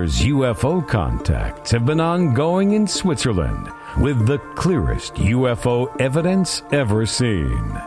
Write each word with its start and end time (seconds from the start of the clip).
UFO 0.00 0.86
contacts 0.86 1.70
have 1.70 1.84
been 1.84 2.00
ongoing 2.00 2.72
in 2.72 2.86
Switzerland 2.86 3.68
with 4.00 4.26
the 4.26 4.38
clearest 4.56 5.16
UFO 5.16 5.94
evidence 6.00 6.62
ever 6.72 7.04
seen. 7.04 7.78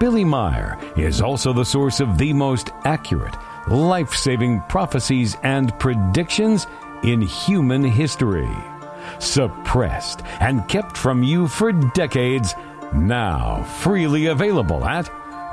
Billy 0.00 0.24
Meier 0.24 0.76
is 0.96 1.20
also 1.20 1.52
the 1.52 1.64
source 1.64 2.00
of 2.00 2.18
the 2.18 2.32
most 2.32 2.70
accurate, 2.84 3.36
life 3.68 4.14
saving 4.14 4.60
prophecies 4.68 5.36
and 5.44 5.78
predictions 5.78 6.66
in 7.04 7.22
human 7.22 7.84
history. 7.84 8.50
Suppressed 9.20 10.22
and 10.40 10.66
kept 10.68 10.96
from 10.96 11.22
you 11.22 11.46
for 11.46 11.70
decades, 11.72 12.56
now 12.92 13.62
freely 13.62 14.26
available 14.26 14.84
at 14.84 15.08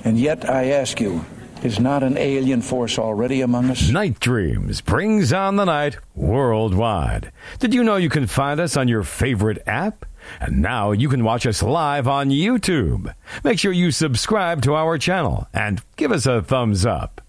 And 0.05 0.19
yet 0.19 0.49
I 0.49 0.71
ask 0.71 1.01
you, 1.01 1.25
is 1.65 1.79
not 1.79 2.03
an 2.03 2.17
alien 2.17 2.63
force 2.63 2.99
already 2.99 3.41
among 3.41 3.71
us? 3.71 3.91
Night 3.91 4.21
Dreams 4.21 4.81
brings 4.81 5.33
on 5.33 5.57
the 5.57 5.65
night 5.65 5.97
worldwide. 6.15 7.33
Did 7.59 7.75
you 7.75 7.85
know 7.85 7.97
you 7.97 8.09
can 8.11 8.27
find 8.27 8.61
us 8.61 8.77
on 8.77 8.89
your 8.89 9.03
favorite 9.03 9.63
app? 9.67 10.05
And 10.41 10.63
now 10.63 10.93
you 10.93 11.09
can 11.09 11.25
watch 11.25 11.47
us 11.47 11.63
live 11.63 12.07
on 12.07 12.31
YouTube. 12.31 13.15
Make 13.43 13.59
sure 13.59 13.73
you 13.73 13.91
subscribe 13.91 14.63
to 14.63 14.75
our 14.75 14.99
channel 14.99 15.49
and 15.53 15.83
give 15.97 16.13
us 16.13 16.27
a 16.27 16.43
thumbs 16.43 16.87
up. 16.87 17.21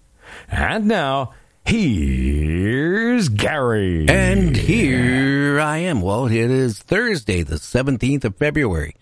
And 0.48 0.86
now, 0.86 1.32
here's 1.64 3.28
Gary. 3.28 4.08
And 4.08 4.56
here 4.56 5.60
I 5.60 5.78
am. 5.78 6.02
Well, 6.02 6.26
it 6.26 6.34
is 6.34 6.78
Thursday, 6.78 7.42
the 7.42 7.56
17th 7.56 8.24
of 8.24 8.36
February. 8.36 8.94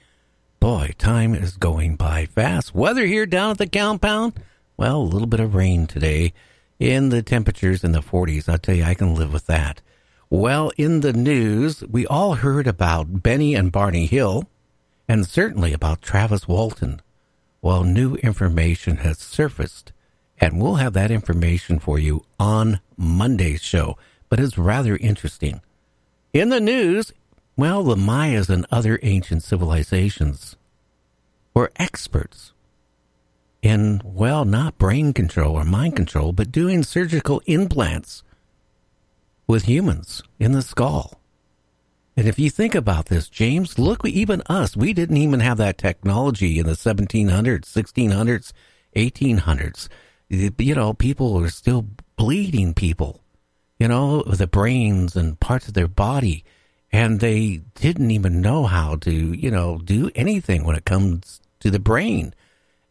Boy, 0.61 0.95
time 0.97 1.35
is 1.35 1.57
going 1.57 1.97
by 1.97 2.27
fast. 2.27 2.75
Weather 2.75 3.05
here 3.05 3.27
down 3.27 3.51
at 3.51 3.59
the 3.59 3.67
compound 3.67 4.35
well, 4.77 5.01
a 5.01 5.03
little 5.03 5.27
bit 5.27 5.41
of 5.41 5.55
rain 5.55 5.87
today 5.87 6.33
in 6.79 7.11
the 7.11 7.23
temperatures 7.23 7.85
in 7.85 7.93
the 7.93 8.01
40s. 8.01 8.49
I'll 8.49 8.59
tell 8.59 8.75
you, 8.75 8.85
I 8.85 8.95
can 8.95 9.15
live 9.15 9.33
with 9.33 9.47
that. 9.47 9.81
Well, 10.31 10.73
in 10.77 11.01
the 11.01 11.13
news, 11.13 11.83
we 11.85 12.07
all 12.07 12.35
heard 12.37 12.67
about 12.67 13.23
Betty 13.23 13.55
and 13.55 13.71
Barney 13.71 14.07
Hill 14.07 14.49
and 15.09 15.27
certainly 15.27 15.73
about 15.73 16.03
Travis 16.03 16.49
Walton. 16.49 17.03
Well, 17.61 17.85
new 17.85 18.15
information 18.17 18.97
has 18.99 19.19
surfaced, 19.19 19.93
and 20.39 20.61
we'll 20.61 20.77
have 20.77 20.95
that 20.95 21.11
information 21.11 21.79
for 21.79 21.99
you 21.99 22.25
on 22.41 22.81
Monday's 22.97 23.63
show, 23.63 23.97
but 24.29 24.41
it's 24.41 24.59
rather 24.59 24.97
interesting. 24.97 25.61
In 26.33 26.49
the 26.49 26.61
news, 26.61 27.13
well, 27.57 27.83
the 27.83 27.97
Mayas 27.97 28.49
and 28.49 28.67
other 28.71 28.99
ancient 29.03 29.43
civilizations 29.43 30.57
were 31.55 31.71
experts 31.77 32.52
in, 33.63 34.03
well, 34.05 34.45
not 34.45 34.77
brain 34.77 35.13
control 35.13 35.55
or 35.55 35.65
mind 35.65 35.97
control, 35.97 36.33
but 36.33 36.53
doing 36.53 36.83
surgical 36.83 37.41
implants 37.47 38.23
with 39.47 39.65
humans 39.65 40.23
in 40.39 40.53
the 40.53 40.63
skull. 40.63 41.21
And 42.17 42.29
if 42.29 42.39
you 42.39 42.51
think 42.51 42.75
about 42.75 43.07
this, 43.07 43.29
James, 43.29 43.79
look, 43.79 44.05
even 44.05 44.43
us, 44.47 44.77
we 44.77 44.93
didn't 44.93 45.17
even 45.17 45.41
have 45.41 45.57
that 45.59 45.79
technology 45.79 46.59
in 46.59 46.67
the 46.67 46.73
1700s, 46.73 47.65
1600s, 47.65 48.53
1800s. 48.95 49.89
You 50.29 50.75
know, 50.75 50.93
people 50.93 51.33
were 51.35 51.49
still 51.49 51.87
bleeding 52.17 52.75
people, 52.75 53.21
you 53.79 53.89
know, 53.89 54.23
the 54.23 54.47
brains 54.47 55.17
and 55.17 55.41
parts 55.41 55.69
of 55.69 55.75
their 55.75 55.89
body. 55.89 56.45
And 56.91 57.21
they 57.21 57.63
didn't 57.75 58.11
even 58.11 58.43
know 58.43 58.65
how 58.65 58.97
to, 58.97 59.11
you 59.11 59.51
know, 59.51 59.79
do 59.79 60.11
anything 60.15 60.65
when 60.65 60.77
it 60.77 60.85
comes 60.85 61.41
to 61.61 61.71
the 61.71 61.79
brain. 61.79 62.35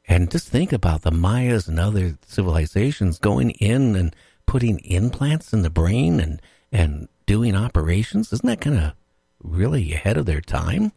And 0.07 0.31
just 0.31 0.49
think 0.49 0.73
about 0.73 1.03
the 1.03 1.11
Mayas 1.11 1.67
and 1.67 1.79
other 1.79 2.17
civilizations 2.25 3.19
going 3.19 3.51
in 3.51 3.95
and 3.95 4.15
putting 4.45 4.79
implants 4.79 5.53
in 5.53 5.61
the 5.61 5.69
brain 5.69 6.19
and, 6.19 6.41
and 6.71 7.07
doing 7.25 7.55
operations. 7.55 8.33
Isn't 8.33 8.47
that 8.47 8.61
kind 8.61 8.77
of 8.77 8.93
really 9.41 9.93
ahead 9.93 10.17
of 10.17 10.25
their 10.25 10.41
time? 10.41 10.91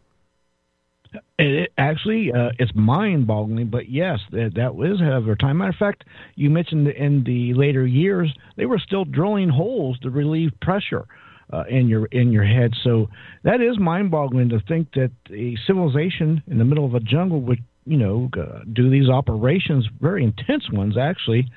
It, 1.39 1.71
actually, 1.77 2.33
uh, 2.33 2.49
it's 2.59 2.73
mind-boggling, 2.75 3.67
but 3.67 3.87
yes, 3.89 4.19
that, 4.31 4.55
that 4.55 4.75
was 4.75 4.99
ahead 4.99 5.13
of 5.13 5.25
their 5.25 5.35
time. 5.35 5.59
Matter 5.59 5.69
of 5.69 5.75
fact, 5.77 6.03
you 6.35 6.49
mentioned 6.49 6.87
in 6.89 7.23
the 7.23 7.53
later 7.53 7.85
years 7.85 8.33
they 8.57 8.65
were 8.65 8.79
still 8.79 9.05
drilling 9.05 9.49
holes 9.49 9.97
to 9.99 10.09
relieve 10.09 10.51
pressure 10.61 11.05
uh, 11.53 11.63
in 11.69 11.87
your 11.87 12.07
in 12.07 12.31
your 12.31 12.43
head. 12.43 12.73
So 12.83 13.09
that 13.43 13.61
is 13.61 13.79
mind-boggling 13.79 14.49
to 14.49 14.59
think 14.67 14.93
that 14.95 15.11
a 15.29 15.55
civilization 15.67 16.43
in 16.47 16.57
the 16.57 16.65
middle 16.65 16.85
of 16.85 16.95
a 16.95 16.99
jungle 16.99 17.39
would 17.41 17.63
you 17.85 17.97
know, 17.97 18.29
do 18.73 18.89
these 18.89 19.09
operations, 19.09 19.87
very 19.99 20.23
intense 20.23 20.69
ones 20.71 20.97
actually. 20.97 21.49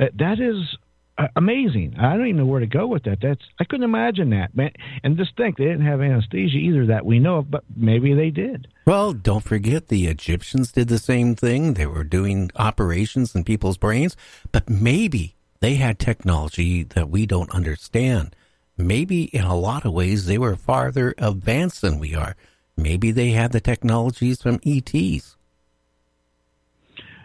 Uh, 0.00 0.06
that 0.18 0.40
is 0.40 0.76
uh, 1.18 1.28
amazing. 1.36 1.94
I 1.98 2.16
don't 2.16 2.26
even 2.26 2.38
know 2.38 2.46
where 2.46 2.60
to 2.60 2.66
go 2.66 2.86
with 2.86 3.02
that. 3.04 3.18
That's 3.20 3.42
I 3.60 3.64
couldn't 3.64 3.84
imagine 3.84 4.30
that, 4.30 4.56
man. 4.56 4.72
And 5.04 5.18
just 5.18 5.36
think 5.36 5.58
they 5.58 5.64
didn't 5.64 5.84
have 5.84 6.00
anesthesia 6.00 6.56
either 6.56 6.86
that 6.86 7.04
we 7.04 7.18
know 7.18 7.36
of, 7.38 7.50
but 7.50 7.64
maybe 7.76 8.14
they 8.14 8.30
did. 8.30 8.68
Well, 8.86 9.12
don't 9.12 9.44
forget 9.44 9.88
the 9.88 10.06
Egyptians 10.06 10.72
did 10.72 10.88
the 10.88 10.98
same 10.98 11.34
thing. 11.34 11.74
They 11.74 11.86
were 11.86 12.04
doing 12.04 12.50
operations 12.56 13.34
in 13.34 13.44
people's 13.44 13.76
brains, 13.76 14.16
but 14.52 14.70
maybe 14.70 15.36
they 15.60 15.74
had 15.74 15.98
technology 15.98 16.82
that 16.82 17.10
we 17.10 17.26
don't 17.26 17.50
understand. 17.54 18.34
maybe 18.78 19.24
in 19.24 19.44
a 19.44 19.54
lot 19.54 19.84
of 19.84 19.92
ways 19.92 20.24
they 20.26 20.38
were 20.38 20.56
farther 20.56 21.14
advanced 21.18 21.82
than 21.82 21.98
we 21.98 22.14
are. 22.14 22.34
Maybe 22.76 23.10
they 23.12 23.30
had 23.30 23.52
the 23.52 23.60
technologies 23.60 24.40
from 24.42 24.58
ETs. 24.64 25.36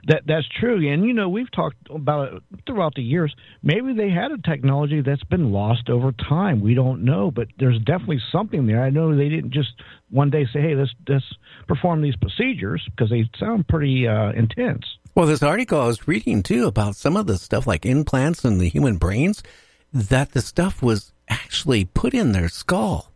That 0.07 0.23
that's 0.25 0.47
true, 0.47 0.75
and 0.89 1.05
you 1.05 1.13
know 1.13 1.27
we've 1.27 1.51
talked 1.51 1.75
about 1.89 2.33
it 2.33 2.43
throughout 2.65 2.95
the 2.95 3.01
years. 3.01 3.35
Maybe 3.61 3.93
they 3.93 4.09
had 4.09 4.31
a 4.31 4.37
technology 4.37 5.01
that's 5.01 5.23
been 5.25 5.51
lost 5.51 5.89
over 5.89 6.13
time. 6.13 6.61
We 6.61 6.75
don't 6.75 7.03
know, 7.03 7.29
but 7.29 7.49
there's 7.59 7.77
definitely 7.79 8.21
something 8.31 8.67
there. 8.67 8.81
I 8.81 8.89
know 8.89 9.13
they 9.13 9.27
didn't 9.27 9.51
just 9.51 9.73
one 10.09 10.29
day 10.29 10.45
say, 10.53 10.61
"Hey, 10.61 10.75
let's 10.75 10.93
let's 11.09 11.25
perform 11.67 12.01
these 12.01 12.15
procedures," 12.15 12.87
because 12.89 13.09
they 13.09 13.29
sound 13.37 13.67
pretty 13.67 14.07
uh, 14.07 14.31
intense. 14.31 14.85
Well, 15.13 15.25
this 15.25 15.43
article 15.43 15.81
I 15.81 15.87
was 15.87 16.07
reading 16.07 16.41
too 16.41 16.67
about 16.67 16.95
some 16.95 17.17
of 17.17 17.27
the 17.27 17.37
stuff 17.37 17.67
like 17.67 17.85
implants 17.85 18.45
in 18.45 18.59
the 18.59 18.69
human 18.69 18.95
brains, 18.95 19.43
that 19.91 20.31
the 20.31 20.41
stuff 20.41 20.81
was 20.81 21.11
actually 21.27 21.83
put 21.83 22.13
in 22.13 22.31
their 22.31 22.47
skull. 22.47 23.11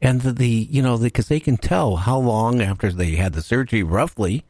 And 0.00 0.22
the, 0.22 0.32
the 0.32 0.48
you 0.48 0.80
know, 0.80 0.96
because 0.96 1.28
they 1.28 1.40
can 1.40 1.58
tell 1.58 1.96
how 1.96 2.18
long 2.18 2.62
after 2.62 2.90
they 2.90 3.16
had 3.16 3.34
the 3.34 3.42
surgery, 3.42 3.82
roughly, 3.82 4.44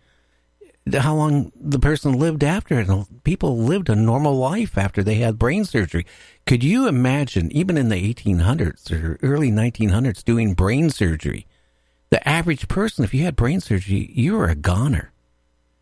how 0.93 1.15
long 1.15 1.51
the 1.59 1.79
person 1.79 2.13
lived 2.13 2.45
after 2.45 2.79
it. 2.79 2.89
And 2.89 3.25
People 3.25 3.59
lived 3.59 3.89
a 3.89 3.97
normal 3.97 4.37
life 4.37 4.77
after 4.77 5.03
they 5.03 5.17
had 5.17 5.39
brain 5.39 5.65
surgery. 5.65 6.07
Could 6.47 6.63
you 6.63 6.87
imagine, 6.87 7.51
even 7.53 7.79
in 7.79 7.89
the 7.89 8.15
1800s 8.15 8.93
or 8.93 9.19
early 9.23 9.51
1900s, 9.51 10.23
doing 10.23 10.55
brain 10.55 10.91
surgery? 10.91 11.47
The 12.11 12.27
average 12.29 12.69
person, 12.69 13.05
if 13.05 13.15
you 13.15 13.25
had 13.25 13.35
brain 13.35 13.61
surgery, 13.61 14.11
you 14.15 14.37
were 14.37 14.49
a 14.49 14.55
goner. 14.55 15.11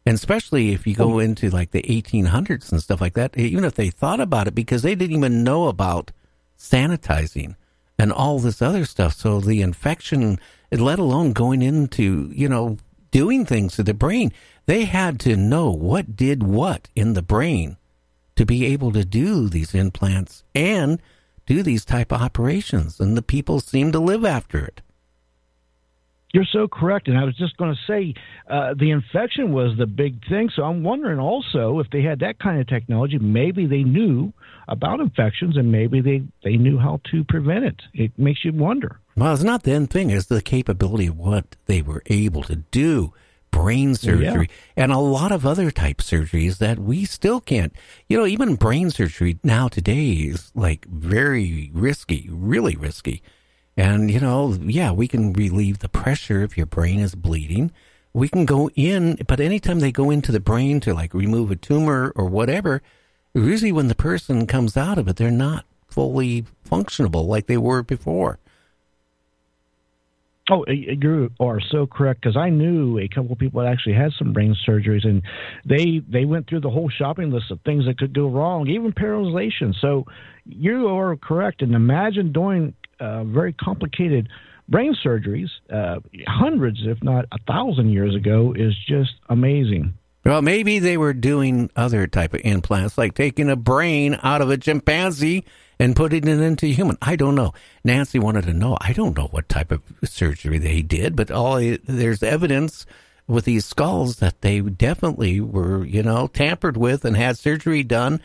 And 0.07 0.15
especially 0.15 0.73
if 0.73 0.87
you 0.87 0.95
go 0.95 1.15
oh. 1.15 1.19
into 1.19 1.51
like 1.51 1.71
the 1.71 1.83
1800s 1.83 2.73
and 2.73 2.83
stuff 2.83 3.01
like 3.01 3.15
that, 3.15 3.37
even 3.37 3.65
if 3.65 3.75
they 3.75 3.91
thought 3.91 4.21
about 4.21 4.49
it, 4.49 4.55
because 4.55 4.83
they 4.83 4.95
didn't 4.95 5.17
even 5.17 5.45
know 5.45 5.69
about 5.69 6.11
sanitizing 6.59 7.57
and 7.99 8.13
all 8.13 8.39
this 8.39 8.63
other 8.63 8.85
stuff. 8.85 9.15
So 9.15 9.41
the 9.41 9.63
infection, 9.63 10.41
let 10.71 10.99
alone 10.99 11.33
going 11.33 11.63
into, 11.63 12.31
you 12.35 12.49
know, 12.49 12.79
doing 13.13 13.47
things 13.47 13.77
to 13.77 13.85
the 13.85 13.95
brain, 13.95 14.33
they 14.67 14.85
had 14.87 15.21
to 15.21 15.37
know 15.37 15.71
what 15.71 16.17
did 16.17 16.43
what 16.43 16.89
in 16.97 17.13
the 17.13 17.23
brain 17.23 17.77
to 18.35 18.45
be 18.45 18.67
able 18.67 18.91
to 18.93 19.05
do 19.05 19.49
these 19.49 19.75
implants 19.75 20.43
and 20.55 21.01
do 21.47 21.63
these 21.63 21.85
type 21.85 22.11
of 22.11 22.21
operations. 22.21 22.99
And 22.99 23.17
the 23.17 23.23
people 23.23 23.61
seem 23.61 23.93
to 23.93 24.01
live 24.01 24.25
after 24.25 24.65
it. 24.65 24.81
You're 26.33 26.47
so 26.51 26.67
correct. 26.67 27.09
And 27.09 27.19
I 27.19 27.25
was 27.25 27.37
just 27.37 27.59
going 27.59 27.75
to 27.75 27.81
say 27.87 28.15
uh, 28.49 28.73
the 28.75 28.91
infection 28.91 29.53
was 29.53 29.77
the 29.77 29.87
big 29.87 30.27
thing. 30.29 30.49
So 30.55 30.63
I'm 30.63 30.83
wondering 30.83 31.19
also 31.19 31.79
if 31.79 31.91
they 31.91 32.01
had 32.03 32.21
that 32.21 32.39
kind 32.39 32.59
of 32.59 32.67
technology, 32.67 33.19
maybe 33.19 33.67
they 33.67 33.83
knew 33.83 34.33
about 34.67 35.01
infections 35.01 35.59
and 35.59 35.71
maybe 35.71 36.01
they, 36.01 36.23
they 36.43 36.57
knew 36.57 36.79
how 36.79 37.01
to 37.11 37.23
prevent 37.25 37.67
it. 37.67 37.83
It 37.93 38.19
makes 38.19 38.47
you 38.47 38.53
wonder. 38.55 38.99
Well, 39.17 39.35
it's 39.35 39.43
not 39.43 39.63
the 39.63 39.73
end 39.73 39.91
thing, 39.91 40.11
it's 40.11 40.27
the 40.27 40.41
capability 40.41 41.07
of 41.07 41.19
what 41.19 41.57
they 41.67 41.83
were 41.83 42.03
able 42.07 42.43
to 42.45 42.57
do. 42.57 43.13
Brain 43.51 43.95
surgery 43.95 44.49
and 44.77 44.91
a 44.91 44.99
lot 44.99 45.31
of 45.31 45.45
other 45.45 45.71
type 45.71 45.99
surgeries 45.99 46.57
that 46.57 46.79
we 46.79 47.05
still 47.05 47.39
can't. 47.39 47.75
You 48.09 48.17
know, 48.17 48.27
even 48.27 48.55
brain 48.55 48.91
surgery 48.91 49.39
now 49.45 49.69
today 49.69 50.13
is 50.13 50.51
like 50.55 50.87
very 50.87 51.71
risky, 51.75 52.31
really 52.31 52.77
risky. 52.77 53.23
And, 53.77 54.11
you 54.11 54.21
know, 54.21 54.57
yeah, 54.63 54.91
we 54.93 55.07
can 55.07 55.35
relieve 55.35 55.81
the 55.81 55.91
pressure 55.91 56.43
if 56.43 56.57
your 56.57 56.65
brain 56.65 56.99
is 56.99 57.15
bleeding. 57.15 57.73
We 58.15 58.29
can 58.29 58.47
go 58.47 58.71
in, 58.75 59.19
but 59.27 59.39
anytime 59.39 59.81
they 59.81 59.93
go 59.93 60.11
into 60.11 60.33
the 60.33 60.41
brain 60.41 60.81
to 60.81 60.95
like 60.95 61.13
remove 61.13 61.51
a 61.51 61.57
tumor 61.57 62.13
or 62.17 62.25
whatever, 62.25 62.81
usually 63.35 63.73
when 63.73 63.89
the 63.89 63.95
person 63.95 64.47
comes 64.47 64.79
out 64.79 64.97
of 64.97 65.09
it, 65.09 65.17
they're 65.17 65.31
not 65.31 65.67
fully 65.89 66.47
functionable 66.67 67.27
like 67.27 67.47
they 67.47 67.59
were 67.59 67.83
before. 67.83 68.39
Oh, 70.51 70.65
you 70.67 71.31
are 71.39 71.61
so 71.61 71.87
correct 71.87 72.21
because 72.21 72.37
I 72.37 72.51
knew 72.51 72.99
a 72.99 73.07
couple 73.07 73.33
of 73.33 73.39
people 73.39 73.63
that 73.63 73.71
actually 73.71 73.95
had 73.95 74.11
some 74.19 74.33
brain 74.33 74.57
surgeries, 74.69 75.07
and 75.07 75.23
they 75.65 76.03
they 76.09 76.25
went 76.25 76.49
through 76.49 76.61
the 76.61 76.71
whole 76.71 76.91
shopping 76.91 77.31
list 77.31 77.51
of 77.53 77.61
things 77.61 77.87
that 77.87 77.97
could 77.97 78.13
go 78.13 78.27
wrong, 78.27 78.67
even 78.69 78.93
paralyzation. 78.93 79.73
So 79.81 80.05
you 80.45 80.89
are 80.89 81.17
correct, 81.17 81.63
and 81.63 81.75
imagine 81.75 82.33
doing 82.33 82.75
uh, 82.99 83.23
very 83.23 83.53
complicated 83.53 84.29
brain 84.69 84.97
surgeries, 85.05 85.49
uh, 85.73 86.01
hundreds, 86.27 86.81
if 86.85 87.01
not 87.03 87.27
a 87.31 87.39
thousand 87.47 87.91
years 87.91 88.17
ago, 88.17 88.53
is 88.57 88.75
just 88.89 89.13
amazing. 89.29 89.95
Well, 90.25 90.43
maybe 90.43 90.79
they 90.79 90.97
were 90.97 91.15
doing 91.15 91.71
other 91.77 92.07
type 92.07 92.33
of 92.35 92.41
implants, 92.45 92.97
like 92.97 93.15
taking 93.15 93.51
a 93.51 93.57
brain 93.57 94.19
out 94.23 94.41
of 94.41 94.51
a 94.51 94.57
chimpanzee 94.57 95.45
and 95.83 95.97
putting 95.97 96.29
it 96.29 96.41
into 96.41 96.67
human. 96.67 96.97
I 97.03 97.17
don't 97.17 97.35
know. 97.35 97.53
Nancy 97.83 98.21
wanted 98.21 98.45
to 98.45 98.53
know. 98.53 98.79
I 98.81 98.93
don't 98.93 99.17
know 99.17 99.27
what 99.33 99.49
type 99.49 99.73
of 99.73 99.83
surgery 100.05 100.59
they 100.59 100.81
did, 100.81 101.17
but 101.17 101.33
all 101.33 101.57
there's 101.57 102.23
evidence 102.23 102.87
with 103.27 103.47
these 103.47 103.65
skulls 103.65 104.21
that 104.21 104.43
they 104.43 104.61
definitely 104.61 105.41
were, 105.41 105.85
you 105.85 106.05
know, 106.05 106.29
tampered 106.29 106.77
with 106.77 107.05
and 107.05 107.17
had 107.17 107.37
surgery 107.37 107.83
done, 107.83 108.21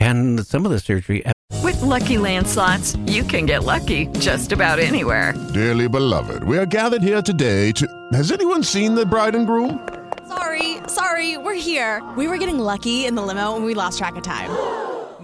and 0.00 0.44
some 0.44 0.66
of 0.66 0.72
the 0.72 0.80
surgery. 0.80 1.24
With 1.62 1.80
Lucky 1.80 2.18
Land 2.18 2.48
slots, 2.48 2.96
you 3.06 3.22
can 3.22 3.46
get 3.46 3.62
lucky 3.62 4.06
just 4.18 4.50
about 4.50 4.80
anywhere. 4.80 5.32
Dearly 5.54 5.88
beloved, 5.88 6.42
we 6.42 6.58
are 6.58 6.66
gathered 6.66 7.02
here 7.02 7.22
today 7.22 7.70
to. 7.72 7.86
Has 8.14 8.32
anyone 8.32 8.64
seen 8.64 8.96
the 8.96 9.06
bride 9.06 9.36
and 9.36 9.46
groom? 9.46 9.88
Sorry, 10.26 10.78
sorry, 10.88 11.38
we're 11.38 11.54
here. 11.54 12.02
We 12.16 12.26
were 12.26 12.36
getting 12.36 12.58
lucky 12.58 13.06
in 13.06 13.14
the 13.14 13.22
limo 13.22 13.54
and 13.54 13.64
we 13.64 13.74
lost 13.74 13.98
track 13.98 14.16
of 14.16 14.24
time. 14.24 14.50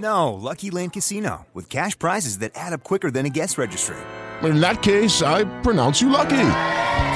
No, 0.03 0.33
Lucky 0.35 0.71
Land 0.73 0.95
Casino, 0.95 1.47
with 1.55 1.69
cash 1.69 1.97
prizes 1.97 2.39
that 2.39 2.53
add 2.57 2.73
up 2.73 2.83
quicker 2.83 3.11
than 3.11 3.25
a 3.25 3.31
guest 3.31 3.57
registry. 3.57 3.97
In 4.43 4.61
that 4.61 4.83
case, 4.83 5.23
I 5.23 5.45
pronounce 5.63 6.01
you 6.01 6.11
lucky. 6.11 6.49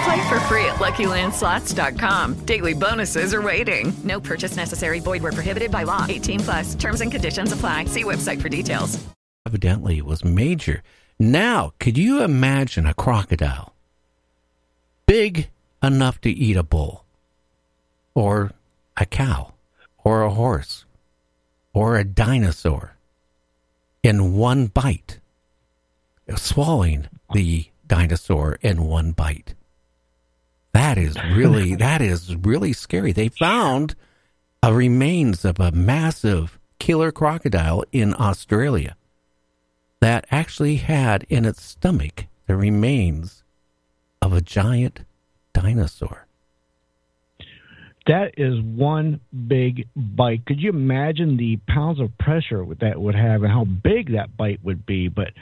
Play 0.05 0.29
for 0.29 0.39
free 0.47 0.65
at 0.67 0.77
LuckyLandSlots.com. 0.77 2.35
Daily 2.47 2.75
bonuses 2.75 3.35
are 3.35 3.43
waiting. 3.43 3.93
No 4.05 4.21
purchase 4.21 4.55
necessary. 4.57 5.01
Void 5.01 5.23
where 5.23 5.33
prohibited 5.33 5.73
by 5.73 5.83
law. 5.83 6.07
18 6.09 6.41
plus. 6.41 6.75
Terms 6.77 7.01
and 7.01 7.11
conditions 7.11 7.53
apply. 7.53 7.87
See 7.87 8.05
website 8.05 8.41
for 8.41 8.49
details. 8.49 9.05
Evidently, 9.45 9.99
it 9.99 10.07
was 10.07 10.25
major. 10.25 10.83
Now, 11.19 11.73
could 11.81 11.99
you 11.99 12.23
imagine 12.23 12.87
a 12.87 12.95
crocodile 12.95 13.73
big 15.07 15.49
enough 15.83 16.21
to 16.21 16.31
eat 16.31 16.57
a 16.57 16.63
bull, 16.63 17.05
or 18.15 18.53
a 18.97 19.07
cow, 19.07 19.55
or 20.05 20.23
a 20.23 20.31
horse, 20.31 20.86
or 21.77 21.99
a 21.99 22.05
dinosaur 22.05 22.97
in 24.03 24.35
one 24.35 24.67
bite, 24.67 25.21
swallowing 26.35 27.07
the 27.35 27.67
dinosaur 27.87 28.57
in 28.63 28.83
one 28.83 29.13
bite? 29.13 29.53
That 30.73 30.97
is 30.97 31.23
really 31.35 31.75
that 31.87 32.01
is 32.01 32.35
really 32.35 32.73
scary. 32.73 33.13
They 33.13 33.29
found 33.29 33.95
a 34.63 34.73
remains 34.73 35.45
of 35.45 35.61
a 35.61 35.71
massive 35.71 36.59
killer 36.79 37.13
crocodile 37.13 37.85
in 37.93 38.15
Australia 38.19 38.97
that 40.01 40.27
actually 40.31 40.77
had 40.77 41.27
in 41.29 41.45
its 41.45 41.63
stomach 41.63 42.25
the 42.47 42.57
remains 42.57 43.43
of 44.23 44.33
a 44.33 44.41
giant 44.41 45.01
dinosaur. 45.53 46.26
That 48.07 48.35
is 48.37 48.61
one 48.61 49.21
big 49.49 49.89
bite. 49.97 50.47
Could 50.47 50.61
you 50.61 50.71
imagine 50.71 51.37
the 51.37 51.57
pounds 51.69 51.99
of 52.01 52.17
pressure 52.19 52.65
that 52.81 53.01
would 53.01 53.17
have 53.17 53.43
and 53.43 53.53
how 53.53 53.65
big 53.65 54.13
that 54.13 54.37
bite 54.37 54.61
would 54.63 54.87
be? 54.87 55.09
But 55.09 55.33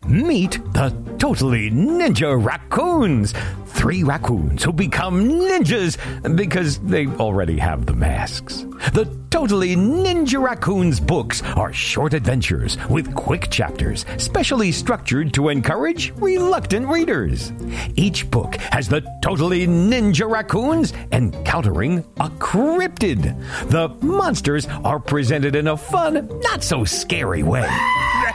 Meet 0.08 0.60
the 0.72 0.94
totally 1.18 1.70
ninja 1.70 2.42
raccoons. 2.42 3.34
Three 3.66 4.02
raccoons 4.02 4.62
who 4.62 4.72
become 4.72 5.28
ninjas 5.28 5.96
because 6.36 6.78
they 6.78 7.06
already 7.06 7.58
have 7.58 7.86
the 7.86 7.94
masks. 7.94 8.64
The 8.92 9.06
Totally 9.36 9.76
Ninja 9.76 10.42
Raccoons 10.42 10.98
books 10.98 11.42
are 11.42 11.70
short 11.70 12.14
adventures 12.14 12.78
with 12.88 13.14
quick 13.14 13.50
chapters, 13.50 14.06
specially 14.16 14.72
structured 14.72 15.34
to 15.34 15.50
encourage 15.50 16.10
reluctant 16.16 16.88
readers. 16.88 17.52
Each 17.96 18.30
book 18.30 18.56
has 18.56 18.88
the 18.88 19.02
Totally 19.22 19.66
Ninja 19.66 20.26
Raccoons 20.26 20.94
encountering 21.12 21.98
a 22.18 22.30
cryptid. 22.30 23.38
The 23.68 23.90
monsters 24.02 24.66
are 24.84 24.98
presented 24.98 25.54
in 25.54 25.68
a 25.68 25.76
fun, 25.76 26.26
not 26.40 26.64
so 26.64 26.84
scary 26.84 27.42
way. 27.42 27.68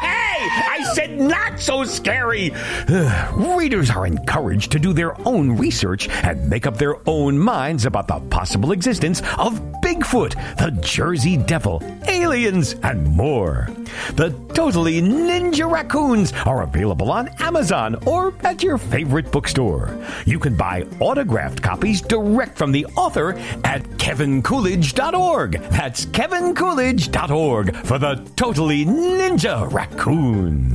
Hey! 0.02 0.71
I 0.82 0.94
said 0.96 1.20
not 1.20 1.60
so 1.60 1.84
scary! 1.84 2.52
Readers 3.34 3.92
are 3.92 4.08
encouraged 4.08 4.72
to 4.72 4.80
do 4.80 4.94
their 4.94 5.16
own 5.28 5.56
research 5.56 6.10
and 6.10 6.50
make 6.50 6.66
up 6.66 6.78
their 6.78 6.98
own 7.08 7.38
minds 7.38 7.86
about 7.86 8.08
the 8.08 8.20
possible 8.32 8.72
existence 8.72 9.22
of 9.38 9.60
Bigfoot, 9.84 10.34
the 10.58 10.72
Jersey 10.82 11.38
Devil, 11.38 11.84
aliens, 12.08 12.76
and 12.82 13.06
more. 13.06 13.70
The 14.16 14.32
Totally 14.54 15.02
Ninja 15.02 15.70
Raccoons 15.70 16.34
are 16.46 16.64
available 16.64 17.12
on 17.12 17.28
Amazon 17.40 17.96
or 18.08 18.34
at 18.44 18.64
your 18.64 18.78
favorite 18.78 19.32
bookstore. 19.32 19.96
You 20.26 20.40
can 20.40 20.56
buy 20.56 20.88
autographed 21.00 21.62
copies 21.62 22.02
direct 22.02 22.58
from 22.58 22.72
the 22.72 22.86
author 22.98 23.34
at 23.64 23.84
kevincoolidge.org. 23.84 25.52
That's 25.70 26.06
kevincoolidge.org 26.08 27.76
for 27.86 28.00
the 28.00 28.16
Totally 28.36 28.86
Ninja 28.86 29.72
Raccoons. 29.72 30.71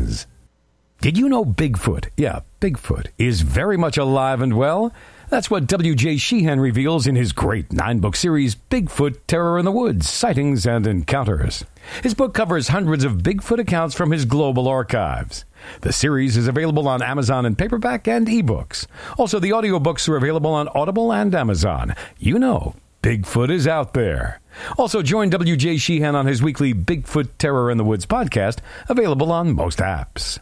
Did 1.00 1.18
you 1.18 1.28
know 1.28 1.44
Bigfoot, 1.44 2.08
yeah, 2.16 2.40
Bigfoot, 2.60 3.08
is 3.18 3.42
very 3.42 3.76
much 3.76 3.98
alive 3.98 4.40
and 4.40 4.56
well? 4.56 4.92
That's 5.28 5.50
what 5.50 5.66
W.J. 5.66 6.18
Sheehan 6.18 6.60
reveals 6.60 7.06
in 7.06 7.16
his 7.16 7.32
great 7.32 7.72
nine 7.72 7.98
book 7.98 8.14
series, 8.16 8.54
Bigfoot 8.54 9.18
Terror 9.26 9.58
in 9.58 9.64
the 9.64 9.72
Woods 9.72 10.08
Sightings 10.08 10.66
and 10.66 10.86
Encounters. 10.86 11.64
His 12.02 12.14
book 12.14 12.32
covers 12.32 12.68
hundreds 12.68 13.04
of 13.04 13.18
Bigfoot 13.18 13.58
accounts 13.58 13.94
from 13.94 14.12
his 14.12 14.24
global 14.24 14.68
archives. 14.68 15.44
The 15.80 15.92
series 15.92 16.36
is 16.36 16.46
available 16.46 16.86
on 16.86 17.02
Amazon 17.02 17.44
in 17.44 17.56
paperback 17.56 18.06
and 18.06 18.26
ebooks. 18.26 18.86
Also, 19.18 19.40
the 19.40 19.50
audiobooks 19.50 20.08
are 20.08 20.16
available 20.16 20.54
on 20.54 20.68
Audible 20.68 21.12
and 21.12 21.34
Amazon. 21.34 21.94
You 22.18 22.38
know, 22.38 22.74
Bigfoot 23.06 23.52
is 23.52 23.68
out 23.68 23.94
there. 23.94 24.40
Also, 24.76 25.00
join 25.00 25.30
W.J. 25.30 25.76
Sheehan 25.76 26.16
on 26.16 26.26
his 26.26 26.42
weekly 26.42 26.74
Bigfoot 26.74 27.28
Terror 27.38 27.70
in 27.70 27.78
the 27.78 27.84
Woods 27.84 28.04
podcast, 28.04 28.58
available 28.88 29.30
on 29.30 29.54
most 29.54 29.78
apps. 29.78 30.40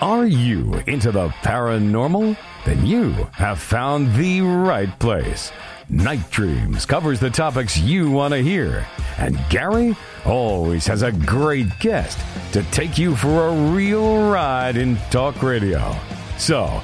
Are 0.00 0.26
you 0.26 0.82
into 0.88 1.12
the 1.12 1.28
paranormal? 1.28 2.36
Then 2.66 2.84
you 2.84 3.12
have 3.34 3.60
found 3.60 4.16
the 4.16 4.40
right 4.40 4.98
place. 4.98 5.52
Night 5.88 6.28
Dreams 6.32 6.84
covers 6.84 7.20
the 7.20 7.30
topics 7.30 7.78
you 7.78 8.10
want 8.10 8.34
to 8.34 8.42
hear, 8.42 8.84
and 9.16 9.38
Gary 9.48 9.96
always 10.26 10.88
has 10.88 11.02
a 11.02 11.12
great 11.12 11.68
guest 11.78 12.18
to 12.52 12.64
take 12.72 12.98
you 12.98 13.14
for 13.14 13.46
a 13.46 13.70
real 13.70 14.28
ride 14.28 14.76
in 14.76 14.96
talk 15.12 15.40
radio. 15.40 15.94
So, 16.36 16.82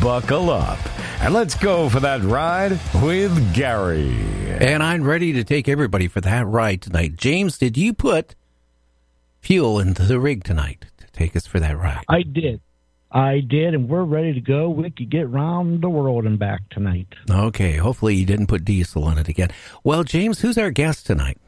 buckle 0.00 0.48
up 0.48 0.78
and 1.22 1.32
let's 1.32 1.54
go 1.54 1.88
for 1.88 2.00
that 2.00 2.20
ride 2.22 2.72
with 3.02 3.54
Gary. 3.54 4.10
And 4.58 4.82
I'm 4.82 5.04
ready 5.04 5.32
to 5.34 5.44
take 5.44 5.68
everybody 5.68 6.08
for 6.08 6.20
that 6.20 6.46
ride 6.46 6.82
tonight. 6.82 7.16
James, 7.16 7.58
did 7.58 7.76
you 7.76 7.94
put 7.94 8.34
fuel 9.40 9.78
into 9.78 10.02
the 10.02 10.18
rig 10.18 10.42
tonight 10.42 10.86
to 10.98 11.06
take 11.12 11.36
us 11.36 11.46
for 11.46 11.60
that 11.60 11.78
ride? 11.78 12.04
I 12.08 12.22
did. 12.22 12.60
I 13.12 13.40
did, 13.40 13.74
and 13.74 13.88
we're 13.88 14.02
ready 14.02 14.32
to 14.32 14.40
go. 14.40 14.68
We 14.70 14.90
could 14.90 15.10
get 15.10 15.28
round 15.28 15.80
the 15.82 15.90
world 15.90 16.24
and 16.24 16.38
back 16.38 16.68
tonight. 16.70 17.08
Okay, 17.30 17.76
hopefully 17.76 18.16
you 18.16 18.26
didn't 18.26 18.48
put 18.48 18.64
diesel 18.64 19.04
on 19.04 19.18
it 19.18 19.28
again. 19.28 19.50
Well, 19.84 20.02
James, 20.02 20.40
who's 20.40 20.58
our 20.58 20.70
guest 20.70 21.06
tonight? 21.06 21.38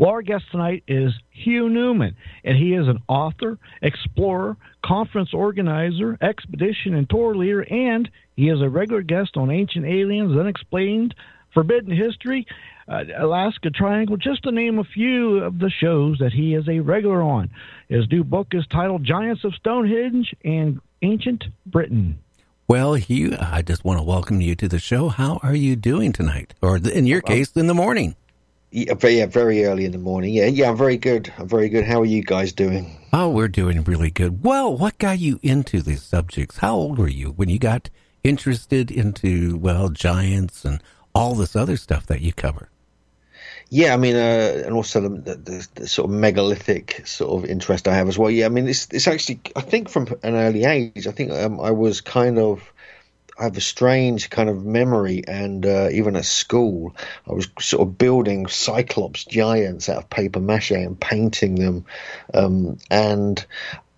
Well, 0.00 0.12
our 0.12 0.22
guest 0.22 0.44
tonight 0.50 0.82
is 0.88 1.12
Hugh 1.28 1.68
Newman, 1.68 2.16
and 2.42 2.56
he 2.56 2.72
is 2.72 2.88
an 2.88 3.02
author, 3.06 3.58
explorer, 3.82 4.56
conference 4.82 5.34
organizer, 5.34 6.16
expedition 6.22 6.94
and 6.94 7.06
tour 7.06 7.34
leader, 7.34 7.70
and 7.70 8.10
he 8.34 8.48
is 8.48 8.62
a 8.62 8.68
regular 8.70 9.02
guest 9.02 9.36
on 9.36 9.50
Ancient 9.50 9.84
Aliens, 9.84 10.34
Unexplained, 10.34 11.14
Forbidden 11.52 11.94
History, 11.94 12.46
uh, 12.88 13.04
Alaska 13.14 13.68
Triangle, 13.68 14.16
just 14.16 14.44
to 14.44 14.52
name 14.52 14.78
a 14.78 14.84
few 14.84 15.44
of 15.44 15.58
the 15.58 15.68
shows 15.68 16.16
that 16.20 16.32
he 16.32 16.54
is 16.54 16.66
a 16.66 16.80
regular 16.80 17.20
on. 17.20 17.50
His 17.90 18.10
new 18.10 18.24
book 18.24 18.54
is 18.54 18.66
titled 18.68 19.04
Giants 19.04 19.44
of 19.44 19.54
Stonehenge 19.54 20.34
and 20.42 20.80
Ancient 21.02 21.44
Britain. 21.66 22.20
Well, 22.66 22.94
Hugh, 22.94 23.36
I 23.38 23.60
just 23.60 23.84
want 23.84 23.98
to 23.98 24.02
welcome 24.02 24.40
you 24.40 24.54
to 24.54 24.66
the 24.66 24.78
show. 24.78 25.10
How 25.10 25.40
are 25.42 25.54
you 25.54 25.76
doing 25.76 26.14
tonight? 26.14 26.54
Or 26.62 26.78
in 26.78 27.04
your 27.04 27.20
case, 27.20 27.52
in 27.52 27.66
the 27.66 27.74
morning? 27.74 28.16
Yeah, 28.72 28.94
very, 28.94 29.18
yeah, 29.18 29.26
very 29.26 29.64
early 29.64 29.84
in 29.84 29.90
the 29.92 29.98
morning. 29.98 30.32
Yeah, 30.32 30.46
yeah, 30.46 30.70
I'm 30.70 30.76
very 30.76 30.96
good. 30.96 31.32
I'm 31.38 31.48
very 31.48 31.68
good. 31.68 31.84
How 31.84 32.02
are 32.02 32.06
you 32.06 32.22
guys 32.22 32.52
doing? 32.52 32.96
Oh, 33.12 33.28
we're 33.28 33.48
doing 33.48 33.82
really 33.82 34.10
good. 34.10 34.44
Well, 34.44 34.76
what 34.76 34.98
got 34.98 35.18
you 35.18 35.40
into 35.42 35.82
these 35.82 36.02
subjects? 36.02 36.58
How 36.58 36.76
old 36.76 36.98
were 36.98 37.08
you 37.08 37.32
when 37.32 37.48
you 37.48 37.58
got 37.58 37.90
interested 38.22 38.92
into, 38.92 39.56
well, 39.56 39.88
giants 39.88 40.64
and 40.64 40.80
all 41.14 41.34
this 41.34 41.56
other 41.56 41.76
stuff 41.76 42.06
that 42.06 42.20
you 42.20 42.32
cover? 42.32 42.68
Yeah, 43.70 43.92
I 43.92 43.96
mean, 43.96 44.14
uh, 44.14 44.62
and 44.66 44.74
also 44.74 45.00
the, 45.00 45.34
the, 45.34 45.68
the 45.74 45.88
sort 45.88 46.10
of 46.10 46.16
megalithic 46.16 47.06
sort 47.06 47.42
of 47.42 47.50
interest 47.50 47.88
I 47.88 47.94
have 47.94 48.08
as 48.08 48.18
well. 48.18 48.30
Yeah, 48.30 48.46
I 48.46 48.48
mean, 48.50 48.68
it's 48.68 48.88
it's 48.92 49.06
actually 49.06 49.40
I 49.54 49.60
think 49.60 49.88
from 49.88 50.08
an 50.22 50.34
early 50.34 50.64
age. 50.64 51.06
I 51.06 51.12
think 51.12 51.30
um, 51.30 51.60
I 51.60 51.70
was 51.70 52.00
kind 52.00 52.38
of 52.38 52.72
I 53.38 53.44
have 53.44 53.56
a 53.56 53.60
strange 53.60 54.30
kind 54.30 54.48
of 54.48 54.64
memory, 54.64 55.22
and 55.26 55.64
uh, 55.64 55.88
even 55.92 56.16
at 56.16 56.24
school, 56.24 56.94
I 57.28 57.32
was 57.32 57.48
sort 57.58 57.86
of 57.86 57.98
building 57.98 58.46
cyclops 58.46 59.24
giants 59.24 59.88
out 59.88 59.98
of 59.98 60.10
paper 60.10 60.40
mache 60.40 60.72
and 60.72 61.00
painting 61.00 61.54
them, 61.54 61.84
um, 62.34 62.78
and 62.90 63.44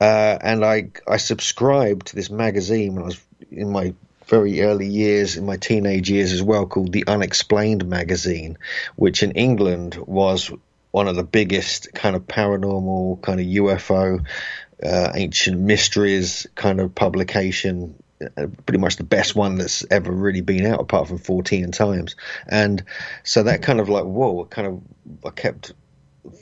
uh, 0.01 0.39
and 0.41 0.65
I 0.65 0.91
I 1.07 1.17
subscribed 1.17 2.09
to 2.09 2.17
this 2.17 2.31
magazine 2.31 2.95
when 2.95 3.05
I 3.05 3.07
was 3.07 3.21
in 3.51 3.71
my 3.71 3.95
very 4.27 4.63
early 4.63 4.87
years, 4.87 5.37
in 5.37 5.45
my 5.45 5.57
teenage 5.57 6.09
years 6.09 6.33
as 6.33 6.43
well, 6.43 6.67
called 6.67 6.93
the 6.93 7.05
Unexplained 7.07 7.87
magazine, 7.87 8.57
which 8.97 9.23
in 9.23 9.33
England 9.33 9.97
was 9.97 10.51
one 10.91 11.09
of 11.09 11.17
the 11.17 11.25
biggest 11.25 11.93
kind 11.95 12.15
of 12.15 12.27
paranormal, 12.27 13.21
kind 13.23 13.41
of 13.41 13.47
UFO, 13.47 14.25
uh, 14.83 15.13
ancient 15.15 15.61
mysteries 15.61 16.47
kind 16.55 16.81
of 16.81 16.95
publication. 16.95 18.02
Uh, 18.37 18.47
pretty 18.67 18.79
much 18.79 18.97
the 18.97 19.05
best 19.05 19.35
one 19.35 19.57
that's 19.57 19.85
ever 19.91 20.13
really 20.13 20.41
been 20.41 20.67
out, 20.67 20.81
apart 20.81 21.09
from 21.09 21.19
Fortean 21.19 21.73
Times. 21.73 22.17
And 22.47 22.85
so 23.25 23.43
that 23.43 23.63
kind 23.63 23.81
of 23.81 23.89
like, 23.89 24.05
whoa, 24.05 24.45
kind 24.47 24.67
of, 24.67 24.83
I 25.25 25.31
kept 25.31 25.73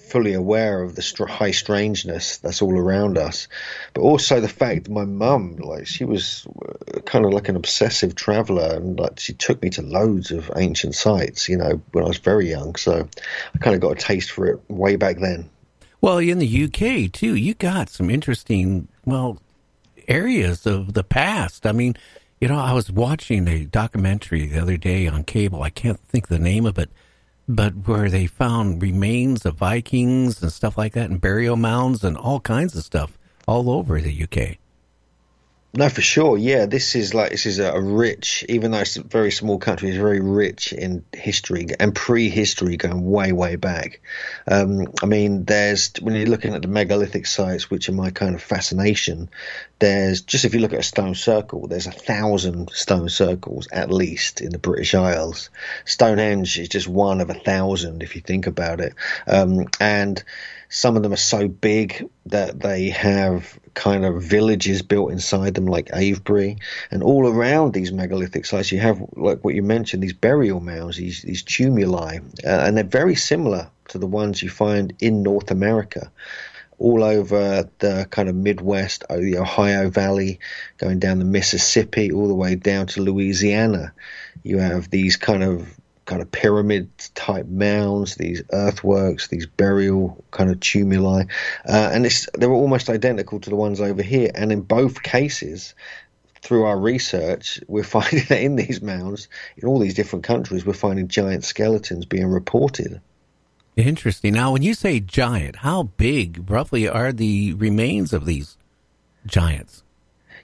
fully 0.08 0.34
aware 0.34 0.82
of 0.82 0.94
the 0.94 1.26
high 1.26 1.52
strangeness 1.52 2.38
that's 2.38 2.60
all 2.60 2.76
around 2.76 3.16
us, 3.16 3.48
but 3.94 4.02
also 4.02 4.40
the 4.40 4.48
fact 4.48 4.88
my 4.88 5.04
mum, 5.04 5.56
like, 5.56 5.86
she 5.86 6.04
was 6.04 6.46
uh, 6.94 7.00
kind 7.00 7.24
of 7.24 7.32
like 7.32 7.48
an 7.48 7.56
obsessive 7.56 8.14
traveler, 8.14 8.74
and 8.74 8.98
like 8.98 9.18
she 9.18 9.32
took 9.32 9.62
me 9.62 9.70
to 9.70 9.82
loads 9.82 10.30
of 10.30 10.50
ancient 10.56 10.94
sites, 10.94 11.48
you 11.48 11.56
know, 11.56 11.80
when 11.92 12.04
I 12.04 12.08
was 12.08 12.18
very 12.18 12.48
young. 12.50 12.76
So 12.76 13.08
I 13.54 13.58
kind 13.58 13.74
of 13.74 13.80
got 13.80 13.92
a 13.92 13.94
taste 13.94 14.30
for 14.30 14.46
it 14.46 14.60
way 14.68 14.96
back 14.96 15.18
then. 15.18 15.48
Well, 16.02 16.18
in 16.18 16.38
the 16.38 16.64
UK 16.64 17.12
too, 17.12 17.34
you 17.34 17.54
got 17.54 17.88
some 17.88 18.10
interesting, 18.10 18.88
well, 19.04 19.38
areas 20.10 20.66
of 20.66 20.94
the 20.94 21.04
past. 21.04 21.66
I 21.66 21.72
mean, 21.72 21.96
You 22.40 22.48
know, 22.48 22.58
I 22.58 22.72
was 22.74 22.92
watching 22.92 23.48
a 23.48 23.64
documentary 23.66 24.46
the 24.46 24.60
other 24.60 24.78
day 24.78 25.08
on 25.08 25.24
cable. 25.24 25.62
I 25.62 25.70
can't 25.70 26.00
think 26.00 26.28
the 26.28 26.38
name 26.38 26.66
of 26.66 26.78
it, 26.78 26.90
but 27.48 27.86
where 27.88 28.10
they 28.10 28.26
found 28.26 28.82
remains 28.82 29.46
of 29.46 29.56
Vikings 29.56 30.42
and 30.42 30.52
stuff 30.52 30.78
like 30.78 30.94
that, 30.94 31.10
and 31.10 31.20
burial 31.20 31.56
mounds 31.56 32.04
and 32.04 32.16
all 32.16 32.40
kinds 32.40 32.76
of 32.76 32.84
stuff 32.84 33.18
all 33.48 33.70
over 33.70 34.00
the 34.00 34.24
UK. 34.24 34.58
No, 35.72 35.88
for 35.88 36.00
sure. 36.00 36.36
Yeah, 36.36 36.66
this 36.66 36.96
is 36.96 37.14
like 37.14 37.30
this 37.30 37.46
is 37.46 37.60
a, 37.60 37.80
rich, 37.80 38.44
even 38.48 38.72
though 38.72 38.80
it's 38.80 38.96
a 38.96 39.04
very 39.04 39.30
small 39.30 39.58
country, 39.58 39.88
it's 39.88 39.98
very 39.98 40.18
rich 40.18 40.72
in 40.72 41.04
history 41.12 41.68
and 41.78 41.94
prehistory 41.94 42.76
going 42.76 43.08
way, 43.08 43.30
way 43.30 43.54
back. 43.54 44.00
Um, 44.48 44.92
I 45.00 45.06
mean, 45.06 45.44
there's 45.44 45.92
when 46.00 46.16
you're 46.16 46.26
looking 46.26 46.54
at 46.54 46.62
the 46.62 46.68
megalithic 46.68 47.24
sites, 47.24 47.70
which 47.70 47.88
are 47.88 47.92
my 47.92 48.10
kind 48.10 48.34
of 48.34 48.42
fascination. 48.42 49.30
There's 49.78 50.22
just 50.22 50.44
if 50.44 50.54
you 50.54 50.60
look 50.60 50.72
at 50.72 50.80
a 50.80 50.82
stone 50.82 51.14
circle, 51.14 51.68
there's 51.68 51.86
a 51.86 51.92
thousand 51.92 52.70
stone 52.70 53.08
circles 53.08 53.68
at 53.70 53.92
least 53.92 54.40
in 54.40 54.50
the 54.50 54.58
British 54.58 54.96
Isles. 54.96 55.50
Stonehenge 55.84 56.58
is 56.58 56.68
just 56.68 56.88
one 56.88 57.20
of 57.20 57.30
a 57.30 57.34
thousand 57.34 58.02
if 58.02 58.16
you 58.16 58.22
think 58.22 58.48
about 58.48 58.80
it, 58.80 58.94
um, 59.28 59.68
and 59.78 60.22
some 60.70 60.96
of 60.96 61.02
them 61.02 61.12
are 61.12 61.16
so 61.16 61.48
big 61.48 62.08
that 62.26 62.60
they 62.60 62.90
have 62.90 63.58
kind 63.74 64.04
of 64.04 64.22
villages 64.22 64.82
built 64.82 65.10
inside 65.10 65.54
them, 65.54 65.66
like 65.66 65.90
Avebury, 65.92 66.58
and 66.92 67.02
all 67.02 67.26
around 67.26 67.74
these 67.74 67.92
megalithic 67.92 68.46
sites, 68.46 68.70
you 68.70 68.78
have 68.78 69.02
like 69.16 69.44
what 69.44 69.56
you 69.56 69.64
mentioned, 69.64 70.02
these 70.02 70.12
burial 70.12 70.60
mounds, 70.60 70.96
these 70.96 71.22
these 71.22 71.42
tumuli, 71.42 72.20
uh, 72.46 72.64
and 72.64 72.76
they're 72.76 72.84
very 72.84 73.16
similar 73.16 73.68
to 73.88 73.98
the 73.98 74.06
ones 74.06 74.42
you 74.42 74.48
find 74.48 74.94
in 75.00 75.24
North 75.24 75.50
America. 75.50 76.10
All 76.78 77.04
over 77.04 77.68
the 77.80 78.06
kind 78.10 78.28
of 78.30 78.36
Midwest, 78.36 79.04
uh, 79.10 79.16
the 79.16 79.38
Ohio 79.38 79.90
Valley, 79.90 80.38
going 80.78 80.98
down 80.98 81.18
the 81.18 81.26
Mississippi, 81.26 82.10
all 82.10 82.28
the 82.28 82.34
way 82.34 82.54
down 82.54 82.86
to 82.86 83.02
Louisiana. 83.02 83.92
You 84.44 84.58
have 84.58 84.88
these 84.88 85.16
kind 85.16 85.42
of 85.42 85.79
kind 86.10 86.22
of 86.22 86.32
pyramid 86.32 86.90
type 87.14 87.46
mounds, 87.46 88.16
these 88.16 88.42
earthworks, 88.52 89.28
these 89.28 89.46
burial 89.46 90.24
kind 90.32 90.50
of 90.50 90.58
tumuli, 90.58 91.30
uh, 91.68 91.90
and 91.92 92.04
they 92.36 92.48
were 92.48 92.54
almost 92.54 92.90
identical 92.90 93.38
to 93.38 93.48
the 93.48 93.54
ones 93.54 93.80
over 93.80 94.02
here. 94.02 94.28
And 94.34 94.50
in 94.50 94.62
both 94.62 95.04
cases, 95.04 95.76
through 96.42 96.64
our 96.64 96.76
research, 96.76 97.60
we're 97.68 97.84
finding 97.98 98.24
that 98.28 98.42
in 98.42 98.56
these 98.56 98.82
mounds, 98.82 99.28
in 99.56 99.68
all 99.68 99.78
these 99.78 99.94
different 99.94 100.24
countries, 100.24 100.66
we're 100.66 100.72
finding 100.72 101.06
giant 101.06 101.44
skeletons 101.44 102.06
being 102.06 102.26
reported. 102.26 103.00
Interesting. 103.76 104.34
Now, 104.34 104.50
when 104.50 104.62
you 104.62 104.74
say 104.74 104.98
giant, 104.98 105.56
how 105.56 105.84
big 105.84 106.50
roughly 106.50 106.88
are 106.88 107.12
the 107.12 107.54
remains 107.54 108.12
of 108.12 108.24
these 108.24 108.58
giants? 109.26 109.84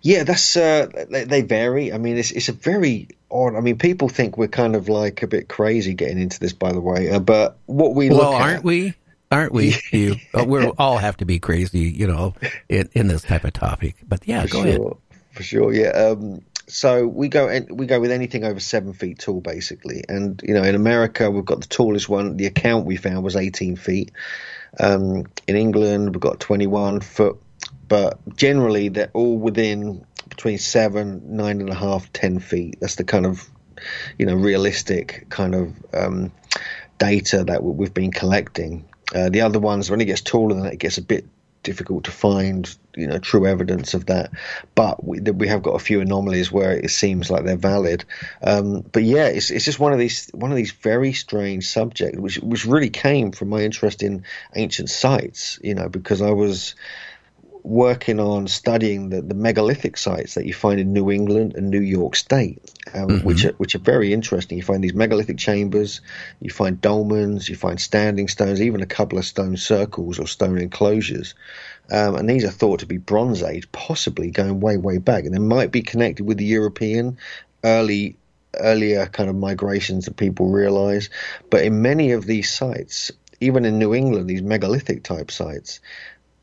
Yeah, 0.07 0.23
that's 0.23 0.57
uh, 0.57 0.87
they, 1.11 1.25
they, 1.25 1.43
vary. 1.43 1.93
I 1.93 1.99
mean, 1.99 2.17
it's 2.17 2.31
it's 2.31 2.49
a 2.49 2.53
very 2.53 3.09
odd. 3.29 3.57
I 3.57 3.61
mean, 3.61 3.77
people 3.77 4.09
think 4.09 4.39
we're 4.39 4.47
kind 4.47 4.77
of 4.77 4.89
like 4.89 5.25
a 5.25 5.27
bit 5.27 5.49
crazy 5.49 5.95
getting 5.95 6.21
into 6.21 6.39
this, 6.39 6.53
by 6.53 6.71
the 6.71 6.81
way. 6.81 7.11
Uh, 7.11 7.19
but 7.19 7.59
what 7.67 7.97
we 7.97 8.09
well, 8.09 8.19
look 8.19 8.41
aren't 8.41 8.59
at, 8.59 8.65
we? 8.65 8.95
Aren't 9.33 9.53
we? 9.53 9.75
you, 9.91 10.15
we 10.47 10.65
all 10.79 10.99
have 10.99 11.17
to 11.17 11.25
be 11.25 11.41
crazy, 11.41 11.91
you 11.91 12.07
know, 12.07 12.35
in, 12.69 12.89
in 12.93 13.09
this 13.09 13.23
type 13.23 13.43
of 13.43 13.53
topic. 13.53 13.97
But 14.07 14.29
yeah, 14.29 14.43
for 14.43 14.49
go 14.49 14.63
sure, 14.63 14.69
ahead. 14.69 14.97
For 15.33 15.43
sure, 15.43 15.73
yeah. 15.75 15.89
Um, 15.89 16.43
so 16.69 17.09
we 17.09 17.27
go 17.27 17.49
and 17.49 17.69
we 17.77 17.87
go 17.87 17.99
with 17.99 18.13
anything 18.13 18.45
over 18.45 18.61
seven 18.61 18.93
feet 18.93 19.19
tall, 19.19 19.41
basically. 19.41 20.05
And 20.09 20.41
you 20.47 20.55
know, 20.55 20.63
in 20.63 20.77
America, 20.77 21.33
we've 21.33 21.45
got 21.45 21.63
the 21.63 21.67
tallest 21.67 22.09
one. 22.09 22.37
The 22.37 22.47
account 22.47 22.87
we 22.87 22.95
found 22.95 23.25
was 23.25 23.35
eighteen 23.35 23.75
feet. 23.75 24.13
Um, 24.79 25.25
in 25.49 25.57
England, 25.57 26.15
we've 26.15 26.21
got 26.21 26.39
twenty-one 26.39 27.01
foot 27.01 27.41
but 27.89 28.19
generally 28.37 28.89
they're 28.89 29.11
all 29.13 29.39
within 29.39 30.05
between 30.29 30.59
seven, 30.59 31.37
nine 31.37 31.61
and 31.61 31.71
a 31.71 31.75
half, 31.75 32.13
ten 32.13 32.39
feet. 32.41 32.79
That's 32.81 32.97
the 32.97 33.05
kind 33.05 33.27
of 33.27 33.49
you 34.19 34.27
know 34.27 34.35
realistic 34.35 35.27
kind 35.29 35.55
of 35.55 35.75
um, 35.95 36.33
data 36.99 37.45
that 37.45 37.63
we've 37.63 37.95
been 37.95 38.13
collecting. 38.13 38.89
Uh, 39.15 39.29
the 39.29 39.43
other 39.43 39.61
ones, 39.61 39.91
when 39.91 40.01
it 40.01 40.07
gets 40.07 40.21
taller 40.21 40.55
than 40.55 40.65
that, 40.65 40.75
it 40.75 40.79
gets 40.79 40.99
a 40.99 41.03
bit 41.03 41.27
difficult 41.63 42.05
to 42.05 42.13
find 42.13 42.77
you 42.95 43.09
know 43.09 43.19
true 43.19 43.45
evidence 43.45 43.93
of 43.93 44.07
that 44.07 44.31
but 44.77 45.03
we, 45.05 45.19
we 45.19 45.49
have 45.49 45.65
got 45.65 45.73
a 45.73 45.81
few 45.81 46.01
anomalies 46.01 46.53
where 46.53 46.71
it 46.71 46.91
seems 46.91 47.29
like 47.29 47.45
they're 47.45 47.57
valid 47.57 48.05
um, 48.41 48.83
but 48.93 49.03
yeah 49.03 49.27
it's, 49.27 49.51
it's 49.51 49.65
just 49.65 49.81
one 49.81 49.93
of 49.93 49.99
these 49.99 50.31
one 50.33 50.53
of 50.53 50.57
these 50.57 50.71
very 50.71 51.13
strange 51.13 51.67
subjects 51.67 52.17
which 52.21 52.39
which 52.39 52.67
really 52.67 52.89
came 52.89 53.33
from 53.33 53.49
my 53.49 53.63
interest 53.63 54.05
in 54.05 54.23
ancient 54.55 54.89
sites 54.89 55.59
you 55.61 55.75
know 55.75 55.89
because 55.89 56.23
I 56.23 56.31
was 56.31 56.77
working 57.67 58.21
on 58.21 58.47
studying 58.47 59.09
the, 59.09 59.21
the 59.21 59.35
megalithic 59.35 59.97
sites 59.97 60.35
that 60.35 60.47
you 60.47 60.55
find 60.55 60.79
in 60.79 60.93
New 60.93 61.11
England 61.11 61.55
and 61.57 61.69
New 61.69 61.81
York 61.81 62.15
State, 62.15 62.63
um, 62.95 63.09
mm-hmm. 63.09 63.27
which 63.27 63.45
are 63.45 63.53
which 63.55 63.75
are 63.75 63.81
very 63.81 64.13
interesting. 64.13 64.57
You 64.57 64.63
find 64.63 64.85
these 64.85 64.95
megalithic 64.95 65.37
chambers, 65.37 66.01
you 66.41 66.51
find 66.51 66.81
dolmens, 66.81 67.49
you 67.49 67.57
find 67.57 67.81
standing 67.81 68.29
stones, 68.29 68.63
even 68.63 68.83
a 68.83 68.87
couple 68.87 69.19
of 69.19 69.25
stone 69.25 69.57
circles 69.57 70.21
or 70.21 70.29
stone 70.29 70.59
enclosures, 70.59 71.35
um, 71.91 72.15
and 72.15 72.31
these 72.31 72.45
are 72.45 72.51
thought 72.51 72.81
to 72.81 72.87
be 72.87 72.99
Bronze 72.99 73.43
Age, 73.43 73.71
possibly 73.73 74.31
going 74.31 74.61
way 74.61 74.77
way 74.77 74.99
back, 74.99 75.25
and 75.25 75.35
they 75.35 75.41
might 75.41 75.73
be 75.73 75.83
connected 75.83 76.25
with 76.25 76.39
the 76.39 76.45
European 76.45 77.19
early 77.65 78.17
earlier 78.59 79.07
kind 79.07 79.29
of 79.29 79.35
migrations 79.35 80.05
that 80.05 80.17
people 80.17 80.51
realize. 80.51 81.11
But 81.51 81.65
in 81.65 81.83
many 81.83 82.13
of 82.13 82.27
these 82.27 82.49
sites, 82.49 83.11
even 83.41 83.65
in 83.65 83.81
New 83.81 83.93
England, 83.93 84.31
these 84.31 84.43
megalithic 84.43 85.03
type 85.03 85.33
sites, 85.33 85.81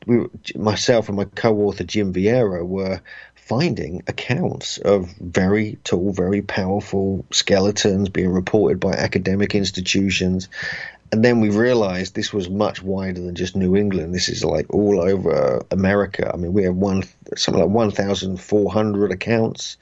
we, 0.06 0.26
myself 0.54 1.08
and 1.08 1.16
my 1.16 1.24
co-author 1.24 1.84
Jim 1.84 2.12
Vieira 2.12 2.66
were 2.66 3.00
finding 3.34 4.02
accounts 4.06 4.78
of 4.78 5.10
very 5.20 5.78
tall, 5.84 6.12
very 6.12 6.40
powerful 6.40 7.24
skeletons 7.30 8.08
being 8.08 8.30
reported 8.30 8.80
by 8.80 8.92
academic 8.92 9.54
institutions. 9.54 10.48
And 11.12 11.22
then 11.24 11.40
we 11.40 11.50
realized 11.50 12.14
this 12.14 12.32
was 12.32 12.48
much 12.48 12.82
wider 12.82 13.20
than 13.20 13.34
just 13.34 13.54
New 13.54 13.76
England. 13.76 14.14
This 14.14 14.28
is 14.28 14.44
like 14.44 14.72
all 14.72 15.00
over 15.00 15.64
America. 15.70 16.30
I 16.32 16.36
mean, 16.36 16.52
we 16.54 16.64
have 16.64 16.74
one 16.74 17.04
something 17.36 17.62
like 17.62 17.72
1,400 17.72 19.12
accounts 19.12 19.76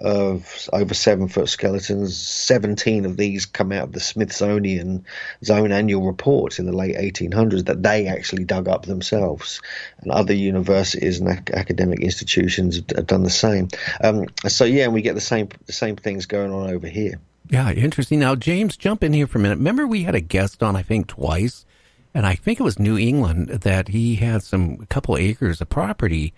of 0.00 0.68
over 0.72 0.94
seven 0.94 1.28
foot 1.28 1.48
skeletons. 1.48 2.16
17 2.16 3.04
of 3.04 3.16
these 3.16 3.46
come 3.46 3.72
out 3.72 3.84
of 3.84 3.92
the 3.92 4.00
Smithsonian 4.00 5.04
Zone 5.44 5.72
annual 5.72 6.06
Report 6.06 6.58
in 6.58 6.66
the 6.66 6.72
late 6.72 6.96
1800s 6.96 7.66
that 7.66 7.82
they 7.82 8.06
actually 8.06 8.44
dug 8.44 8.68
up 8.68 8.86
themselves. 8.86 9.60
And 10.00 10.10
other 10.10 10.34
universities 10.34 11.20
and 11.20 11.28
ac- 11.28 11.54
academic 11.54 12.00
institutions 12.00 12.76
have 12.76 13.06
done 13.06 13.22
the 13.22 13.30
same. 13.30 13.68
Um, 14.02 14.26
so, 14.48 14.64
yeah, 14.64 14.84
and 14.84 14.94
we 14.94 15.02
get 15.02 15.14
the 15.14 15.20
same, 15.20 15.48
the 15.66 15.72
same 15.72 15.96
things 15.96 16.26
going 16.26 16.52
on 16.52 16.70
over 16.70 16.86
here. 16.86 17.20
Yeah, 17.50 17.72
interesting. 17.72 18.20
Now, 18.20 18.36
James, 18.36 18.76
jump 18.76 19.02
in 19.02 19.12
here 19.12 19.26
for 19.26 19.38
a 19.38 19.40
minute. 19.40 19.58
Remember, 19.58 19.86
we 19.86 20.04
had 20.04 20.14
a 20.14 20.20
guest 20.20 20.62
on, 20.62 20.76
I 20.76 20.82
think, 20.82 21.08
twice, 21.08 21.66
and 22.14 22.24
I 22.24 22.36
think 22.36 22.60
it 22.60 22.64
was 22.64 22.78
New 22.78 22.96
England 22.96 23.48
that 23.48 23.88
he 23.88 24.16
had 24.16 24.42
some 24.42 24.78
a 24.80 24.86
couple 24.86 25.16
acres 25.16 25.60
of 25.60 25.68
property 25.68 26.32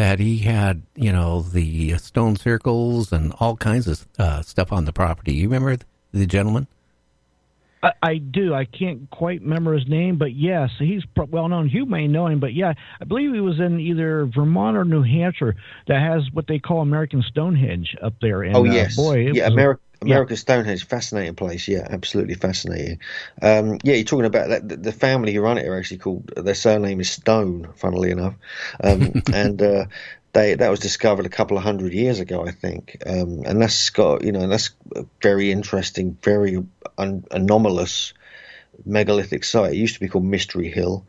that 0.00 0.18
he 0.18 0.38
had, 0.38 0.80
you 0.96 1.12
know, 1.12 1.42
the 1.42 1.98
stone 1.98 2.34
circles 2.34 3.12
and 3.12 3.34
all 3.38 3.54
kinds 3.54 3.86
of 3.86 4.08
uh, 4.18 4.40
stuff 4.40 4.72
on 4.72 4.86
the 4.86 4.94
property. 4.94 5.34
You 5.34 5.46
remember 5.46 5.76
the 6.10 6.24
gentleman? 6.24 6.68
I, 7.82 7.92
I, 8.02 8.16
do. 8.16 8.54
I 8.54 8.64
can't 8.64 9.10
quite 9.10 9.42
remember 9.42 9.74
his 9.74 9.86
name, 9.86 10.16
but 10.16 10.32
yes, 10.32 10.70
he's 10.78 11.02
well 11.14 11.48
known. 11.48 11.68
You 11.68 11.84
may 11.84 12.06
know 12.06 12.28
him, 12.28 12.40
but 12.40 12.54
yeah, 12.54 12.72
I 12.98 13.04
believe 13.04 13.34
he 13.34 13.40
was 13.40 13.60
in 13.60 13.78
either 13.78 14.24
Vermont 14.24 14.78
or 14.78 14.86
New 14.86 15.02
Hampshire 15.02 15.54
that 15.86 16.00
has 16.00 16.22
what 16.32 16.46
they 16.46 16.58
call 16.58 16.80
American 16.80 17.22
Stonehenge 17.28 17.94
up 18.00 18.14
there. 18.22 18.42
And, 18.42 18.56
oh 18.56 18.64
yes, 18.64 18.98
uh, 18.98 19.02
boy, 19.02 19.32
yeah, 19.34 19.48
America. 19.48 19.82
America's 20.02 20.38
yeah. 20.40 20.54
Stonehenge, 20.54 20.86
fascinating 20.86 21.34
place. 21.34 21.68
Yeah, 21.68 21.86
absolutely 21.88 22.34
fascinating. 22.34 23.00
Um, 23.42 23.78
yeah, 23.82 23.94
you're 23.94 24.04
talking 24.04 24.26
about 24.26 24.48
that. 24.48 24.82
The, 24.82 24.92
family 24.92 25.32
who 25.32 25.40
run 25.40 25.58
it 25.58 25.66
are 25.66 25.78
actually 25.78 25.98
called. 25.98 26.32
Their 26.36 26.54
surname 26.54 27.00
is 27.00 27.10
Stone, 27.10 27.72
funnily 27.76 28.10
enough, 28.10 28.34
um, 28.82 29.22
and 29.32 29.60
uh, 29.60 29.86
they 30.32 30.54
that 30.54 30.70
was 30.70 30.80
discovered 30.80 31.26
a 31.26 31.30
couple 31.30 31.56
of 31.56 31.62
hundred 31.62 31.92
years 31.92 32.20
ago, 32.20 32.46
I 32.46 32.50
think. 32.50 33.02
Um, 33.06 33.42
and 33.44 33.60
that's 33.60 33.90
got 33.90 34.24
you 34.24 34.32
know 34.32 34.46
that's 34.48 34.70
very 35.22 35.50
interesting, 35.50 36.16
very 36.22 36.58
un- 36.98 37.24
anomalous 37.30 38.14
megalithic 38.84 39.44
site. 39.44 39.72
It 39.72 39.76
used 39.76 39.94
to 39.94 40.00
be 40.00 40.08
called 40.08 40.24
Mystery 40.24 40.70
Hill, 40.70 41.04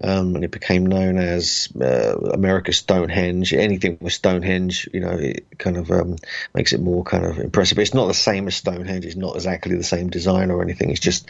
um, 0.00 0.34
and 0.34 0.44
it 0.44 0.50
became 0.50 0.86
known 0.86 1.18
as 1.18 1.68
uh, 1.80 2.16
America's 2.32 2.78
Stonehenge. 2.78 3.52
Anything 3.52 3.98
with 4.00 4.12
Stonehenge, 4.12 4.88
you 4.92 5.00
know, 5.00 5.12
it 5.12 5.46
kind 5.58 5.76
of 5.76 5.90
um, 5.90 6.16
makes 6.54 6.72
it 6.72 6.80
more 6.80 7.04
kind 7.04 7.24
of 7.24 7.38
impressive. 7.38 7.78
It's 7.78 7.94
not 7.94 8.06
the 8.06 8.14
same 8.14 8.46
as 8.46 8.56
Stonehenge. 8.56 9.04
It's 9.04 9.16
not 9.16 9.34
exactly 9.34 9.76
the 9.76 9.84
same 9.84 10.08
design 10.08 10.50
or 10.50 10.62
anything. 10.62 10.90
It's 10.90 11.00
just 11.00 11.28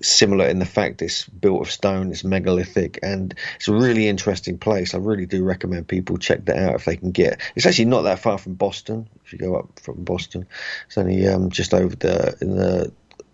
similar 0.00 0.46
in 0.46 0.58
the 0.58 0.66
fact 0.66 1.02
it's 1.02 1.24
built 1.28 1.62
of 1.62 1.70
stone. 1.70 2.10
It's 2.10 2.24
megalithic, 2.24 2.98
and 3.02 3.34
it's 3.56 3.68
a 3.68 3.72
really 3.74 4.08
interesting 4.08 4.58
place. 4.58 4.94
I 4.94 4.98
really 4.98 5.26
do 5.26 5.44
recommend 5.44 5.88
people 5.88 6.18
check 6.18 6.44
that 6.46 6.56
out 6.56 6.74
if 6.74 6.84
they 6.84 6.96
can 6.96 7.10
get. 7.10 7.40
It's 7.54 7.66
actually 7.66 7.86
not 7.86 8.02
that 8.02 8.18
far 8.18 8.38
from 8.38 8.54
Boston. 8.54 9.08
If 9.24 9.32
you 9.32 9.38
go 9.38 9.56
up 9.56 9.80
from 9.80 10.04
Boston, 10.04 10.46
it's 10.86 10.98
only 10.98 11.26
um, 11.28 11.50
just 11.50 11.74
over 11.74 11.94
the 11.94 12.36
in 12.40 12.56
the 12.56 12.92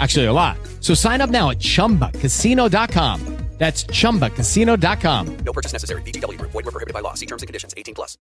Actually, 0.00 0.26
a 0.26 0.32
lot. 0.32 0.56
So 0.80 0.94
sign 0.94 1.20
up 1.20 1.30
now 1.30 1.50
at 1.50 1.58
chumbacasino.com. 1.58 3.34
That's 3.56 3.84
chumbacasino.com. 3.84 5.36
No 5.36 5.52
purchase 5.52 5.72
necessary. 5.72 6.02
VGW 6.02 6.38
Group. 6.38 6.50
Void 6.50 6.64
were 6.64 6.72
prohibited 6.72 6.92
by 6.92 7.00
law. 7.00 7.14
See 7.14 7.26
terms 7.26 7.42
and 7.42 7.46
conditions. 7.46 7.72
18 7.76 7.94
plus. 7.94 8.18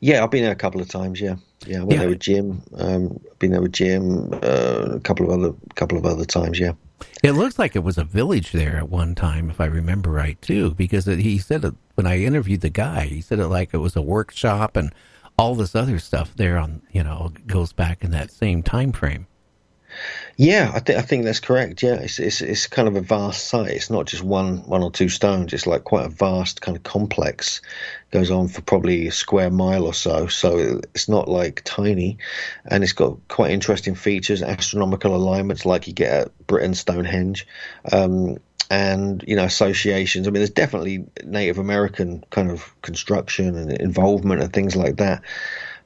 Yeah, 0.00 0.24
I've 0.24 0.30
been 0.30 0.42
there 0.42 0.52
a 0.52 0.56
couple 0.56 0.80
of 0.80 0.88
times. 0.88 1.20
Yeah, 1.20 1.36
yeah, 1.66 1.82
I 1.82 1.84
went 1.84 2.00
there 2.00 2.08
with 2.08 2.20
Jim. 2.20 2.62
Um, 2.76 3.20
been 3.38 3.50
there 3.50 3.60
with 3.60 3.72
Jim 3.72 4.32
uh, 4.42 4.92
a 4.92 5.00
couple 5.00 5.26
of 5.26 5.38
other 5.38 5.54
couple 5.74 5.98
of 5.98 6.06
other 6.06 6.24
times. 6.24 6.58
Yeah. 6.58 6.72
It 7.22 7.32
looks 7.32 7.58
like 7.58 7.76
it 7.76 7.82
was 7.84 7.98
a 7.98 8.04
village 8.04 8.52
there 8.52 8.76
at 8.76 8.88
one 8.88 9.14
time, 9.14 9.50
if 9.50 9.60
I 9.60 9.66
remember 9.66 10.10
right, 10.10 10.40
too, 10.40 10.70
because 10.70 11.06
it, 11.06 11.18
he 11.18 11.38
said 11.38 11.64
it, 11.64 11.74
when 11.96 12.06
I 12.06 12.20
interviewed 12.20 12.62
the 12.62 12.70
guy, 12.70 13.06
he 13.06 13.20
said 13.20 13.40
it 13.40 13.48
like 13.48 13.74
it 13.74 13.78
was 13.78 13.96
a 13.96 14.02
workshop 14.02 14.76
and 14.76 14.94
all 15.38 15.54
this 15.54 15.74
other 15.74 15.98
stuff 15.98 16.34
there 16.36 16.56
on, 16.56 16.80
you 16.92 17.02
know, 17.02 17.32
goes 17.46 17.72
back 17.74 18.04
in 18.04 18.10
that 18.12 18.30
same 18.30 18.62
time 18.62 18.92
frame. 18.92 19.26
Yeah, 20.36 20.72
I 20.74 20.80
think 20.80 20.98
I 20.98 21.02
think 21.02 21.24
that's 21.24 21.38
correct. 21.40 21.82
Yeah, 21.82 21.94
it's, 21.94 22.18
it's 22.18 22.40
it's 22.40 22.66
kind 22.66 22.88
of 22.88 22.96
a 22.96 23.00
vast 23.00 23.46
site. 23.46 23.70
It's 23.70 23.90
not 23.90 24.06
just 24.06 24.22
one 24.24 24.58
one 24.66 24.82
or 24.82 24.90
two 24.90 25.08
stones. 25.08 25.52
It's 25.52 25.66
like 25.66 25.84
quite 25.84 26.06
a 26.06 26.08
vast 26.08 26.60
kind 26.60 26.76
of 26.76 26.82
complex. 26.82 27.60
Goes 28.10 28.30
on 28.30 28.48
for 28.48 28.60
probably 28.62 29.06
a 29.06 29.12
square 29.12 29.50
mile 29.50 29.84
or 29.86 29.94
so. 29.94 30.26
So 30.26 30.80
it's 30.94 31.08
not 31.08 31.28
like 31.28 31.62
tiny, 31.64 32.18
and 32.64 32.82
it's 32.82 32.92
got 32.92 33.16
quite 33.28 33.52
interesting 33.52 33.94
features, 33.94 34.42
astronomical 34.42 35.14
alignments 35.14 35.64
like 35.64 35.86
you 35.86 35.92
get 35.92 36.12
at 36.12 36.46
Britain 36.46 36.74
Stonehenge. 36.74 37.46
Um, 37.92 38.38
and 38.70 39.22
you 39.28 39.36
know 39.36 39.44
associations. 39.44 40.26
I 40.26 40.30
mean, 40.30 40.40
there's 40.40 40.50
definitely 40.50 41.04
Native 41.24 41.58
American 41.58 42.24
kind 42.30 42.50
of 42.50 42.74
construction 42.82 43.56
and 43.56 43.70
involvement 43.70 44.42
and 44.42 44.52
things 44.52 44.74
like 44.74 44.96
that. 44.96 45.22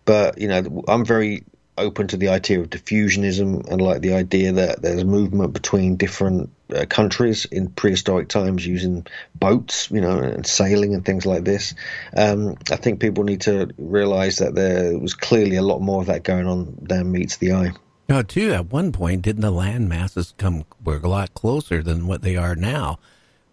But 0.05 0.39
you 0.39 0.49
know, 0.49 0.85
I'm 0.89 1.05
very 1.05 1.45
open 1.79 2.09
to 2.09 2.17
the 2.17 2.29
idea 2.29 2.61
of 2.61 2.71
diffusionism 2.71 3.67
and 3.71 3.81
like 3.81 4.03
the 4.03 4.15
idea 4.15 4.53
that 4.53 4.83
there's 4.83 5.05
movement 5.05 5.53
between 5.53 5.97
different 5.97 6.51
uh, 6.75 6.85
countries 6.87 7.45
in 7.47 7.69
prehistoric 7.69 8.29
times 8.29 8.67
using 8.67 9.07
boats, 9.35 9.91
you 9.91 10.01
know, 10.01 10.19
and 10.19 10.47
sailing 10.47 10.95
and 10.95 11.05
things 11.05 11.25
like 11.25 11.45
this. 11.45 11.75
Um, 12.17 12.57
I 12.71 12.77
think 12.77 13.01
people 13.01 13.25
need 13.25 13.43
to 13.43 13.71
realize 13.79 14.37
that 14.37 14.55
there 14.55 14.99
was 14.99 15.15
clearly 15.15 15.57
a 15.57 15.63
lot 15.63 15.81
more 15.81 16.01
of 16.01 16.07
that 16.09 16.25
going 16.25 16.47
on 16.47 16.77
than 16.83 17.11
meets 17.11 17.39
the 17.39 17.53
eye. 17.53 17.73
No, 18.09 18.23
too. 18.23 18.53
At 18.53 18.73
one 18.73 18.93
point, 18.93 19.23
didn't 19.23 19.43
the 19.43 19.51
land 19.51 19.89
masses 19.89 20.35
come 20.39 20.65
were 20.83 20.97
a 20.97 21.09
lot 21.09 21.35
closer 21.35 21.83
than 21.83 22.07
what 22.07 22.23
they 22.23 22.37
are 22.37 22.55
now? 22.55 22.99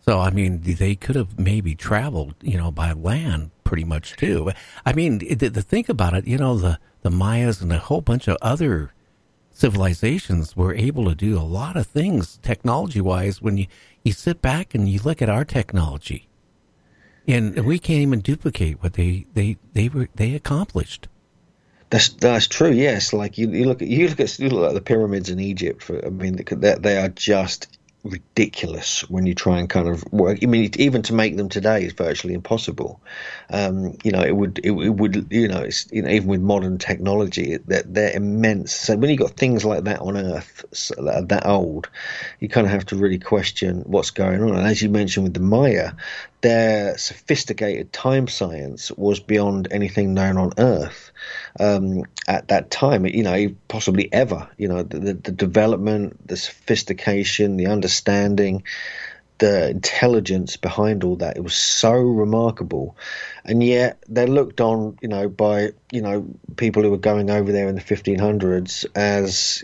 So, 0.02 0.20
I 0.20 0.30
mean, 0.30 0.62
they 0.62 0.96
could 0.96 1.16
have 1.16 1.40
maybe 1.40 1.74
traveled, 1.74 2.36
you 2.42 2.58
know, 2.58 2.72
by 2.72 2.92
land 2.94 3.52
pretty 3.64 3.84
much 3.84 4.16
too. 4.16 4.52
I 4.86 4.94
mean, 4.94 5.20
to, 5.20 5.50
to 5.50 5.62
think 5.62 5.90
about 5.90 6.14
it, 6.14 6.28
you 6.28 6.38
know, 6.38 6.56
the 6.56 6.80
the 7.06 7.12
Mayas 7.12 7.62
and 7.62 7.72
a 7.72 7.78
whole 7.78 8.02
bunch 8.02 8.28
of 8.28 8.36
other 8.42 8.92
civilizations 9.52 10.58
were 10.58 10.74
able 10.74 11.06
to 11.06 11.14
do 11.14 11.38
a 11.38 11.46
lot 11.46 11.78
of 11.78 11.86
things 11.86 12.40
technology 12.42 13.00
wise 13.00 13.40
when 13.44 13.58
you, 13.58 13.68
you 14.04 14.12
sit 14.12 14.42
back 14.42 14.74
and 14.74 14.90
you 14.90 15.00
look 15.04 15.22
at 15.22 15.30
our 15.30 15.46
technology. 15.46 16.28
And 17.28 17.64
we 17.64 17.78
can't 17.78 18.00
even 18.00 18.22
duplicate 18.22 18.82
what 18.82 18.94
they, 18.94 19.28
they, 19.36 19.58
they 19.74 19.88
were 19.88 20.10
they 20.16 20.34
accomplished. 20.34 21.08
That's 21.92 22.10
that's 22.10 22.48
true. 22.48 22.72
Yes, 22.72 23.14
like 23.14 23.38
you, 23.38 23.52
you 23.52 23.66
look 23.66 23.84
at 23.84 23.88
you 23.88 24.08
look 24.08 24.20
at 24.20 24.40
you 24.40 24.50
look 24.50 24.70
at 24.70 24.74
the 24.74 24.82
pyramids 24.82 25.30
in 25.30 25.40
Egypt. 25.40 25.84
For, 25.84 26.04
I 26.04 26.10
mean, 26.10 26.38
they, 26.38 26.74
they 26.74 26.98
are 26.98 27.10
just 27.10 27.75
ridiculous 28.06 29.02
when 29.10 29.26
you 29.26 29.34
try 29.34 29.60
and 29.60 29.70
kind 29.70 29.88
of 29.88 30.04
work. 30.14 30.40
I 30.42 30.46
mean, 30.46 30.70
even 30.78 31.02
to 31.04 31.14
make 31.14 31.36
them 31.36 31.50
today 31.50 31.84
is 31.84 31.94
virtually 31.94 32.34
impossible. 32.34 33.02
Um, 33.50 33.98
you 34.04 34.12
know, 34.12 34.22
it 34.22 34.36
would, 34.36 34.60
it, 34.60 34.72
it, 34.72 34.90
would, 34.90 35.28
you 35.32 35.48
know, 35.48 35.62
it's 35.62 35.92
you 35.92 36.04
know, 36.04 36.10
even 36.10 36.30
with 36.30 36.42
modern 36.42 36.78
technology, 36.78 37.58
they're, 37.66 37.84
they're 37.84 38.16
immense. 38.16 38.74
So 38.74 38.96
when 38.96 39.10
you've 39.10 39.20
got 39.20 39.32
things 39.32 39.66
like 39.66 39.84
that 39.86 40.00
on 40.00 40.16
Earth 40.16 40.64
that 40.98 41.30
that 41.30 41.46
old, 41.46 41.90
you 42.40 42.48
kind 42.48 42.66
of 42.66 42.72
have 42.72 42.86
to 42.88 42.96
really 42.96 43.20
question 43.20 43.82
what's 43.88 44.12
going 44.12 44.42
on. 44.42 44.56
And 44.56 44.68
as 44.68 44.82
you 44.82 44.90
mentioned 44.90 45.24
with 45.26 45.34
the 45.34 45.40
Maya, 45.40 45.92
their 46.46 46.96
sophisticated 46.96 47.92
time 47.92 48.28
science 48.28 48.92
was 48.92 49.20
beyond 49.20 49.68
anything 49.72 50.14
known 50.14 50.38
on 50.38 50.52
Earth 50.60 51.12
um, 51.60 52.04
at 52.28 52.50
that 52.50 52.70
time. 52.70 53.08
You 53.08 53.24
know, 53.24 53.56
possibly 53.68 54.14
ever. 54.14 54.48
You 54.56 54.68
know, 54.68 54.84
the, 54.84 55.16
the 55.16 55.32
development, 55.32 56.28
the 56.28 56.38
sophistication, 56.38 57.58
the 57.58 57.66
understanding, 57.66 58.62
the 59.40 59.72
intelligence 59.72 60.56
behind 60.56 61.04
all 61.04 61.16
that. 61.16 61.36
It 61.36 61.44
was 61.44 61.56
so 61.56 61.94
remarkable, 61.94 62.96
and 63.44 63.64
yet 63.64 64.04
they're 64.08 64.28
looked 64.28 64.62
on, 64.62 65.00
you 65.02 65.08
know, 65.08 65.28
by 65.28 65.72
you 65.92 66.04
know 66.04 66.28
people 66.58 66.84
who 66.84 66.92
were 66.92 66.98
going 66.98 67.32
over 67.32 67.52
there 67.52 67.68
in 67.70 67.74
the 67.74 67.82
1500s 67.82 68.86
as 68.94 69.64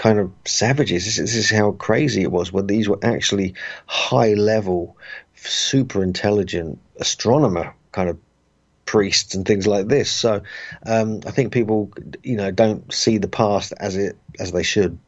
kind 0.00 0.18
of 0.18 0.32
savages. 0.46 1.04
This, 1.04 1.16
this 1.16 1.34
is 1.34 1.50
how 1.50 1.72
crazy 1.72 2.22
it 2.22 2.30
was 2.30 2.52
when 2.52 2.66
these 2.66 2.88
were 2.88 3.00
actually 3.02 3.54
high 3.86 4.34
level, 4.34 4.96
super 5.48 6.02
intelligent 6.02 6.78
astronomer 6.96 7.74
kind 7.92 8.08
of 8.08 8.18
priests 8.84 9.34
and 9.34 9.46
things 9.46 9.66
like 9.66 9.88
this. 9.88 10.10
So 10.10 10.42
um, 10.84 11.20
I 11.26 11.30
think 11.30 11.52
people, 11.52 11.92
you 12.22 12.36
know, 12.36 12.50
don't 12.50 12.92
see 12.92 13.18
the 13.18 13.28
past 13.28 13.72
as 13.78 13.96
it 13.96 14.16
as 14.38 14.52
they 14.52 14.62
should. 14.62 14.98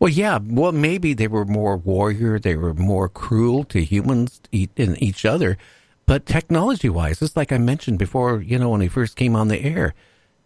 Well, 0.00 0.10
yeah. 0.10 0.38
Well, 0.42 0.72
maybe 0.72 1.12
they 1.12 1.28
were 1.28 1.44
more 1.44 1.76
warrior. 1.76 2.38
They 2.38 2.56
were 2.56 2.74
more 2.74 3.08
cruel 3.08 3.64
to 3.64 3.82
humans 3.82 4.40
and 4.52 5.02
each 5.02 5.24
other. 5.24 5.58
But 6.06 6.24
technology-wise, 6.24 7.18
just 7.18 7.36
like 7.36 7.52
I 7.52 7.58
mentioned 7.58 7.98
before, 7.98 8.40
you 8.40 8.58
know, 8.58 8.70
when 8.70 8.80
they 8.80 8.88
first 8.88 9.16
came 9.16 9.36
on 9.36 9.48
the 9.48 9.60
air, 9.60 9.94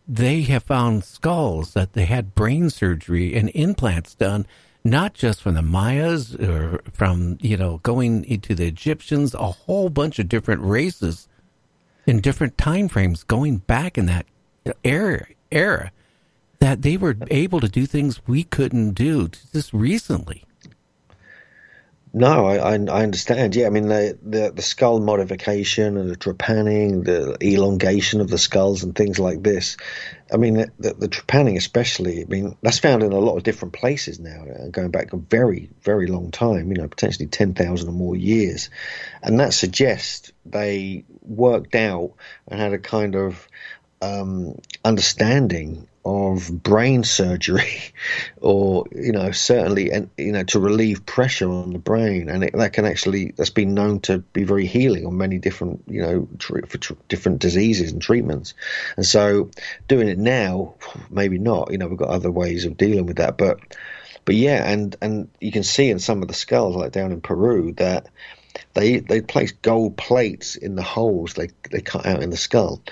they 0.09 0.43
have 0.43 0.65
found 0.65 1.05
skulls 1.05 1.75
that 1.75 1.93
they 1.93 2.07
had 2.07 2.35
brain 2.35 2.69
surgery 2.69 3.37
and 3.37 3.49
implants 3.55 4.15
done, 4.17 4.47
not 4.85 5.15
just 5.15 5.43
from 5.43 5.55
the 5.55 5.63
Mayas 5.63 6.35
or 6.35 6.83
from 6.93 7.39
you 7.41 7.57
know 7.57 7.79
going 7.83 8.25
into 8.25 8.55
the 8.55 8.67
Egyptians, 8.67 9.35
a 9.35 9.53
whole 9.53 9.89
bunch 9.89 10.19
of 10.19 10.29
different 10.29 10.63
races 10.63 11.29
in 12.07 12.21
different 12.21 12.59
time 12.59 12.89
frames 12.89 13.23
going 13.23 13.59
back 13.59 13.97
in 13.97 14.07
that 14.07 14.27
era 14.85 15.27
era 15.51 15.93
that 16.59 16.83
they 16.83 16.97
were 16.97 17.17
able 17.31 17.61
to 17.61 17.69
do 17.69 17.87
things 17.87 18.21
we 18.27 18.45
couldn't 18.45 18.93
do 18.93 19.29
just 19.53 19.73
recently. 19.73 20.45
No, 22.15 22.45
I, 22.47 22.57
I 22.57 23.03
understand. 23.03 23.57
Yeah, 23.57 23.67
I 23.67 23.71
mean 23.71 23.89
the, 23.89 24.19
the, 24.23 24.53
the 24.55 24.61
skull 24.61 25.01
modification 25.01 25.97
and 25.97 26.11
the 26.11 26.17
trepanning, 26.17 27.05
the 27.05 27.39
elongation 27.43 28.21
of 28.21 28.29
the 28.29 28.37
skulls 28.37 28.83
and 28.83 28.95
things 28.95 29.19
like 29.19 29.43
this. 29.43 29.79
I 30.31 30.37
mean 30.37 30.55
the, 30.55 30.71
the, 30.79 30.93
the 30.93 31.09
trepanning, 31.09 31.57
especially. 31.57 32.21
I 32.21 32.27
mean 32.27 32.55
that's 32.61 32.81
found 32.81 33.03
in 33.03 33.13
a 33.13 33.19
lot 33.19 33.39
of 33.39 33.45
different 33.45 33.73
places 33.73 34.21
now, 34.21 34.45
uh, 34.45 34.69
going 34.69 34.91
back 34.91 35.15
a 35.15 35.17
very 35.17 35.71
very 35.81 36.07
long 36.07 36.31
time. 36.31 36.71
You 36.71 36.83
know, 36.83 36.89
potentially 36.89 37.29
ten 37.29 37.55
thousand 37.55 37.89
or 37.89 37.93
more 37.93 38.17
years, 38.17 38.69
and 39.23 39.41
that 39.41 39.55
suggests 39.55 40.33
they 40.45 41.05
worked 41.23 41.75
out 41.75 42.13
and 42.47 42.61
had 42.61 42.75
a 42.75 42.79
kind 42.79 43.15
of 43.15 43.49
um, 44.03 44.59
understanding 44.85 45.89
of 46.05 46.63
brain 46.63 47.05
surgery, 47.05 47.93
or 48.41 48.87
you 48.93 49.13
know, 49.13 49.31
certainly, 49.31 49.91
and 49.91 50.11
you 50.17 50.33
know, 50.33 50.43
to 50.45 50.61
relieve 50.61 51.07
pressure 51.07 51.49
on 51.49 51.73
the 51.73 51.79
brain, 51.79 52.29
and 52.29 52.45
it, 52.45 52.53
that 52.55 52.73
can 52.73 52.85
actually 52.85 53.33
that's 53.37 53.51
been 53.51 53.75
known 53.75 54.01
to 54.01 54.19
be 54.19 54.45
very 54.45 54.67
healing 54.67 55.07
on 55.07 55.17
many 55.17 55.39
different, 55.39 55.83
you 55.87 56.03
know, 56.03 56.29
tr- 56.39 56.67
for 56.67 56.79
tr- 56.79 56.95
different 57.09 57.39
diseases 57.41 57.93
and 57.93 58.03
treatments. 58.03 58.55
And 58.97 59.07
so, 59.07 59.51
doing 59.89 60.09
it 60.09 60.19
now, 60.19 60.75
maybe 61.11 61.39
not. 61.39 61.71
You 61.71 61.79
know, 61.79 61.87
we've 61.87 61.99
got 61.99 62.09
other 62.09 62.31
ways 62.31 62.65
of 62.65 62.77
dealing 62.77 63.07
with 63.07 63.17
that, 63.17 63.37
but 63.37 63.61
but 64.25 64.35
yeah, 64.35 64.69
and 64.71 64.97
and 65.01 65.29
you 65.41 65.53
can 65.53 65.63
see 65.63 65.91
in 65.91 65.99
some 65.99 66.23
of 66.23 66.29
the 66.29 66.35
skulls, 66.35 66.77
like 66.77 66.93
down 66.93 67.13
in 67.13 67.21
Peru, 67.21 67.73
that 67.75 68.09
they 68.75 68.99
they 68.99 69.21
place 69.21 69.53
gold 69.53 69.97
plates 69.97 70.57
in 70.57 70.75
the 70.75 70.83
holes 70.83 71.35
they 71.35 71.51
they 71.71 71.81
cut 71.81 72.07
out 72.07 72.23
in 72.23 72.31
the 72.31 72.37
skull, 72.37 72.83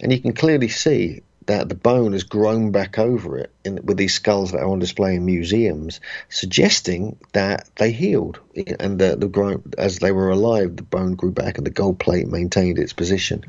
and 0.00 0.12
you 0.12 0.20
can 0.20 0.32
clearly 0.32 0.68
see 0.68 1.22
that 1.48 1.68
the 1.70 1.74
bone 1.74 2.12
has 2.12 2.24
grown 2.24 2.70
back 2.70 2.98
over 2.98 3.38
it 3.38 3.50
in, 3.64 3.80
with 3.82 3.96
these 3.96 4.12
skulls 4.12 4.52
that 4.52 4.60
are 4.60 4.68
on 4.68 4.78
display 4.78 5.16
in 5.16 5.24
museums, 5.24 5.98
suggesting 6.28 7.16
that 7.32 7.68
they 7.76 7.90
healed 7.90 8.38
and 8.78 8.98
the, 8.98 9.16
the 9.16 9.62
as 9.78 9.98
they 9.98 10.12
were 10.12 10.28
alive, 10.28 10.76
the 10.76 10.82
bone 10.82 11.14
grew 11.14 11.32
back 11.32 11.56
and 11.56 11.66
the 11.66 11.70
gold 11.70 11.98
plate 11.98 12.28
maintained 12.28 12.78
its 12.78 12.92
position. 12.92 13.44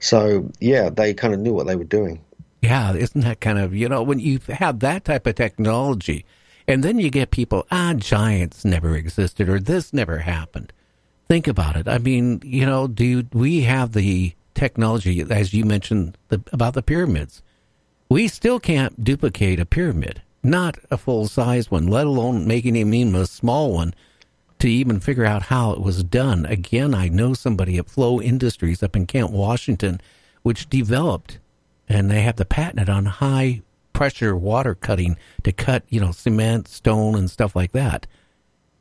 So 0.00 0.50
yeah, 0.60 0.88
they 0.88 1.12
kind 1.12 1.34
of 1.34 1.40
knew 1.40 1.52
what 1.52 1.66
they 1.66 1.76
were 1.76 1.84
doing. 1.84 2.24
Yeah, 2.62 2.94
isn't 2.94 3.20
that 3.20 3.40
kind 3.40 3.58
of 3.58 3.74
you 3.74 3.88
know 3.88 4.02
when 4.02 4.18
you 4.18 4.40
have 4.48 4.80
that 4.80 5.04
type 5.04 5.26
of 5.26 5.34
technology, 5.34 6.24
and 6.66 6.82
then 6.82 6.98
you 6.98 7.10
get 7.10 7.30
people 7.30 7.66
ah 7.70 7.92
giants 7.94 8.64
never 8.64 8.96
existed 8.96 9.50
or 9.50 9.60
this 9.60 9.92
never 9.92 10.18
happened. 10.18 10.72
Think 11.28 11.46
about 11.46 11.76
it. 11.76 11.86
I 11.86 11.98
mean, 11.98 12.40
you 12.44 12.64
know, 12.64 12.86
do 12.86 13.24
we 13.32 13.62
have 13.62 13.92
the 13.92 14.34
technology 14.54 15.20
as 15.28 15.54
you 15.54 15.64
mentioned 15.64 16.16
the, 16.28 16.42
about 16.52 16.74
the 16.74 16.82
pyramids? 16.82 17.42
We 18.08 18.28
still 18.28 18.60
can't 18.60 19.02
duplicate 19.02 19.58
a 19.58 19.66
pyramid, 19.66 20.22
not 20.42 20.78
a 20.90 20.98
full 20.98 21.28
size 21.28 21.70
one, 21.70 21.86
let 21.86 22.06
alone 22.06 22.46
making 22.46 22.76
even 22.76 23.14
a 23.14 23.26
small 23.26 23.72
one 23.72 23.94
to 24.58 24.68
even 24.68 25.00
figure 25.00 25.24
out 25.24 25.42
how 25.44 25.72
it 25.72 25.80
was 25.80 26.04
done. 26.04 26.46
Again, 26.46 26.94
I 26.94 27.08
know 27.08 27.34
somebody 27.34 27.78
at 27.78 27.90
Flow 27.90 28.20
Industries 28.20 28.82
up 28.82 28.94
in 28.94 29.06
Kent, 29.06 29.32
Washington, 29.32 30.00
which 30.42 30.68
developed 30.68 31.38
and 31.88 32.10
they 32.10 32.22
have 32.22 32.36
the 32.36 32.44
patent 32.44 32.88
on 32.88 33.04
high 33.04 33.62
pressure 33.92 34.34
water 34.34 34.74
cutting 34.74 35.16
to 35.42 35.52
cut, 35.52 35.84
you 35.88 36.00
know, 36.00 36.12
cement, 36.12 36.68
stone, 36.68 37.14
and 37.14 37.30
stuff 37.30 37.54
like 37.54 37.72
that. 37.72 38.06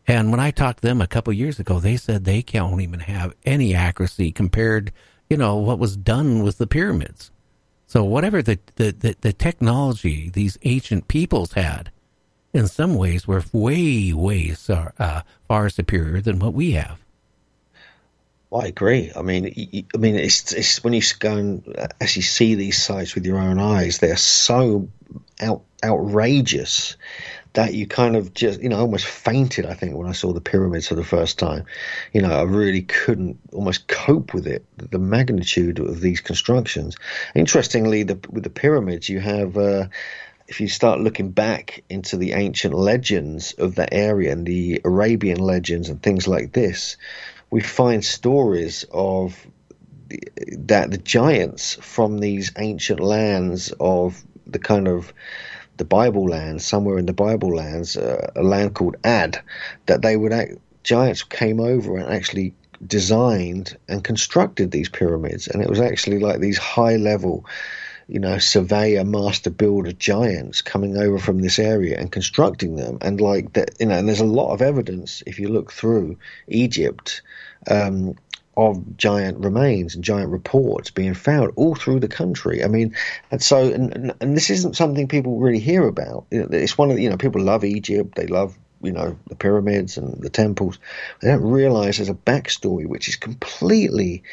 And 0.08 0.32
when 0.32 0.40
I 0.40 0.52
talked 0.52 0.82
to 0.82 0.88
them 0.88 1.02
a 1.02 1.08
couple 1.08 1.34
years 1.34 1.60
ago, 1.60 1.80
they 1.80 1.98
said 1.98 2.24
they 2.24 2.42
can't 2.42 2.82
even 2.82 3.02
have 3.02 3.36
any 3.46 3.76
accuracy 3.76 4.32
compared, 4.32 4.92
you 5.32 5.38
know, 5.38 5.56
what 5.56 5.80
was 5.80 5.96
done 5.96 6.44
with 6.44 6.58
the 6.58 6.68
pyramids. 6.68 7.32
So 7.88 8.04
whatever 8.04 8.42
the, 8.42 8.60
the, 8.76 8.92
the, 8.92 9.16
the 9.22 9.32
technology 9.32 10.30
these 10.30 10.58
ancient 10.64 11.08
peoples 11.08 11.54
had, 11.54 11.90
in 12.52 12.68
some 12.68 12.96
ways 12.96 13.30
were 13.30 13.42
way, 13.54 14.12
way 14.12 14.54
uh, 14.68 15.22
far 15.48 15.70
superior 15.70 16.20
than 16.20 16.40
what 16.40 16.54
we 16.54 16.74
have. 16.74 17.00
I 18.54 18.68
agree. 18.68 19.10
I 19.16 19.22
mean, 19.22 19.46
I 19.96 19.98
mean, 19.98 20.16
it's, 20.16 20.52
it's 20.52 20.84
when 20.84 20.92
you 20.92 21.02
go 21.18 21.38
and 21.38 21.64
actually 22.02 22.24
see 22.24 22.56
these 22.56 22.84
sites 22.84 23.16
with 23.16 23.26
your 23.26 23.38
own 23.38 23.58
eyes, 23.58 24.00
they're 24.00 24.18
so 24.18 24.90
out, 25.40 25.62
outrageous 25.82 26.98
that 27.54 27.74
you 27.74 27.86
kind 27.86 28.16
of 28.16 28.34
just, 28.34 28.62
you 28.62 28.70
know, 28.70 28.80
almost 28.80 29.06
fainted. 29.06 29.66
I 29.66 29.74
think 29.74 29.96
when 29.96 30.08
I 30.08 30.14
saw 30.14 30.32
the 30.32 30.42
pyramids 30.42 30.88
for 30.88 30.96
the 30.96 31.04
first 31.04 31.38
time, 31.38 31.66
you 32.14 32.22
know, 32.22 32.32
I 32.32 32.44
really 32.44 32.82
couldn't 32.82 33.40
almost 33.52 33.88
cope 33.88 34.34
with 34.34 34.48
it, 34.48 34.66
the 34.78 35.00
magnitude 35.00 35.80
of 35.80 36.00
these 36.00 36.22
constructions. 36.22 36.96
Interestingly, 37.36 38.04
the, 38.04 38.20
with 38.30 38.44
the 38.44 38.50
pyramids, 38.50 39.10
you 39.10 39.20
have. 39.20 39.58
Uh, 39.58 39.88
if 40.48 40.60
you 40.60 40.68
start 40.68 41.00
looking 41.00 41.32
back 41.32 41.82
into 41.90 42.18
the 42.18 42.34
ancient 42.34 42.74
legends 42.74 43.54
of 43.54 43.76
that 43.76 43.94
area 43.94 44.34
and 44.34 44.46
the 44.46 44.82
Arabian 44.84 45.40
legends 45.40 45.88
and 45.88 46.04
things 46.04 46.28
like 46.28 46.52
this, 46.52 46.98
we 47.50 47.62
find 47.62 48.04
stories 48.04 48.84
of 48.92 49.48
that 50.58 50.92
the 50.92 50.98
giants 50.98 51.76
from 51.76 52.18
these 52.18 52.52
ancient 52.58 53.00
lands 53.00 53.72
of 53.80 54.22
the 54.46 54.60
kind 54.60 54.90
of 54.90 55.14
the 55.82 55.86
Bible 55.86 56.28
lands, 56.28 56.64
somewhere 56.64 57.00
in 57.00 57.08
the 57.08 57.22
Bible 57.28 57.56
lands, 57.56 57.98
uh, 57.98 58.32
a 58.36 58.44
land 58.44 58.76
called 58.76 58.98
Ad, 59.04 59.42
that 59.88 60.04
they 60.04 60.16
would 60.16 60.32
act, 60.32 60.54
giants 60.84 61.24
came 61.24 61.60
over 61.60 61.98
and 61.98 62.14
actually 62.14 62.54
designed 62.86 63.76
and 63.90 64.04
constructed 64.04 64.70
these 64.70 64.90
pyramids, 64.90 65.48
and 65.48 65.64
it 65.64 65.68
was 65.68 65.80
actually 65.80 66.20
like 66.20 66.40
these 66.40 66.60
high 66.60 66.98
level 66.98 67.46
you 68.08 68.20
know, 68.20 68.38
surveyor, 68.38 69.06
master 69.06 69.50
builder 69.50 69.94
giants 69.94 70.62
coming 70.62 70.98
over 70.98 71.18
from 71.18 71.40
this 71.40 71.58
area 71.58 71.98
and 71.98 72.12
constructing 72.12 72.76
them. 72.76 72.98
And 73.02 73.20
like 73.20 73.54
that, 73.54 73.72
you 73.80 73.86
know, 73.88 73.98
and 73.98 74.08
there's 74.08 74.20
a 74.20 74.26
lot 74.26 74.54
of 74.54 74.62
evidence 74.62 75.24
if 75.26 75.40
you 75.40 75.48
look 75.48 75.72
through 75.72 76.18
Egypt 76.48 77.22
um, 77.70 78.16
of 78.58 78.98
giant 78.98 79.40
remains 79.40 79.96
and 79.96 80.04
giant 80.04 80.30
reports 80.30 80.92
being 80.92 81.14
found 81.14 81.54
all 81.56 81.76
through 81.76 82.00
the 82.00 82.08
country. 82.08 82.64
I 82.64 82.68
mean, 82.68 82.96
and 83.32 83.42
so, 83.42 83.72
and, 83.72 84.14
and 84.20 84.36
this 84.36 84.50
isn't 84.50 84.76
something 84.76 85.08
people 85.08 85.40
really 85.40 85.60
hear 85.60 85.88
about. 85.88 86.26
It's 86.32 86.78
one 86.78 86.90
of 86.90 86.98
the, 86.98 87.04
you 87.04 87.10
know, 87.10 87.18
people 87.18 87.42
love 87.42 87.64
Egypt, 87.64 88.16
they 88.16 88.28
love 88.28 88.58
you 88.84 88.92
know 88.92 89.16
the 89.28 89.36
pyramids 89.36 89.98
and 89.98 90.22
the 90.22 90.30
temples 90.32 90.80
they 91.20 91.28
don't 91.28 91.44
realize 91.44 91.98
there's 91.98 92.10
a 92.10 92.16
backstory 92.16 92.88
which 92.88 93.08
is 93.08 93.16
completely 93.16 94.24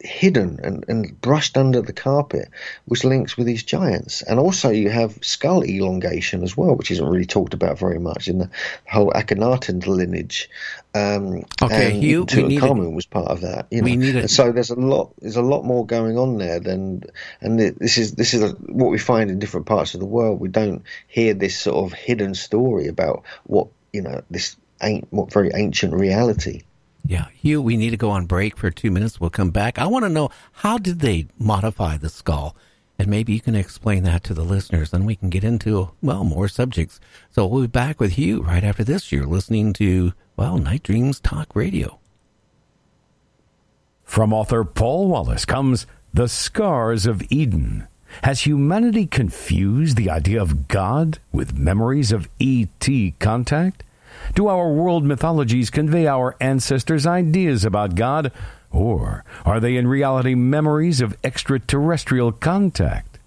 hidden 0.00 0.60
and, 0.62 0.84
and 0.88 1.20
brushed 1.20 1.56
under 1.56 1.82
the 1.82 1.92
carpet, 1.92 2.48
which 2.84 3.04
links 3.04 3.36
with 3.36 3.46
these 3.46 3.64
giants. 3.64 4.22
And 4.22 4.38
also, 4.38 4.70
you 4.70 4.90
have 4.90 5.18
skull 5.22 5.64
elongation 5.64 6.42
as 6.42 6.56
well, 6.56 6.74
which 6.74 6.90
isn't 6.90 7.06
really 7.06 7.26
talked 7.26 7.54
about 7.54 7.78
very 7.78 7.98
much 7.98 8.28
in 8.28 8.38
the 8.38 8.50
whole 8.88 9.10
Akhenaten 9.10 9.84
lineage. 9.86 10.48
Um, 10.94 11.44
okay, 11.62 11.92
and 11.92 12.02
Hugh, 12.02 12.26
Tutankhamun 12.26 12.94
was 12.94 13.06
part 13.06 13.28
of 13.28 13.40
that. 13.42 13.66
You 13.70 13.82
know? 13.82 13.84
we 13.84 13.96
need 13.96 14.16
a, 14.16 14.28
so 14.28 14.52
there's 14.52 14.70
a 14.70 14.76
lot. 14.76 15.12
There's 15.20 15.36
a 15.36 15.42
lot 15.42 15.64
more 15.64 15.86
going 15.86 16.16
on 16.16 16.38
there 16.38 16.60
than, 16.60 17.04
and 17.40 17.58
this 17.58 17.98
is 17.98 18.12
this 18.12 18.34
is 18.34 18.42
a, 18.42 18.48
what 18.50 18.90
we 18.90 18.98
find 18.98 19.30
in 19.30 19.38
different 19.38 19.66
parts 19.66 19.94
of 19.94 20.00
the 20.00 20.06
world. 20.06 20.40
We 20.40 20.48
don't 20.48 20.82
hear 21.06 21.34
this 21.34 21.58
sort 21.58 21.84
of 21.84 21.96
hidden 21.96 22.34
story 22.34 22.88
about 22.88 23.24
what 23.44 23.68
you 23.92 24.02
know 24.02 24.22
this 24.30 24.56
ain't 24.82 25.06
what 25.10 25.32
very 25.32 25.50
ancient 25.54 25.94
reality. 25.94 26.62
Yeah, 27.08 27.28
Hugh, 27.32 27.62
we 27.62 27.78
need 27.78 27.90
to 27.90 27.96
go 27.96 28.10
on 28.10 28.26
break 28.26 28.58
for 28.58 28.70
two 28.70 28.90
minutes. 28.90 29.18
We'll 29.18 29.30
come 29.30 29.50
back. 29.50 29.78
I 29.78 29.86
want 29.86 30.04
to 30.04 30.10
know 30.10 30.28
how 30.52 30.76
did 30.76 31.00
they 31.00 31.28
modify 31.38 31.96
the 31.96 32.10
skull? 32.10 32.54
And 32.98 33.08
maybe 33.08 33.32
you 33.32 33.40
can 33.40 33.54
explain 33.54 34.02
that 34.02 34.22
to 34.24 34.34
the 34.34 34.44
listeners, 34.44 34.92
and 34.92 35.06
we 35.06 35.16
can 35.16 35.30
get 35.30 35.42
into, 35.42 35.92
well, 36.02 36.22
more 36.22 36.48
subjects. 36.48 37.00
So 37.30 37.46
we'll 37.46 37.62
be 37.62 37.68
back 37.68 37.98
with 37.98 38.12
Hugh 38.12 38.42
right 38.42 38.62
after 38.62 38.84
this. 38.84 39.10
You're 39.10 39.24
listening 39.24 39.72
to, 39.74 40.12
well, 40.36 40.58
Night 40.58 40.82
Dreams 40.82 41.18
Talk 41.18 41.56
Radio. 41.56 41.98
From 44.04 44.34
author 44.34 44.62
Paul 44.62 45.08
Wallace 45.08 45.46
comes 45.46 45.86
The 46.12 46.28
Scars 46.28 47.06
of 47.06 47.22
Eden. 47.30 47.88
Has 48.22 48.42
humanity 48.42 49.06
confused 49.06 49.96
the 49.96 50.10
idea 50.10 50.42
of 50.42 50.68
God 50.68 51.20
with 51.32 51.56
memories 51.56 52.12
of 52.12 52.28
E.T. 52.38 53.14
contact? 53.18 53.82
Do 54.34 54.48
our 54.48 54.72
world 54.72 55.04
mythologies 55.04 55.70
convey 55.70 56.06
our 56.06 56.36
ancestors' 56.40 57.06
ideas 57.06 57.64
about 57.64 57.94
God, 57.94 58.32
or 58.70 59.24
are 59.44 59.60
they 59.60 59.76
in 59.76 59.88
reality 59.88 60.34
memories 60.34 61.00
of 61.00 61.16
extraterrestrial 61.24 62.32
contact? 62.32 63.18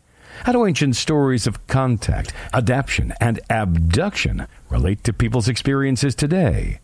How 0.46 0.54
do 0.54 0.66
ancient 0.66 0.96
stories 0.96 1.46
of 1.46 1.68
contact, 1.68 2.34
adaptation, 2.54 3.14
and 3.20 3.40
abduction 3.50 4.48
relate 4.70 5.04
to 5.04 5.14
people's 5.14 5.48
experiences 5.48 6.16
today? 6.16 6.80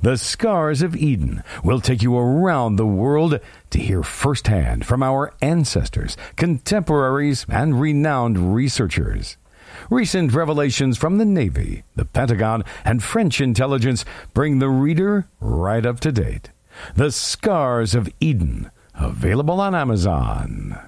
The 0.00 0.16
Scars 0.16 0.80
of 0.80 0.96
Eden 0.96 1.42
will 1.64 1.80
take 1.80 2.02
you 2.02 2.16
around 2.16 2.76
the 2.76 2.86
world 2.86 3.40
to 3.70 3.78
hear 3.78 4.02
firsthand 4.02 4.86
from 4.86 5.02
our 5.02 5.34
ancestors, 5.42 6.16
contemporaries, 6.36 7.44
and 7.48 7.80
renowned 7.80 8.54
researchers. 8.54 9.36
Recent 9.90 10.32
revelations 10.32 10.98
from 10.98 11.18
the 11.18 11.24
Navy, 11.24 11.84
the 11.96 12.04
Pentagon, 12.04 12.64
and 12.84 13.02
French 13.02 13.40
intelligence 13.40 14.04
bring 14.34 14.58
the 14.58 14.68
reader 14.68 15.28
right 15.40 15.84
up 15.84 16.00
to 16.00 16.12
date. 16.12 16.50
The 16.94 17.10
Scars 17.10 17.94
of 17.94 18.08
Eden, 18.20 18.70
available 18.94 19.60
on 19.60 19.74
Amazon. 19.74 20.78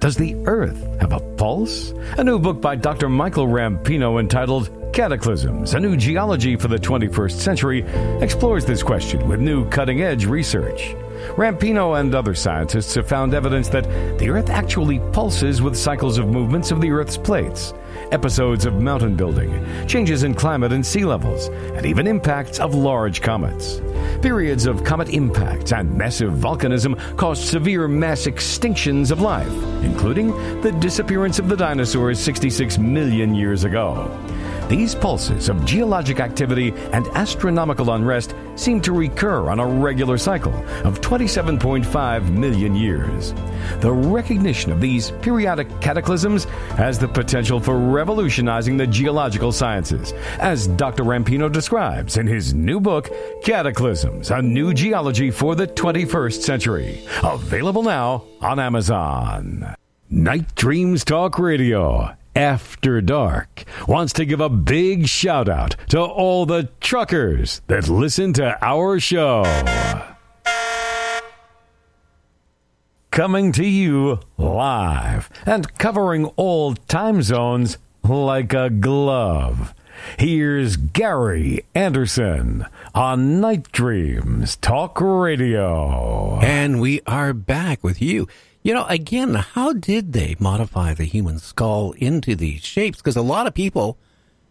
Does 0.00 0.16
the 0.16 0.34
Earth 0.46 0.82
have 1.00 1.12
a 1.12 1.20
pulse? 1.36 1.92
A 2.18 2.24
new 2.24 2.38
book 2.38 2.60
by 2.60 2.76
Dr. 2.76 3.08
Michael 3.08 3.46
Rampino 3.46 4.20
entitled 4.20 4.70
Cataclysms, 4.92 5.74
a 5.74 5.80
new 5.80 5.96
geology 5.96 6.56
for 6.56 6.68
the 6.68 6.78
21st 6.78 7.32
century, 7.32 7.82
explores 8.20 8.64
this 8.64 8.82
question 8.82 9.26
with 9.28 9.40
new 9.40 9.68
cutting 9.70 10.02
edge 10.02 10.26
research. 10.26 10.94
Rampino 11.36 11.98
and 11.98 12.14
other 12.14 12.34
scientists 12.34 12.94
have 12.94 13.08
found 13.08 13.34
evidence 13.34 13.68
that 13.70 13.84
the 14.18 14.28
Earth 14.28 14.50
actually 14.50 14.98
pulses 15.12 15.62
with 15.62 15.76
cycles 15.76 16.18
of 16.18 16.28
movements 16.28 16.70
of 16.70 16.80
the 16.80 16.90
Earth's 16.90 17.16
plates 17.16 17.72
episodes 18.12 18.66
of 18.66 18.80
mountain 18.80 19.16
building, 19.16 19.64
changes 19.86 20.22
in 20.22 20.34
climate 20.34 20.72
and 20.72 20.84
sea 20.84 21.04
levels, 21.04 21.48
and 21.76 21.86
even 21.86 22.06
impacts 22.06 22.58
of 22.58 22.74
large 22.74 23.22
comets. 23.22 23.80
Periods 24.22 24.66
of 24.66 24.84
comet 24.84 25.08
impacts 25.08 25.72
and 25.72 25.92
massive 25.96 26.32
volcanism 26.32 26.98
caused 27.16 27.44
severe 27.44 27.88
mass 27.88 28.26
extinctions 28.26 29.10
of 29.10 29.20
life, 29.20 29.52
including 29.82 30.30
the 30.60 30.72
disappearance 30.80 31.38
of 31.38 31.48
the 31.48 31.56
dinosaurs 31.56 32.18
66 32.18 32.78
million 32.78 33.34
years 33.34 33.64
ago. 33.64 34.10
These 34.74 34.96
pulses 34.96 35.48
of 35.48 35.64
geologic 35.64 36.18
activity 36.18 36.74
and 36.92 37.06
astronomical 37.14 37.92
unrest 37.92 38.34
seem 38.56 38.80
to 38.80 38.92
recur 38.92 39.48
on 39.48 39.60
a 39.60 39.64
regular 39.64 40.18
cycle 40.18 40.52
of 40.82 41.00
27.5 41.00 42.30
million 42.30 42.74
years. 42.74 43.34
The 43.78 43.92
recognition 43.92 44.72
of 44.72 44.80
these 44.80 45.12
periodic 45.22 45.68
cataclysms 45.80 46.46
has 46.76 46.98
the 46.98 47.06
potential 47.06 47.60
for 47.60 47.78
revolutionizing 47.78 48.76
the 48.76 48.88
geological 48.88 49.52
sciences, 49.52 50.12
as 50.40 50.66
Dr. 50.66 51.04
Rampino 51.04 51.52
describes 51.52 52.16
in 52.16 52.26
his 52.26 52.52
new 52.52 52.80
book, 52.80 53.12
Cataclysms 53.44 54.32
A 54.32 54.42
New 54.42 54.74
Geology 54.74 55.30
for 55.30 55.54
the 55.54 55.68
21st 55.68 56.42
Century. 56.42 57.06
Available 57.22 57.84
now 57.84 58.24
on 58.40 58.58
Amazon. 58.58 59.76
Night 60.10 60.52
Dreams 60.56 61.04
Talk 61.04 61.38
Radio, 61.38 62.16
After 62.36 63.00
Dark, 63.00 63.64
wants 63.86 64.12
to 64.14 64.24
give 64.24 64.40
a 64.40 64.48
big 64.48 65.06
shout 65.06 65.48
out 65.48 65.76
to 65.90 66.00
all 66.00 66.46
the 66.46 66.68
truckers 66.80 67.62
that 67.68 67.88
listen 67.88 68.32
to 68.32 68.58
our 68.60 68.98
show. 68.98 69.44
Coming 73.12 73.52
to 73.52 73.64
you 73.64 74.18
live 74.36 75.30
and 75.46 75.78
covering 75.78 76.26
all 76.34 76.74
time 76.74 77.22
zones 77.22 77.78
like 78.02 78.52
a 78.52 78.68
glove. 78.68 79.72
Here's 80.18 80.76
Gary 80.76 81.64
Anderson 81.72 82.66
on 82.96 83.40
Night 83.40 83.70
Dreams 83.70 84.56
Talk 84.56 85.00
Radio. 85.00 86.40
And 86.40 86.80
we 86.80 87.00
are 87.06 87.32
back 87.32 87.84
with 87.84 88.02
you. 88.02 88.26
You 88.64 88.72
know, 88.72 88.86
again, 88.86 89.34
how 89.34 89.74
did 89.74 90.14
they 90.14 90.36
modify 90.40 90.94
the 90.94 91.04
human 91.04 91.38
skull 91.38 91.92
into 91.98 92.34
these 92.34 92.64
shapes? 92.64 92.96
Because 92.96 93.14
a 93.14 93.20
lot 93.20 93.46
of 93.46 93.52
people, 93.52 93.98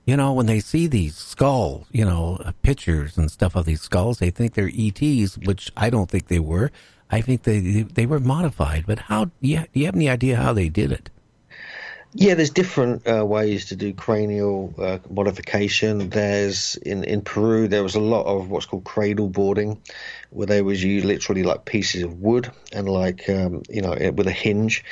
you 0.05 0.15
know, 0.15 0.33
when 0.33 0.45
they 0.45 0.59
see 0.59 0.85
these 0.85 1.15
skulls, 1.15 1.87
you 1.91 2.05
know, 2.05 2.39
uh, 2.45 2.51
pictures 2.61 3.17
and 3.17 3.31
stuff 3.31 3.55
of 3.55 3.65
these 3.65 3.81
skulls, 3.81 4.19
they 4.19 4.29
think 4.29 4.53
they're 4.53 4.69
ETs, 4.71 5.39
which 5.39 5.71
I 5.75 5.89
don't 5.89 6.11
think 6.11 6.27
they 6.27 6.37
were. 6.37 6.69
I 7.09 7.21
think 7.21 7.41
they 7.41 7.81
they 7.81 8.05
were 8.05 8.19
modified. 8.19 8.85
But 8.85 8.99
how? 8.99 9.31
Yeah, 9.41 9.63
do 9.73 9.79
you 9.79 9.87
have 9.87 9.95
any 9.95 10.09
idea 10.09 10.35
how 10.35 10.53
they 10.53 10.69
did 10.69 10.91
it? 10.91 11.09
Yeah, 12.15 12.35
there's 12.35 12.51
different 12.51 13.07
uh, 13.07 13.25
ways 13.25 13.65
to 13.65 13.75
do 13.75 13.93
cranial 13.93 14.75
uh, 14.77 14.99
modification. 15.09 16.09
There's 16.09 16.75
in 16.75 17.03
in 17.03 17.21
Peru 17.21 17.67
there 17.67 17.81
was 17.81 17.95
a 17.95 17.99
lot 17.99 18.27
of 18.27 18.51
what's 18.51 18.67
called 18.67 18.83
cradle 18.83 19.29
boarding, 19.29 19.81
where 20.33 20.47
they 20.47 20.61
was 20.61 20.83
use 20.83 21.05
literally 21.05 21.43
like 21.43 21.65
pieces 21.65 22.03
of 22.03 22.19
wood 22.19 22.51
and 22.71 22.89
like 22.89 23.29
um, 23.29 23.63
you 23.69 23.81
know 23.81 23.95
with 24.13 24.27
a 24.27 24.31
hinge, 24.31 24.83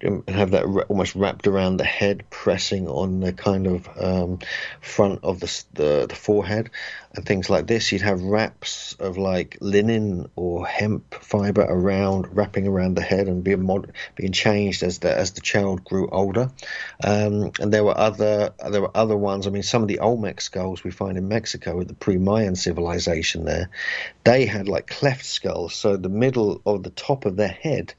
and 0.00 0.28
have 0.28 0.52
that 0.52 0.64
almost 0.88 1.14
wrapped 1.14 1.46
around 1.46 1.76
the 1.76 1.84
head, 1.84 2.24
pressing 2.30 2.88
on 2.88 3.20
the 3.20 3.32
kind 3.32 3.66
of 3.66 3.88
um, 4.00 4.38
front 4.80 5.20
of 5.22 5.40
the, 5.40 5.64
the 5.74 6.06
the 6.08 6.14
forehead, 6.14 6.70
and 7.14 7.24
things 7.24 7.50
like 7.50 7.66
this. 7.66 7.92
You'd 7.92 8.02
have 8.02 8.22
wraps 8.22 8.94
of 8.98 9.18
like 9.18 9.58
linen 9.60 10.30
or 10.36 10.66
hemp 10.66 11.14
fiber 11.14 11.62
around, 11.62 12.36
wrapping 12.36 12.66
around 12.66 12.94
the 12.94 13.02
head 13.02 13.28
and 13.28 13.42
being 13.44 13.64
mod- 13.64 13.92
being 14.14 14.32
changed 14.32 14.82
as 14.82 14.98
the 14.98 15.16
as 15.16 15.32
the 15.32 15.40
child 15.40 15.84
grew 15.84 16.08
older. 16.08 16.50
Um, 17.02 17.52
and 17.60 17.72
there 17.72 17.84
were 17.84 17.96
other 17.96 18.54
there 18.70 18.80
were 18.80 18.96
other 18.96 19.16
ones. 19.16 19.46
I 19.46 19.50
mean, 19.50 19.62
some 19.62 19.82
of 19.82 19.88
the 19.88 20.00
Olmec 20.00 20.40
skulls 20.40 20.84
we 20.84 20.90
find 20.90 21.18
in 21.18 21.28
Mexico 21.28 21.76
with 21.76 21.88
the 21.88 21.94
pre-Mayan 21.94 22.56
civilization 22.56 23.44
there, 23.44 23.70
they 24.24 24.46
had 24.46 24.68
like 24.68 24.85
cleft 24.86 25.24
skulls. 25.24 25.74
So 25.74 25.96
the 25.96 26.08
middle 26.08 26.60
of 26.66 26.82
the 26.82 26.90
top 26.90 27.24
of 27.24 27.36
their 27.36 27.48
head, 27.48 27.94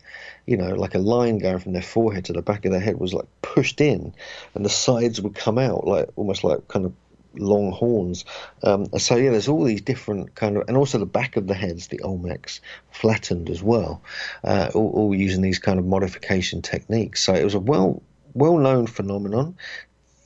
you 0.46 0.58
know, 0.58 0.76
like 0.76 0.96
a 0.96 1.00
line 1.00 1.40
going 1.40 1.60
from 1.60 1.74
their 1.74 1.82
forehead 1.82 2.26
to 2.26 2.34
the 2.34 2.42
back 2.42 2.66
of 2.66 2.72
their 2.72 2.80
head 2.80 3.00
was 3.00 3.14
like 3.14 3.28
pushed 3.42 3.82
in, 3.82 4.14
and 4.54 4.66
the 4.66 4.70
sides 4.70 5.22
would 5.22 5.36
come 5.36 5.58
out 5.58 5.88
like 5.88 6.10
almost 6.16 6.44
like 6.44 6.68
kind 6.68 6.86
of 6.86 6.94
long 7.40 7.72
horns. 7.72 8.26
Um, 8.64 8.88
so 8.98 9.16
yeah, 9.16 9.32
there's 9.32 9.48
all 9.48 9.64
these 9.64 9.82
different 9.82 10.36
kind 10.36 10.58
of, 10.58 10.68
and 10.68 10.78
also 10.78 10.98
the 10.98 11.06
back 11.06 11.38
of 11.38 11.48
the 11.48 11.54
heads, 11.54 11.88
the 11.88 12.00
Olmecs, 12.00 12.60
flattened 12.92 13.50
as 13.50 13.62
well, 13.62 14.02
uh, 14.44 14.70
all, 14.74 14.92
all 14.92 15.16
using 15.16 15.42
these 15.42 15.60
kind 15.60 15.80
of 15.80 15.86
modification 15.86 16.62
techniques. 16.62 17.24
So 17.24 17.34
it 17.34 17.44
was 17.44 17.56
a 17.56 17.60
well 17.60 18.02
well 18.34 18.58
known 18.58 18.88
phenomenon. 18.88 19.58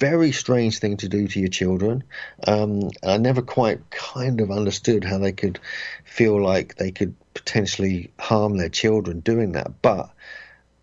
Very 0.01 0.31
strange 0.31 0.79
thing 0.79 0.97
to 0.97 1.07
do 1.07 1.27
to 1.27 1.39
your 1.39 1.49
children. 1.49 2.03
Um, 2.47 2.89
I 3.03 3.17
never 3.17 3.43
quite 3.43 3.91
kind 3.91 4.41
of 4.41 4.49
understood 4.49 5.03
how 5.03 5.19
they 5.19 5.31
could 5.31 5.59
feel 6.05 6.41
like 6.41 6.73
they 6.75 6.89
could 6.89 7.13
potentially 7.35 8.09
harm 8.17 8.57
their 8.57 8.69
children 8.69 9.19
doing 9.19 9.51
that, 9.51 9.79
but 9.83 10.09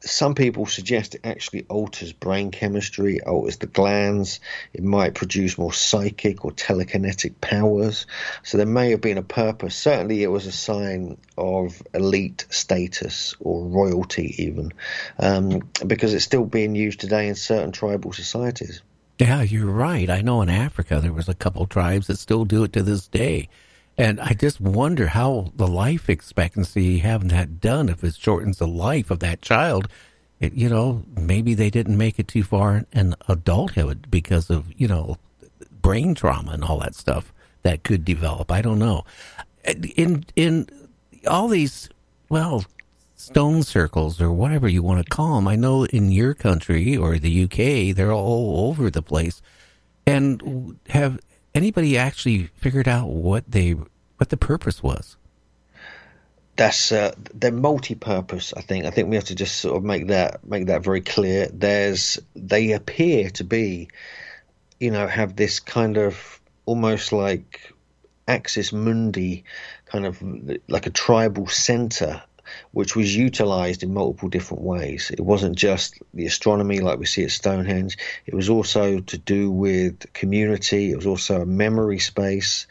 some 0.01 0.37
people 0.37 0.67
suggest 0.67 1.17
it 1.17 1.23
actually 1.25 1.67
alters 1.69 2.13
brain 2.13 2.53
chemistry, 2.53 3.21
alters 3.21 3.57
the 3.57 3.67
glands. 3.67 4.39
It 4.73 4.85
might 4.85 5.15
produce 5.15 5.59
more 5.59 5.73
psychic 5.73 6.45
or 6.45 6.53
telekinetic 6.53 7.41
powers. 7.41 8.07
So 8.45 8.57
there 8.57 8.67
may 8.67 8.91
have 8.91 9.01
been 9.01 9.19
a 9.19 9.25
purpose. 9.25 9.75
Certainly, 9.75 10.23
it 10.23 10.31
was 10.31 10.47
a 10.47 10.53
sign 10.53 11.19
of 11.37 11.83
elite 11.93 12.47
status 12.51 13.35
or 13.41 13.65
royalty, 13.65 14.45
even, 14.45 14.73
um, 15.19 15.69
because 15.85 16.15
it's 16.15 16.25
still 16.25 16.45
being 16.45 16.77
used 16.77 17.01
today 17.01 17.27
in 17.27 17.35
certain 17.35 17.73
tribal 17.73 18.13
societies. 18.13 18.83
Yeah, 19.19 19.43
you're 19.43 19.67
right. 19.71 20.11
I 20.11 20.21
know 20.23 20.43
in 20.43 20.51
Africa 20.51 21.01
there 21.01 21.13
was 21.13 21.29
a 21.29 21.35
couple 21.35 21.67
tribes 21.67 22.07
that 22.09 22.19
still 22.19 22.45
do 22.45 22.65
it 22.65 22.73
to 22.75 22.83
this 22.83 23.09
day. 23.09 23.49
And 23.97 24.21
I 24.21 24.33
just 24.35 24.61
wonder 24.61 25.09
how 25.09 25.53
the 25.57 25.67
life 25.67 26.09
expectancy 26.09 26.99
having 26.99 27.29
that 27.29 27.61
done, 27.61 27.89
if 27.89 28.05
it 28.05 28.15
shortens 28.15 28.59
the 28.59 28.69
life 28.69 29.11
of 29.11 29.19
that 29.21 29.43
child, 29.43 29.89
it, 30.39 30.53
you 30.55 30.69
know, 30.69 31.03
maybe 31.21 31.55
they 31.55 31.71
didn't 31.71 31.99
make 31.99 32.21
it 32.21 32.29
too 32.29 32.45
far 32.45 32.85
in 32.93 33.17
adulthood 33.29 34.09
because 34.09 34.51
of, 34.51 34.67
you 34.77 34.87
know, 34.87 35.17
brain 35.83 36.15
trauma 36.15 36.53
and 36.53 36.63
all 36.63 36.79
that 36.79 36.95
stuff 36.95 37.33
that 37.63 37.83
could 37.83 38.05
develop. 38.05 38.53
I 38.53 38.63
don't 38.63 38.79
know. 38.79 39.05
In, 39.97 40.25
in 40.37 40.69
all 41.27 41.49
these, 41.49 41.89
well, 42.29 42.65
stone 43.19 43.63
circles 43.63 44.21
or 44.21 44.33
whatever 44.33 44.69
you 44.69 44.83
want 44.83 45.05
to 45.05 45.11
call 45.11 45.37
them, 45.37 45.49
I 45.49 45.57
know 45.57 45.85
in 45.85 46.11
your 46.11 46.35
country 46.35 46.97
or 46.97 47.19
the 47.19 47.45
UK, 47.45 47.95
they're 47.95 48.13
all 48.13 48.69
over 48.69 48.91
the 48.91 49.03
place. 49.03 49.43
And 50.07 50.79
have 50.89 51.19
anybody 51.55 51.99
actually 51.99 52.45
figured 52.55 52.89
out 52.89 53.09
what 53.09 53.51
they 53.51 53.73
what 53.73 54.31
the 54.31 54.37
purpose 54.37 54.83
was? 54.83 55.17
That's 56.57 56.91
uh, 56.91 57.15
they're 57.35 57.53
multi-purpose. 57.53 58.53
I 58.57 58.63
think. 58.63 58.85
I 58.85 58.91
think 58.91 59.09
we 59.09 59.17
have 59.17 59.27
to 59.27 59.35
just 59.35 59.59
sort 59.59 59.77
of 59.77 59.85
make 59.85 60.09
that 60.09 60.45
make 60.45 60.67
that 60.67 60.83
very 60.83 61.01
clear. 61.01 61.49
There's 61.53 62.19
they 62.35 62.73
appear 62.73 63.31
to 63.31 63.45
be, 63.45 63.89
you 64.81 64.91
know, 64.91 65.07
have 65.07 65.37
this 65.37 65.61
kind 65.61 65.99
of 65.99 66.41
almost 66.67 67.13
like 67.13 67.73
axis 68.27 68.73
mundi, 68.73 69.45
kind 69.87 70.07
of 70.07 70.23
like 70.69 70.87
a 70.87 70.91
tribal 70.91 71.47
center 71.47 72.23
which 72.73 72.97
was 72.97 73.15
utilized 73.15 73.83
in 73.83 73.93
multiple 73.93 74.29
different 74.29 74.63
ways. 74.63 75.11
It 75.11 75.21
wasn't 75.21 75.57
just 75.57 76.01
the 76.15 76.27
astronomy 76.27 76.81
like 76.81 76.99
we 76.99 77.07
see 77.07 77.25
at 77.25 77.31
Stonehenge, 77.31 77.99
it 78.27 78.35
was 78.35 78.49
also 78.49 79.01
to 79.01 79.19
do 79.19 79.51
with 79.51 80.13
community, 80.13 80.91
it 80.91 80.97
was 80.97 81.07
also 81.07 81.43
a 81.43 81.47
memory 81.47 81.99
space. 81.99 82.67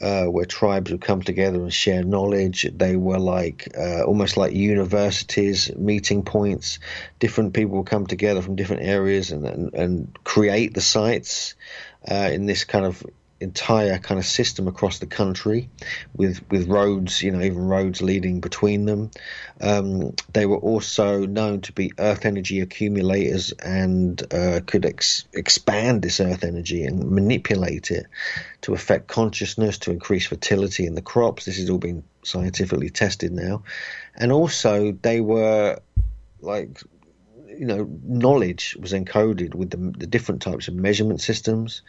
Uh, 0.00 0.24
where 0.24 0.46
tribes 0.46 0.90
would 0.90 1.02
come 1.02 1.20
together 1.20 1.60
and 1.60 1.74
share 1.74 2.02
knowledge. 2.02 2.66
They 2.74 2.96
were 2.96 3.18
like 3.18 3.68
uh, 3.76 4.02
almost 4.02 4.38
like 4.38 4.54
universities, 4.54 5.70
meeting 5.76 6.22
points. 6.22 6.78
Different 7.18 7.52
people 7.52 7.76
would 7.76 7.86
come 7.86 8.06
together 8.06 8.40
from 8.40 8.56
different 8.56 8.84
areas 8.84 9.30
and 9.30 9.44
and, 9.44 9.74
and 9.74 10.18
create 10.24 10.72
the 10.72 10.80
sites 10.80 11.54
uh, 12.10 12.30
in 12.32 12.46
this 12.46 12.64
kind 12.64 12.86
of 12.86 13.04
entire 13.40 13.98
kind 13.98 14.18
of 14.18 14.26
system 14.26 14.68
across 14.68 14.98
the 14.98 15.06
country 15.06 15.70
with 16.14 16.44
with 16.50 16.68
roads 16.68 17.22
you 17.22 17.30
know 17.30 17.40
even 17.40 17.66
roads 17.66 18.02
leading 18.02 18.40
between 18.40 18.84
them. 18.84 19.10
Um, 19.60 20.14
they 20.32 20.46
were 20.46 20.58
also 20.58 21.26
known 21.26 21.62
to 21.62 21.72
be 21.72 21.92
earth 21.98 22.24
energy 22.26 22.60
accumulators 22.60 23.52
and 23.52 24.22
uh, 24.32 24.60
could 24.66 24.84
ex- 24.84 25.24
expand 25.32 26.02
this 26.02 26.20
earth 26.20 26.44
energy 26.44 26.84
and 26.84 27.10
manipulate 27.10 27.90
it 27.90 28.06
to 28.62 28.74
affect 28.74 29.08
consciousness 29.08 29.78
to 29.78 29.90
increase 29.90 30.26
fertility 30.26 30.86
in 30.86 30.94
the 30.94 31.02
crops. 31.02 31.46
This 31.46 31.58
has 31.58 31.70
all 31.70 31.78
been 31.78 32.04
scientifically 32.22 32.90
tested 32.90 33.32
now. 33.32 33.62
And 34.16 34.32
also 34.32 34.92
they 34.92 35.20
were 35.20 35.78
like 36.40 36.80
you 37.60 37.66
know, 37.66 37.86
knowledge 38.04 38.74
was 38.80 38.94
encoded 38.94 39.54
with 39.54 39.68
the, 39.68 39.76
the, 39.76 40.06
different 40.06 40.40
types 40.40 40.68
of 40.68 40.74
measurement 40.74 41.20
systems 41.20 41.82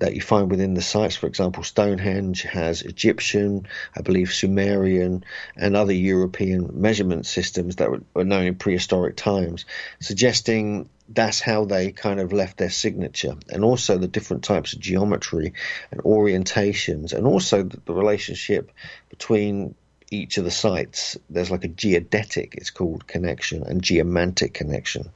that 0.00 0.14
you 0.14 0.20
find 0.20 0.50
within 0.50 0.74
the 0.74 0.82
sites. 0.82 1.16
For 1.16 1.26
example, 1.26 1.62
Stonehenge 1.62 2.42
has 2.42 2.82
Egyptian, 2.82 3.66
I 3.96 4.00
believe 4.00 4.32
Sumerian, 4.32 5.24
and 5.56 5.76
other 5.76 5.92
European 5.92 6.70
measurement 6.80 7.26
systems 7.26 7.76
that 7.76 7.90
were, 7.90 8.24
known 8.24 8.46
in 8.46 8.54
prehistoric 8.56 9.16
times, 9.16 9.66
suggesting 10.00 10.88
that's 11.08 11.40
how 11.40 11.64
they 11.64 11.92
kind 11.92 12.20
of 12.20 12.32
left 12.32 12.56
their 12.56 12.70
signature, 12.70 13.36
and 13.48 13.64
also 13.64 13.98
the 13.98 14.08
different 14.08 14.44
types 14.44 14.72
of 14.72 14.80
geometry 14.80 15.52
and 15.90 16.02
orientations, 16.02 17.12
and 17.12 17.26
also 17.26 17.62
the 17.62 17.92
relationship 17.92 18.72
between 19.10 19.74
each 20.10 20.38
of 20.38 20.44
the 20.44 20.50
sites. 20.50 21.18
There's 21.28 21.50
like 21.50 21.64
a 21.64 21.68
geodetic, 21.68 22.54
it's 22.56 22.70
called 22.70 23.06
connection, 23.06 23.64
and 23.64 23.82
geomantic 23.82 24.54
connection. 24.54 25.10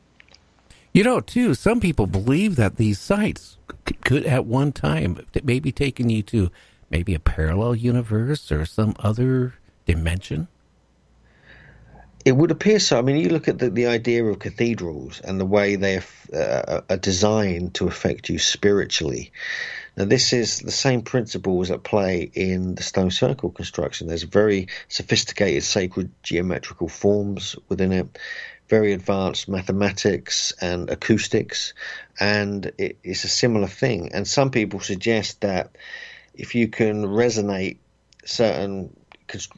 You 0.94 1.02
know, 1.02 1.20
too, 1.20 1.54
some 1.54 1.80
people 1.80 2.06
believe 2.06 2.54
that 2.54 2.76
these 2.76 3.00
sites 3.00 3.58
could 4.04 4.24
at 4.24 4.46
one 4.46 4.70
time 4.72 5.26
maybe 5.42 5.72
taken 5.72 6.08
you 6.08 6.22
to 6.22 6.52
maybe 6.88 7.14
a 7.14 7.18
parallel 7.18 7.74
universe 7.74 8.52
or 8.52 8.64
some 8.64 8.94
other 9.00 9.54
dimension. 9.86 10.46
It 12.24 12.36
would 12.36 12.52
appear 12.52 12.78
so. 12.78 12.96
I 12.96 13.02
mean, 13.02 13.16
you 13.16 13.28
look 13.28 13.48
at 13.48 13.58
the, 13.58 13.70
the 13.70 13.86
idea 13.86 14.24
of 14.24 14.38
cathedrals 14.38 15.20
and 15.20 15.40
the 15.40 15.44
way 15.44 15.76
they 15.76 16.00
uh, 16.32 16.82
are 16.88 16.96
designed 16.96 17.74
to 17.74 17.88
affect 17.88 18.28
you 18.30 18.38
spiritually 18.38 19.32
Now, 19.96 20.06
this 20.06 20.32
is 20.32 20.58
the 20.60 20.72
same 20.72 21.02
principles 21.02 21.70
at 21.70 21.84
play 21.84 22.30
in 22.34 22.74
the 22.74 22.82
stone 22.82 23.10
circle 23.12 23.50
construction. 23.50 24.08
There's 24.08 24.24
very 24.24 24.68
sophisticated 24.88 25.62
sacred 25.62 26.10
geometrical 26.22 26.88
forms 26.88 27.54
within 27.68 27.92
it, 27.92 28.18
very 28.74 28.92
advanced 28.92 29.48
mathematics 29.48 30.52
and 30.60 30.90
acoustics, 30.90 31.74
and 32.18 32.72
it, 32.76 32.98
it's 33.04 33.22
a 33.22 33.28
similar 33.28 33.68
thing. 33.68 34.10
And 34.12 34.26
some 34.26 34.50
people 34.50 34.80
suggest 34.80 35.42
that 35.42 35.76
if 36.34 36.56
you 36.56 36.66
can 36.66 37.04
resonate 37.04 37.76
certain, 38.24 38.96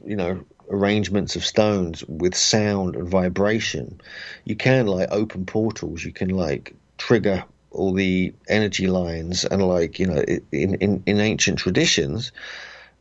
you 0.05 0.17
know, 0.17 0.45
arrangements 0.69 1.35
of 1.35 1.47
stones 1.47 2.05
with 2.05 2.35
sound 2.35 2.95
and 2.95 3.09
vibration, 3.09 4.03
you 4.45 4.55
can 4.55 4.87
like 4.87 5.09
open 5.11 5.47
portals. 5.47 6.05
You 6.05 6.13
can 6.13 6.29
like 6.29 6.75
trigger 6.99 7.43
all 7.71 7.95
the 7.95 8.35
energy 8.49 8.87
lines 8.87 9.47
and 9.47 9.63
like 9.63 9.99
you 9.99 10.07
know 10.07 10.23
in 10.53 10.75
in, 10.85 11.03
in 11.07 11.21
ancient 11.21 11.59
traditions 11.59 12.33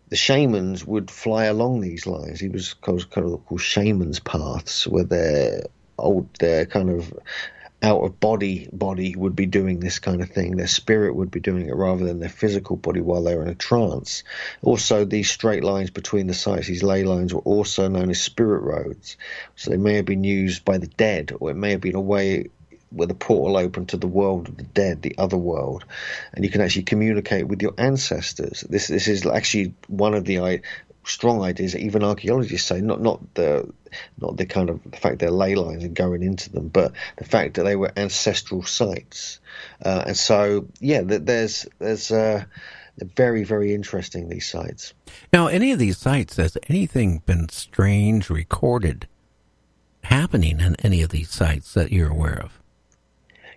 the 0.09 0.15
shamans 0.15 0.85
would 0.85 1.09
fly 1.09 1.45
along 1.45 1.81
these 1.81 2.05
lines. 2.05 2.39
He 2.39 2.49
was 2.49 2.75
called, 2.75 3.07
of 3.15 3.45
called 3.45 3.61
shamans 3.61 4.19
paths, 4.19 4.85
where 4.87 5.03
their 5.03 5.63
old, 5.97 6.33
their 6.39 6.65
kind 6.65 6.89
of 6.89 7.13
out 7.81 8.03
of 8.03 8.19
body 8.19 8.67
body 8.71 9.15
would 9.15 9.35
be 9.35 9.45
doing 9.45 9.79
this 9.79 9.99
kind 9.99 10.21
of 10.21 10.29
thing. 10.29 10.55
Their 10.55 10.67
spirit 10.67 11.15
would 11.15 11.29
be 11.29 11.39
doing 11.39 11.67
it 11.67 11.75
rather 11.75 12.05
than 12.05 12.19
their 12.19 12.29
physical 12.29 12.75
body 12.75 13.01
while 13.01 13.23
they're 13.23 13.41
in 13.41 13.47
a 13.47 13.55
trance. 13.55 14.23
Also, 14.63 15.05
these 15.05 15.29
straight 15.29 15.63
lines 15.63 15.91
between 15.91 16.27
the 16.27 16.33
sites, 16.33 16.67
these 16.67 16.83
ley 16.83 17.03
lines, 17.03 17.33
were 17.33 17.41
also 17.41 17.87
known 17.87 18.09
as 18.09 18.21
spirit 18.21 18.61
roads. 18.61 19.17
So 19.55 19.69
they 19.69 19.77
may 19.77 19.95
have 19.95 20.05
been 20.05 20.23
used 20.23 20.65
by 20.65 20.79
the 20.79 20.87
dead, 20.87 21.33
or 21.39 21.51
it 21.51 21.55
may 21.55 21.71
have 21.71 21.81
been 21.81 21.95
a 21.95 22.01
way 22.01 22.49
where 22.89 23.07
the 23.07 23.13
portal 23.13 23.57
open 23.57 23.85
to 23.87 23.97
the 23.97 24.07
world 24.07 24.47
of 24.47 24.57
the 24.57 24.63
dead, 24.63 25.01
the 25.01 25.15
other 25.17 25.37
world, 25.37 25.83
and 26.33 26.45
you 26.45 26.49
can 26.49 26.61
actually 26.61 26.83
communicate 26.83 27.47
with 27.47 27.61
your 27.61 27.73
ancestors. 27.77 28.61
This 28.61 28.87
this 28.87 29.07
is 29.07 29.25
actually 29.25 29.73
one 29.87 30.13
of 30.13 30.23
the 30.23 30.39
strong 31.05 31.41
ideas 31.41 31.73
that 31.73 31.81
even 31.81 32.03
archaeologists 32.03 32.67
say. 32.67 32.81
Not 32.81 33.01
not 33.01 33.21
the 33.35 33.71
not 34.19 34.37
the 34.37 34.45
kind 34.45 34.69
of 34.69 34.81
the 34.83 34.97
fact 34.97 35.19
they're 35.19 35.31
ley 35.31 35.55
lines 35.55 35.83
and 35.83 35.95
going 35.95 36.23
into 36.23 36.51
them, 36.51 36.67
but 36.67 36.93
the 37.17 37.25
fact 37.25 37.55
that 37.55 37.63
they 37.63 37.75
were 37.75 37.91
ancestral 37.95 38.63
sites. 38.63 39.39
Uh, 39.83 40.03
and 40.07 40.17
so 40.17 40.67
yeah, 40.79 41.01
there's 41.03 41.65
there's. 41.79 42.11
Uh, 42.11 42.45
very, 42.97 43.43
very 43.43 43.73
interesting, 43.73 44.29
these 44.29 44.47
sites. 44.47 44.93
Now, 45.33 45.47
any 45.47 45.73
of 45.73 45.79
these 45.79 45.97
sites, 45.97 46.37
has 46.37 46.57
anything 46.69 47.21
been 47.25 47.49
strange 47.49 48.29
recorded 48.29 49.07
happening 50.05 50.61
in 50.61 50.75
any 50.77 51.01
of 51.01 51.09
these 51.09 51.29
sites 51.29 51.73
that 51.73 51.91
you're 51.91 52.11
aware 52.11 52.39
of? 52.39 52.59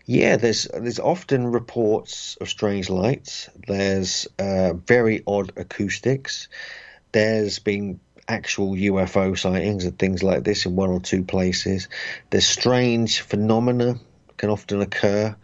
Yeah, 0.06 0.38
there's 0.38 0.66
there's 0.72 0.98
often 0.98 1.48
reports 1.48 2.36
of 2.40 2.48
strange 2.48 2.88
lights. 2.88 3.50
There's 3.66 4.26
uh, 4.38 4.72
very 4.72 5.22
odd 5.26 5.52
acoustics. 5.56 6.48
There's 7.12 7.58
been 7.58 8.00
actual 8.28 8.72
UFO 8.72 9.36
sightings 9.38 9.84
and 9.84 9.98
things 9.98 10.22
like 10.22 10.44
this 10.44 10.66
in 10.66 10.76
one 10.76 10.90
or 10.90 11.00
two 11.00 11.24
places. 11.24 11.88
There's 12.30 12.46
strange 12.46 13.20
phenomena 13.22 13.98
can 14.36 14.50
often 14.50 14.80
occur 14.80 15.34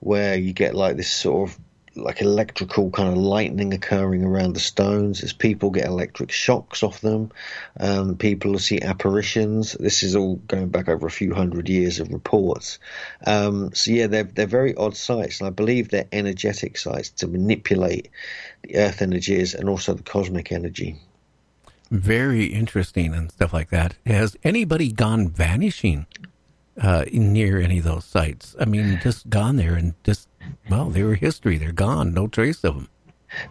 where 0.00 0.36
you 0.36 0.52
get 0.52 0.74
like 0.74 0.96
this 0.96 1.10
sort 1.10 1.50
of 1.50 1.58
like 1.96 2.20
electrical 2.20 2.90
kind 2.90 3.08
of 3.08 3.16
lightning 3.16 3.72
occurring 3.72 4.24
around 4.24 4.54
the 4.54 4.60
stones 4.60 5.22
as 5.22 5.32
people 5.32 5.70
get 5.70 5.86
electric 5.86 6.32
shocks 6.32 6.82
off 6.82 7.00
them. 7.00 7.30
Um, 7.78 8.16
people 8.16 8.58
see 8.58 8.80
apparitions. 8.80 9.74
This 9.78 10.02
is 10.02 10.16
all 10.16 10.36
going 10.36 10.70
back 10.70 10.88
over 10.88 11.06
a 11.06 11.10
few 11.10 11.34
hundred 11.34 11.68
years 11.68 12.00
of 12.00 12.12
reports. 12.12 12.78
Um, 13.26 13.72
so 13.74 13.92
yeah, 13.92 14.08
they're 14.08 14.24
they're 14.24 14.46
very 14.46 14.74
odd 14.74 14.96
sites, 14.96 15.40
and 15.40 15.46
I 15.46 15.50
believe 15.50 15.88
they're 15.88 16.08
energetic 16.10 16.78
sites 16.78 17.10
to 17.10 17.28
manipulate 17.28 18.10
the 18.62 18.76
earth 18.76 19.02
energies 19.02 19.54
and 19.54 19.68
also 19.68 19.94
the 19.94 20.02
cosmic 20.02 20.50
energy. 20.50 20.98
Very 21.94 22.46
interesting 22.46 23.14
and 23.14 23.30
stuff 23.30 23.52
like 23.52 23.70
that. 23.70 23.94
Has 24.04 24.36
anybody 24.42 24.90
gone 24.90 25.28
vanishing 25.28 26.06
uh, 26.80 27.04
near 27.12 27.60
any 27.60 27.78
of 27.78 27.84
those 27.84 28.04
sites? 28.04 28.56
I 28.58 28.64
mean, 28.64 28.98
just 29.00 29.30
gone 29.30 29.54
there 29.54 29.74
and 29.74 29.94
just 30.02 30.28
well, 30.68 30.90
they 30.90 31.04
were 31.04 31.14
history. 31.14 31.56
They're 31.56 31.70
gone. 31.70 32.12
No 32.12 32.26
trace 32.26 32.64
of 32.64 32.74
them. 32.74 32.88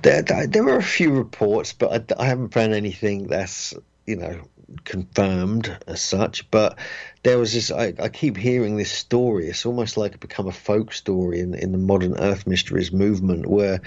There, 0.02 0.22
there 0.24 0.64
were 0.66 0.76
a 0.76 0.84
few 0.84 1.12
reports, 1.12 1.72
but 1.72 2.12
I, 2.12 2.24
I 2.24 2.26
haven't 2.26 2.54
found 2.54 2.74
anything 2.74 3.28
that's 3.28 3.74
you 4.06 4.18
know 4.18 4.42
confirmed 4.84 5.78
as 5.88 6.02
such. 6.02 6.50
But 6.52 6.78
there 7.24 7.38
was 7.38 7.54
this. 7.54 7.72
I, 7.72 7.94
I, 8.00 8.10
keep 8.10 8.38
hearing 8.38 8.76
this 8.76 8.92
story. 8.92 9.48
It's 9.48 9.66
almost 9.66 9.98
like 9.98 10.14
it 10.14 10.20
become 10.20 10.48
a 10.48 10.52
folk 10.52 10.94
story 10.94 11.40
in 11.40 11.54
in 11.54 11.72
the 11.72 11.78
modern 11.78 12.18
Earth 12.18 12.46
mysteries 12.48 12.92
movement, 12.92 13.46
where 13.46 13.82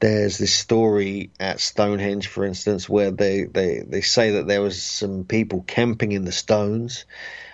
there's 0.00 0.38
this 0.38 0.54
story 0.54 1.30
at 1.40 1.60
Stonehenge, 1.60 2.28
for 2.28 2.44
instance, 2.44 2.88
where 2.88 3.10
they 3.10 3.44
they 3.44 3.80
they 3.86 4.00
say 4.00 4.32
that 4.32 4.46
there 4.46 4.62
was 4.62 4.82
some 4.82 5.24
people 5.24 5.64
camping 5.66 6.12
in 6.12 6.24
the 6.24 6.32
stones 6.32 7.04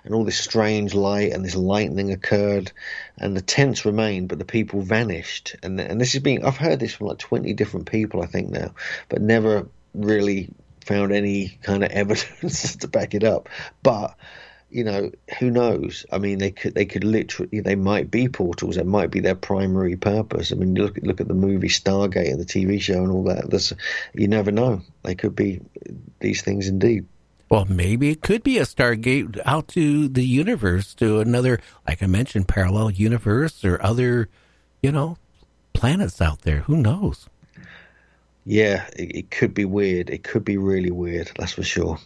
and 0.04 0.14
all 0.14 0.24
this 0.24 0.38
strange 0.38 0.94
light 0.94 1.32
and 1.32 1.44
this 1.44 1.56
lightning 1.56 2.12
occurred, 2.12 2.70
and 3.18 3.36
the 3.36 3.40
tents 3.40 3.84
remained, 3.86 4.28
but 4.28 4.38
the 4.38 4.44
people 4.44 4.82
vanished. 4.82 5.56
And 5.62 5.80
and 5.80 6.00
this 6.00 6.14
is 6.14 6.22
being 6.22 6.44
I've 6.44 6.56
heard 6.56 6.80
this 6.80 6.94
from 6.94 7.08
like 7.08 7.18
twenty 7.18 7.54
different 7.54 7.90
people, 7.90 8.22
I 8.22 8.26
think 8.26 8.50
now, 8.50 8.74
but 9.08 9.20
never 9.20 9.66
really 9.94 10.50
found 10.84 11.12
any 11.12 11.58
kind 11.62 11.84
of 11.84 11.90
evidence 11.92 12.76
to 12.76 12.88
back 12.88 13.14
it 13.14 13.24
up. 13.24 13.48
But 13.82 14.16
you 14.70 14.82
know, 14.82 15.12
who 15.38 15.50
knows? 15.50 16.04
I 16.10 16.18
mean, 16.18 16.38
they 16.38 16.50
could 16.50 16.74
they 16.74 16.84
could 16.84 17.04
literally 17.04 17.60
they 17.60 17.76
might 17.76 18.10
be 18.10 18.28
portals. 18.28 18.74
That 18.74 18.86
might 18.86 19.10
be 19.10 19.20
their 19.20 19.36
primary 19.36 19.96
purpose. 19.96 20.50
I 20.50 20.56
mean, 20.56 20.74
look 20.74 20.96
look 20.96 21.20
at 21.20 21.28
the 21.28 21.34
movie 21.34 21.68
Stargate 21.68 22.30
and 22.30 22.40
the 22.40 22.44
TV 22.44 22.80
show 22.80 23.02
and 23.04 23.12
all 23.12 23.24
that. 23.24 23.76
You 24.14 24.26
never 24.26 24.50
know. 24.50 24.82
They 25.04 25.14
could 25.14 25.36
be 25.36 25.60
these 26.18 26.42
things 26.42 26.66
indeed. 26.66 27.06
Well, 27.48 27.66
maybe 27.66 28.10
it 28.10 28.22
could 28.22 28.42
be 28.42 28.58
a 28.58 28.62
Stargate 28.62 29.40
out 29.44 29.68
to 29.68 30.08
the 30.08 30.26
universe, 30.26 30.92
to 30.94 31.20
another, 31.20 31.60
like 31.86 32.02
I 32.02 32.06
mentioned, 32.06 32.48
parallel 32.48 32.90
universe 32.90 33.64
or 33.64 33.80
other, 33.80 34.28
you 34.82 34.90
know, 34.90 35.18
planets 35.72 36.20
out 36.20 36.40
there. 36.40 36.60
Who 36.60 36.78
knows? 36.78 37.28
Yeah, 38.44 38.86
it, 38.96 39.16
it 39.16 39.30
could 39.30 39.54
be 39.54 39.64
weird. 39.64 40.10
It 40.10 40.22
could 40.22 40.44
be 40.44 40.56
really 40.56 40.90
weird. 40.90 41.30
That's 41.38 41.52
for 41.52 41.62
sure. 41.62 41.98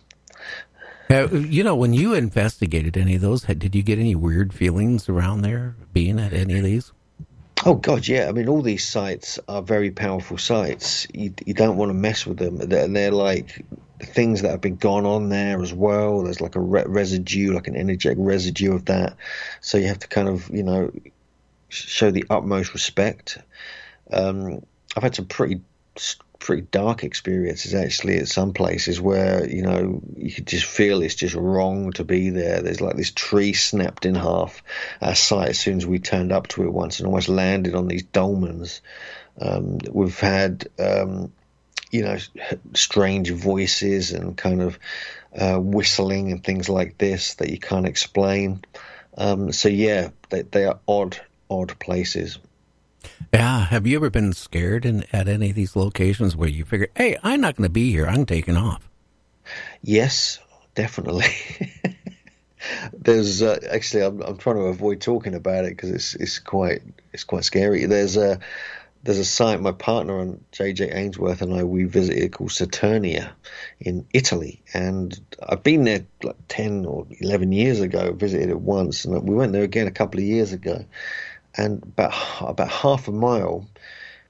Uh, 1.10 1.28
you 1.30 1.64
know, 1.64 1.74
when 1.74 1.94
you 1.94 2.14
investigated 2.14 2.96
any 2.96 3.14
of 3.14 3.22
those, 3.22 3.42
did 3.42 3.74
you 3.74 3.82
get 3.82 3.98
any 3.98 4.14
weird 4.14 4.52
feelings 4.52 5.08
around 5.08 5.40
there 5.40 5.74
being 5.92 6.20
at 6.20 6.32
any 6.32 6.58
of 6.58 6.64
these? 6.64 6.92
Oh 7.64 7.74
God, 7.74 8.06
yeah. 8.06 8.28
I 8.28 8.32
mean, 8.32 8.48
all 8.48 8.62
these 8.62 8.86
sites 8.86 9.38
are 9.48 9.62
very 9.62 9.90
powerful 9.90 10.38
sites. 10.38 11.08
You, 11.12 11.34
you 11.44 11.54
don't 11.54 11.76
want 11.76 11.90
to 11.90 11.94
mess 11.94 12.24
with 12.26 12.38
them. 12.38 12.56
They're, 12.58 12.86
they're 12.86 13.10
like 13.10 13.64
things 14.00 14.42
that 14.42 14.50
have 14.50 14.60
been 14.60 14.76
gone 14.76 15.06
on 15.06 15.28
there 15.28 15.60
as 15.60 15.72
well. 15.72 16.22
There's 16.22 16.40
like 16.40 16.54
a 16.54 16.60
re- 16.60 16.84
residue, 16.86 17.52
like 17.52 17.66
an 17.66 17.74
energetic 17.74 18.18
residue 18.20 18.74
of 18.74 18.84
that. 18.84 19.16
So 19.60 19.78
you 19.78 19.88
have 19.88 19.98
to 20.00 20.08
kind 20.08 20.28
of, 20.28 20.48
you 20.50 20.62
know, 20.62 20.92
show 21.68 22.10
the 22.10 22.24
utmost 22.30 22.74
respect. 22.74 23.38
Um, 24.12 24.64
I've 24.96 25.02
had 25.02 25.16
some 25.16 25.26
pretty 25.26 25.60
pretty 26.38 26.62
dark 26.70 27.02
experiences 27.02 27.74
actually 27.74 28.18
at 28.18 28.28
some 28.28 28.52
places 28.52 29.00
where 29.00 29.48
you 29.48 29.62
know 29.62 30.00
you 30.16 30.32
could 30.32 30.46
just 30.46 30.64
feel 30.64 31.02
it's 31.02 31.14
just 31.14 31.34
wrong 31.34 31.92
to 31.92 32.04
be 32.04 32.30
there. 32.30 32.62
There's 32.62 32.80
like 32.80 32.96
this 32.96 33.10
tree 33.10 33.52
snapped 33.52 34.06
in 34.06 34.14
half 34.14 34.62
our 35.02 35.14
site 35.14 35.50
as 35.50 35.58
soon 35.58 35.78
as 35.78 35.86
we 35.86 35.98
turned 35.98 36.32
up 36.32 36.48
to 36.48 36.64
it 36.64 36.72
once 36.72 37.00
and 37.00 37.06
almost 37.06 37.28
landed 37.28 37.74
on 37.74 37.88
these 37.88 38.04
dolmens. 38.04 38.80
Um, 39.40 39.78
we've 39.90 40.18
had 40.18 40.68
um, 40.78 41.32
you 41.90 42.02
know, 42.02 42.18
strange 42.74 43.30
voices 43.30 44.12
and 44.12 44.36
kind 44.36 44.62
of 44.62 44.78
uh, 45.38 45.58
whistling 45.58 46.32
and 46.32 46.44
things 46.44 46.68
like 46.68 46.98
this 46.98 47.34
that 47.34 47.50
you 47.50 47.58
can't 47.58 47.86
explain. 47.86 48.62
Um, 49.16 49.52
so 49.52 49.68
yeah, 49.68 50.10
they, 50.30 50.42
they 50.42 50.66
are 50.66 50.78
odd, 50.86 51.20
odd 51.50 51.78
places. 51.78 52.38
Yeah. 53.32 53.66
Have 53.66 53.86
you 53.86 53.96
ever 53.96 54.10
been 54.10 54.32
scared 54.32 54.84
in, 54.84 55.04
at 55.12 55.28
any 55.28 55.50
of 55.50 55.56
these 55.56 55.76
locations 55.76 56.34
where 56.34 56.48
you 56.48 56.64
figure, 56.64 56.88
hey, 56.96 57.16
I'm 57.22 57.40
not 57.40 57.56
going 57.56 57.66
to 57.68 57.72
be 57.72 57.90
here. 57.90 58.06
I'm 58.06 58.26
taking 58.26 58.56
off? 58.56 58.88
Yes, 59.82 60.38
definitely. 60.74 61.26
There's 62.92 63.42
uh, 63.42 63.58
actually 63.70 64.04
I'm, 64.04 64.20
I'm 64.22 64.36
trying 64.36 64.56
to 64.56 64.62
avoid 64.62 65.00
talking 65.00 65.34
about 65.34 65.64
it 65.64 65.70
because 65.70 65.90
it's 65.90 66.14
it's 66.14 66.38
quite 66.38 66.82
it's 67.12 67.24
quite 67.24 67.44
scary. 67.44 67.86
There's 67.86 68.16
a 68.16 68.40
there's 69.04 69.18
a 69.18 69.24
site 69.24 69.60
my 69.60 69.72
partner 69.72 70.20
and 70.20 70.44
JJ 70.52 70.94
Ainsworth 70.94 71.40
and 71.40 71.54
I 71.54 71.64
we 71.64 71.84
visited 71.84 72.32
called 72.32 72.50
Saturnia 72.50 73.30
in 73.78 74.06
Italy, 74.12 74.62
and 74.74 75.18
I've 75.46 75.62
been 75.62 75.84
there 75.84 76.04
like 76.22 76.36
ten 76.48 76.84
or 76.84 77.06
eleven 77.20 77.52
years 77.52 77.80
ago. 77.80 78.12
Visited 78.12 78.50
it 78.50 78.60
once, 78.60 79.04
and 79.04 79.22
we 79.26 79.34
went 79.34 79.52
there 79.52 79.62
again 79.62 79.86
a 79.86 79.92
couple 79.92 80.18
of 80.20 80.26
years 80.26 80.52
ago. 80.52 80.84
And 81.56 81.82
about 81.82 82.14
about 82.40 82.68
half 82.68 83.08
a 83.08 83.12
mile 83.12 83.66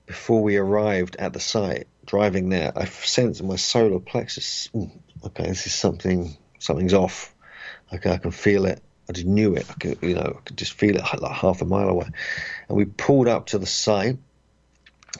before 0.06 0.42
we 0.42 0.56
arrived 0.56 1.16
at 1.16 1.32
the 1.32 1.40
site, 1.40 1.86
driving 2.06 2.48
there, 2.48 2.72
I 2.74 2.86
sensed 2.86 3.42
my 3.42 3.56
solar 3.56 4.00
plexus. 4.00 4.70
Okay, 5.24 5.46
this 5.46 5.66
is 5.66 5.74
something. 5.74 6.36
Something's 6.58 6.94
off. 6.94 7.34
Okay, 7.92 8.10
I 8.10 8.18
can 8.18 8.30
feel 8.30 8.66
it. 8.66 8.80
I 9.08 9.12
just 9.12 9.26
knew 9.26 9.54
it. 9.54 9.66
I 9.70 9.74
could, 9.74 9.98
you 10.02 10.14
know, 10.14 10.36
I 10.38 10.40
could 10.44 10.56
just 10.56 10.72
feel 10.72 10.96
it 10.96 11.02
like 11.20 11.32
half 11.32 11.62
a 11.62 11.64
mile 11.64 11.88
away. 11.88 12.08
And 12.68 12.76
we 12.76 12.84
pulled 12.84 13.28
up 13.28 13.46
to 13.46 13.58
the 13.58 13.66
site 13.66 14.18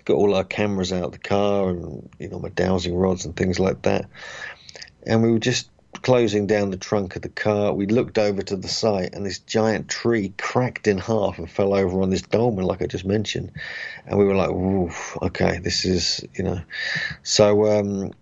got 0.05 0.15
all 0.15 0.35
our 0.35 0.45
cameras 0.45 0.93
out 0.93 1.05
of 1.05 1.13
the 1.13 1.19
car 1.19 1.71
and 1.71 2.09
you 2.19 2.29
know 2.29 2.39
my 2.39 2.49
dowsing 2.49 2.97
rods 2.97 3.25
and 3.25 3.37
things 3.37 3.59
like 3.59 3.83
that. 3.83 4.07
And 5.07 5.23
we 5.23 5.31
were 5.31 5.39
just 5.39 5.71
closing 6.03 6.47
down 6.47 6.71
the 6.71 6.77
trunk 6.77 7.17
of 7.17 7.23
the 7.23 7.29
car. 7.29 7.73
We 7.73 7.87
looked 7.87 8.19
over 8.19 8.43
to 8.43 8.57
the 8.57 8.69
site, 8.69 9.15
and 9.15 9.25
this 9.25 9.39
giant 9.39 9.89
tree 9.89 10.33
cracked 10.39 10.87
in 10.87 10.99
half 10.99 11.39
and 11.39 11.51
fell 11.51 11.75
over 11.75 12.01
on 12.03 12.11
this 12.11 12.23
dolmen, 12.23 12.65
like 12.65 12.83
I 12.83 12.87
just 12.87 13.05
mentioned. 13.05 13.53
And 14.07 14.19
we 14.19 14.25
were 14.25 14.35
like, 14.35 14.51
"Oof, 14.51 15.17
okay, 15.23 15.59
this 15.59 15.85
is 15.85 16.25
you 16.35 16.45
know." 16.45 16.61
So 17.23 17.79
um, 17.79 18.13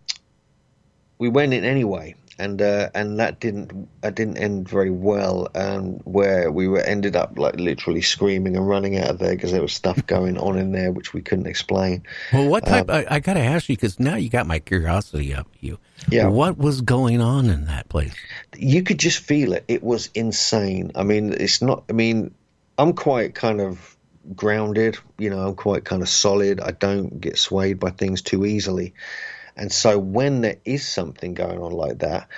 we 1.18 1.28
went 1.28 1.54
in 1.54 1.64
anyway, 1.64 2.14
and 2.38 2.60
uh, 2.60 2.90
and 2.94 3.18
that 3.18 3.40
didn't 3.40 3.88
that 4.02 4.14
didn't 4.14 4.38
end 4.38 4.68
very 4.68 4.90
well. 4.90 5.48
Um, 5.54 5.94
where 6.04 6.50
we 6.50 6.68
were 6.68 6.80
ended 6.80 7.16
up 7.16 7.38
like 7.38 7.56
literally 7.56 8.02
screaming 8.02 8.56
and 8.56 8.68
running 8.68 8.98
out 8.98 9.10
of 9.10 9.18
there 9.18 9.34
because 9.34 9.52
there 9.52 9.62
was 9.62 9.72
stuff 9.72 10.04
going 10.06 10.38
on 10.38 10.58
in 10.58 10.72
there 10.72 10.92
which 10.92 11.14
we 11.14 11.22
couldn't 11.22 11.46
explain. 11.46 12.02
Well, 12.32 12.48
what 12.48 12.66
type? 12.66 12.90
Um, 12.90 13.04
I, 13.08 13.16
I 13.16 13.20
got 13.20 13.34
to 13.34 13.40
ask 13.40 13.68
you 13.68 13.76
because 13.76 13.98
now 13.98 14.16
you 14.16 14.28
got 14.28 14.46
my 14.46 14.58
curiosity 14.58 15.34
up. 15.34 15.48
You, 15.60 15.78
Yeah. 16.10 16.28
What 16.28 16.58
was 16.58 16.80
going 16.80 17.20
on 17.20 17.48
in 17.50 17.66
that 17.66 17.88
place? 17.88 18.14
you 18.58 18.82
could 18.82 18.98
just 18.98 19.18
feel 19.18 19.52
it. 19.52 19.64
It 19.68 19.82
was 19.82 20.10
insane. 20.14 20.92
I 20.94 21.02
mean, 21.02 21.32
it's 21.32 21.62
not. 21.62 21.84
I 21.88 21.92
mean, 21.92 22.34
I'm 22.78 22.92
quite 22.92 23.34
kind 23.34 23.60
of 23.60 23.96
grounded. 24.34 24.98
You 25.18 25.30
know, 25.30 25.48
I'm 25.48 25.54
quite 25.54 25.84
kind 25.84 26.02
of 26.02 26.08
solid. 26.08 26.60
I 26.60 26.72
don't 26.72 27.20
get 27.20 27.38
swayed 27.38 27.78
by 27.78 27.90
things 27.90 28.22
too 28.22 28.44
easily. 28.44 28.94
And 29.56 29.72
so 29.72 29.98
when 29.98 30.42
there 30.42 30.56
is 30.64 30.86
something 30.86 31.34
going 31.34 31.58
on 31.60 31.72
like 31.72 32.00
that, 32.00 32.28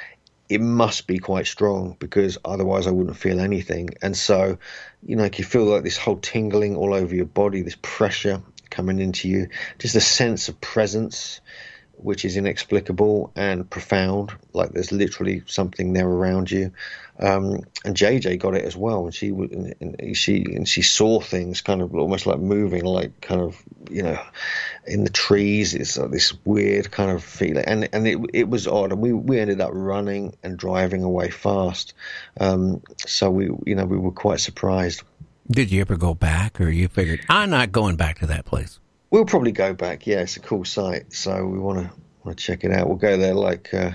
it 0.48 0.60
must 0.60 1.06
be 1.06 1.18
quite 1.18 1.46
strong 1.46 1.96
because 1.98 2.38
otherwise 2.44 2.86
I 2.86 2.90
wouldn't 2.90 3.16
feel 3.16 3.40
anything. 3.40 3.90
And 4.00 4.16
so, 4.16 4.58
you 5.02 5.16
know, 5.16 5.28
you 5.32 5.44
feel 5.44 5.64
like 5.64 5.82
this 5.82 5.98
whole 5.98 6.18
tingling 6.18 6.76
all 6.76 6.94
over 6.94 7.14
your 7.14 7.26
body, 7.26 7.62
this 7.62 7.76
pressure 7.82 8.42
coming 8.70 9.00
into 9.00 9.28
you, 9.28 9.48
just 9.78 9.94
a 9.94 10.00
sense 10.00 10.48
of 10.48 10.60
presence 10.60 11.40
which 11.98 12.24
is 12.24 12.36
inexplicable 12.36 13.32
and 13.36 13.68
profound. 13.68 14.32
Like 14.52 14.70
there's 14.70 14.92
literally 14.92 15.42
something 15.46 15.92
there 15.92 16.08
around 16.08 16.50
you. 16.50 16.72
Um, 17.20 17.64
and 17.84 17.96
JJ 17.96 18.38
got 18.38 18.54
it 18.54 18.64
as 18.64 18.76
well, 18.76 19.04
and 19.04 19.14
she 19.14 19.28
and 19.30 19.74
and 19.80 20.16
she 20.16 20.44
and 20.54 20.68
she 20.68 20.82
saw 20.82 21.20
things 21.20 21.60
kind 21.60 21.82
of 21.82 21.92
almost 21.94 22.26
like 22.26 22.38
moving, 22.38 22.84
like 22.84 23.20
kind 23.20 23.40
of 23.40 23.60
you 23.90 24.04
know, 24.04 24.20
in 24.86 25.02
the 25.02 25.10
trees. 25.10 25.74
It's 25.74 25.98
like 25.98 26.12
this 26.12 26.32
weird 26.44 26.92
kind 26.92 27.10
of 27.10 27.24
feeling, 27.24 27.64
and 27.64 27.88
and 27.92 28.06
it 28.06 28.18
it 28.32 28.48
was 28.48 28.68
odd, 28.68 28.92
and 28.92 29.00
we 29.00 29.12
we 29.12 29.40
ended 29.40 29.60
up 29.60 29.70
running 29.72 30.36
and 30.44 30.56
driving 30.56 31.02
away 31.02 31.30
fast. 31.30 31.92
Um, 32.38 32.82
so 33.04 33.30
we 33.30 33.50
you 33.66 33.74
know 33.74 33.84
we 33.84 33.98
were 33.98 34.12
quite 34.12 34.38
surprised. 34.38 35.02
Did 35.50 35.72
you 35.72 35.80
ever 35.80 35.96
go 35.96 36.14
back, 36.14 36.60
or 36.60 36.68
you 36.68 36.86
figured 36.86 37.20
I'm 37.28 37.50
not 37.50 37.72
going 37.72 37.96
back 37.96 38.20
to 38.20 38.26
that 38.26 38.44
place? 38.44 38.78
We'll 39.10 39.24
probably 39.24 39.52
go 39.52 39.72
back. 39.72 40.06
Yeah, 40.06 40.20
it's 40.20 40.36
a 40.36 40.40
cool 40.40 40.64
site, 40.64 41.12
so 41.12 41.46
we 41.46 41.58
want 41.58 41.78
to 41.78 41.90
want 42.24 42.38
to 42.38 42.44
check 42.44 42.64
it 42.64 42.72
out. 42.72 42.88
We'll 42.88 42.96
go 42.96 43.16
there, 43.16 43.34
like 43.34 43.72
uh, 43.72 43.92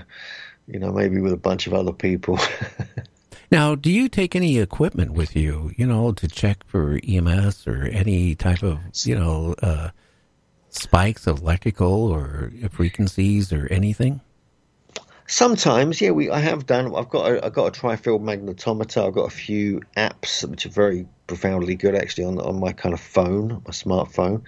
you 0.66 0.78
know, 0.78 0.92
maybe 0.92 1.20
with 1.20 1.32
a 1.32 1.38
bunch 1.38 1.66
of 1.66 1.74
other 1.74 1.92
people. 1.92 2.38
Now, 3.54 3.76
do 3.76 3.88
you 3.88 4.08
take 4.08 4.34
any 4.34 4.58
equipment 4.58 5.12
with 5.12 5.36
you, 5.36 5.70
you 5.76 5.86
know, 5.86 6.10
to 6.10 6.26
check 6.26 6.64
for 6.66 6.98
EMS 7.06 7.68
or 7.68 7.84
any 7.84 8.34
type 8.34 8.64
of, 8.64 8.80
you 9.04 9.14
know, 9.14 9.54
uh, 9.62 9.90
spikes 10.70 11.28
of 11.28 11.38
electrical 11.40 12.10
or 12.10 12.50
frequencies 12.72 13.52
or 13.52 13.68
anything? 13.70 14.20
Sometimes, 15.28 16.00
yeah, 16.00 16.10
we 16.10 16.30
I 16.30 16.40
have 16.40 16.66
done. 16.66 16.94
I've 16.96 17.08
got 17.08 17.30
a, 17.30 17.46
I've 17.46 17.52
got 17.54 17.76
a 17.76 17.80
trifield 17.80 18.22
magnetometer. 18.22 19.06
I've 19.06 19.14
got 19.14 19.32
a 19.32 19.36
few 19.36 19.82
apps 19.96 20.44
which 20.48 20.66
are 20.66 20.70
very 20.70 21.06
profoundly 21.26 21.74
good 21.74 21.94
actually 21.94 22.24
on 22.24 22.38
on 22.38 22.60
my 22.60 22.72
kind 22.72 22.92
of 22.92 23.00
phone, 23.00 23.62
my 23.66 23.72
smartphone, 23.72 24.42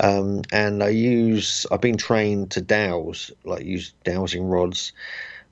um, 0.00 0.42
and 0.52 0.82
I 0.82 0.88
use. 0.88 1.66
I've 1.70 1.80
been 1.80 1.96
trained 1.96 2.50
to 2.52 2.60
dowse, 2.60 3.30
like 3.44 3.64
use 3.64 3.92
dowsing 4.04 4.44
rods 4.44 4.92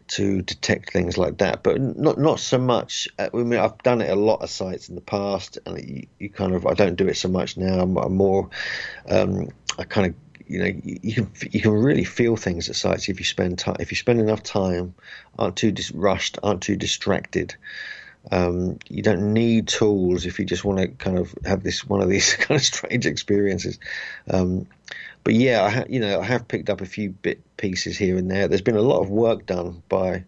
to 0.07 0.43
detect 0.43 0.93
things 0.93 1.16
like 1.16 1.39
that, 1.39 1.62
but 1.62 1.81
not 1.81 2.18
not 2.18 2.41
so 2.41 2.59
much. 2.59 3.09
uh, 3.18 3.29
I 3.33 3.37
mean, 3.39 3.59
I've 3.59 3.79
done 3.83 4.01
it 4.01 4.11
a 4.11 4.16
lot 4.16 4.43
of 4.43 4.51
sites 4.51 4.89
in 4.89 4.95
the 4.95 5.01
past, 5.01 5.59
and 5.66 5.79
you, 5.79 6.07
you 6.18 6.31
kind 6.31 6.55
of 6.55 6.66
I 6.66 6.75
don't 6.75 6.97
do 6.97 7.09
it 7.09 7.16
so 7.16 7.29
much 7.29 7.57
now. 7.57 7.81
I'm, 7.81 7.97
I'm 7.97 8.16
more, 8.16 8.51
um, 9.09 9.49
I 9.79 9.85
kind 9.85 10.09
of 10.09 10.14
you 10.47 10.59
know 10.59 10.66
you, 10.66 10.99
you 11.03 11.14
can 11.14 11.31
you 11.51 11.61
can 11.61 11.72
really 11.72 12.05
feel 12.05 12.37
things 12.37 12.68
at 12.68 12.77
sites 12.77 13.09
if 13.09 13.18
you 13.18 13.25
spend 13.25 13.59
time 13.59 13.77
if 13.81 13.91
you 13.91 13.97
spend 13.97 14.20
enough 14.20 14.43
time, 14.43 14.95
aren't 15.39 15.57
too 15.57 15.72
dis- 15.72 15.93
rushed, 15.93 16.39
aren't 16.43 16.62
too 16.62 16.77
distracted. 16.77 17.55
Um, 18.31 18.79
you 18.89 19.03
don't 19.03 19.33
need 19.33 19.68
tools 19.68 20.25
if 20.25 20.39
you 20.39 20.45
just 20.45 20.64
want 20.64 20.79
to 20.79 20.89
kind 20.89 21.18
of 21.18 21.35
have 21.45 21.62
this 21.62 21.87
one 21.87 22.01
of 22.01 22.09
these 22.09 22.35
kind 22.39 22.59
of 22.59 22.64
strange 22.64 23.07
experiences. 23.07 23.79
Um, 24.29 24.66
but 25.25 25.35
yeah, 25.35 25.62
I 25.64 25.70
ha- 25.70 25.85
you 25.89 26.01
know 26.01 26.20
I 26.20 26.25
have 26.25 26.49
picked 26.49 26.70
up 26.70 26.81
a 26.81 26.87
few 26.87 27.11
bit 27.11 27.41
pieces 27.57 27.97
here 27.97 28.16
and 28.16 28.31
there. 28.31 28.49
There's 28.49 28.61
been 28.62 28.77
a 28.77 28.83
lot 28.83 29.01
of 29.01 29.11
work 29.11 29.47
done 29.47 29.83
by 29.89 30.25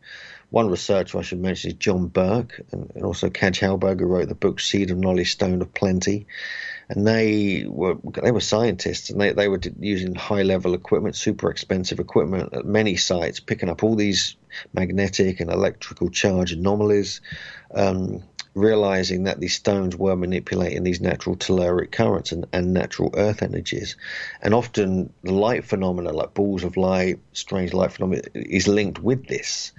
one 0.50 0.70
researcher 0.70 1.18
I 1.18 1.22
should 1.22 1.40
mention 1.40 1.70
is 1.70 1.76
John 1.76 2.06
Burke, 2.06 2.60
and, 2.70 2.90
and 2.94 3.04
also 3.04 3.28
Kaj 3.28 3.58
Halberg, 3.58 4.00
who 4.00 4.06
wrote 4.06 4.28
the 4.28 4.34
book 4.34 4.60
Seed 4.60 4.90
of 4.90 4.98
Knowledge, 4.98 5.32
Stone 5.32 5.60
of 5.60 5.74
Plenty. 5.74 6.26
And 6.88 7.04
they 7.04 7.64
were 7.66 7.96
they 8.22 8.30
were 8.30 8.40
scientists, 8.40 9.10
and 9.10 9.20
they, 9.20 9.32
they 9.32 9.48
were 9.48 9.60
using 9.80 10.14
high 10.14 10.42
level 10.42 10.74
equipment, 10.74 11.16
super 11.16 11.50
expensive 11.50 11.98
equipment 11.98 12.54
at 12.54 12.64
many 12.64 12.94
sites, 12.94 13.40
picking 13.40 13.68
up 13.68 13.82
all 13.82 13.96
these 13.96 14.36
magnetic 14.72 15.40
and 15.40 15.50
electrical 15.50 16.10
charge 16.10 16.52
anomalies. 16.52 17.20
Um, 17.74 18.22
realizing 18.56 19.24
that 19.24 19.38
these 19.38 19.54
stones 19.54 19.94
were 19.94 20.16
manipulating 20.16 20.82
these 20.82 21.00
natural 21.00 21.36
telluric 21.36 21.92
currents 21.92 22.32
and, 22.32 22.46
and 22.54 22.72
natural 22.72 23.10
earth 23.14 23.42
energies. 23.42 23.96
And 24.40 24.54
often 24.54 25.12
the 25.22 25.34
light 25.34 25.62
phenomena, 25.64 26.10
like 26.12 26.32
balls 26.32 26.64
of 26.64 26.78
light, 26.78 27.18
strange 27.34 27.74
light 27.74 27.92
phenomena, 27.92 28.22
is 28.34 28.66
linked 28.66 28.98
with 28.98 29.26
this. 29.26 29.72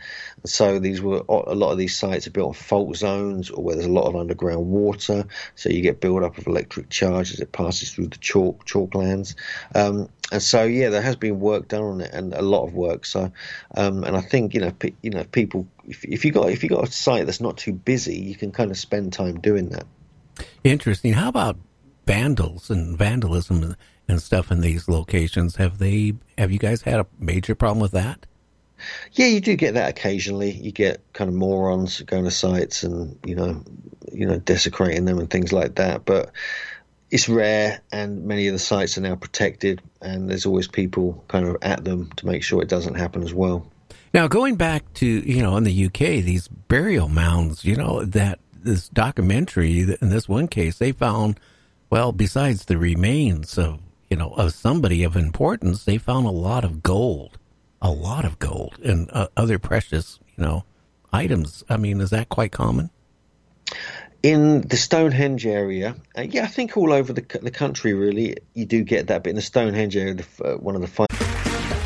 So 0.45 0.77
these 0.77 1.01
were 1.01 1.23
a 1.27 1.55
lot 1.55 1.71
of 1.71 1.79
these 1.79 1.97
sites 1.97 2.27
are 2.27 2.31
built 2.31 2.49
on 2.49 2.53
fault 2.53 2.95
zones 2.95 3.49
or 3.49 3.63
where 3.63 3.75
there's 3.75 3.87
a 3.87 3.91
lot 3.91 4.07
of 4.07 4.15
underground 4.15 4.67
water. 4.67 5.25
So 5.55 5.69
you 5.69 5.81
get 5.81 5.99
build 5.99 6.21
up 6.21 6.37
of 6.37 6.45
electric 6.45 6.89
charge 6.89 7.33
as 7.33 7.39
it 7.39 7.51
passes 7.51 7.91
through 7.91 8.09
the 8.09 8.17
chalk 8.19 8.63
chalk 8.65 8.93
lands. 8.93 9.35
Um, 9.73 10.09
and 10.31 10.41
so 10.41 10.63
yeah, 10.63 10.89
there 10.89 11.01
has 11.01 11.15
been 11.15 11.39
work 11.39 11.69
done 11.69 11.83
on 11.83 12.01
it, 12.01 12.11
and 12.13 12.33
a 12.33 12.41
lot 12.41 12.65
of 12.65 12.73
work. 12.73 13.05
So, 13.05 13.31
um, 13.75 14.03
and 14.03 14.17
I 14.17 14.21
think 14.21 14.53
you 14.53 14.61
know, 14.61 14.71
pe- 14.71 14.93
you 15.01 15.09
know, 15.09 15.23
people, 15.23 15.67
if, 15.85 16.03
if 16.03 16.25
you 16.25 16.31
got 16.31 16.49
if 16.49 16.63
you 16.63 16.69
got 16.69 16.87
a 16.87 16.91
site 16.91 17.25
that's 17.25 17.41
not 17.41 17.57
too 17.57 17.73
busy, 17.73 18.17
you 18.19 18.35
can 18.35 18.51
kind 18.51 18.71
of 18.71 18.77
spend 18.77 19.13
time 19.13 19.39
doing 19.39 19.69
that. 19.69 19.85
Interesting. 20.63 21.13
How 21.13 21.29
about 21.29 21.57
vandals 22.05 22.69
and 22.69 22.97
vandalism 22.97 23.63
and, 23.63 23.77
and 24.07 24.21
stuff 24.21 24.51
in 24.51 24.61
these 24.61 24.87
locations? 24.89 25.55
Have 25.55 25.77
they? 25.77 26.13
Have 26.37 26.51
you 26.51 26.59
guys 26.59 26.81
had 26.81 26.99
a 26.99 27.07
major 27.19 27.55
problem 27.55 27.79
with 27.79 27.91
that? 27.91 28.25
Yeah, 29.13 29.27
you 29.27 29.41
do 29.41 29.55
get 29.55 29.73
that 29.73 29.89
occasionally. 29.89 30.51
You 30.51 30.71
get 30.71 31.01
kind 31.13 31.29
of 31.29 31.35
morons 31.35 32.01
going 32.01 32.25
to 32.25 32.31
sites 32.31 32.83
and 32.83 33.17
you 33.25 33.35
know, 33.35 33.63
you 34.11 34.25
know, 34.25 34.39
desecrating 34.39 35.05
them 35.05 35.19
and 35.19 35.29
things 35.29 35.53
like 35.53 35.75
that. 35.75 36.05
But 36.05 36.31
it's 37.09 37.29
rare, 37.29 37.81
and 37.91 38.25
many 38.25 38.47
of 38.47 38.53
the 38.53 38.59
sites 38.59 38.97
are 38.97 39.01
now 39.01 39.15
protected, 39.15 39.81
and 40.01 40.29
there's 40.29 40.45
always 40.45 40.67
people 40.67 41.23
kind 41.27 41.47
of 41.47 41.57
at 41.61 41.83
them 41.83 42.09
to 42.17 42.25
make 42.25 42.43
sure 42.43 42.61
it 42.61 42.69
doesn't 42.69 42.95
happen 42.95 43.23
as 43.23 43.33
well. 43.33 43.65
Now, 44.13 44.27
going 44.27 44.55
back 44.55 44.93
to 44.95 45.05
you 45.05 45.41
know 45.41 45.57
in 45.57 45.63
the 45.63 45.85
UK, 45.85 46.23
these 46.23 46.47
burial 46.47 47.07
mounds, 47.07 47.65
you 47.65 47.75
know 47.75 48.03
that 48.05 48.39
this 48.53 48.89
documentary 48.89 49.81
in 50.01 50.09
this 50.09 50.27
one 50.27 50.47
case 50.47 50.77
they 50.77 50.91
found, 50.91 51.39
well, 51.89 52.11
besides 52.11 52.65
the 52.65 52.77
remains 52.77 53.57
of 53.57 53.79
you 54.09 54.17
know 54.17 54.31
of 54.31 54.53
somebody 54.53 55.03
of 55.03 55.15
importance, 55.15 55.85
they 55.85 55.97
found 55.97 56.25
a 56.25 56.31
lot 56.31 56.63
of 56.63 56.83
gold, 56.83 57.37
a 57.81 57.91
lot 57.91 58.25
of 58.25 58.39
gold 58.39 58.79
and 58.83 59.09
uh, 59.11 59.27
other 59.35 59.59
precious 59.59 60.19
you 60.35 60.43
know 60.43 60.63
items. 61.11 61.63
I 61.69 61.77
mean, 61.77 62.01
is 62.01 62.11
that 62.11 62.29
quite 62.29 62.51
common? 62.51 62.89
In 64.23 64.61
the 64.61 64.77
Stonehenge 64.77 65.45
area, 65.45 65.95
uh, 66.17 66.21
yeah, 66.21 66.43
I 66.43 66.47
think 66.47 66.75
all 66.75 66.91
over 66.91 67.13
the 67.13 67.21
the 67.41 67.51
country, 67.51 67.93
really, 67.93 68.37
you 68.55 68.65
do 68.65 68.83
get 68.83 69.07
that. 69.07 69.23
But 69.23 69.29
in 69.29 69.35
the 69.35 69.41
Stonehenge 69.41 69.95
area, 69.95 70.15
the, 70.15 70.25
uh, 70.43 70.57
one 70.57 70.75
of 70.75 70.81
the 70.81 70.87
fi- 70.87 71.05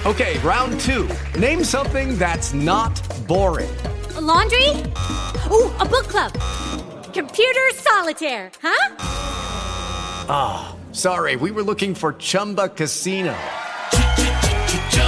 Okay, 0.05 0.39
round 0.39 0.79
two. 0.79 1.07
Name 1.37 1.63
something 1.63 2.17
that's 2.17 2.53
not 2.53 2.99
boring. 3.27 3.69
A 4.15 4.21
laundry? 4.21 4.69
Ooh, 5.51 5.69
a 5.79 5.85
book 5.85 6.07
club. 6.07 6.31
Computer 7.13 7.69
solitaire, 7.75 8.51
huh? 8.61 8.95
Ah, 10.29 10.75
sorry, 10.93 11.35
we 11.35 11.51
were 11.51 11.63
looking 11.63 11.93
for 11.93 12.13
Chumba 12.13 12.69
Casino. 12.69 13.35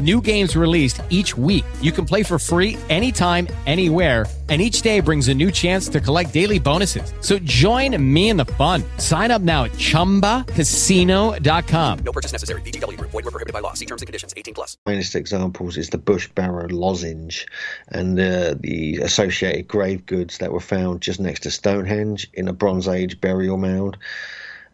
new 0.00 0.20
games 0.20 0.56
released 0.56 1.00
each 1.10 1.36
week. 1.36 1.64
You 1.80 1.92
can 1.92 2.04
play 2.04 2.24
for 2.24 2.40
free 2.40 2.76
anytime, 2.88 3.46
anywhere. 3.66 4.26
And 4.48 4.60
each 4.60 4.82
day 4.82 4.98
brings 4.98 5.28
a 5.28 5.34
new 5.34 5.52
chance 5.52 5.88
to 5.90 6.00
collect 6.00 6.32
daily 6.32 6.58
bonuses. 6.58 7.14
So 7.20 7.38
join 7.38 7.96
me 8.02 8.30
in 8.30 8.36
the 8.36 8.46
fun. 8.46 8.82
Sign 8.96 9.30
up 9.30 9.42
now 9.42 9.62
at 9.64 9.72
chumbacasino.com. 9.72 11.98
No 12.00 12.12
purchase 12.12 12.32
necessary. 12.32 12.62
VGW 12.62 12.98
Group. 12.98 13.12
Void 13.12 13.26
were 13.26 13.30
prohibited 13.30 13.52
by 13.52 13.60
law. 13.60 13.74
See 13.74 13.86
terms 13.86 14.02
and 14.02 14.08
conditions. 14.08 14.34
18 14.36 14.54
plus. 14.54 14.76
finest 14.84 15.14
examples 15.14 15.76
is 15.76 15.90
the 15.90 15.98
Bush 15.98 16.28
Barrow 16.34 16.66
lozenge 16.66 17.46
and 17.88 18.18
uh, 18.18 18.56
the 18.58 18.96
associated 18.96 19.68
grave 19.68 20.04
goods 20.04 20.38
that 20.38 20.50
were 20.50 20.58
found 20.58 21.00
just 21.00 21.20
next 21.20 21.44
to 21.44 21.52
Stonehenge 21.52 22.28
in 22.34 22.48
a 22.48 22.52
Bronze 22.52 22.88
Age 22.88 23.20
burial 23.20 23.56
mound. 23.56 23.98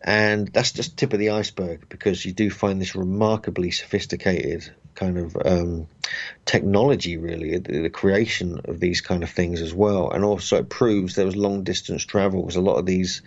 And 0.03 0.49
that's 0.49 0.73
just 0.73 0.97
tip 0.97 1.13
of 1.13 1.19
the 1.19 1.31
iceberg 1.31 1.89
because 1.89 2.25
you 2.25 2.33
do 2.33 2.51
find 2.51 2.81
this 2.81 2.95
remarkably 2.95 3.73
sophisticated 3.73 4.73
kind 4.97 5.19
of 5.19 5.37
um, 5.45 5.87
technology, 6.45 7.17
really, 7.17 7.59
the, 7.59 7.83
the 7.83 7.91
creation 7.91 8.61
of 8.65 8.81
these 8.81 9.01
kind 9.01 9.23
of 9.23 9.31
things 9.31 9.63
as 9.63 9.73
well. 9.73 10.11
And 10.11 10.25
also 10.25 10.59
it 10.59 10.69
proves 10.69 11.15
there 11.15 11.27
was 11.27 11.37
long 11.37 11.63
distance 11.63 12.05
travel 12.05 12.43
because 12.43 12.57
a 12.57 12.61
lot 12.61 12.77
of 12.77 12.87
these 12.87 13.23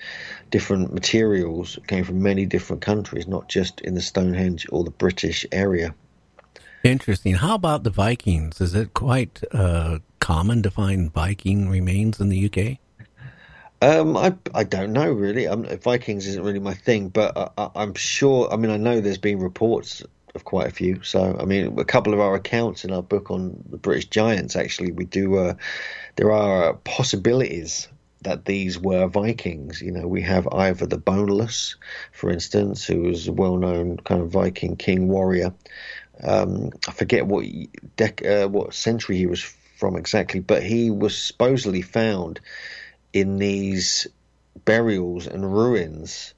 different 0.50 0.94
materials 0.94 1.80
came 1.88 2.04
from 2.04 2.22
many 2.22 2.46
different 2.46 2.82
countries, 2.82 3.28
not 3.28 3.48
just 3.48 3.82
in 3.82 3.94
the 3.94 4.02
Stonehenge 4.02 4.68
or 4.72 4.84
the 4.84 4.92
British 4.92 5.46
area. 5.52 5.94
Interesting. 6.84 7.36
How 7.36 7.56
about 7.56 7.84
the 7.84 7.90
Vikings? 7.90 8.62
Is 8.62 8.74
it 8.74 8.94
quite 8.94 9.42
uh, 9.52 10.00
common 10.20 10.64
to 10.64 10.72
find 10.72 11.12
Viking 11.12 11.70
remains 11.70 12.20
in 12.20 12.30
the 12.30 12.46
UK? 12.46 12.78
Um, 13.82 14.18
I 14.18 14.36
I 14.54 14.66
don't 14.66 14.92
know 14.92 15.10
really. 15.10 15.48
Um, 15.48 15.64
Vikings 15.64 16.28
isn't 16.28 16.44
really 16.44 16.60
my 16.60 16.74
thing, 16.74 17.10
but 17.10 17.38
I, 17.38 17.50
I, 17.58 17.70
I'm 17.76 17.94
sure. 17.94 18.52
I 18.52 18.58
mean, 18.58 18.72
I 18.72 18.78
know 18.78 19.00
there's 19.00 19.18
been 19.18 19.40
reports 19.40 20.04
of 20.36 20.44
quite 20.44 20.68
a 20.68 20.72
few. 20.72 21.04
So, 21.04 21.38
I 21.40 21.46
mean, 21.46 21.80
a 21.80 21.86
couple 21.86 22.14
of 22.14 22.20
our 22.20 22.36
accounts 22.36 22.84
in 22.84 22.92
our 22.92 23.04
book 23.04 23.32
on 23.32 23.64
the 23.70 23.78
British 23.78 24.08
Giants, 24.08 24.56
actually, 24.56 24.92
we 24.92 25.06
do. 25.06 25.38
Uh, 25.38 25.54
there 26.16 26.32
are 26.32 26.74
possibilities 26.74 27.88
that 28.22 28.46
these 28.46 28.78
were 28.78 29.08
Vikings. 29.08 29.82
You 29.82 29.92
know, 29.92 30.08
we 30.08 30.22
have 30.22 30.48
Ivor 30.52 30.86
the 30.86 30.98
Boneless, 30.98 31.76
for 32.12 32.30
instance, 32.30 32.86
who 32.86 33.04
was 33.04 33.28
a 33.28 33.34
well-known 33.34 33.98
kind 33.98 34.22
of 34.22 34.30
Viking 34.30 34.76
king 34.76 35.08
warrior. 35.08 35.54
Um, 36.22 36.72
I 36.88 36.92
forget 36.92 37.26
what 37.26 37.46
dec- 37.96 38.26
uh, 38.26 38.50
what 38.50 38.74
century 38.74 39.18
he 39.18 39.26
was 39.26 39.42
from 39.42 39.96
exactly, 39.96 40.42
but 40.42 40.64
he 40.64 40.92
was 40.92 41.18
supposedly 41.18 41.82
found 41.82 42.42
in 43.14 43.38
these 43.38 44.08
burials 44.66 45.26
and 45.28 45.54
ruins 45.54 46.34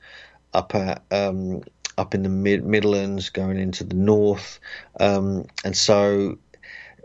up 0.54 0.76
at 0.76 1.04
um, 1.10 1.64
up 1.98 2.16
in 2.16 2.24
the 2.24 2.30
mid- 2.30 2.66
Midlands, 2.66 3.30
going 3.30 3.60
into 3.60 3.84
the 3.84 3.96
north, 3.96 4.60
um, 5.00 5.46
and 5.64 5.76
so. 5.76 6.38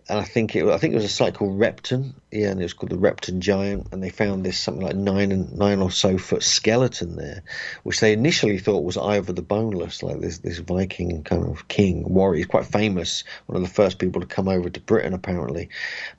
And 0.09 0.21
I 0.21 0.23
think 0.23 0.55
it, 0.55 0.65
I 0.65 0.79
think 0.79 0.93
it 0.93 0.99
was 0.99 1.05
a 1.05 1.09
site 1.09 1.35
called 1.35 1.59
Repton, 1.59 2.15
yeah, 2.31 2.51
and 2.51 2.61
it 2.61 2.63
was 2.63 2.75
called 2.75 2.93
the 2.93 2.97
Repton 2.97 3.41
Giant, 3.41 3.89
and 3.91 4.01
they 4.01 4.11
found 4.11 4.47
this 4.47 4.57
something 4.57 4.85
like 4.85 4.95
nine 4.95 5.33
and 5.33 5.59
nine 5.59 5.81
or 5.81 5.91
so 5.91 6.17
foot 6.17 6.45
skeleton 6.45 7.17
there, 7.17 7.43
which 7.83 7.99
they 7.99 8.13
initially 8.13 8.59
thought 8.59 8.85
was 8.85 8.97
Ivor 8.97 9.33
the 9.33 9.43
Boneless, 9.43 10.05
like 10.05 10.21
this 10.21 10.39
this 10.39 10.59
Viking 10.59 11.25
kind 11.25 11.45
of 11.45 11.67
king 11.67 12.05
warrior. 12.09 12.37
He's 12.37 12.47
quite 12.47 12.67
famous, 12.67 13.25
one 13.47 13.57
of 13.57 13.63
the 13.63 13.75
first 13.75 13.99
people 13.99 14.21
to 14.21 14.29
come 14.29 14.47
over 14.47 14.71
to 14.71 14.81
Britain 14.81 15.13
apparently, 15.13 15.71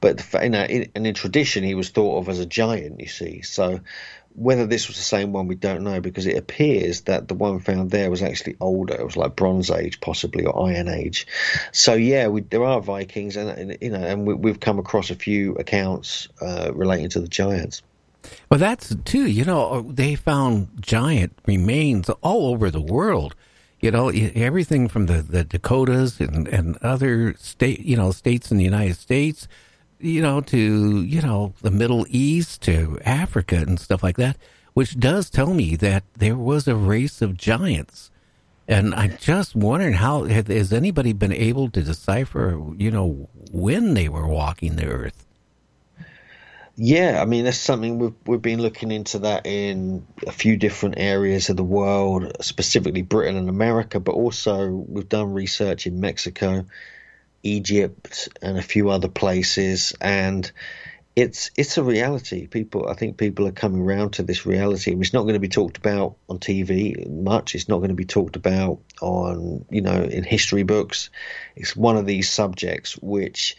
but 0.02 0.22
you 0.44 0.50
know, 0.50 0.66
in, 0.66 0.92
and 0.94 1.08
in 1.08 1.14
tradition 1.14 1.64
he 1.64 1.74
was 1.74 1.88
thought 1.88 2.18
of 2.18 2.28
as 2.28 2.40
a 2.40 2.46
giant. 2.46 3.00
You 3.00 3.08
see, 3.08 3.42
so 3.42 3.80
whether 4.38 4.68
this 4.68 4.88
was 4.88 4.98
the 4.98 5.04
same 5.04 5.34
one, 5.34 5.48
we 5.48 5.56
don't 5.56 5.82
know 5.82 6.00
because 6.00 6.28
it 6.28 6.38
appears 6.38 7.02
that 7.02 7.28
the 7.28 7.34
one 7.34 7.60
found 7.60 7.90
there 7.90 8.12
was 8.12 8.22
actually 8.22 8.56
older. 8.62 8.94
It 8.94 9.04
was 9.04 9.18
like 9.18 9.36
Bronze 9.36 9.72
Age, 9.72 10.00
possibly, 10.00 10.46
or 10.46 10.70
Iron 10.70 10.88
Age. 10.88 11.26
So 11.72 11.96
yeah, 11.96 12.28
we, 12.28 12.42
there 12.42 12.64
are 12.64 12.80
Vikings, 12.80 13.36
and, 13.36 13.50
and 13.50 13.78
you 13.82 13.90
know, 13.90 14.00
and 14.00 14.28
we, 14.28 14.52
have 14.52 14.60
come 14.60 14.78
across 14.78 15.10
a 15.10 15.16
few 15.16 15.56
accounts 15.56 16.28
uh, 16.40 16.72
relating 16.76 17.10
to 17.10 17.20
the 17.20 17.28
giants. 17.28 17.82
Well, 18.52 18.60
that's 18.60 18.96
too. 19.06 19.26
You 19.26 19.44
know, 19.44 19.82
they 19.82 20.14
found 20.14 20.70
giant 20.80 21.34
remains 21.48 22.08
all 22.22 22.52
over 22.52 22.70
the 22.70 22.82
world. 22.82 23.36
You 23.80 23.90
know, 23.90 24.10
everything 24.10 24.88
from 24.88 25.08
the, 25.08 25.24
the 25.24 25.44
Dakotas 25.46 26.20
and, 26.20 26.48
and 26.48 26.78
other 26.78 27.36
state, 27.38 27.80
you 27.80 27.96
know, 27.96 28.12
states 28.12 28.52
in 28.52 28.58
the 28.58 28.64
United 28.64 28.98
States 28.98 29.48
you 30.00 30.22
know, 30.22 30.42
to, 30.42 31.02
you 31.02 31.22
know, 31.22 31.54
the 31.62 31.72
Middle 31.72 32.06
East, 32.10 32.62
to 32.64 33.00
Africa 33.06 33.56
and 33.56 33.80
stuff 33.80 34.04
like 34.04 34.18
that, 34.18 34.38
which 34.74 35.00
does 35.00 35.30
tell 35.30 35.54
me 35.54 35.76
that 35.78 36.04
there 36.18 36.36
was 36.36 36.68
a 36.68 36.76
race 36.76 37.22
of 37.22 37.38
giants. 37.38 38.12
And 38.68 38.94
I'm 38.94 39.18
just 39.18 39.56
wondering 39.56 39.94
how 39.94 40.26
has 40.26 40.74
anybody 40.74 41.14
been 41.14 41.32
able 41.32 41.70
to 41.70 41.82
decipher, 41.82 42.62
you 42.76 42.92
know, 42.92 43.30
when 43.52 43.94
they 43.94 44.10
were 44.10 44.28
walking 44.28 44.76
the 44.76 44.88
earth? 44.88 45.26
Yeah, 46.80 47.20
I 47.20 47.26
mean 47.26 47.46
that's 47.46 47.58
something 47.58 47.98
we've 47.98 48.14
we've 48.28 48.42
been 48.42 48.62
looking 48.62 48.92
into 48.92 49.18
that 49.20 49.48
in 49.48 50.06
a 50.28 50.32
few 50.32 50.58
different 50.58 51.00
areas 51.00 51.50
of 51.50 51.58
the 51.58 51.64
world, 51.64 52.32
specifically 52.42 53.02
Britain 53.02 53.36
and 53.36 53.50
America, 53.50 54.00
but 54.00 54.12
also 54.12 54.68
we've 54.70 55.10
done 55.10 55.34
research 55.34 55.88
in 55.88 56.00
Mexico, 56.00 56.66
Egypt 57.44 58.30
and 58.42 58.58
a 58.58 58.62
few 58.62 58.90
other 58.90 59.08
places, 59.08 59.94
and 60.02 60.52
it's 61.16 61.50
it's 61.58 61.78
a 61.78 61.84
reality. 61.84 62.46
People, 62.46 62.88
I 62.88 62.94
think 62.94 63.18
people 63.18 63.48
are 63.48 63.52
coming 63.52 63.82
around 63.82 64.12
to 64.14 64.24
this 64.24 64.46
reality. 64.46 64.96
It's 64.96 65.14
not 65.14 65.24
going 65.24 65.34
to 65.34 65.40
be 65.40 65.50
talked 65.50 65.78
about 65.78 66.18
on 66.30 66.40
TV 66.40 67.10
much. 67.10 67.56
It's 67.56 67.68
not 67.68 67.78
going 67.78 67.90
to 67.90 67.96
be 67.96 68.06
talked 68.06 68.36
about 68.36 68.80
on 69.02 69.66
you 69.72 69.82
know 69.82 70.04
in 70.04 70.24
history 70.24 70.64
books. 70.64 71.10
It's 71.56 71.76
one 71.76 71.98
of 71.98 72.06
these 72.06 72.30
subjects 72.30 72.98
which 72.98 73.58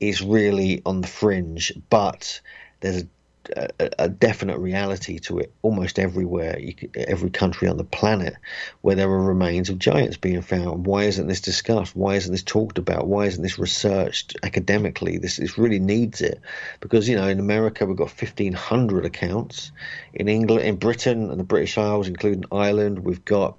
is 0.00 0.22
really 0.22 0.82
on 0.84 1.00
the 1.00 1.08
fringe, 1.08 1.72
but 1.88 2.40
there's 2.80 3.02
a 3.02 3.08
a, 3.56 3.90
a, 3.98 4.08
definite 4.08 4.58
reality 4.58 5.18
to 5.20 5.38
it 5.38 5.52
almost 5.62 5.98
everywhere, 5.98 6.58
could, 6.76 6.96
every 6.96 7.30
country 7.30 7.68
on 7.68 7.76
the 7.76 7.84
planet, 7.84 8.34
where 8.80 8.96
there 8.96 9.08
are 9.08 9.22
remains 9.22 9.70
of 9.70 9.78
giants 9.78 10.16
being 10.16 10.42
found. 10.42 10.86
Why 10.86 11.04
isn't 11.04 11.26
this 11.26 11.40
discussed? 11.40 11.96
Why 11.96 12.16
isn't 12.16 12.32
this 12.32 12.42
talked 12.42 12.78
about? 12.78 13.06
Why 13.06 13.26
isn't 13.26 13.42
this 13.42 13.58
researched 13.58 14.36
academically? 14.42 15.18
This, 15.18 15.36
this 15.36 15.58
really 15.58 15.78
needs 15.78 16.20
it 16.20 16.40
because 16.80 17.08
you 17.08 17.16
know 17.16 17.28
in 17.28 17.38
America 17.38 17.86
we've 17.86 17.96
got 17.96 18.10
fifteen 18.10 18.52
hundred 18.52 19.04
accounts. 19.04 19.72
In 20.12 20.28
England, 20.28 20.64
in 20.64 20.76
Britain, 20.76 21.30
and 21.30 21.38
the 21.38 21.44
British 21.44 21.78
Isles, 21.78 22.08
including 22.08 22.44
Ireland, 22.50 23.00
we've 23.00 23.24
got 23.24 23.56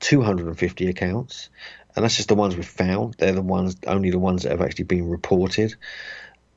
two 0.00 0.22
hundred 0.22 0.46
and 0.46 0.58
fifty 0.58 0.88
accounts. 0.88 1.48
And 1.96 2.04
that's 2.04 2.16
just 2.16 2.28
the 2.28 2.36
ones 2.36 2.54
we've 2.54 2.64
found. 2.64 3.14
They're 3.18 3.32
the 3.32 3.42
ones, 3.42 3.76
only 3.86 4.10
the 4.10 4.20
ones 4.20 4.44
that 4.44 4.52
have 4.52 4.60
actually 4.60 4.84
been 4.84 5.08
reported 5.08 5.74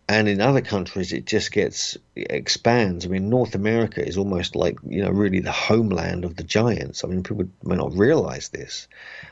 and 0.08 0.28
in 0.28 0.42
other 0.42 0.62
countries 0.62 1.14
it 1.14 1.26
just 1.26 1.52
gets 1.52 1.98
it 2.16 2.28
expands. 2.30 3.06
I 3.06 3.10
mean, 3.10 3.30
North 3.30 3.56
America 3.56 4.06
is 4.06 4.18
almost 4.18 4.56
like 4.56 4.78
you 4.88 5.02
know 5.02 5.12
really 5.12 5.40
the 5.40 5.52
homeland 5.52 6.26
of 6.26 6.36
the 6.36 6.44
giants. 6.44 7.04
I 7.04 7.08
mean, 7.08 7.24
people 7.24 7.46
may 7.64 7.76
not 7.76 7.96
realize 7.96 8.50
this. 8.50 8.88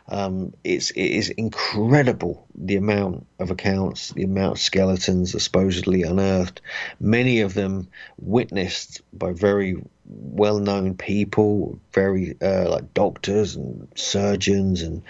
Um, 0.07 0.53
it's 0.63 0.91
it 0.91 1.01
is 1.01 1.29
incredible 1.29 2.47
the 2.55 2.77
amount 2.77 3.27
of 3.39 3.51
accounts, 3.51 4.09
the 4.13 4.23
amount 4.23 4.53
of 4.53 4.59
skeletons 4.59 5.41
supposedly 5.41 6.03
unearthed. 6.03 6.61
Many 6.99 7.41
of 7.41 7.53
them 7.53 7.89
witnessed 8.17 9.01
by 9.13 9.33
very 9.33 9.81
well-known 10.09 10.95
people, 10.95 11.79
very 11.93 12.35
uh, 12.41 12.69
like 12.69 12.93
doctors 12.93 13.55
and 13.55 13.87
surgeons 13.95 14.81
and 14.81 15.03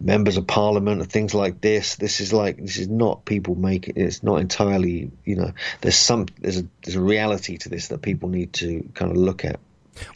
members 0.00 0.36
of 0.36 0.46
parliament 0.46 1.00
and 1.00 1.10
things 1.10 1.34
like 1.34 1.60
this. 1.60 1.96
This 1.96 2.20
is 2.20 2.32
like 2.32 2.56
this 2.56 2.78
is 2.78 2.88
not 2.88 3.24
people 3.24 3.54
making. 3.54 3.94
It's 3.96 4.22
not 4.22 4.40
entirely. 4.40 5.10
You 5.24 5.36
know, 5.36 5.52
there's 5.82 5.96
some 5.96 6.26
there's 6.40 6.58
a 6.60 6.66
there's 6.82 6.96
a 6.96 7.00
reality 7.00 7.58
to 7.58 7.68
this 7.68 7.88
that 7.88 8.02
people 8.02 8.28
need 8.28 8.54
to 8.54 8.88
kind 8.94 9.10
of 9.10 9.16
look 9.16 9.44
at. 9.44 9.60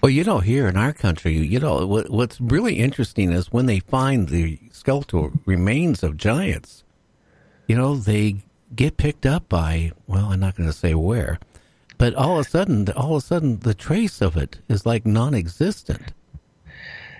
Well, 0.02 0.10
you 0.10 0.24
know, 0.24 0.40
here 0.40 0.68
in 0.68 0.76
our 0.76 0.92
country, 0.92 1.32
you 1.32 1.58
know, 1.58 1.86
what, 1.86 2.10
what's 2.10 2.40
really 2.40 2.78
interesting 2.78 3.32
is 3.32 3.52
when 3.52 3.66
they 3.66 3.80
find 3.80 4.28
the 4.28 4.58
skeletal 4.70 5.32
remains 5.46 6.02
of 6.02 6.18
giants, 6.18 6.84
you 7.66 7.76
know, 7.76 7.96
they 7.96 8.44
get 8.74 8.96
picked 8.96 9.26
up 9.26 9.48
by, 9.48 9.92
well, 10.06 10.26
I'm 10.26 10.40
not 10.40 10.56
going 10.56 10.68
to 10.68 10.76
say 10.76 10.94
where, 10.94 11.38
but 12.00 12.14
all 12.14 12.40
of 12.40 12.46
a 12.46 12.48
sudden, 12.48 12.88
all 12.96 13.16
of 13.16 13.22
a 13.22 13.26
sudden, 13.26 13.60
the 13.60 13.74
trace 13.74 14.22
of 14.22 14.38
it 14.38 14.58
is 14.70 14.86
like 14.86 15.04
non-existent. 15.04 16.14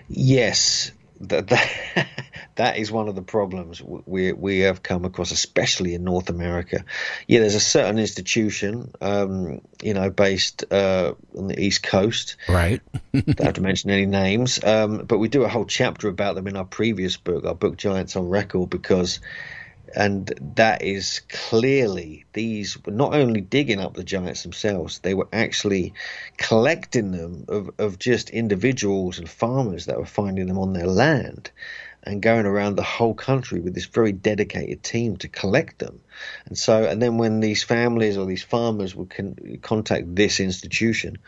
Yes, 0.08 0.90
that, 1.20 1.48
that 1.48 2.08
that 2.54 2.78
is 2.78 2.90
one 2.90 3.06
of 3.06 3.14
the 3.14 3.20
problems 3.20 3.82
we 3.82 4.32
we 4.32 4.60
have 4.60 4.82
come 4.82 5.04
across, 5.04 5.32
especially 5.32 5.92
in 5.92 6.02
North 6.02 6.30
America. 6.30 6.82
Yeah, 7.28 7.40
there's 7.40 7.54
a 7.54 7.60
certain 7.60 7.98
institution, 7.98 8.90
um, 9.02 9.60
you 9.82 9.92
know, 9.92 10.08
based 10.08 10.64
uh, 10.72 11.12
on 11.36 11.48
the 11.48 11.60
East 11.60 11.82
Coast. 11.82 12.36
Right. 12.48 12.80
Don't 13.12 13.38
have 13.38 13.54
to 13.54 13.60
mention 13.60 13.90
any 13.90 14.06
names, 14.06 14.64
um, 14.64 15.04
but 15.04 15.18
we 15.18 15.28
do 15.28 15.44
a 15.44 15.48
whole 15.48 15.66
chapter 15.66 16.08
about 16.08 16.36
them 16.36 16.46
in 16.46 16.56
our 16.56 16.64
previous 16.64 17.18
book, 17.18 17.44
our 17.44 17.54
book 17.54 17.76
Giants 17.76 18.16
on 18.16 18.30
Record, 18.30 18.70
because 18.70 19.20
and 19.94 20.32
that 20.54 20.82
is 20.82 21.20
clearly 21.28 22.24
these 22.32 22.82
were 22.84 22.92
not 22.92 23.14
only 23.14 23.40
digging 23.40 23.80
up 23.80 23.94
the 23.94 24.04
giants 24.04 24.42
themselves 24.42 24.98
they 25.00 25.14
were 25.14 25.28
actually 25.32 25.92
collecting 26.36 27.10
them 27.12 27.44
of, 27.48 27.70
of 27.78 27.98
just 27.98 28.30
individuals 28.30 29.18
and 29.18 29.28
farmers 29.28 29.86
that 29.86 29.98
were 29.98 30.06
finding 30.06 30.46
them 30.46 30.58
on 30.58 30.72
their 30.72 30.86
land 30.86 31.50
and 32.02 32.22
going 32.22 32.46
around 32.46 32.76
the 32.76 32.82
whole 32.82 33.14
country 33.14 33.60
with 33.60 33.74
this 33.74 33.86
very 33.86 34.12
dedicated 34.12 34.82
team 34.82 35.16
to 35.16 35.28
collect 35.28 35.78
them 35.78 36.00
and 36.46 36.56
so 36.56 36.84
and 36.84 37.02
then 37.02 37.18
when 37.18 37.40
these 37.40 37.62
families 37.62 38.16
or 38.16 38.26
these 38.26 38.44
farmers 38.44 38.94
would 38.94 39.10
con- 39.10 39.58
contact 39.62 40.14
this 40.14 40.40
institution 40.40 41.18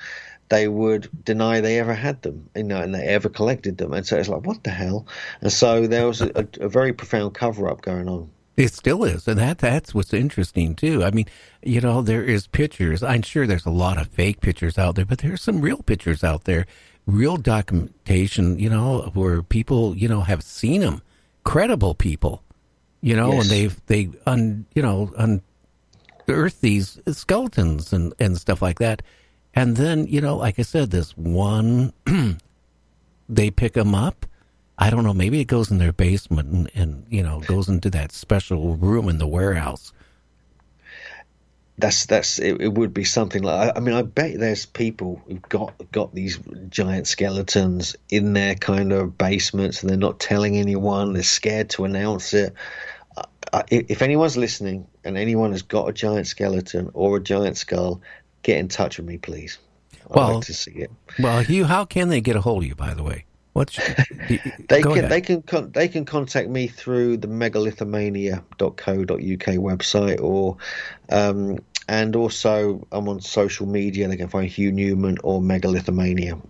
they 0.49 0.69
would 0.69 1.09
deny 1.25 1.63
they 1.63 1.79
ever 1.79 1.95
had 1.95 2.21
them, 2.21 2.51
you 2.55 2.63
know, 2.63 2.77
and 2.83 2.95
they 2.95 3.07
ever 3.07 3.31
collected 3.31 3.79
them. 3.79 3.95
And 3.95 4.07
so 4.07 4.19
it's 4.19 4.29
like, 4.29 4.45
what 4.45 4.63
the 4.63 4.71
hell? 4.71 5.07
And 5.41 5.51
so 5.51 5.87
there 5.87 6.07
was 6.07 6.21
a, 6.21 6.31
a, 6.35 6.67
a 6.67 6.69
very 6.69 6.93
profound 6.93 7.33
cover 7.33 7.71
up 7.71 7.81
going 7.81 8.07
on. 8.07 8.31
It 8.57 8.73
still 8.75 9.03
is, 9.05 9.27
and 9.29 9.39
that 9.39 9.59
that's 9.59 9.95
what's 9.95 10.13
interesting 10.13 10.75
too. 10.75 11.03
I 11.03 11.11
mean, 11.11 11.25
you 11.63 11.81
know, 11.81 12.03
there 12.03 12.23
is 12.23 12.47
pictures. 12.47 13.03
I'm 13.03 13.23
sure 13.23 13.47
there's 13.47 13.65
a 13.65 13.71
lot 13.71 13.99
of 13.99 14.09
fake 14.09 14.41
pictures 14.43 14.77
out 14.77 14.95
there, 14.95 15.07
but 15.07 15.19
there's 15.19 15.41
some 15.41 15.63
real 15.63 15.83
pictures 15.83 16.23
out 16.23 16.45
there, 16.45 16.67
real 17.07 17.39
documentation. 17.39 18.59
You 18.59 18.69
know, 18.69 19.11
where 19.15 19.43
people, 19.43 19.97
you 19.97 20.07
know, 20.07 20.21
have 20.21 20.43
seen 20.43 20.83
them, 20.83 21.01
credible 21.45 21.95
people, 21.95 22.43
you 23.01 23.17
know, 23.17 23.33
Yes. 23.33 23.43
and 23.43 23.51
they've 23.51 23.87
they 23.87 24.11
un 24.27 24.67
you 24.75 24.83
know 24.83 25.11
unearth 26.29 26.61
these 26.61 27.01
skeletons 27.11 27.93
and 27.95 28.13
and 28.19 28.37
stuff 28.37 28.61
like 28.61 28.79
that, 28.81 29.01
and 29.55 29.77
then 29.79 30.07
you 30.09 30.21
know, 30.21 30.37
like 30.37 30.59
I 30.59 30.63
said, 30.63 30.91
this 30.91 31.17
one, 31.17 31.95
they 33.31 33.51
pick 33.51 33.73
them 33.73 33.95
up. 33.95 34.27
I 34.79 34.91
don't 34.91 35.05
know. 35.05 35.15
Maybe 35.15 35.41
it 35.41 35.45
goes 35.47 35.71
in 35.71 35.79
their 35.79 35.93
basement 35.93 36.49
and, 36.51 36.71
and 36.75 37.07
you 37.09 37.23
know 37.23 37.41
goes 37.41 37.69
into 37.69 37.91
that 37.91 38.13
special 38.13 38.77
room 38.77 39.09
in 39.09 39.19
the 39.19 39.27
warehouse. 39.27 39.93
That's 41.79 42.07
that's 42.07 42.39
it, 42.39 42.61
it 42.61 42.75
would 42.75 42.93
be 42.93 43.05
something 43.05 43.43
like 43.43 43.73
I 43.75 43.81
mean 43.81 43.95
I 43.95 44.03
bet 44.03 44.39
there's 44.39 44.67
people 44.67 45.23
who've 45.27 45.43
got 45.43 45.75
got 45.91 46.15
these 46.15 46.39
giant 46.69 47.07
skeletons 47.07 47.97
in 48.11 48.35
their 48.35 48.55
kind 48.55 48.93
of 48.93 49.17
basements 49.17 49.81
and 49.81 49.89
they're 49.91 49.97
not 49.97 50.21
telling 50.21 50.57
anyone 50.59 51.15
they're 51.15 51.23
scared 51.23 51.71
to 51.71 51.85
announce 51.85 52.35
it 52.35 52.53
I- 53.53 53.65
if 53.71 54.03
anyone's 54.03 54.37
listening 54.37 54.87
and 55.03 55.17
anyone 55.17 55.53
has 55.53 55.63
got 55.63 55.89
a 55.89 55.93
giant 55.93 56.27
skeleton 56.27 56.91
or 56.93 57.17
a 57.17 57.23
giant 57.23 57.57
skull 57.57 58.03
get 58.43 58.59
in 58.59 58.69
touch 58.69 58.99
with 58.99 59.07
me 59.07 59.17
please 59.17 59.59
I'd 60.11 60.15
Well, 60.17 60.35
like 60.37 60.45
to 60.47 60.55
see 60.55 60.73
it 60.73 60.91
Well, 61.19 61.41
Hugh, 61.43 61.65
how 61.65 61.87
can 61.87 62.11
they 62.11 62.21
get 62.21 62.37
a 62.37 62.43
hold 62.43 62.65
of 62.65 62.69
you? 62.69 62.75
By 62.75 62.93
the 62.93 63.03
way, 63.03 63.25
what's 63.53 63.77
they 64.69 64.83
can 64.83 64.93
ahead. 64.93 65.11
they 65.11 65.21
can 65.21 65.43
con- 65.43 65.71
they 65.73 65.89
can 65.89 66.05
contact 66.05 66.49
me 66.49 66.67
through 66.67 67.17
the 67.17 67.29
megalithomania.co.uk 67.29 68.39
website 69.17 70.21
or 70.21 70.57
um, 71.11 71.59
and 71.89 72.17
also 72.17 72.87
I'm 72.93 73.09
on 73.09 73.21
social 73.21 73.67
media 73.67 74.09
they 74.09 74.17
can 74.17 74.29
find 74.29 74.49
Hugh 74.49 74.73
Newman 74.73 75.19
or 75.23 75.41
Megalithomania 75.41 76.41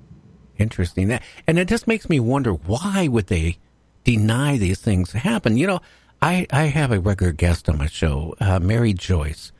Interesting. 0.58 1.08
That, 1.08 1.22
and 1.46 1.58
it 1.58 1.68
just 1.68 1.86
makes 1.86 2.08
me 2.08 2.20
wonder 2.20 2.52
why 2.52 3.08
would 3.08 3.26
they 3.26 3.58
deny 4.04 4.56
these 4.56 4.80
things 4.80 5.12
happen? 5.12 5.56
You 5.56 5.66
know, 5.66 5.80
I, 6.20 6.46
I 6.52 6.64
have 6.64 6.92
a 6.92 7.00
regular 7.00 7.32
guest 7.32 7.68
on 7.68 7.78
my 7.78 7.88
show, 7.88 8.34
uh, 8.40 8.60
Mary 8.60 8.92
Joyce, 8.92 9.52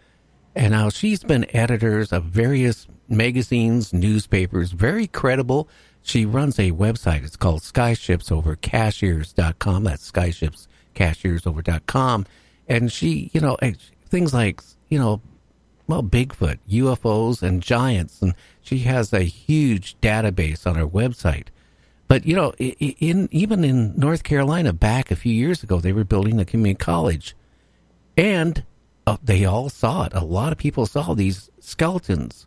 and 0.54 0.72
now 0.72 0.90
she's 0.90 1.24
been 1.24 1.44
editors 1.54 2.12
of 2.12 2.24
various 2.24 2.86
magazines, 3.08 3.92
newspapers, 3.92 4.72
very 4.72 5.06
credible. 5.06 5.68
She 6.02 6.26
runs 6.26 6.58
a 6.58 6.72
website. 6.72 7.24
It's 7.24 7.36
called 7.36 7.62
skyships.over-cashiers.com. 7.62 9.84
That's 9.84 10.10
skyships-cashiers-over.com. 10.10 12.26
And 12.68 12.92
she, 12.92 13.30
you 13.32 13.40
know, 13.40 13.56
things 14.08 14.34
like, 14.34 14.60
you 14.88 14.98
know, 14.98 15.20
well, 15.86 16.02
Bigfoot, 16.02 16.58
UFOs, 16.68 17.42
and 17.42 17.62
giants. 17.62 18.20
And 18.22 18.34
she 18.62 18.78
has 18.80 19.12
a 19.12 19.22
huge 19.22 19.96
database 20.00 20.66
on 20.66 20.74
her 20.76 20.86
website. 20.86 21.48
But 22.12 22.26
you 22.26 22.36
know, 22.36 22.52
in 22.58 23.26
even 23.32 23.64
in 23.64 23.98
North 23.98 24.22
Carolina, 24.22 24.74
back 24.74 25.10
a 25.10 25.16
few 25.16 25.32
years 25.32 25.62
ago, 25.62 25.80
they 25.80 25.94
were 25.94 26.04
building 26.04 26.38
a 26.38 26.44
community 26.44 26.76
college, 26.76 27.34
and 28.18 28.64
uh, 29.06 29.16
they 29.22 29.46
all 29.46 29.70
saw 29.70 30.04
it. 30.04 30.12
A 30.12 30.22
lot 30.22 30.52
of 30.52 30.58
people 30.58 30.84
saw 30.84 31.14
these 31.14 31.50
skeletons. 31.60 32.46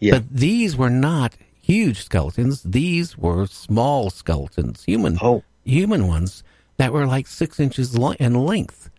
Yeah. 0.00 0.14
But 0.14 0.32
these 0.32 0.76
were 0.76 0.90
not 0.90 1.36
huge 1.62 2.04
skeletons. 2.04 2.62
These 2.62 3.16
were 3.16 3.46
small 3.46 4.10
skeletons, 4.10 4.84
human 4.84 5.16
human 5.64 6.06
ones 6.08 6.42
that 6.76 6.92
were 6.92 7.06
like 7.06 7.26
six 7.26 7.58
inches 7.60 7.96
lo- 7.96 8.14
in 8.18 8.34
length. 8.34 8.90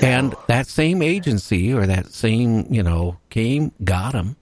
And 0.00 0.34
that 0.48 0.66
same 0.66 1.00
agency 1.02 1.72
or 1.72 1.86
that 1.86 2.12
same, 2.12 2.66
you 2.72 2.82
know, 2.82 3.18
came, 3.30 3.72
got 3.84 4.12
them. 4.12 4.36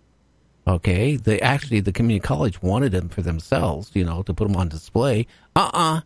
Okay. 0.66 1.16
They 1.16 1.40
actually, 1.40 1.80
the 1.80 1.92
community 1.92 2.26
college 2.26 2.62
wanted 2.62 2.92
them 2.92 3.08
for 3.08 3.22
themselves, 3.22 3.90
you 3.94 4.04
know, 4.04 4.22
to 4.22 4.34
put 4.34 4.48
them 4.48 4.56
on 4.56 4.68
display. 4.68 5.26
Uh 5.54 5.70
uh 5.74 6.00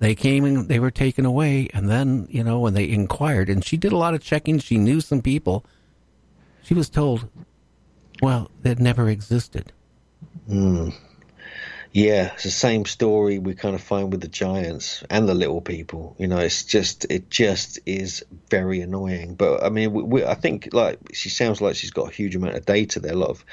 They 0.00 0.14
came 0.14 0.44
and 0.44 0.68
they 0.68 0.78
were 0.78 0.90
taken 0.90 1.26
away. 1.26 1.68
And 1.74 1.88
then, 1.88 2.26
you 2.30 2.42
know, 2.42 2.60
when 2.60 2.74
they 2.74 2.88
inquired, 2.88 3.48
and 3.48 3.64
she 3.64 3.76
did 3.76 3.92
a 3.92 3.98
lot 3.98 4.14
of 4.14 4.22
checking, 4.22 4.58
she 4.58 4.78
knew 4.78 5.00
some 5.00 5.22
people. 5.22 5.64
She 6.62 6.74
was 6.74 6.88
told, 6.88 7.28
well, 8.22 8.50
it 8.64 8.78
never 8.78 9.10
existed. 9.10 9.72
Hmm. 10.46 10.90
Yeah, 11.94 12.32
it's 12.34 12.42
the 12.42 12.50
same 12.50 12.86
story 12.86 13.38
we 13.38 13.54
kind 13.54 13.76
of 13.76 13.80
find 13.80 14.10
with 14.10 14.20
the 14.20 14.26
giants 14.26 15.04
and 15.08 15.28
the 15.28 15.34
little 15.34 15.60
people. 15.60 16.16
You 16.18 16.26
know, 16.26 16.38
it's 16.38 16.64
just 16.64 17.06
it 17.08 17.30
just 17.30 17.78
is 17.86 18.24
very 18.50 18.80
annoying. 18.80 19.36
But 19.36 19.62
I 19.62 19.68
mean, 19.68 19.92
we, 19.92 20.02
we, 20.02 20.24
I 20.24 20.34
think 20.34 20.70
like 20.72 20.98
she 21.12 21.28
sounds 21.28 21.60
like 21.60 21.76
she's 21.76 21.92
got 21.92 22.10
a 22.10 22.12
huge 22.12 22.34
amount 22.34 22.56
of 22.56 22.66
data 22.66 22.98
there, 22.98 23.12
a 23.12 23.16
lot 23.16 23.30
of 23.30 23.44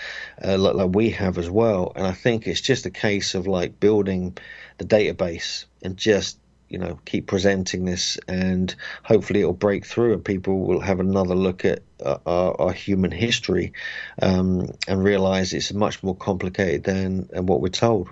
uh, 0.44 0.58
like, 0.58 0.74
like 0.74 0.96
we 0.96 1.12
have 1.12 1.38
as 1.38 1.52
well. 1.52 1.94
And 1.96 2.08
I 2.08 2.14
think 2.14 2.48
it's 2.48 2.62
just 2.62 2.88
a 2.88 2.90
case 2.90 3.36
of 3.36 3.46
like 3.46 3.80
building 3.80 4.36
the 4.80 4.86
database 4.86 5.66
and 5.84 5.96
just 5.96 6.40
you 6.72 6.78
know 6.78 7.00
keep 7.06 7.28
presenting 7.28 7.86
this, 7.86 8.18
and 8.28 8.74
hopefully 9.04 9.42
it'll 9.42 9.54
break 9.54 9.86
through, 9.86 10.14
and 10.14 10.24
people 10.24 10.60
will 10.60 10.80
have 10.80 11.00
another 11.00 11.36
look 11.36 11.66
at 11.66 11.82
uh, 12.04 12.18
our, 12.26 12.60
our 12.62 12.72
human 12.72 13.12
history 13.12 13.74
um, 14.22 14.72
and 14.88 15.04
realize 15.04 15.54
it's 15.54 15.74
much 15.74 16.02
more 16.02 16.16
complicated 16.16 16.84
than, 16.84 17.28
than 17.28 17.46
what 17.46 17.62
we're 17.62 17.70
told. 17.70 18.10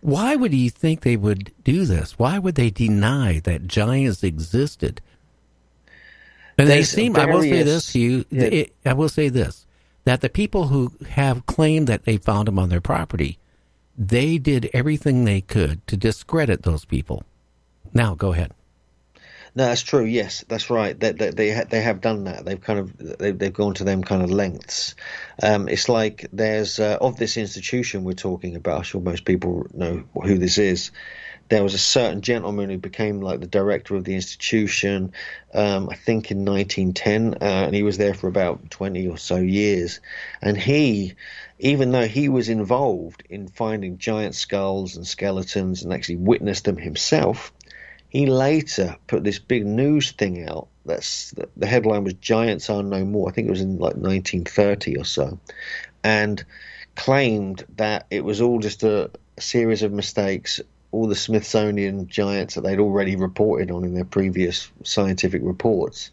Why 0.00 0.34
would 0.34 0.52
you 0.52 0.70
think 0.70 1.02
they 1.02 1.16
would 1.16 1.52
do 1.62 1.84
this? 1.84 2.18
Why 2.18 2.38
would 2.38 2.56
they 2.56 2.70
deny 2.70 3.40
that 3.40 3.66
giants 3.68 4.24
existed? 4.24 5.00
And 6.58 6.68
they 6.68 6.76
There's 6.76 6.90
seem, 6.90 7.16
I 7.16 7.26
will 7.26 7.42
say 7.42 7.62
this 7.62 7.92
to 7.92 7.98
you, 8.00 8.24
Yeah. 8.30 8.42
it, 8.44 8.74
I 8.84 8.92
will 8.94 9.08
say 9.08 9.28
this, 9.28 9.64
that 10.04 10.20
the 10.20 10.28
people 10.28 10.68
who 10.68 10.92
have 11.10 11.46
claimed 11.46 11.86
that 11.86 12.04
they 12.04 12.16
found 12.16 12.48
them 12.48 12.58
on 12.58 12.68
their 12.68 12.80
property, 12.80 13.38
they 13.96 14.38
did 14.38 14.68
everything 14.72 15.24
they 15.24 15.40
could 15.40 15.86
to 15.86 15.96
discredit 15.96 16.62
those 16.62 16.84
people. 16.84 17.22
Now, 17.92 18.14
go 18.14 18.32
ahead. 18.32 18.52
No, 19.54 19.66
that's 19.66 19.82
true. 19.82 20.04
Yes, 20.04 20.44
that's 20.48 20.70
right. 20.70 20.98
They 20.98 21.12
they 21.12 21.30
they, 21.30 21.50
ha- 21.52 21.64
they 21.68 21.82
have 21.82 22.00
done 22.00 22.24
that. 22.24 22.44
They've 22.44 22.60
kind 22.60 22.78
of 22.78 23.18
they've, 23.18 23.38
they've 23.38 23.52
gone 23.52 23.74
to 23.74 23.84
them 23.84 24.02
kind 24.02 24.22
of 24.22 24.30
lengths. 24.30 24.94
Um, 25.42 25.68
it's 25.68 25.90
like 25.90 26.26
there's 26.32 26.78
uh, 26.78 26.96
of 27.00 27.18
this 27.18 27.36
institution 27.36 28.04
we're 28.04 28.14
talking 28.14 28.56
about. 28.56 28.78
I'm 28.78 28.82
sure 28.84 29.02
most 29.02 29.26
people 29.26 29.66
know 29.74 30.04
who 30.14 30.38
this 30.38 30.56
is. 30.56 30.90
There 31.50 31.62
was 31.62 31.74
a 31.74 31.78
certain 31.78 32.22
gentleman 32.22 32.70
who 32.70 32.78
became 32.78 33.20
like 33.20 33.40
the 33.40 33.46
director 33.46 33.94
of 33.94 34.04
the 34.04 34.14
institution. 34.14 35.12
Um, 35.52 35.90
I 35.90 35.96
think 35.96 36.30
in 36.30 36.46
1910, 36.46 37.34
uh, 37.34 37.66
and 37.66 37.74
he 37.74 37.82
was 37.82 37.98
there 37.98 38.14
for 38.14 38.28
about 38.28 38.70
20 38.70 39.06
or 39.08 39.18
so 39.18 39.36
years. 39.36 40.00
And 40.40 40.56
he, 40.56 41.12
even 41.58 41.92
though 41.92 42.06
he 42.06 42.30
was 42.30 42.48
involved 42.48 43.24
in 43.28 43.48
finding 43.48 43.98
giant 43.98 44.34
skulls 44.34 44.96
and 44.96 45.06
skeletons 45.06 45.82
and 45.82 45.92
actually 45.92 46.16
witnessed 46.16 46.64
them 46.64 46.78
himself, 46.78 47.52
he 48.12 48.26
later 48.26 48.94
put 49.06 49.24
this 49.24 49.38
big 49.38 49.64
news 49.64 50.12
thing 50.12 50.46
out. 50.46 50.68
That's 50.84 51.34
the 51.56 51.66
headline 51.66 52.04
was 52.04 52.12
"Giants 52.12 52.68
Are 52.68 52.82
No 52.82 53.06
More." 53.06 53.30
I 53.30 53.32
think 53.32 53.48
it 53.48 53.50
was 53.50 53.62
in 53.62 53.78
like 53.78 53.94
1930 53.94 54.98
or 54.98 55.04
so, 55.06 55.38
and 56.04 56.44
claimed 56.94 57.64
that 57.76 58.06
it 58.10 58.22
was 58.22 58.42
all 58.42 58.58
just 58.58 58.82
a, 58.82 59.10
series 59.38 59.82
of 59.82 59.92
mistakes. 59.92 60.60
All 60.90 61.06
the 61.06 61.14
Smithsonian 61.14 62.06
giants 62.06 62.54
that 62.54 62.60
they'd 62.60 62.80
already 62.80 63.16
reported 63.16 63.70
on 63.70 63.82
in 63.82 63.94
their 63.94 64.04
previous 64.04 64.70
scientific 64.84 65.40
reports 65.42 66.10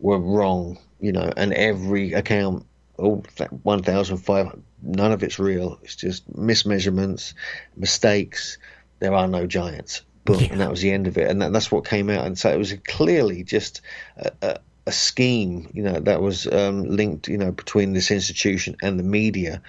were 0.00 0.18
wrong. 0.18 0.78
You 1.00 1.12
know, 1.12 1.30
and 1.36 1.52
every 1.52 2.14
account, 2.14 2.64
all 2.96 3.26
1,500, 3.62 4.62
none 4.82 5.12
of 5.12 5.22
it's 5.22 5.38
real. 5.38 5.78
It's 5.82 5.96
just 5.96 6.26
mismeasurements, 6.34 7.34
mistakes. 7.76 8.56
There 9.00 9.12
are 9.12 9.28
no 9.28 9.46
giants 9.46 10.00
boom, 10.24 10.46
and 10.50 10.60
that 10.60 10.70
was 10.70 10.80
the 10.80 10.92
end 10.92 11.06
of 11.06 11.18
it. 11.18 11.30
And 11.30 11.42
that, 11.42 11.52
that's 11.52 11.70
what 11.70 11.84
came 11.84 12.10
out. 12.10 12.26
And 12.26 12.38
so 12.38 12.50
it 12.50 12.58
was 12.58 12.74
clearly 12.86 13.42
just 13.44 13.80
a, 14.16 14.32
a, 14.42 14.58
a 14.86 14.92
scheme, 14.92 15.70
you 15.72 15.82
know, 15.82 16.00
that 16.00 16.20
was 16.20 16.46
um, 16.46 16.84
linked, 16.84 17.28
you 17.28 17.38
know, 17.38 17.52
between 17.52 17.92
this 17.92 18.10
institution 18.10 18.76
and 18.82 18.98
the 18.98 19.04
media 19.04 19.62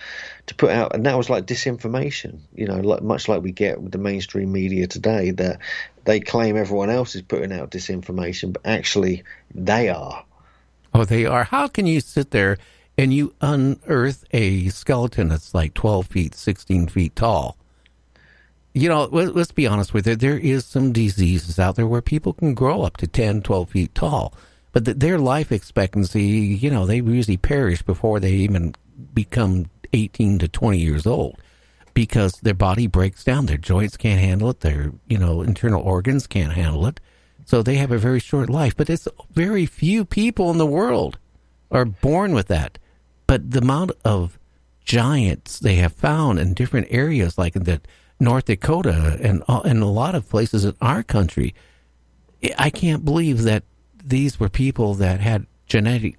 to 0.47 0.56
put 0.56 0.72
out, 0.72 0.95
and 0.95 1.06
that 1.06 1.18
was 1.18 1.30
like 1.30 1.45
disinformation, 1.45 2.39
you 2.56 2.66
know, 2.66 2.80
like 2.80 3.04
much 3.04 3.28
like 3.28 3.43
we 3.43 3.51
get 3.51 3.82
with 3.82 3.91
the 3.91 3.97
mainstream 3.97 4.51
media 4.51 4.88
today, 4.88 5.32
that 5.32 5.60
they 6.06 6.20
claim 6.20 6.58
everyone 6.58 6.89
else 6.89 7.16
is 7.16 7.22
putting 7.22 7.51
out 7.51 7.72
disinformation, 7.72 8.54
but 8.54 8.66
actually 8.66 9.24
they 9.54 9.89
are. 9.89 10.26
Oh, 10.93 11.06
they 11.06 11.26
are. 11.26 11.43
How 11.43 11.68
can 11.68 11.88
you 11.88 12.01
sit 12.01 12.32
there 12.32 12.58
and 12.97 13.14
you 13.14 13.34
unearth 13.41 14.26
a 14.32 14.70
skeleton 14.70 15.30
that's 15.30 15.54
like 15.54 15.74
12 15.74 16.08
feet, 16.08 16.36
16 16.36 16.88
feet 16.88 17.16
tall? 17.16 17.58
You 18.74 18.89
know, 18.89 19.03
let, 19.11 19.36
us 19.36 19.51
be 19.51 19.67
honest 19.67 19.93
with 19.93 20.07
it. 20.07 20.19
There 20.19 20.38
is 20.38 20.65
some 20.65 20.91
diseases 20.91 21.59
out 21.59 21.76
there 21.76 21.86
where 21.86 22.01
people 22.01 22.34
can 22.34 22.55
grow 22.55 22.82
up 22.82 22.97
to 22.97 23.07
10, 23.07 23.43
12 23.43 23.69
feet 23.69 23.93
tall, 23.95 24.34
but 24.71 24.86
the, 24.86 24.95
their 24.95 25.19
life 25.19 25.51
expectancy, 25.51 26.24
you 26.24 26.71
know, 26.71 26.86
they 26.86 26.97
usually 26.97 27.38
perish 27.38 27.84
before 27.84 28.19
they 28.19 28.32
even 28.32 28.74
become 29.13 29.69
18 29.93 30.39
to 30.39 30.47
20 30.47 30.78
years 30.80 31.05
old 31.05 31.38
because 31.93 32.34
their 32.41 32.53
body 32.53 32.88
breaks 32.88 33.24
down. 33.24 33.45
Their 33.45 33.57
joints 33.57 33.97
can't 33.97 34.19
handle 34.19 34.49
it. 34.49 34.61
Their, 34.61 34.91
you 35.07 35.17
know, 35.17 35.41
internal 35.41 35.82
organs 35.82 36.28
can't 36.28 36.53
handle 36.53 36.88
it. 36.88 36.99
So 37.45 37.61
they 37.61 37.76
have 37.76 37.91
a 37.91 37.97
very 37.97 38.19
short 38.19 38.49
life. 38.49 38.76
But 38.76 38.89
it's 38.89 39.07
very 39.32 39.65
few 39.65 40.05
people 40.05 40.49
in 40.49 40.57
the 40.57 40.65
world 40.65 41.19
are 41.71 41.86
born 41.86 42.34
with 42.34 42.47
that. 42.47 42.80
But 43.28 43.51
the 43.51 43.59
amount 43.59 43.91
of 44.03 44.39
giants 44.84 45.59
they 45.59 45.76
have 45.76 45.93
found 45.93 46.39
in 46.39 46.53
different 46.53 46.88
areas, 46.89 47.38
like 47.38 47.53
the 47.53 47.82
North 48.24 48.45
Dakota 48.45 49.19
and 49.21 49.43
uh, 49.47 49.61
and 49.65 49.84
a 49.84 49.88
lot 49.88 50.15
of 50.15 50.28
places 50.30 50.65
in 50.65 50.76
our 50.82 51.03
country, 51.03 51.53
I 52.57 52.69
can't 52.69 53.05
believe 53.05 53.43
that 53.43 53.63
these 54.03 54.39
were 54.39 54.49
people 54.49 54.95
that 54.95 55.19
had 55.19 55.45
genetic, 55.67 56.17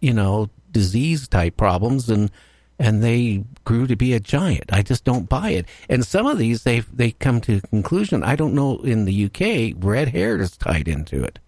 you 0.00 0.14
know, 0.14 0.48
disease 0.72 1.28
type 1.28 1.56
problems 1.56 2.08
and 2.08 2.30
and 2.78 3.02
they 3.02 3.44
grew 3.64 3.86
to 3.86 3.94
be 3.94 4.14
a 4.14 4.20
giant. 4.20 4.72
I 4.72 4.80
just 4.82 5.04
don't 5.04 5.28
buy 5.28 5.50
it. 5.50 5.66
And 5.88 6.06
some 6.06 6.26
of 6.26 6.38
these 6.38 6.62
they 6.62 6.80
they 6.80 7.12
come 7.12 7.40
to 7.42 7.56
a 7.56 7.60
conclusion. 7.60 8.22
I 8.22 8.36
don't 8.36 8.54
know 8.54 8.78
in 8.78 9.04
the 9.04 9.24
UK 9.26 9.76
red 9.84 10.08
hair 10.08 10.40
is 10.40 10.56
tied 10.56 10.88
into 10.88 11.22
it. 11.22 11.38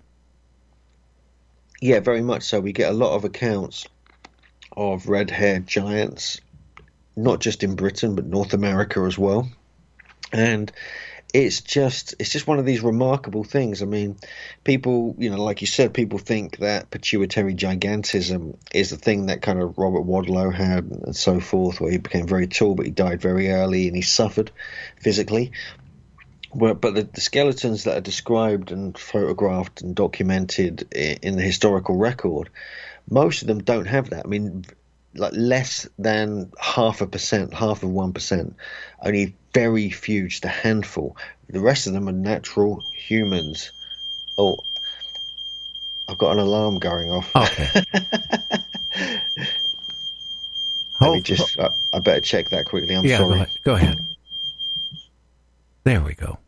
Yeah, 1.80 2.00
very 2.00 2.22
much 2.22 2.44
so. 2.44 2.60
We 2.60 2.72
get 2.72 2.90
a 2.90 2.96
lot 2.96 3.14
of 3.14 3.24
accounts 3.24 3.86
of 4.76 5.08
red 5.08 5.30
haired 5.30 5.66
giants, 5.66 6.40
not 7.16 7.40
just 7.40 7.62
in 7.64 7.74
Britain 7.74 8.14
but 8.14 8.26
North 8.26 8.52
America 8.52 9.00
as 9.00 9.18
well. 9.18 9.48
And 10.32 10.72
it's 11.34 11.60
just 11.62 12.14
it's 12.18 12.30
just 12.30 12.46
one 12.46 12.58
of 12.58 12.66
these 12.66 12.82
remarkable 12.82 13.44
things. 13.44 13.82
I 13.82 13.86
mean, 13.86 14.16
people, 14.64 15.14
you 15.18 15.30
know, 15.30 15.42
like 15.42 15.60
you 15.60 15.66
said, 15.66 15.94
people 15.94 16.18
think 16.18 16.58
that 16.58 16.90
pituitary 16.90 17.54
gigantism 17.54 18.56
is 18.72 18.90
the 18.90 18.96
thing 18.96 19.26
that 19.26 19.42
kind 19.42 19.60
of 19.60 19.78
Robert 19.78 20.02
Wadlow 20.02 20.52
had 20.52 20.84
and 20.84 21.16
so 21.16 21.40
forth, 21.40 21.80
where 21.80 21.90
he 21.90 21.98
became 21.98 22.26
very 22.26 22.46
tall, 22.46 22.74
but 22.74 22.86
he 22.86 22.92
died 22.92 23.22
very 23.22 23.50
early 23.50 23.86
and 23.86 23.96
he 23.96 24.02
suffered 24.02 24.50
physically. 25.00 25.52
But 26.54 26.82
the, 26.82 27.08
the 27.10 27.22
skeletons 27.22 27.84
that 27.84 27.96
are 27.96 28.02
described 28.02 28.72
and 28.72 28.96
photographed 28.96 29.80
and 29.80 29.94
documented 29.94 30.92
in 30.92 31.36
the 31.36 31.42
historical 31.42 31.96
record, 31.96 32.50
most 33.08 33.40
of 33.40 33.48
them 33.48 33.62
don't 33.62 33.86
have 33.86 34.10
that. 34.10 34.26
I 34.26 34.28
mean, 34.28 34.66
like 35.14 35.32
less 35.34 35.88
than 35.98 36.52
half 36.60 37.00
a 37.00 37.06
percent, 37.06 37.54
half 37.54 37.82
of 37.82 37.88
one 37.88 38.12
percent. 38.12 38.56
Only 39.00 39.34
very 39.52 39.90
few, 39.90 40.28
just 40.28 40.44
a 40.44 40.48
handful. 40.48 41.16
The 41.48 41.60
rest 41.60 41.86
of 41.86 41.92
them 41.92 42.08
are 42.08 42.12
natural 42.12 42.82
humans. 42.94 43.72
Oh, 44.38 44.56
I've 46.08 46.18
got 46.18 46.32
an 46.32 46.38
alarm 46.38 46.78
going 46.78 47.10
off. 47.10 47.34
Okay. 47.34 47.84
Let 51.00 51.12
me 51.12 51.20
just. 51.20 51.58
I, 51.58 51.70
I, 51.92 51.98
better 51.98 52.20
check 52.20 52.50
that 52.50 52.66
quickly. 52.66 52.94
I'm 52.94 53.04
yeah, 53.04 53.18
sorry. 53.18 53.30
Go 53.30 53.34
ahead. 53.34 53.50
go 53.64 53.74
ahead. 53.74 54.00
There 55.84 56.00
we 56.00 56.14
go. 56.14 56.38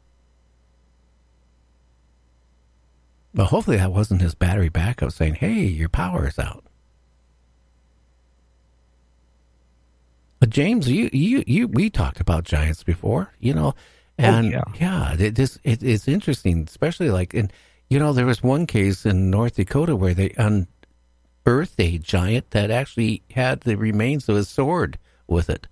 Well, 3.35 3.47
hopefully 3.47 3.79
that 3.79 3.91
wasn't 3.91 4.23
his 4.23 4.37
battery 4.37 4.69
backup 4.69 5.11
saying, 5.11 5.35
"Hey, 5.35 5.63
your 5.63 5.89
power 5.89 6.29
is 6.29 6.39
out." 6.39 6.65
But 10.45 10.51
James, 10.51 10.91
you, 10.91 11.09
you, 11.11 11.43
you, 11.47 11.67
we 11.67 11.89
talked 11.89 12.21
about 12.21 12.45
giants 12.45 12.83
before, 12.83 13.33
you 13.41 13.55
know, 13.55 13.69
oh, 13.69 13.75
and 14.19 14.55
oh, 14.55 14.63
yeah, 14.79 15.15
yeah 15.17 15.17
it, 15.19 15.37
this, 15.37 15.59
it, 15.65 15.83
it's 15.83 16.07
interesting, 16.07 16.67
especially 16.69 17.09
like 17.09 17.33
in, 17.33 17.51
you 17.89 17.99
know, 17.99 18.13
there 18.13 18.27
was 18.27 18.43
one 18.43 18.67
case 18.67 19.07
in 19.07 19.31
North 19.31 19.57
Dakota 19.57 19.97
where 19.97 20.13
they 20.13 20.35
unearthed 20.37 21.81
a 21.81 21.97
giant 21.97 22.51
that 22.51 22.71
actually 22.71 23.23
had 23.31 23.63
the 23.63 23.77
remains 23.77 24.29
of 24.29 24.37
a 24.37 24.45
sword 24.45 24.99
with 25.27 25.49
it. 25.49 25.67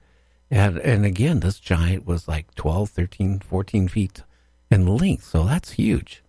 And, 0.51 0.79
and 0.79 1.05
again, 1.05 1.41
this 1.41 1.61
giant 1.61 2.07
was 2.07 2.27
like 2.27 2.55
12, 2.55 2.89
13, 2.89 3.41
14 3.41 3.89
feet 3.89 4.23
in 4.71 4.87
length. 4.87 5.25
So 5.25 5.45
that's 5.45 5.73
huge. 5.73 6.23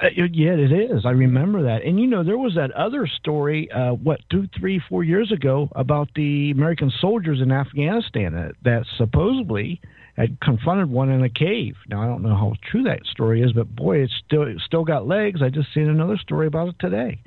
Uh, 0.00 0.06
yeah, 0.32 0.52
it 0.52 0.72
is. 0.72 1.04
I 1.04 1.10
remember 1.10 1.62
that. 1.64 1.84
And 1.84 2.00
you 2.00 2.06
know, 2.06 2.24
there 2.24 2.38
was 2.38 2.54
that 2.54 2.70
other 2.72 3.06
story, 3.06 3.70
uh, 3.70 3.92
what 3.92 4.20
two, 4.30 4.48
three, 4.58 4.80
four 4.88 5.04
years 5.04 5.30
ago, 5.30 5.68
about 5.76 6.08
the 6.14 6.50
American 6.52 6.90
soldiers 7.00 7.40
in 7.42 7.52
Afghanistan 7.52 8.32
that, 8.32 8.54
that 8.64 8.86
supposedly 8.96 9.80
had 10.16 10.40
confronted 10.40 10.90
one 10.90 11.10
in 11.10 11.22
a 11.22 11.28
cave. 11.28 11.76
Now 11.88 12.02
I 12.02 12.06
don't 12.06 12.22
know 12.22 12.34
how 12.34 12.54
true 12.70 12.82
that 12.84 13.04
story 13.06 13.42
is, 13.42 13.52
but 13.52 13.74
boy, 13.74 13.98
it's 13.98 14.12
still 14.26 14.42
it's 14.42 14.64
still 14.64 14.84
got 14.84 15.06
legs. 15.06 15.42
I 15.42 15.50
just 15.50 15.72
seen 15.74 15.88
another 15.88 16.16
story 16.16 16.46
about 16.46 16.68
it 16.68 16.76
today. 16.78 17.20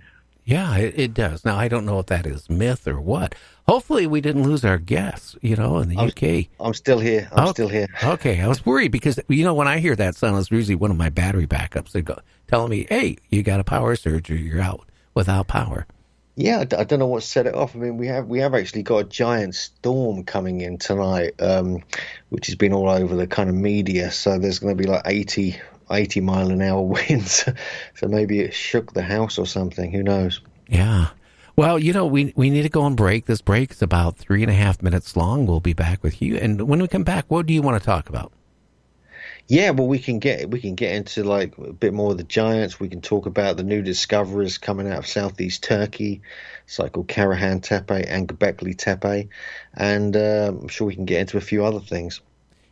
Yeah, 0.45 0.75
it, 0.77 0.99
it, 0.99 1.13
does. 1.13 1.45
Now 1.45 1.57
I 1.57 1.67
don't 1.67 1.85
know 1.85 1.99
if 1.99 2.07
that 2.07 2.25
is 2.25 2.49
myth 2.49 2.87
or 2.87 2.99
what. 2.99 3.35
Hopefully, 3.67 4.05
we 4.07 4.19
didn't 4.19 4.43
lose 4.43 4.65
our 4.65 4.77
guests. 4.77 5.37
You 5.41 5.55
know, 5.55 5.77
in 5.77 5.89
the 5.89 5.97
I'm, 5.97 6.09
UK. 6.09 6.47
I'm 6.59 6.73
still 6.73 6.99
here. 6.99 7.29
I'm 7.31 7.45
okay. 7.45 7.51
still 7.51 7.69
here. 7.69 7.87
Okay, 8.03 8.41
I 8.41 8.47
was 8.47 8.65
worried 8.65 8.91
because 8.91 9.19
you 9.29 9.45
know 9.45 9.53
when 9.53 9.67
I 9.67 9.79
hear 9.79 9.95
that 9.95 10.15
sound, 10.15 10.37
it's 10.37 10.51
usually 10.51 10.75
one 10.75 10.91
of 10.91 10.97
my 10.97 11.09
battery 11.09 11.47
backups. 11.47 11.91
They 11.91 12.01
go 12.01 12.19
telling 12.47 12.71
me, 12.71 12.85
"Hey, 12.89 13.17
you 13.29 13.43
got 13.43 13.59
a 13.59 13.63
power 13.63 13.95
surge, 13.95 14.29
or 14.29 14.35
you're 14.35 14.61
out 14.61 14.85
without 15.13 15.47
power." 15.47 15.87
Yeah, 16.35 16.59
I, 16.71 16.81
I 16.81 16.83
don't 16.83 16.99
know 16.99 17.07
what 17.07 17.23
set 17.23 17.45
it 17.45 17.53
off. 17.53 17.75
I 17.75 17.79
mean, 17.79 17.97
we 17.97 18.07
have 18.07 18.27
we 18.27 18.39
have 18.39 18.55
actually 18.55 18.83
got 18.83 18.97
a 18.97 19.03
giant 19.03 19.55
storm 19.55 20.23
coming 20.23 20.61
in 20.61 20.77
tonight, 20.77 21.35
um, 21.39 21.83
which 22.29 22.47
has 22.47 22.55
been 22.55 22.73
all 22.73 22.89
over 22.89 23.15
the 23.15 23.27
kind 23.27 23.49
of 23.49 23.55
media. 23.55 24.11
So 24.11 24.37
there's 24.39 24.59
going 24.59 24.75
to 24.75 24.81
be 24.81 24.89
like 24.89 25.03
80, 25.05 25.59
80 25.91 26.21
mile 26.21 26.51
an 26.51 26.61
hour 26.61 26.81
winds. 27.09 27.47
so 27.95 28.07
maybe 28.07 28.39
it 28.39 28.53
shook 28.53 28.93
the 28.93 29.03
house 29.03 29.37
or 29.37 29.45
something. 29.45 29.91
Who 29.91 30.03
knows? 30.03 30.41
Yeah. 30.67 31.09
Well, 31.55 31.77
you 31.77 31.93
know, 31.93 32.07
we 32.07 32.33
we 32.35 32.49
need 32.49 32.63
to 32.63 32.69
go 32.69 32.81
on 32.81 32.95
break. 32.95 33.25
This 33.25 33.41
break 33.41 33.71
is 33.71 33.81
about 33.81 34.17
three 34.17 34.41
and 34.41 34.49
a 34.49 34.55
half 34.55 34.81
minutes 34.81 35.15
long. 35.15 35.45
We'll 35.45 35.59
be 35.59 35.73
back 35.73 36.01
with 36.01 36.21
you. 36.21 36.35
And 36.37 36.63
when 36.67 36.81
we 36.81 36.87
come 36.87 37.03
back, 37.03 37.25
what 37.27 37.45
do 37.45 37.53
you 37.53 37.61
want 37.61 37.79
to 37.79 37.85
talk 37.85 38.09
about? 38.09 38.31
Yeah, 39.47 39.71
well, 39.71 39.87
we 39.87 39.99
can 39.99 40.19
get 40.19 40.49
we 40.49 40.61
can 40.61 40.75
get 40.75 40.95
into 40.95 41.23
like 41.23 41.57
a 41.57 41.73
bit 41.73 41.93
more 41.93 42.11
of 42.11 42.17
the 42.17 42.23
giants. 42.23 42.79
We 42.79 42.87
can 42.87 43.01
talk 43.01 43.25
about 43.25 43.57
the 43.57 43.63
new 43.63 43.81
discoveries 43.81 44.57
coming 44.57 44.89
out 44.89 44.99
of 44.99 45.07
southeast 45.07 45.63
Turkey, 45.63 46.21
called 46.75 47.07
Karahan 47.07 47.61
Tepe 47.61 48.05
and 48.07 48.27
Göbekli 48.27 48.75
Tepe, 48.75 49.27
and 49.73 50.15
uh, 50.15 50.53
I'm 50.59 50.69
sure 50.69 50.87
we 50.87 50.95
can 50.95 51.05
get 51.05 51.21
into 51.21 51.37
a 51.37 51.41
few 51.41 51.65
other 51.65 51.81
things. 51.81 52.21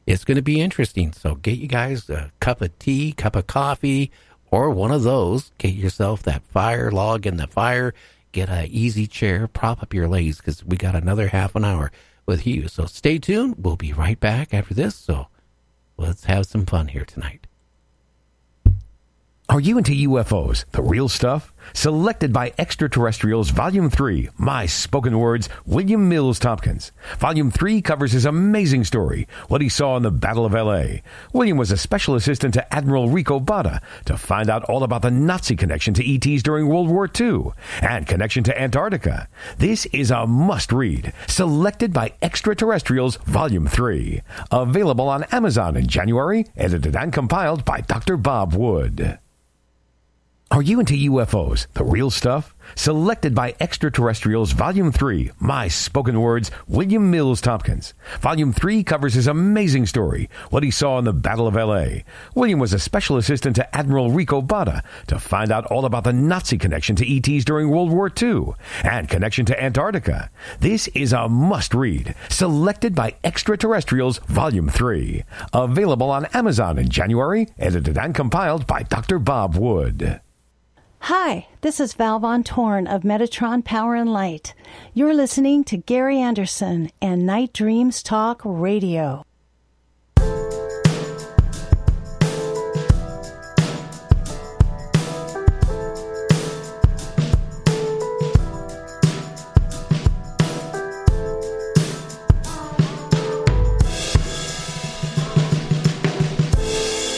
It's 0.06 0.26
going 0.26 0.36
to 0.36 0.42
be 0.42 0.62
interesting. 0.62 1.14
So 1.14 1.36
get 1.36 1.58
you 1.58 1.68
guys 1.68 2.10
a 2.10 2.32
cup 2.40 2.62
of 2.62 2.78
tea, 2.80 3.14
cup 3.14 3.36
of 3.36 3.48
coffee, 3.48 4.12
or 4.50 4.70
one 4.70 4.92
of 4.92 5.04
those. 5.04 5.52
Get 5.58 5.74
yourself 5.74 6.24
that 6.24 6.44
fire 6.44 6.92
log 6.92 7.26
in 7.26 7.38
the 7.38 7.48
fire 7.48 7.94
get 8.32 8.50
a 8.50 8.68
easy 8.68 9.08
chair, 9.08 9.48
prop 9.48 9.82
up 9.82 9.94
your 9.94 10.08
legs 10.08 10.38
because 10.38 10.64
we 10.64 10.78
got 10.78 10.96
another 10.96 11.28
half 11.28 11.56
an 11.56 11.66
hour 11.66 11.92
with 12.26 12.48
you. 12.48 12.68
So 12.68 12.86
stay 12.86 13.18
tuned. 13.18 13.56
We'll 13.58 13.76
be 13.76 13.94
right 13.94 14.20
back 14.20 14.54
after 14.54 14.74
this. 14.74 14.96
So 14.96 15.28
let's 15.98 16.26
have 16.26 16.46
some 16.46 16.66
fun 16.66 16.88
here 16.88 17.06
tonight. 17.06 17.48
Are 19.50 19.60
you 19.60 19.78
into 19.78 19.92
UFOs, 19.92 20.64
the 20.72 20.82
real 20.82 21.10
stuff? 21.10 21.54
Selected 21.74 22.34
by 22.34 22.54
Extraterrestrials, 22.58 23.50
Volume 23.50 23.90
3, 23.90 24.30
My 24.38 24.66
Spoken 24.66 25.18
Words, 25.18 25.50
William 25.66 26.10
Mills 26.10 26.40
Tompkins. 26.40 26.92
Volume 27.18 27.52
3 27.52 27.82
covers 27.82 28.12
his 28.12 28.26
amazing 28.26 28.84
story, 28.84 29.28
what 29.48 29.62
he 29.62 29.70
saw 29.70 29.98
in 29.98 30.04
the 30.04 30.12
Battle 30.12 30.46
of 30.46 30.54
L.A. 30.54 31.02
William 31.34 31.58
was 31.58 31.72
a 31.72 31.78
special 31.78 32.16
assistant 32.16 32.54
to 32.54 32.74
Admiral 32.74 33.10
Rico 33.10 33.40
Botta 33.40 33.82
to 34.06 34.18
find 34.18 34.50
out 34.50 34.64
all 34.66 34.84
about 34.84 35.02
the 35.02 35.12
Nazi 35.12 35.56
connection 35.56 35.94
to 35.94 36.16
ETs 36.16 36.44
during 36.44 36.68
World 36.68 36.90
War 36.90 37.10
II 37.20 37.52
and 37.82 38.08
connection 38.08 38.44
to 38.44 38.62
Antarctica. 38.62 39.28
This 39.58 39.86
is 39.88 40.12
a 40.12 40.28
must 40.28 40.72
read. 40.72 41.14
Selected 41.28 41.94
by 41.94 42.14
Extraterrestrials, 42.22 43.18
Volume 43.18 43.68
3. 43.68 44.22
Available 44.52 45.10
on 45.10 45.24
Amazon 45.26 45.76
in 45.78 45.88
January, 45.88 46.46
edited 46.56 46.96
and 46.96 47.14
compiled 47.14 47.66
by 47.66 47.82
Dr. 47.82 48.18
Bob 48.18 48.54
Wood. 48.54 49.20
Are 50.52 50.62
you 50.62 50.82
into 50.82 51.10
UFOs, 51.10 51.68
the 51.76 51.86
real 51.86 52.10
stuff? 52.12 52.54
Selected 52.76 53.34
by 53.34 53.56
Extraterrestrials, 53.62 54.52
Volume 54.52 54.92
3, 54.92 55.32
My 55.40 55.70
Spoken 55.70 56.20
Words, 56.20 56.52
William 56.68 57.10
Mills 57.10 57.40
Tompkins. 57.40 57.94
Volume 58.20 58.52
3 58.52 58.84
covers 58.84 59.14
his 59.14 59.28
amazing 59.28 59.86
story, 59.86 60.30
what 60.50 60.62
he 60.62 60.70
saw 60.70 61.00
in 61.00 61.06
the 61.06 61.14
Battle 61.14 61.48
of 61.48 61.56
L.A. 61.56 62.04
William 62.36 62.60
was 62.60 62.74
a 62.74 62.80
special 62.80 63.16
assistant 63.16 63.56
to 63.56 63.76
Admiral 63.76 64.12
Rico 64.12 64.42
Botta 64.42 64.84
to 65.08 65.20
find 65.20 65.54
out 65.54 65.68
all 65.68 65.86
about 65.86 66.04
the 66.04 66.12
Nazi 66.12 66.58
connection 66.58 66.98
to 66.98 67.08
ETs 67.08 67.46
during 67.46 67.70
World 67.70 67.90
War 67.90 68.12
II 68.22 68.48
and 68.84 69.08
connection 69.08 69.46
to 69.46 69.64
Antarctica. 69.64 70.30
This 70.60 70.90
is 70.90 71.14
a 71.14 71.30
must 71.30 71.74
read. 71.74 72.14
Selected 72.28 72.94
by 72.94 73.16
Extraterrestrials, 73.24 74.18
Volume 74.28 74.68
3. 74.68 75.24
Available 75.54 76.12
on 76.12 76.26
Amazon 76.34 76.78
in 76.78 76.90
January, 76.90 77.48
edited 77.58 77.98
and 77.98 78.14
compiled 78.14 78.68
by 78.68 78.84
Dr. 78.84 79.18
Bob 79.18 79.56
Wood. 79.56 80.20
Hi, 81.06 81.48
this 81.62 81.80
is 81.80 81.94
Val 81.96 82.20
Von 82.20 82.44
Torn 82.44 82.86
of 82.86 83.02
Metatron 83.02 83.66
Power 83.66 83.96
and 83.96 84.14
Light. 84.14 84.54
You're 84.94 85.16
listening 85.16 85.64
to 85.64 85.78
Gary 85.78 86.20
Anderson 86.20 86.92
and 87.02 87.26
Night 87.26 87.54
Dreams 87.54 88.04
Talk 88.04 88.40
Radio. 88.46 89.26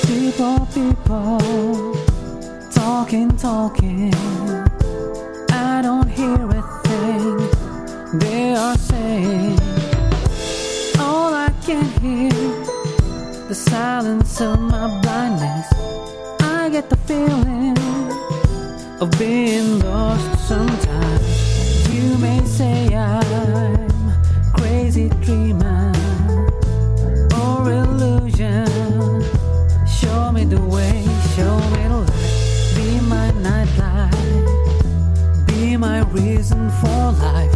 People, 0.07 0.67
people, 0.73 1.52
talking, 3.13 3.37
talking. 3.37 4.13
I 5.51 5.81
don't 5.83 6.07
hear 6.07 6.33
a 6.33 6.63
thing 6.83 8.17
they 8.17 8.55
are 8.55 8.75
saying. 8.75 9.59
All 10.99 11.31
I 11.31 11.53
can 11.63 11.85
hear, 12.01 12.31
the 13.47 13.53
silence 13.53 14.41
of 14.41 14.59
my 14.59 14.87
blindness. 15.01 15.67
I 16.41 16.69
get 16.71 16.89
the 16.89 16.97
feeling 17.05 17.77
of 18.99 19.11
being 19.19 19.79
lost 19.79 20.47
sometimes. 20.47 21.93
You 21.93 22.17
may 22.17 22.43
say 22.45 22.95
I'm 22.95 23.89
crazy 24.55 25.09
dreamer 25.21 25.91
or 27.43 27.71
illusion. 27.71 28.65
Show 29.85 30.31
me 30.31 30.45
the 30.45 30.61
way, 30.61 31.05
show 31.35 31.59
me 31.75 31.83
the 31.87 31.97
light. 32.07 32.22
My 35.83 35.99
reason 36.11 36.69
for 36.79 37.11
life. 37.27 37.53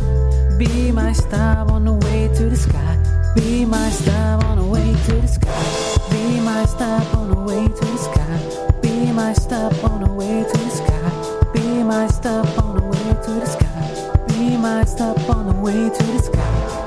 Be 0.59 0.91
my 0.91 1.13
star 1.13 1.65
on 1.71 1.85
the 1.85 1.93
way 1.93 2.27
to 2.35 2.49
the 2.49 2.57
sky. 2.57 2.95
Be 3.35 3.63
my 3.63 3.89
star 3.89 4.43
on 4.43 4.57
the 4.57 4.65
way 4.65 4.89
to 5.05 5.13
the 5.21 5.27
sky. 5.27 5.63
Be 6.11 6.41
my 6.41 6.65
stop 6.65 7.07
on 7.15 7.29
the 7.29 7.39
way 7.49 7.63
to 7.79 7.85
the 7.93 7.97
sky. 8.07 8.37
Be 8.81 9.13
my 9.13 9.31
stop 9.31 9.81
on 9.89 10.01
the 10.03 10.11
way 10.11 10.43
to 10.43 10.57
the 10.65 10.71
sky. 10.81 11.51
Be 11.53 11.83
my 11.83 12.07
stop 12.07 12.47
on 12.63 12.75
the 12.75 12.83
way 12.91 13.07
to 13.23 13.31
the 13.39 13.45
sky. 13.55 14.25
Be 14.27 14.57
my 14.57 14.83
stop 14.83 15.29
on 15.29 15.47
the 15.47 15.57
way 15.65 15.89
to 15.97 16.03
the 16.11 16.19
sky. 16.19 16.86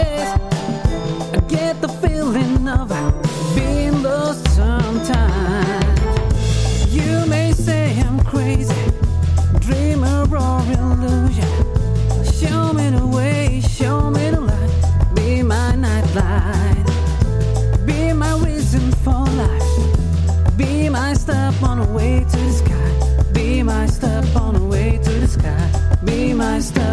Be 26.61 26.90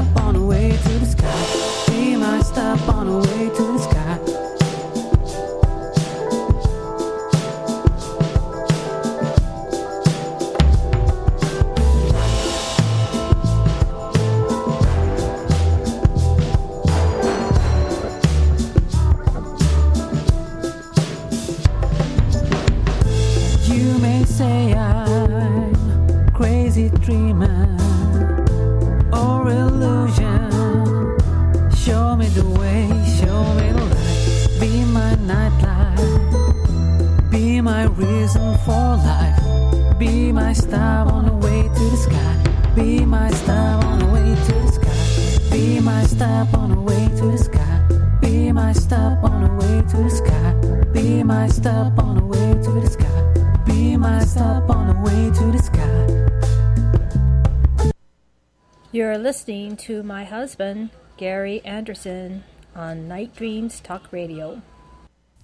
to 59.89 60.03
my 60.03 60.22
husband, 60.22 60.91
Gary 61.16 61.62
Anderson, 61.64 62.45
on 62.76 63.09
Night 63.09 63.34
Dreams 63.34 63.80
Talk 63.80 64.12
Radio. 64.12 64.61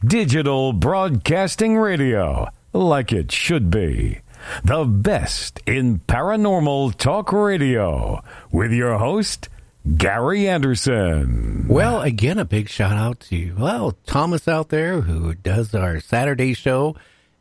Digital 0.07 0.75
Broadcasting 0.75 1.79
Radio, 1.79 2.51
like 2.75 3.11
it 3.11 3.33
should 3.33 3.71
be. 3.71 4.21
The 4.63 4.85
best 4.85 5.61
in 5.65 6.01
paranormal 6.01 6.97
talk 6.97 7.33
radio 7.33 8.23
with 8.53 8.71
your 8.71 8.99
host, 8.99 9.49
Gary 9.97 10.47
Anderson. 10.47 11.65
Well, 11.67 12.03
again, 12.03 12.39
a 12.39 12.45
big 12.45 12.69
shout 12.69 12.93
out 12.93 13.21
to, 13.21 13.55
well, 13.59 13.97
Thomas 14.05 14.47
out 14.47 14.69
there 14.69 15.01
who 15.01 15.33
does 15.33 15.75
our 15.75 16.01
Saturday 16.01 16.53
show, 16.53 16.97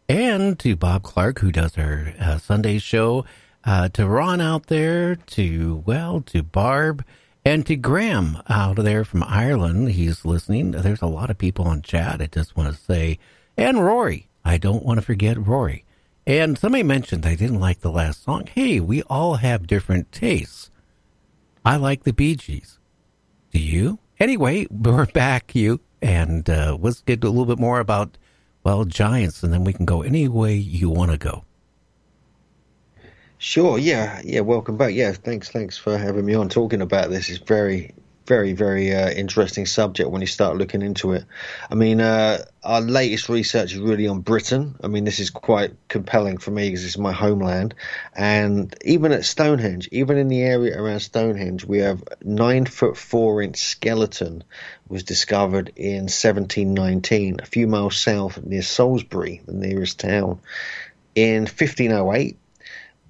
and 0.07 0.57
to 0.59 0.77
Bob 0.77 1.03
Clark 1.03 1.39
who 1.39 1.51
does 1.51 1.77
our 1.77 2.13
uh, 2.17 2.37
Sunday 2.37 2.77
show, 2.77 3.25
uh, 3.65 3.89
to 3.89 4.07
Ron 4.07 4.41
out 4.41 4.67
there, 4.67 5.15
to, 5.15 5.83
well, 5.85 6.21
to 6.21 6.43
Barb, 6.43 7.05
and 7.45 7.65
to 7.65 7.75
Graham 7.75 8.41
out 8.49 8.77
there 8.77 9.03
from 9.03 9.23
Ireland. 9.23 9.91
He's 9.91 10.25
listening. 10.25 10.71
There's 10.71 11.01
a 11.01 11.07
lot 11.07 11.29
of 11.29 11.37
people 11.37 11.67
on 11.67 11.81
chat. 11.81 12.21
I 12.21 12.27
just 12.27 12.55
want 12.55 12.73
to 12.73 12.81
say, 12.81 13.19
and 13.57 13.83
Rory. 13.83 14.29
I 14.45 14.57
don't 14.57 14.83
want 14.83 14.99
to 14.99 15.05
forget 15.05 15.37
Rory. 15.37 15.85
And 16.25 16.57
somebody 16.57 16.83
mentioned 16.83 17.23
they 17.23 17.35
didn't 17.35 17.59
like 17.59 17.79
the 17.79 17.91
last 17.91 18.23
song. 18.23 18.47
Hey, 18.47 18.79
we 18.79 19.01
all 19.03 19.35
have 19.35 19.67
different 19.67 20.11
tastes. 20.11 20.69
I 21.65 21.77
like 21.77 22.03
the 22.03 22.13
Bee 22.13 22.35
Gees. 22.35 22.79
Do 23.51 23.59
you? 23.59 23.99
Anyway, 24.19 24.67
we're 24.71 25.05
back, 25.05 25.55
you, 25.55 25.81
and 26.01 26.49
uh, 26.49 26.77
let's 26.79 27.01
get 27.01 27.23
a 27.23 27.29
little 27.29 27.45
bit 27.45 27.59
more 27.59 27.79
about, 27.79 28.17
well, 28.63 28.85
Giants, 28.85 29.43
and 29.43 29.53
then 29.53 29.63
we 29.63 29.73
can 29.73 29.85
go 29.85 30.01
any 30.01 30.27
way 30.27 30.55
you 30.55 30.89
want 30.89 31.11
to 31.11 31.17
go. 31.17 31.45
Sure. 33.43 33.77
Yeah. 33.77 34.21
Yeah. 34.23 34.39
Welcome 34.39 34.77
back. 34.77 34.93
Yeah. 34.93 35.11
Thanks. 35.11 35.49
Thanks 35.49 35.77
for 35.77 35.97
having 35.97 36.25
me 36.25 36.33
on. 36.33 36.47
Talking 36.47 36.81
about 36.81 37.09
this 37.09 37.29
is 37.29 37.39
very, 37.39 37.93
very, 38.25 38.53
very 38.53 38.95
uh, 38.95 39.09
interesting 39.09 39.65
subject 39.65 40.09
when 40.09 40.21
you 40.21 40.27
start 40.27 40.55
looking 40.55 40.81
into 40.81 41.11
it. 41.11 41.25
I 41.69 41.75
mean, 41.75 41.99
uh, 41.99 42.45
our 42.63 42.79
latest 42.79 43.27
research 43.27 43.73
is 43.73 43.79
really 43.79 44.07
on 44.07 44.21
Britain. 44.21 44.77
I 44.81 44.87
mean, 44.87 45.03
this 45.03 45.19
is 45.19 45.29
quite 45.29 45.73
compelling 45.89 46.37
for 46.37 46.51
me 46.51 46.69
because 46.69 46.85
it's 46.85 46.97
my 46.97 47.11
homeland. 47.11 47.75
And 48.15 48.73
even 48.85 49.11
at 49.11 49.25
Stonehenge, 49.25 49.89
even 49.91 50.17
in 50.17 50.29
the 50.29 50.41
area 50.41 50.81
around 50.81 51.01
Stonehenge, 51.01 51.65
we 51.65 51.79
have 51.79 52.01
nine 52.23 52.65
foot 52.65 52.95
four 52.95 53.41
inch 53.41 53.57
skeleton 53.57 54.45
was 54.87 55.03
discovered 55.03 55.73
in 55.75 56.03
1719, 56.03 57.41
a 57.41 57.45
few 57.45 57.67
miles 57.67 57.97
south 57.97 58.41
near 58.41 58.61
Salisbury, 58.61 59.41
the 59.45 59.51
nearest 59.51 59.99
town. 59.99 60.39
In 61.15 61.41
1508, 61.41 62.37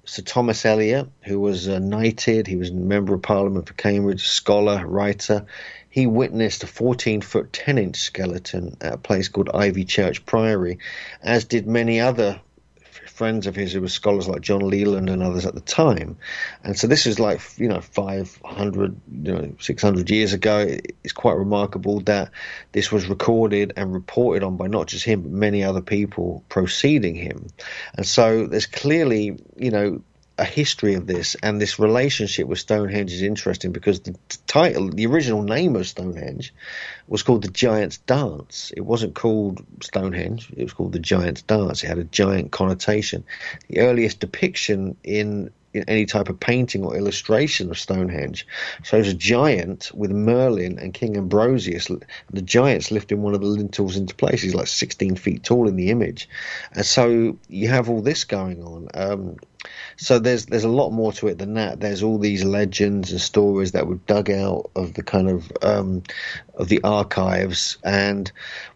Sir 0.06 0.22
Thomas 0.22 0.64
Elyot, 0.64 1.08
who 1.22 1.40
was 1.40 1.68
uh, 1.68 1.78
knighted, 1.78 2.46
he 2.46 2.56
was 2.56 2.70
a 2.70 2.74
member 2.74 3.14
of 3.14 3.22
Parliament 3.22 3.66
for 3.66 3.74
Cambridge, 3.74 4.26
scholar, 4.26 4.86
writer. 4.86 5.46
He 5.88 6.06
witnessed 6.06 6.62
a 6.62 6.66
14 6.66 7.22
foot 7.22 7.52
10 7.52 7.78
inch 7.78 7.96
skeleton 7.96 8.76
at 8.80 8.92
a 8.94 8.98
place 8.98 9.28
called 9.28 9.48
Ivy 9.54 9.84
Church 9.84 10.24
Priory, 10.26 10.78
as 11.22 11.44
did 11.44 11.66
many 11.66 12.00
other 12.00 12.40
friends 13.14 13.46
of 13.46 13.54
his 13.54 13.72
who 13.72 13.80
were 13.80 13.88
scholars 13.88 14.26
like 14.26 14.40
John 14.40 14.68
Leland 14.68 15.08
and 15.08 15.22
others 15.22 15.46
at 15.46 15.54
the 15.54 15.60
time. 15.60 16.18
And 16.64 16.76
so 16.76 16.88
this 16.88 17.06
is 17.06 17.20
like, 17.20 17.40
you 17.56 17.68
know, 17.68 17.80
500, 17.80 19.00
you 19.22 19.32
know, 19.32 19.54
600 19.60 20.10
years 20.10 20.32
ago. 20.32 20.66
It's 21.04 21.12
quite 21.12 21.36
remarkable 21.36 22.00
that 22.00 22.32
this 22.72 22.90
was 22.90 23.06
recorded 23.06 23.72
and 23.76 23.92
reported 23.92 24.42
on 24.42 24.56
by 24.56 24.66
not 24.66 24.88
just 24.88 25.04
him, 25.04 25.22
but 25.22 25.30
many 25.30 25.62
other 25.62 25.80
people 25.80 26.42
preceding 26.48 27.14
him. 27.14 27.46
And 27.96 28.04
so 28.04 28.48
there's 28.48 28.66
clearly, 28.66 29.38
you 29.56 29.70
know, 29.70 30.02
a 30.36 30.44
history 30.44 30.94
of 30.94 31.06
this, 31.06 31.36
and 31.42 31.60
this 31.60 31.78
relationship 31.78 32.48
with 32.48 32.58
Stonehenge 32.58 33.12
is 33.12 33.22
interesting 33.22 33.70
because 33.72 34.00
the 34.00 34.16
title, 34.46 34.90
the 34.90 35.06
original 35.06 35.42
name 35.42 35.76
of 35.76 35.86
Stonehenge, 35.86 36.52
was 37.06 37.22
called 37.22 37.42
the 37.42 37.48
Giant's 37.48 37.98
Dance. 37.98 38.72
It 38.76 38.80
wasn't 38.80 39.14
called 39.14 39.64
Stonehenge; 39.80 40.50
it 40.56 40.64
was 40.64 40.72
called 40.72 40.92
the 40.92 40.98
Giant's 40.98 41.42
Dance. 41.42 41.84
It 41.84 41.88
had 41.88 41.98
a 41.98 42.04
giant 42.04 42.50
connotation. 42.50 43.24
The 43.68 43.80
earliest 43.80 44.20
depiction 44.20 44.96
in 45.04 45.50
any 45.88 46.06
type 46.06 46.28
of 46.28 46.38
painting 46.38 46.84
or 46.84 46.96
illustration 46.96 47.70
of 47.70 47.78
Stonehenge 47.78 48.46
So 48.82 48.98
it's 48.98 49.08
a 49.08 49.14
giant 49.14 49.90
with 49.94 50.10
Merlin 50.10 50.78
and 50.78 50.94
King 50.94 51.16
Ambrosius. 51.16 51.90
The 52.32 52.42
giant's 52.42 52.90
lifting 52.90 53.22
one 53.22 53.34
of 53.34 53.40
the 53.40 53.46
lintels 53.46 53.96
into 53.96 54.14
place. 54.14 54.42
He's 54.42 54.54
like 54.54 54.66
16 54.66 55.16
feet 55.16 55.42
tall 55.42 55.68
in 55.68 55.76
the 55.76 55.90
image, 55.90 56.28
and 56.72 56.84
so 56.84 57.38
you 57.48 57.68
have 57.68 57.88
all 57.88 58.02
this 58.02 58.24
going 58.24 58.62
on. 58.62 58.88
Um, 58.94 59.36
so 59.96 60.18
there's 60.18 60.46
there's 60.46 60.64
a 60.64 60.68
lot 60.68 60.90
more 60.90 61.12
to 61.14 61.28
it 61.28 61.38
than 61.38 61.54
that. 61.54 61.80
There's 61.80 62.02
all 62.02 62.18
these 62.18 62.44
legends 62.44 63.12
and 63.12 63.20
stories 63.20 63.72
that 63.72 63.86
were 63.86 63.96
dug 64.06 64.30
out 64.30 64.70
of 64.76 64.94
the 64.94 65.02
kind 65.02 65.28
of 65.28 65.52
um, 65.62 66.02
of 66.54 66.68
the 66.68 66.82
archives, 66.82 67.78
and 67.82 68.30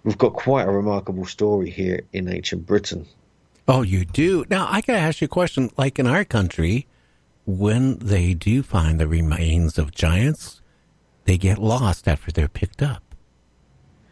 we've 0.05 0.19
got 0.19 0.33
quite 0.33 0.67
a 0.67 0.71
remarkable 0.71 1.27
story 1.27 1.71
here 1.71 2.03
in 2.13 2.29
ancient 2.29 2.67
Britain. 2.67 3.07
Oh, 3.69 3.83
you 3.83 4.07
do. 4.07 4.47
Now 4.49 4.67
I 4.71 4.81
gotta 4.81 4.99
ask 4.99 5.21
you 5.21 5.27
a 5.27 5.29
question. 5.29 5.71
Like 5.77 5.99
in 5.99 6.07
our 6.07 6.25
country, 6.25 6.87
when 7.45 7.99
they 7.99 8.33
do 8.33 8.63
find 8.63 8.99
the 8.99 9.07
remains 9.07 9.77
of 9.77 9.93
giants, 9.93 10.63
they 11.25 11.37
get 11.37 11.59
lost 11.59 12.09
after 12.09 12.33
they're 12.33 12.49
picked 12.49 12.83
up. 12.83 13.03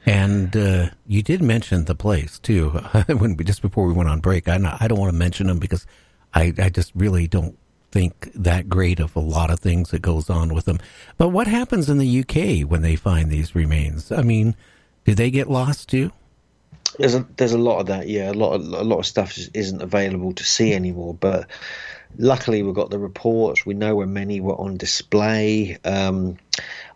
And 0.05 0.55
uh, 0.55 0.91
you 1.07 1.23
did 1.23 1.43
mention 1.43 1.87
the 1.87 1.95
place 1.95 2.39
too. 2.39 2.69
when 3.07 3.37
we, 3.37 3.45
just 3.45 3.63
before 3.63 3.87
we 3.87 3.95
went 3.95 4.11
on 4.11 4.21
break, 4.21 4.47
I 4.47 4.57
I 4.79 4.89
don't 4.89 5.01
want 5.01 5.11
to 5.11 5.19
mention 5.19 5.47
them 5.47 5.59
because 5.59 5.87
I, 6.35 6.53
I 6.59 6.69
just 6.69 6.93
really 6.95 7.27
don't 7.27 7.59
think 7.91 8.31
that 8.35 8.69
great 8.69 9.01
of 9.01 9.17
a 9.17 9.21
lot 9.21 9.51
of 9.51 9.59
things 9.61 9.91
that 9.91 10.03
goes 10.03 10.29
on 10.29 10.53
with 10.53 10.67
them. 10.67 10.79
But 11.17 11.29
what 11.29 11.47
happens 11.47 11.89
in 11.89 11.97
the 11.97 12.21
UK 12.21 12.69
when 12.69 12.83
they 12.83 12.95
find 12.95 13.31
these 13.31 13.55
remains? 13.55 14.13
I 14.13 14.21
mean, 14.21 14.55
do 15.07 15.15
they 15.15 15.31
get 15.31 15.49
lost 15.49 15.89
too? 15.89 16.13
There's 16.99 17.15
a 17.15 17.27
there's 17.37 17.53
a 17.53 17.59
lot 17.59 17.81
of 17.81 17.87
that, 17.87 18.09
yeah. 18.09 18.31
A 18.31 18.33
lot 18.33 18.55
of 18.55 18.63
a 18.63 18.85
lot 18.85 18.99
of 18.99 19.07
stuff 19.07 19.35
just 19.35 19.51
isn't 19.55 19.83
available 19.83 20.33
to 20.35 20.45
see 20.45 20.73
anymore. 20.73 21.15
But 21.15 21.49
luckily, 22.17 22.63
we've 22.63 22.75
got 22.75 22.91
the 22.91 22.99
reports. 22.99 23.67
We 23.67 23.75
know 23.75 23.95
where 23.95 24.07
many 24.07 24.41
were 24.41 24.59
on 24.59 24.77
display. 24.77 25.79
Um, 25.85 26.39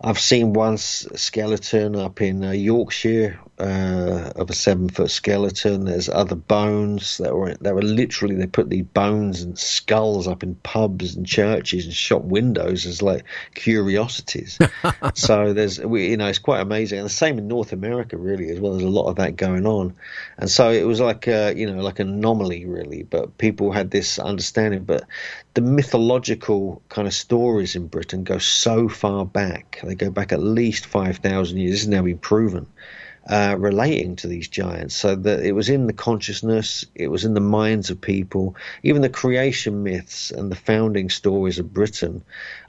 I've 0.00 0.18
seen 0.18 0.52
one 0.52 0.78
skeleton 0.78 1.96
up 1.96 2.20
in 2.20 2.44
uh, 2.44 2.52
Yorkshire 2.52 3.38
uh, 3.60 4.32
of 4.36 4.48
a 4.48 4.54
seven 4.54 4.88
foot 4.88 5.10
skeleton. 5.10 5.84
There's 5.84 6.08
other 6.08 6.34
bones 6.34 7.18
that 7.18 7.34
were 7.34 7.54
that 7.60 7.74
were 7.74 7.82
literally 7.82 8.34
they 8.36 8.46
put 8.46 8.70
these 8.70 8.84
bones 8.84 9.42
and 9.42 9.58
skulls 9.58 10.26
up 10.26 10.42
in 10.42 10.54
pubs 10.56 11.14
and 11.14 11.26
churches 11.26 11.84
and 11.84 11.94
shop 11.94 12.22
windows 12.22 12.86
as 12.86 13.02
like 13.02 13.24
curiosities. 13.54 14.58
so 15.14 15.52
there's 15.52 15.78
we, 15.78 16.08
you 16.08 16.16
know 16.16 16.28
it's 16.28 16.38
quite 16.38 16.60
amazing, 16.60 16.98
and 16.98 17.06
the 17.06 17.10
same 17.10 17.36
in 17.36 17.48
North 17.48 17.72
America 17.72 18.16
really 18.16 18.48
as 18.48 18.58
well. 18.58 18.72
There's 18.72 18.84
a 18.84 18.88
lot 18.88 19.08
of 19.08 19.16
that 19.16 19.36
going 19.36 19.66
on, 19.66 19.94
and 20.38 20.50
so 20.50 20.70
it 20.70 20.86
was 20.86 21.00
like 21.00 21.26
a, 21.26 21.52
you 21.54 21.70
know 21.70 21.82
like 21.82 21.98
an 21.98 22.08
anomaly 22.08 22.64
really. 22.64 23.02
But 23.02 23.36
people 23.36 23.72
had 23.72 23.90
this 23.90 24.18
understanding, 24.18 24.84
but 24.84 25.04
the 25.52 25.60
mythological 25.60 26.80
kind 26.88 27.06
of 27.06 27.12
stories 27.12 27.76
in 27.76 27.88
Britain 27.88 28.24
go 28.24 28.38
so 28.38 28.88
far 28.88 29.26
back. 29.26 29.80
They 29.82 29.94
go 29.94 30.10
back 30.10 30.32
at 30.32 30.40
least 30.40 30.86
5,000 30.86 31.58
years. 31.58 31.72
This 31.72 31.80
has 31.80 31.88
now 31.88 32.02
been 32.02 32.18
proven. 32.18 32.66
Uh, 33.30 33.54
relating 33.56 34.16
to 34.16 34.26
these 34.26 34.48
giants, 34.48 34.92
so 34.92 35.14
that 35.14 35.44
it 35.44 35.52
was 35.52 35.68
in 35.68 35.86
the 35.86 35.92
consciousness, 35.92 36.84
it 36.96 37.06
was 37.06 37.24
in 37.24 37.32
the 37.32 37.40
minds 37.40 37.88
of 37.88 38.00
people. 38.00 38.56
Even 38.82 39.02
the 39.02 39.08
creation 39.08 39.84
myths 39.84 40.32
and 40.32 40.50
the 40.50 40.56
founding 40.56 41.08
stories 41.08 41.60
of 41.60 41.72
Britain 41.72 42.24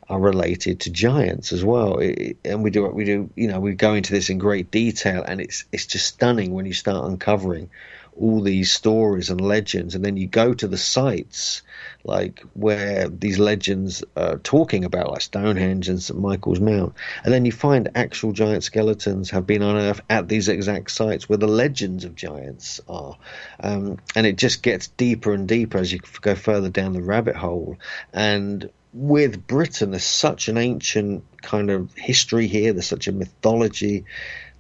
are 0.07 0.19
related 0.19 0.79
to 0.79 0.91
giants 0.91 1.51
as 1.51 1.65
well. 1.65 1.97
It, 1.97 2.38
and 2.45 2.61
we 2.61 2.69
do 2.69 2.85
we 2.85 3.05
do 3.05 3.27
you 3.35 3.47
know 3.47 3.59
we 3.59 3.73
go 3.73 3.95
into 3.95 4.13
this 4.13 4.29
in 4.29 4.38
great 4.38 4.69
detail, 4.69 5.23
and 5.23 5.41
it's 5.41 5.65
it's 5.71 5.88
just 5.88 6.05
stunning 6.05 6.53
when 6.53 6.67
you 6.67 6.73
start 6.73 7.09
uncovering 7.09 7.71
all 8.15 8.41
these 8.41 8.71
stories 8.71 9.31
and 9.31 9.41
legends, 9.41 9.95
and 9.95 10.05
then 10.05 10.15
you 10.15 10.27
go 10.27 10.53
to 10.53 10.67
the 10.67 10.77
sites 10.77 11.63
like 12.03 12.44
where 12.53 13.07
these 13.10 13.40
legends 13.40 14.03
are 14.15 14.38
talking 14.38 14.86
about, 14.86 15.11
like 15.11 15.22
Stonehenge 15.22 15.90
and 15.90 16.02
St 16.02 16.19
Michael's 16.19 16.60
Mount, 16.60 16.94
and 17.23 17.34
then 17.34 17.45
you 17.45 17.52
find 17.52 17.90
actual 17.95 18.32
giant 18.32 18.64
skeletons 18.64 19.30
have 19.32 19.48
been 19.48 19.61
unearthed 19.61 20.02
at 20.10 20.28
these 20.28 20.48
exact 20.48 20.91
sites 20.91 21.28
where 21.28 21.38
the 21.38 21.48
legends 21.48 22.06
of 22.06 22.15
giants 22.15 22.82
are, 22.88 23.18
um, 23.60 23.98
and 24.15 24.26
it 24.26 24.38
just 24.38 24.64
gets 24.64 24.88
deeper 24.88 25.34
and 25.34 25.48
deeper 25.48 25.78
as 25.78 25.91
you 25.91 25.99
go 26.22 26.36
further 26.36 26.69
down 26.69 26.94
the 26.94 27.02
rabbit 27.02 27.36
hole, 27.36 27.78
and 28.14 28.69
with 28.94 29.48
Britain, 29.48 29.91
there's 29.91 30.03
such 30.03 30.49
an 30.49 30.57
ancient 30.57 31.23
kind 31.41 31.69
of 31.69 31.94
history 31.95 32.48
here. 32.48 32.73
There's 32.73 32.88
such 32.88 33.07
a 33.07 33.14
mythology 33.14 34.03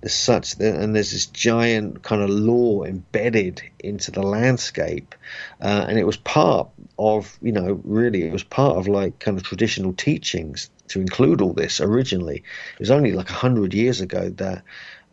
there's 0.01 0.13
such 0.13 0.59
and 0.59 0.95
there's 0.95 1.11
this 1.11 1.27
giant 1.27 2.01
kind 2.03 2.21
of 2.21 2.29
lore 2.29 2.87
embedded 2.87 3.61
into 3.79 4.11
the 4.11 4.23
landscape 4.23 5.15
uh, 5.61 5.85
and 5.87 5.97
it 5.97 6.05
was 6.05 6.17
part 6.17 6.67
of 6.97 7.37
you 7.41 7.51
know 7.51 7.79
really 7.83 8.23
it 8.23 8.33
was 8.33 8.43
part 8.43 8.77
of 8.77 8.87
like 8.87 9.19
kind 9.19 9.37
of 9.37 9.43
traditional 9.43 9.93
teachings 9.93 10.69
to 10.91 10.99
include 10.99 11.41
all 11.41 11.53
this 11.53 11.79
originally. 11.81 12.37
It 12.73 12.79
was 12.79 12.91
only 12.91 13.13
like 13.13 13.29
a 13.29 13.33
hundred 13.33 13.73
years 13.73 14.01
ago 14.01 14.29
that 14.29 14.63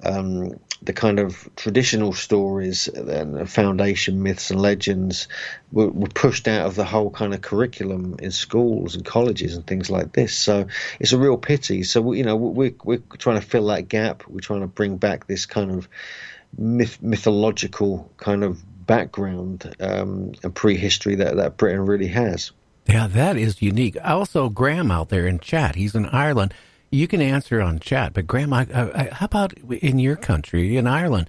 um, 0.02 0.59
the 0.83 0.93
kind 0.93 1.19
of 1.19 1.49
traditional 1.57 2.13
stories 2.13 2.89
and 2.89 3.51
foundation 3.51 4.23
myths 4.23 4.51
and 4.51 4.61
legends 4.61 5.27
were, 5.73 5.89
were, 5.89 6.09
pushed 6.09 6.47
out 6.47 6.67
of 6.67 6.77
the 6.77 6.85
whole 6.85 7.11
kind 7.11 7.35
of 7.35 7.41
curriculum 7.41 8.17
in 8.21 8.31
schools 8.31 8.95
and 8.95 9.05
colleges 9.05 9.57
and 9.57 9.67
things 9.67 9.91
like 9.91 10.13
this. 10.13 10.37
So 10.37 10.69
it's 11.01 11.13
a 11.13 11.19
real 11.19 11.37
pity. 11.37 11.83
So 11.83 12.13
you 12.13 12.25
know 12.25 12.37
we're 12.37 12.75
we're 12.85 13.03
trying 13.19 13.41
to 13.41 13.47
fill 13.47 13.67
that 13.67 13.89
gap. 13.89 14.23
We're 14.29 14.41
trying 14.41 14.61
to 14.61 14.67
bring 14.67 14.97
back 14.97 15.27
this 15.27 15.47
kind 15.47 15.71
of 15.71 15.89
myth, 16.57 17.03
mythological 17.03 18.11
kind 18.17 18.45
of 18.45 18.63
background 18.87 19.75
um, 19.81 20.33
and 20.43 20.55
prehistory 20.55 21.17
that 21.17 21.37
that 21.37 21.57
Britain 21.57 21.87
really 21.87 22.09
has. 22.09 22.53
Yeah, 22.87 23.07
that 23.09 23.37
is 23.37 23.61
unique. 23.61 23.99
Also, 24.03 24.49
Graham 24.49 24.91
out 24.91 25.11
there 25.11 25.27
in 25.27 25.41
chat, 25.41 25.75
he's 25.75 25.95
in 25.95 26.07
Ireland 26.07 26.55
you 26.90 27.06
can 27.06 27.20
answer 27.20 27.60
on 27.60 27.78
chat, 27.78 28.15
but 28.15 28.27
Graham, 28.27 28.52
uh, 28.52 28.65
how 29.12 29.27
about 29.27 29.52
in 29.55 29.98
your 29.98 30.16
country, 30.16 30.77
in 30.77 30.86
Ireland? 30.86 31.28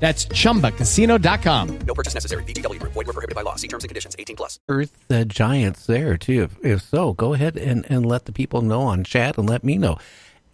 That's 0.00 0.26
ChumbaCasino.com. 0.26 1.78
No 1.86 1.94
purchase 1.94 2.14
necessary. 2.14 2.44
VGW. 2.44 2.78
Void 2.82 3.06
were 3.06 3.12
prohibited 3.12 3.34
by 3.34 3.42
law. 3.42 3.56
See 3.56 3.68
terms 3.68 3.84
and 3.84 3.88
conditions. 3.88 4.14
18 4.18 4.36
plus. 4.36 4.60
Earth 4.68 4.92
the 5.08 5.24
giants 5.24 5.86
there, 5.86 6.16
too. 6.16 6.42
If, 6.42 6.64
if 6.64 6.82
so, 6.82 7.12
go 7.12 7.34
ahead 7.34 7.56
and, 7.56 7.86
and 7.88 8.04
let 8.04 8.26
the 8.26 8.32
people 8.32 8.60
know 8.62 8.82
on 8.82 9.04
chat 9.04 9.38
and 9.38 9.48
let 9.48 9.64
me 9.64 9.78
know. 9.78 9.98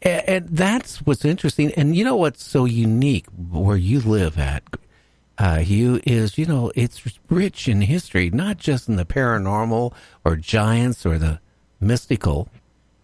And, 0.02 0.28
and 0.28 0.48
that's 0.48 0.98
what's 0.98 1.24
interesting. 1.24 1.72
And 1.72 1.96
you 1.96 2.04
know 2.04 2.16
what's 2.16 2.44
so 2.44 2.64
unique 2.64 3.26
where 3.50 3.76
you 3.76 4.00
live 4.00 4.38
at, 4.38 4.62
uh, 5.38 5.58
Hugh, 5.58 6.00
is, 6.06 6.38
you 6.38 6.46
know, 6.46 6.70
it's 6.74 7.02
rich 7.28 7.66
in 7.66 7.80
history, 7.82 8.30
not 8.30 8.58
just 8.58 8.88
in 8.88 8.96
the 8.96 9.04
paranormal 9.04 9.92
or 10.24 10.36
giants 10.36 11.06
or 11.06 11.18
the 11.18 11.40
mystical. 11.80 12.48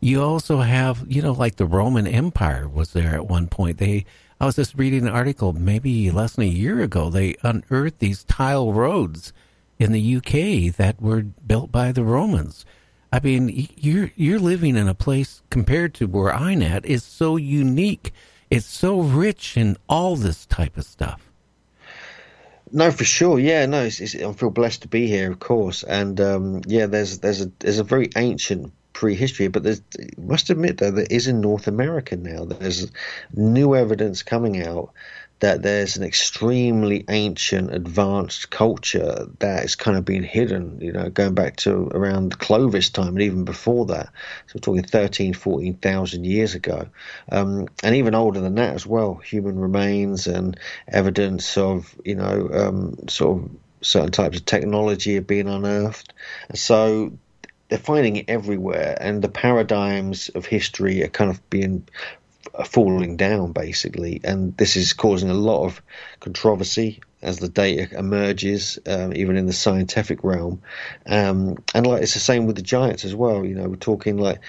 You 0.00 0.22
also 0.22 0.58
have, 0.60 1.04
you 1.08 1.22
know, 1.22 1.32
like 1.32 1.56
the 1.56 1.66
Roman 1.66 2.06
Empire 2.06 2.68
was 2.68 2.92
there 2.92 3.14
at 3.14 3.26
one 3.26 3.48
point. 3.48 3.78
They, 3.78 4.04
I 4.38 4.44
was 4.46 4.56
just 4.56 4.74
reading 4.74 5.06
an 5.06 5.14
article 5.14 5.54
maybe 5.54 6.10
less 6.10 6.34
than 6.34 6.44
a 6.44 6.48
year 6.48 6.80
ago. 6.82 7.08
They 7.08 7.36
unearthed 7.42 8.00
these 8.00 8.24
tile 8.24 8.72
roads 8.72 9.32
in 9.78 9.92
the 9.92 10.16
UK 10.16 10.74
that 10.76 11.00
were 11.00 11.22
built 11.22 11.72
by 11.72 11.92
the 11.92 12.04
Romans. 12.04 12.66
I 13.12 13.20
mean, 13.20 13.68
you're 13.76 14.10
you're 14.14 14.38
living 14.38 14.76
in 14.76 14.88
a 14.88 14.94
place 14.94 15.42
compared 15.48 15.94
to 15.94 16.06
where 16.06 16.34
I'm 16.34 16.60
at 16.60 16.84
is 16.84 17.02
so 17.02 17.36
unique. 17.36 18.12
It's 18.50 18.66
so 18.66 19.00
rich 19.00 19.56
in 19.56 19.76
all 19.88 20.16
this 20.16 20.44
type 20.46 20.76
of 20.76 20.84
stuff. 20.84 21.30
No, 22.70 22.90
for 22.90 23.04
sure. 23.04 23.38
Yeah, 23.38 23.64
no, 23.66 23.84
it's, 23.84 24.00
it's, 24.00 24.14
I 24.16 24.32
feel 24.32 24.50
blessed 24.50 24.82
to 24.82 24.88
be 24.88 25.06
here, 25.06 25.30
of 25.30 25.38
course. 25.38 25.82
And 25.82 26.20
um, 26.20 26.62
yeah, 26.66 26.86
there's 26.86 27.18
there's 27.20 27.40
a 27.40 27.50
there's 27.60 27.78
a 27.78 27.84
very 27.84 28.10
ancient 28.16 28.72
prehistory, 28.97 29.48
but 29.48 29.62
there's 29.62 29.82
must 30.16 30.48
admit 30.48 30.78
though 30.78 30.90
there 30.90 31.06
is 31.10 31.27
in 31.27 31.43
North 31.43 31.66
America 31.66 32.16
now. 32.16 32.47
There's 32.47 32.90
new 33.35 33.77
evidence 33.77 34.23
coming 34.23 34.66
out 34.66 34.94
that 35.40 35.60
there's 35.60 35.98
an 35.98 36.02
extremely 36.02 37.05
ancient, 37.10 37.74
advanced 37.74 38.48
culture 38.48 39.27
that 39.40 39.64
is 39.64 39.74
kind 39.74 39.98
of 39.98 40.06
being 40.06 40.23
hidden, 40.23 40.81
you 40.81 40.93
know, 40.93 41.10
going 41.10 41.35
back 41.35 41.56
to 41.56 41.89
around 41.89 42.39
Clovis 42.39 42.89
time 42.89 43.09
and 43.09 43.20
even 43.20 43.44
before 43.44 43.85
that. 43.85 44.09
So 44.47 44.52
we're 44.55 44.60
talking 44.60 44.85
13, 44.85 45.35
14,000 45.35 46.24
years 46.24 46.55
ago. 46.55 46.89
Um, 47.31 47.68
and 47.82 47.97
even 47.97 48.14
older 48.14 48.40
than 48.40 48.55
that 48.55 48.77
as 48.77 48.86
well, 48.86 49.16
human 49.16 49.59
remains 49.59 50.27
and 50.27 50.59
evidence 50.89 51.59
of, 51.59 51.94
you 52.02 52.14
know, 52.14 52.48
um, 52.51 52.97
sort 53.09 53.43
of 53.43 53.51
certain 53.82 54.12
types 54.12 54.39
of 54.39 54.47
technology 54.47 55.18
are 55.18 55.20
being 55.20 55.48
unearthed. 55.48 56.14
So 56.55 57.12
they're 57.68 57.78
finding 57.78 58.16
it 58.16 58.26
everywhere, 58.28 58.97
and 59.01 59.22
the 59.22 59.28
paradigms 59.28 60.28
of 60.30 60.47
history 60.47 61.02
are 61.02 61.09
kind 61.09 61.30
of 61.30 61.51
being 61.51 61.86
falling 62.64 63.16
down 63.16 63.52
basically, 63.52 64.20
and 64.24 64.56
this 64.56 64.76
is 64.76 64.93
causing 64.93 65.30
a 65.30 65.34
lot 65.34 65.64
of 65.64 65.82
controversy 66.20 67.01
as 67.22 67.38
the 67.38 67.48
data 67.48 67.88
emerges, 67.98 68.78
um, 68.86 69.14
even 69.14 69.36
in 69.36 69.47
the 69.47 69.52
scientific 69.52 70.22
realm. 70.22 70.62
Um, 71.06 71.56
and 71.74 71.86
like 71.86 72.02
it's 72.02 72.14
the 72.14 72.20
same 72.20 72.47
with 72.47 72.56
the 72.56 72.62
giants 72.62 73.05
as 73.05 73.14
well. 73.14 73.44
You 73.44 73.55
know, 73.55 73.68
we're 73.68 73.76
talking 73.76 74.18
like 74.18 74.40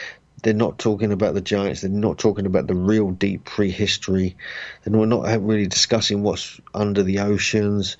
they're 0.44 0.53
not 0.53 0.77
talking 0.77 1.11
about 1.11 1.34
the 1.34 1.41
giants. 1.41 1.81
They're 1.81 1.89
not 1.89 2.19
talking 2.19 2.45
about 2.45 2.68
the 2.68 2.76
real 2.76 3.11
deep 3.11 3.45
prehistory. 3.45 4.38
And 4.85 4.98
we're 4.98 5.07
not 5.07 5.23
really 5.41 5.68
discussing 5.68 6.22
what's 6.22 6.60
under 6.73 7.03
the 7.03 7.19
oceans. 7.19 7.98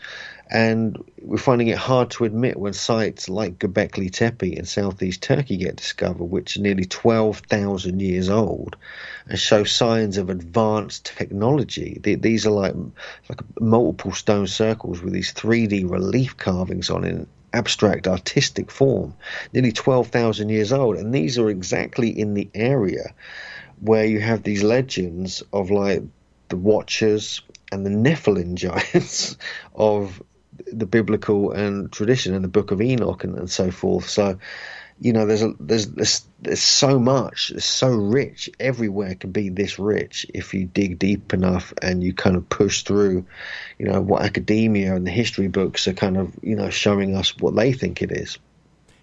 And 0.50 1.04
we're 1.22 1.38
finding 1.38 1.68
it 1.68 1.78
hard 1.78 2.12
to 2.12 2.24
admit 2.24 2.58
when 2.58 2.72
sites 2.72 3.28
like 3.28 3.60
Göbekli 3.60 4.10
Tepe 4.10 4.56
in 4.56 4.64
southeast 4.66 5.22
Turkey 5.22 5.58
get 5.58 5.76
discovered, 5.76 6.24
which 6.24 6.56
are 6.56 6.62
nearly 6.62 6.86
12,000 6.86 8.02
years 8.02 8.30
old, 8.30 8.78
and 9.28 9.38
show 9.38 9.66
signs 9.66 10.18
of 10.18 10.30
advanced 10.30 11.12
technology. 11.18 12.00
These 12.02 12.46
are 12.46 12.52
like, 12.52 12.76
like 13.28 13.42
multiple 13.60 14.14
stone 14.14 14.48
circles 14.48 15.02
with 15.02 15.12
these 15.14 15.34
3D 15.34 15.90
relief 15.90 16.38
carvings 16.38 16.90
on 16.90 17.04
in 17.04 17.28
abstract 17.54 18.08
artistic 18.08 18.72
form, 18.72 19.14
nearly 19.52 19.74
12,000 19.74 20.48
years 20.48 20.72
old. 20.72 20.96
And 20.96 21.14
these 21.14 21.38
are 21.38 21.50
exactly 21.50 22.10
in 22.10 22.36
the 22.36 22.50
area 22.54 23.14
where 23.82 24.06
you 24.06 24.22
have 24.22 24.44
these 24.44 24.64
legends 24.64 25.44
of 25.52 25.72
like 25.72 26.04
the 26.50 26.58
Watchers 26.58 27.42
and 27.72 27.86
the 27.86 27.90
Nephilim 27.90 28.56
giants 28.56 29.38
of 29.76 30.22
the 30.72 30.86
biblical 30.86 31.52
and 31.52 31.92
tradition 31.92 32.34
and 32.34 32.44
the 32.44 32.50
book 32.50 32.72
of 32.72 32.82
Enoch 32.82 33.24
and, 33.24 33.38
and 33.38 33.50
so 33.50 33.72
forth. 33.72 34.10
So, 34.10 34.38
you 35.00 35.14
know, 35.14 35.26
there's 35.26 35.44
a, 35.44 35.54
there's, 35.60 35.88
there's 35.88 36.26
there's 36.40 36.62
so 36.62 37.00
much, 37.00 37.52
it's 37.52 37.66
so 37.66 37.90
rich. 37.90 38.50
Everywhere 38.60 39.16
can 39.16 39.32
be 39.32 39.50
this 39.50 39.80
rich 39.80 40.26
if 40.34 40.54
you 40.54 40.66
dig 40.66 41.00
deep 41.00 41.34
enough 41.34 41.74
and 41.82 42.04
you 42.04 42.14
kind 42.14 42.36
of 42.36 42.48
push 42.50 42.84
through, 42.84 43.26
you 43.80 43.86
know, 43.86 44.02
what 44.02 44.22
academia 44.22 44.96
and 44.96 45.06
the 45.06 45.12
history 45.12 45.48
books 45.48 45.88
are 45.88 45.94
kind 45.94 46.18
of 46.18 46.32
you 46.42 46.56
know 46.56 46.70
showing 46.70 47.16
us 47.16 47.38
what 47.38 47.56
they 47.56 47.74
think 47.74 48.02
it 48.02 48.12
is. 48.12 48.38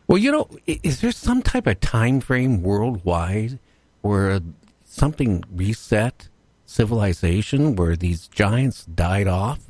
Well, 0.07 0.19
you 0.19 0.31
know, 0.31 0.49
is 0.67 1.01
there 1.01 1.13
some 1.13 1.43
type 1.43 1.67
of 1.67 1.81
time 1.81 2.21
frame 2.21 2.63
worldwide 2.63 3.59
where 4.03 4.41
something 4.85 5.43
reset 5.51 6.29
civilization, 6.67 7.75
where 7.77 7.97
these 7.97 8.29
giants 8.29 8.85
died 8.85 9.29
off? 9.29 9.61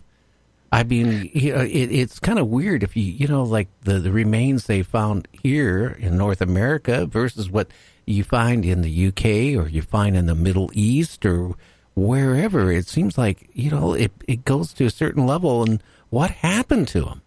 I 0.75 0.83
mean, 0.83 1.31
you 1.33 1.55
know, 1.55 1.61
it, 1.61 1.93
it's 1.93 2.19
kind 2.19 2.37
of 2.41 2.49
weird 2.49 2.83
if 2.83 2.97
you, 2.97 3.05
you 3.05 3.29
know, 3.29 3.45
like 3.45 3.69
the, 3.83 4.01
the 4.01 4.11
remains 4.11 4.67
they 4.67 4.83
found 4.83 5.29
here 5.31 5.97
in 6.01 6.19
North 6.19 6.41
America 6.41 7.07
versus 7.07 7.49
what 7.49 7.69
you 8.07 8.25
find 8.25 8.65
in 8.65 8.83
the 8.83 9.07
UK 9.07 9.25
or 9.57 9.69
you 9.69 9.83
find 9.83 10.17
in 10.17 10.27
the 10.27 10.35
Middle 10.35 10.73
East 10.73 11.25
or 11.25 11.55
wherever. 11.95 12.73
It 12.73 12.89
seems 12.89 13.17
like, 13.17 13.49
you 13.53 13.71
know, 13.71 13.93
it, 13.93 14.11
it 14.27 14.45
goes 14.45 14.73
to 14.73 14.85
a 14.85 14.91
certain 14.91 15.25
level 15.25 15.63
and 15.63 15.81
what 16.11 16.33
happened 16.33 16.89
to 16.89 17.03
them? 17.03 17.23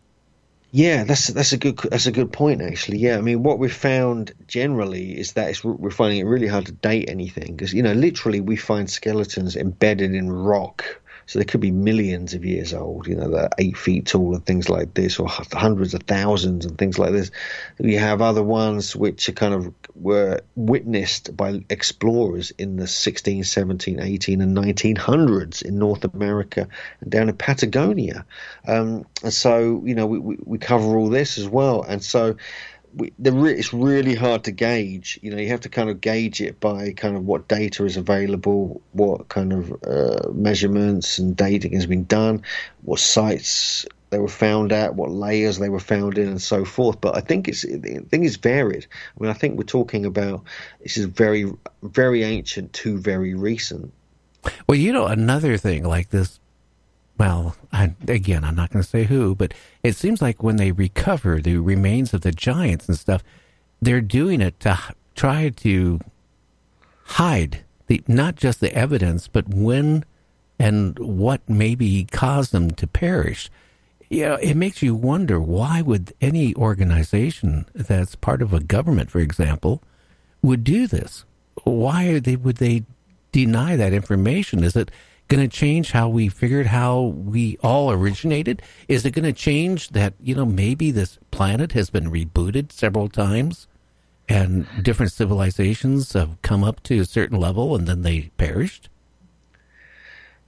Yeah, 0.72 1.06
that's 1.06 1.28
that's 1.28 1.53
a 1.53 1.57
good 1.57 1.78
that's 1.78 2.07
a 2.07 2.11
good 2.11 2.34
point 2.34 2.61
actually. 2.61 2.98
Yeah, 2.98 3.18
I 3.18 3.22
mean, 3.22 3.44
what 3.44 3.60
we've 3.60 3.74
found 3.74 4.34
generally 4.48 5.18
is 5.18 5.34
that 5.34 5.64
we're 5.64 5.91
finding 5.91 6.19
it 6.19 6.26
really 6.26 6.48
hard 6.48 6.65
to 6.65 6.74
date 6.74 7.10
anything 7.10 7.56
because 7.56 7.74
you 7.74 7.82
know 7.82 7.94
literally 7.94 8.41
we 8.41 8.57
find 8.57 8.90
skeletons 8.90 9.56
embedded 9.56 10.14
in 10.14 10.30
rock 10.30 10.99
so 11.28 11.40
they 11.40 11.45
could 11.45 11.60
be 11.60 11.72
millions 11.72 12.34
of 12.34 12.45
years 12.45 12.74
old, 12.74 13.06
you 13.06 13.16
know, 13.16 13.30
they're 13.30 13.49
eight 13.58 13.78
feet 13.78 14.08
tall 14.08 14.34
and 14.34 14.45
things 14.45 14.70
like 14.70 14.94
this, 14.94 15.20
or 15.20 15.28
hundreds 15.28 15.94
of 15.94 16.04
thousands 16.04 16.66
and 16.66 16.78
things 16.78 16.98
like 16.98 17.12
this. 17.12 17.32
You 17.80 17.99
have 17.99 18.22
other 18.22 18.41
ones 18.41 18.95
which 18.95 19.28
are 19.28 19.34
kind 19.34 19.54
of 19.54 19.74
were 19.94 20.40
witnessed 20.56 21.36
by 21.36 21.66
explorers 21.70 22.52
in 22.52 22.78
the 22.78 22.88
16, 22.88 23.44
17, 23.44 23.99
18, 23.99 24.41
and 24.41 24.56
1900s 24.58 25.62
in 25.64 25.78
North 25.78 26.06
America 26.06 26.70
and 27.02 27.12
down 27.12 27.28
in 27.28 27.36
Patagonia. 27.36 28.26
Um, 28.66 29.06
and 29.22 29.34
so, 29.34 29.82
you 29.84 29.95
know, 29.95 30.08
we, 30.08 30.20
we, 30.20 30.38
we 30.45 30.58
cover 30.58 30.98
all 30.98 31.10
this 31.10 31.38
as 31.38 31.48
well. 31.49 31.84
And 31.84 32.02
so, 32.02 32.38
we, 32.98 33.14
it's 33.18 33.74
really 33.74 34.15
hard 34.15 34.44
to 34.45 34.52
gauge. 34.52 35.19
You 35.22 35.32
know, 35.32 35.38
you 35.38 35.49
have 35.49 35.61
to 35.61 35.69
kind 35.69 35.90
of 35.90 36.02
gauge 36.02 36.41
it 36.41 36.60
by 36.60 36.91
kind 36.94 37.15
of 37.15 37.26
what 37.26 37.48
data 37.48 37.86
is 37.86 37.95
available, 37.95 38.82
what 38.91 39.30
kind 39.30 39.53
of 39.53 39.72
uh, 39.86 40.30
measurements 40.32 41.19
and 41.19 41.36
dating 41.36 41.74
has 41.74 41.86
been 41.86 42.06
done, 42.06 42.44
what 42.82 42.99
sites 42.99 43.86
they 44.10 44.19
were 44.19 44.28
found 44.28 44.72
at, 44.72 44.95
what 44.95 45.11
layers 45.11 45.60
they 45.60 45.69
were 45.69 45.80
found 45.80 46.18
in, 46.18 46.28
and 46.28 46.41
so 46.41 46.65
forth. 46.65 46.99
But 46.99 47.15
I 47.15 47.22
think 47.22 47.48
it's 47.48 47.65
I 47.65 47.78
think 47.78 48.26
it's 48.26 48.38
varied. 48.38 48.88
I 49.15 49.24
mean, 49.24 49.30
I 49.30 49.34
think 49.34 49.57
we're 49.57 49.64
talking 49.64 50.06
about 50.06 50.44
this 50.82 50.98
is 50.98 51.06
very 51.06 51.52
very 51.84 52.24
ancient 52.24 52.74
to 52.74 52.98
very 52.98 53.34
recent. 53.34 53.94
Well, 54.68 54.78
you 54.78 54.94
know, 54.94 55.06
another 55.06 55.57
thing 55.57 55.84
like 55.84 56.10
this 56.10 56.40
well, 57.18 57.56
I, 57.72 57.94
again, 58.07 58.44
I'm 58.44 58.56
not 58.56 58.72
going 58.72 58.84
to 58.84 58.89
say 58.89 59.06
who, 59.06 59.35
but 59.35 59.53
it 59.84 59.95
seems 59.95 60.22
like 60.22 60.44
when 60.44 60.57
they 60.57 60.72
recover 60.72 61.41
the 61.41 61.57
remains 61.57 62.14
of 62.14 62.22
the 62.22 62.31
giants 62.31 62.88
and 62.88 62.98
stuff, 62.98 63.23
they're 63.81 64.02
doing 64.02 64.41
it 64.41 64.60
to 64.61 64.77
try 65.15 65.49
to 65.49 65.99
hide 67.06 67.64
the 67.88 68.03
not 68.07 68.35
just 68.35 68.60
the 68.60 68.73
evidence, 68.73 69.27
but 69.27 69.48
when 69.48 70.03
and 70.60 70.98
what 70.99 71.48
maybe 71.48 72.06
caused 72.11 72.52
them 72.52 72.72
to 72.72 72.88
perish. 72.88 73.49
You 74.10 74.22
know, 74.22 74.35
it 74.35 74.56
makes 74.56 74.81
you 74.81 74.95
wonder 74.95 75.39
why 75.39 75.81
would 75.81 76.14
any 76.22 76.56
organization 76.56 77.65
that's 77.76 78.15
part 78.15 78.41
of 78.41 78.53
a 78.53 78.60
government, 78.60 79.11
for 79.11 79.19
example, 79.19 79.81
would 80.41 80.64
do 80.64 80.88
this? 80.88 81.26
Why 81.64 82.19
they, 82.19 82.35
would 82.35 82.57
they 82.57 82.84
deny 83.31 83.76
that 83.76 83.94
information? 83.94 84.64
Is 84.64 84.76
it 84.76 84.91
going 85.28 85.48
to 85.48 85.54
change 85.54 85.91
how 85.91 86.10
we 86.10 86.30
figured 86.30 86.68
how 86.68 87.02
we 87.02 87.58
all 87.62 87.91
originated? 87.91 88.62
Is 88.88 89.06
it 89.06 89.12
going 89.12 89.26
to 89.26 89.34
change 89.34 89.90
that, 89.90 90.14
you 90.22 90.36
know, 90.36 90.45
maybe 90.45 90.91
this 90.91 91.20
planet 91.32 91.74
has 91.74 91.90
been 91.90 92.12
rebooted 92.12 92.72
several 92.72 93.10
times 93.10 93.68
and 94.30 94.68
different 94.82 95.12
civilizations 95.12 96.14
have 96.14 96.41
come 96.41 96.64
up 96.64 96.82
to 96.84 96.99
a 96.99 97.06
certain 97.06 97.40
level 97.40 97.76
and 97.76 97.88
then 97.88 98.02
they 98.02 98.32
perished? 98.38 98.90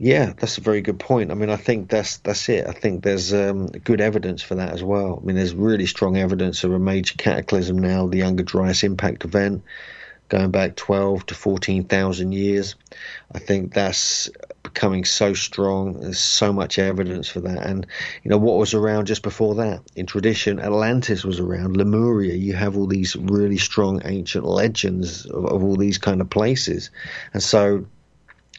Yeah, 0.01 0.31
that's 0.37 0.57
a 0.57 0.61
very 0.61 0.79
good 0.79 0.97
point. 0.97 1.29
I 1.29 1.33
mean, 1.33 1.49
I 1.49 1.57
think 1.57 1.89
that's 1.89 2.17
that's 2.17 2.47
it. 2.47 2.65
I 2.65 2.71
think 2.71 3.03
there's 3.03 3.33
um, 3.33 3.67
good 3.67 3.99
evidence 3.99 4.41
for 4.41 4.55
that 4.55 4.71
as 4.71 4.81
well. 4.81 5.19
I 5.21 5.25
mean, 5.25 5.35
there's 5.35 5.53
really 5.53 5.87
strong 5.87 6.15
evidence 6.15 6.63
of 6.63 6.71
a 6.71 6.79
major 6.79 7.15
cataclysm 7.17 7.77
now, 7.77 8.07
the 8.07 8.19
Younger 8.19 8.43
Dryas 8.43 8.83
impact 8.83 9.25
event, 9.25 9.63
going 10.29 10.51
back 10.51 10.77
12 10.77 11.25
to 11.27 11.35
14,000 11.35 12.31
years. 12.31 12.75
I 13.33 13.39
think 13.39 13.73
that's 13.73 14.29
becoming 14.73 15.05
so 15.05 15.33
strong. 15.33 15.99
There's 15.99 16.19
so 16.19 16.53
much 16.53 16.79
evidence 16.79 17.27
for 17.27 17.41
that. 17.41 17.65
And, 17.65 17.85
you 18.23 18.29
know, 18.29 18.37
what 18.37 18.57
was 18.57 18.73
around 18.73 19.07
just 19.07 19.23
before 19.23 19.55
that? 19.55 19.81
In 19.95 20.05
tradition, 20.05 20.59
Atlantis 20.59 21.23
was 21.23 21.39
around, 21.39 21.77
Lemuria. 21.77 22.35
You 22.35 22.53
have 22.53 22.77
all 22.77 22.87
these 22.87 23.15
really 23.15 23.57
strong 23.57 24.01
ancient 24.05 24.45
legends 24.45 25.25
of, 25.25 25.45
of 25.45 25.63
all 25.63 25.75
these 25.75 25.97
kind 25.97 26.21
of 26.21 26.29
places. 26.29 26.91
And 27.33 27.41
so, 27.41 27.85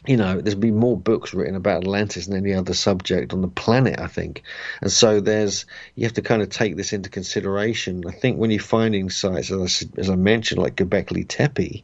you 0.07 0.17
know, 0.17 0.41
there's 0.41 0.55
been 0.55 0.77
more 0.77 0.97
books 0.97 1.33
written 1.33 1.55
about 1.55 1.83
Atlantis 1.83 2.25
than 2.25 2.37
any 2.37 2.53
other 2.53 2.73
subject 2.73 3.33
on 3.33 3.41
the 3.41 3.47
planet, 3.47 3.99
I 3.99 4.07
think. 4.07 4.43
And 4.81 4.91
so 4.91 5.21
there's, 5.21 5.65
you 5.95 6.05
have 6.05 6.13
to 6.13 6.21
kind 6.21 6.41
of 6.41 6.49
take 6.49 6.75
this 6.75 6.91
into 6.91 7.09
consideration. 7.09 8.03
I 8.07 8.11
think 8.11 8.37
when 8.37 8.51
you're 8.51 8.59
finding 8.59 9.09
sites, 9.09 9.51
as 9.51 9.59
I, 9.59 9.99
as 10.01 10.09
I 10.09 10.15
mentioned, 10.15 10.61
like 10.61 10.75
Göbekli 10.75 11.27
Tepe, 11.27 11.83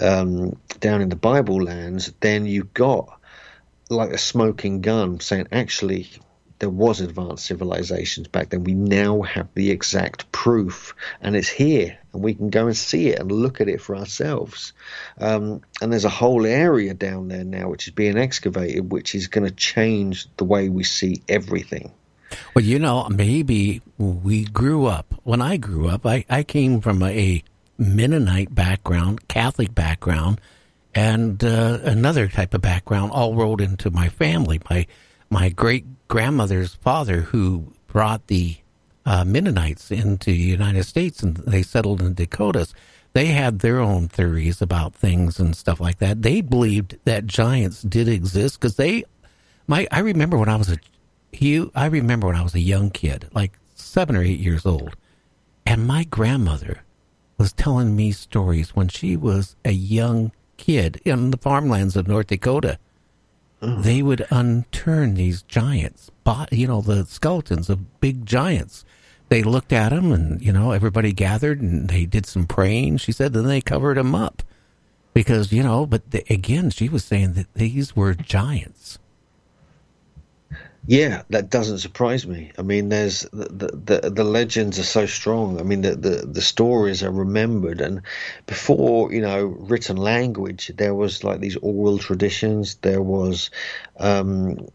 um, 0.00 0.56
down 0.80 1.02
in 1.02 1.08
the 1.08 1.16
Bible 1.16 1.62
lands, 1.62 2.12
then 2.20 2.46
you've 2.46 2.72
got 2.72 3.18
like 3.92 4.10
a 4.10 4.18
smoking 4.18 4.80
gun 4.80 5.20
saying, 5.20 5.48
actually, 5.52 6.08
there 6.62 6.70
was 6.70 7.00
advanced 7.00 7.46
civilizations 7.46 8.28
back 8.28 8.50
then. 8.50 8.62
We 8.62 8.74
now 8.74 9.22
have 9.22 9.48
the 9.54 9.72
exact 9.72 10.30
proof, 10.30 10.94
and 11.20 11.34
it's 11.34 11.48
here, 11.48 11.98
and 12.12 12.22
we 12.22 12.34
can 12.34 12.50
go 12.50 12.68
and 12.68 12.76
see 12.76 13.08
it 13.08 13.18
and 13.18 13.32
look 13.32 13.60
at 13.60 13.68
it 13.68 13.80
for 13.80 13.96
ourselves. 13.96 14.72
Um, 15.18 15.62
and 15.80 15.92
there's 15.92 16.04
a 16.04 16.08
whole 16.08 16.46
area 16.46 16.94
down 16.94 17.26
there 17.26 17.42
now 17.42 17.68
which 17.68 17.88
is 17.88 17.92
being 17.92 18.16
excavated, 18.16 18.92
which 18.92 19.16
is 19.16 19.26
going 19.26 19.44
to 19.44 19.54
change 19.54 20.28
the 20.36 20.44
way 20.44 20.68
we 20.68 20.84
see 20.84 21.20
everything. 21.28 21.90
Well, 22.54 22.64
you 22.64 22.78
know, 22.78 23.08
maybe 23.08 23.82
we 23.98 24.44
grew 24.44 24.86
up. 24.86 25.14
When 25.24 25.42
I 25.42 25.56
grew 25.56 25.88
up, 25.88 26.06
I, 26.06 26.24
I 26.30 26.44
came 26.44 26.80
from 26.80 27.02
a 27.02 27.42
Mennonite 27.76 28.54
background, 28.54 29.26
Catholic 29.26 29.74
background, 29.74 30.40
and 30.94 31.42
uh, 31.42 31.78
another 31.82 32.28
type 32.28 32.54
of 32.54 32.60
background 32.60 33.12
all 33.12 33.34
rolled 33.34 33.60
into 33.60 33.90
my 33.90 34.08
family. 34.08 34.60
My 34.68 34.86
my 35.30 35.48
great 35.48 35.86
grandmother's 36.08 36.74
father, 36.74 37.22
who 37.22 37.72
brought 37.86 38.26
the 38.26 38.56
uh, 39.06 39.24
Mennonites 39.24 39.90
into 39.90 40.30
the 40.30 40.36
United 40.36 40.84
States 40.84 41.22
and 41.22 41.36
they 41.38 41.62
settled 41.62 42.02
in 42.02 42.14
Dakotas, 42.14 42.74
they 43.14 43.26
had 43.26 43.58
their 43.58 43.80
own 43.80 44.08
theories 44.08 44.62
about 44.62 44.94
things 44.94 45.38
and 45.38 45.56
stuff 45.56 45.80
like 45.80 45.98
that. 45.98 46.22
They 46.22 46.40
believed 46.40 46.98
that 47.04 47.26
giants 47.26 47.82
did 47.82 48.08
exist 48.08 48.60
because 48.60 48.76
they, 48.76 49.04
my, 49.66 49.86
I 49.90 50.00
remember 50.00 50.36
when 50.38 50.48
I 50.48 50.56
was 50.56 50.70
a, 50.70 50.78
he, 51.32 51.68
I 51.74 51.86
remember 51.86 52.26
when 52.26 52.36
I 52.36 52.42
was 52.42 52.54
a 52.54 52.60
young 52.60 52.90
kid, 52.90 53.28
like 53.32 53.58
seven 53.74 54.16
or 54.16 54.22
eight 54.22 54.40
years 54.40 54.64
old, 54.64 54.96
and 55.66 55.86
my 55.86 56.04
grandmother 56.04 56.82
was 57.38 57.52
telling 57.52 57.96
me 57.96 58.12
stories 58.12 58.76
when 58.76 58.88
she 58.88 59.16
was 59.16 59.56
a 59.64 59.72
young 59.72 60.32
kid 60.62 61.00
in 61.04 61.32
the 61.32 61.36
farmlands 61.36 61.96
of 61.96 62.06
North 62.06 62.28
Dakota 62.28 62.78
oh. 63.60 63.82
they 63.82 64.00
would 64.00 64.24
unturn 64.30 65.16
these 65.16 65.42
giants, 65.42 66.10
you 66.52 66.68
know, 66.68 66.80
the 66.80 67.04
skeletons 67.04 67.68
of 67.68 68.00
big 68.00 68.24
giants. 68.24 68.84
They 69.28 69.42
looked 69.42 69.72
at 69.72 69.90
them, 69.90 70.12
and 70.12 70.40
you 70.40 70.52
know, 70.52 70.70
everybody 70.70 71.12
gathered 71.12 71.60
and 71.60 71.88
they 71.88 72.04
did 72.04 72.26
some 72.26 72.46
praying. 72.46 72.98
She 72.98 73.10
said, 73.10 73.32
then 73.32 73.46
they 73.46 73.60
covered 73.60 73.96
them 73.96 74.14
up 74.14 74.42
because 75.14 75.52
you 75.52 75.64
know. 75.64 75.84
But 75.84 76.12
the, 76.12 76.24
again, 76.30 76.70
she 76.70 76.88
was 76.88 77.04
saying 77.04 77.32
that 77.32 77.52
these 77.54 77.96
were 77.96 78.14
giants. 78.14 78.98
Yeah, 80.84 81.22
that 81.30 81.48
doesn't 81.50 81.78
surprise 81.78 82.26
me. 82.26 82.50
I 82.58 82.62
mean, 82.62 82.88
there's 82.88 83.22
the 83.32 83.70
the, 83.72 84.10
the 84.10 84.24
legends 84.24 84.78
are 84.80 84.84
so 84.84 85.06
strong. 85.06 85.60
I 85.60 85.62
mean, 85.62 85.82
the, 85.82 85.94
the 85.94 86.26
the 86.26 86.42
stories 86.42 87.02
are 87.04 87.10
remembered, 87.10 87.80
and 87.80 88.02
before 88.46 89.12
you 89.12 89.20
know 89.20 89.44
written 89.44 89.96
language, 89.96 90.72
there 90.76 90.94
was 90.94 91.22
like 91.22 91.38
these 91.40 91.56
oral 91.56 91.98
traditions. 91.98 92.76
There 92.76 93.00
was 93.02 93.50
um, 93.96 94.68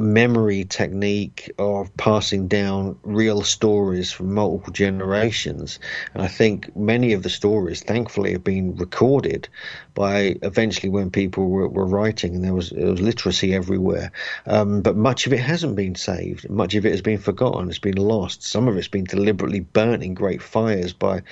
memory 0.00 0.64
technique 0.64 1.52
of 1.58 1.96
passing 1.96 2.48
down 2.48 2.98
real 3.02 3.42
stories 3.42 4.10
from 4.10 4.34
multiple 4.34 4.72
generations. 4.72 5.78
And 6.12 6.22
I 6.22 6.28
think 6.28 6.76
many 6.76 7.12
of 7.12 7.22
the 7.22 7.30
stories, 7.30 7.82
thankfully, 7.82 8.32
have 8.32 8.44
been 8.44 8.76
recorded 8.76 9.48
by 9.94 10.36
eventually 10.42 10.90
when 10.90 11.10
people 11.10 11.48
were, 11.48 11.68
were 11.68 11.86
writing 11.86 12.34
and 12.34 12.44
there 12.44 12.54
was, 12.54 12.72
was 12.72 13.00
literacy 13.00 13.54
everywhere. 13.54 14.10
Um, 14.46 14.82
but 14.82 14.96
much 14.96 15.26
of 15.26 15.32
it 15.32 15.40
hasn't 15.40 15.76
been 15.76 15.94
saved. 15.94 16.50
Much 16.50 16.74
of 16.74 16.84
it 16.84 16.90
has 16.90 17.02
been 17.02 17.18
forgotten. 17.18 17.68
It's 17.68 17.78
been 17.78 17.96
lost. 17.96 18.42
Some 18.42 18.66
of 18.68 18.76
it's 18.76 18.88
been 18.88 19.04
deliberately 19.04 19.60
burnt 19.60 20.02
in 20.02 20.14
great 20.14 20.42
fires 20.42 20.92
by 20.92 21.22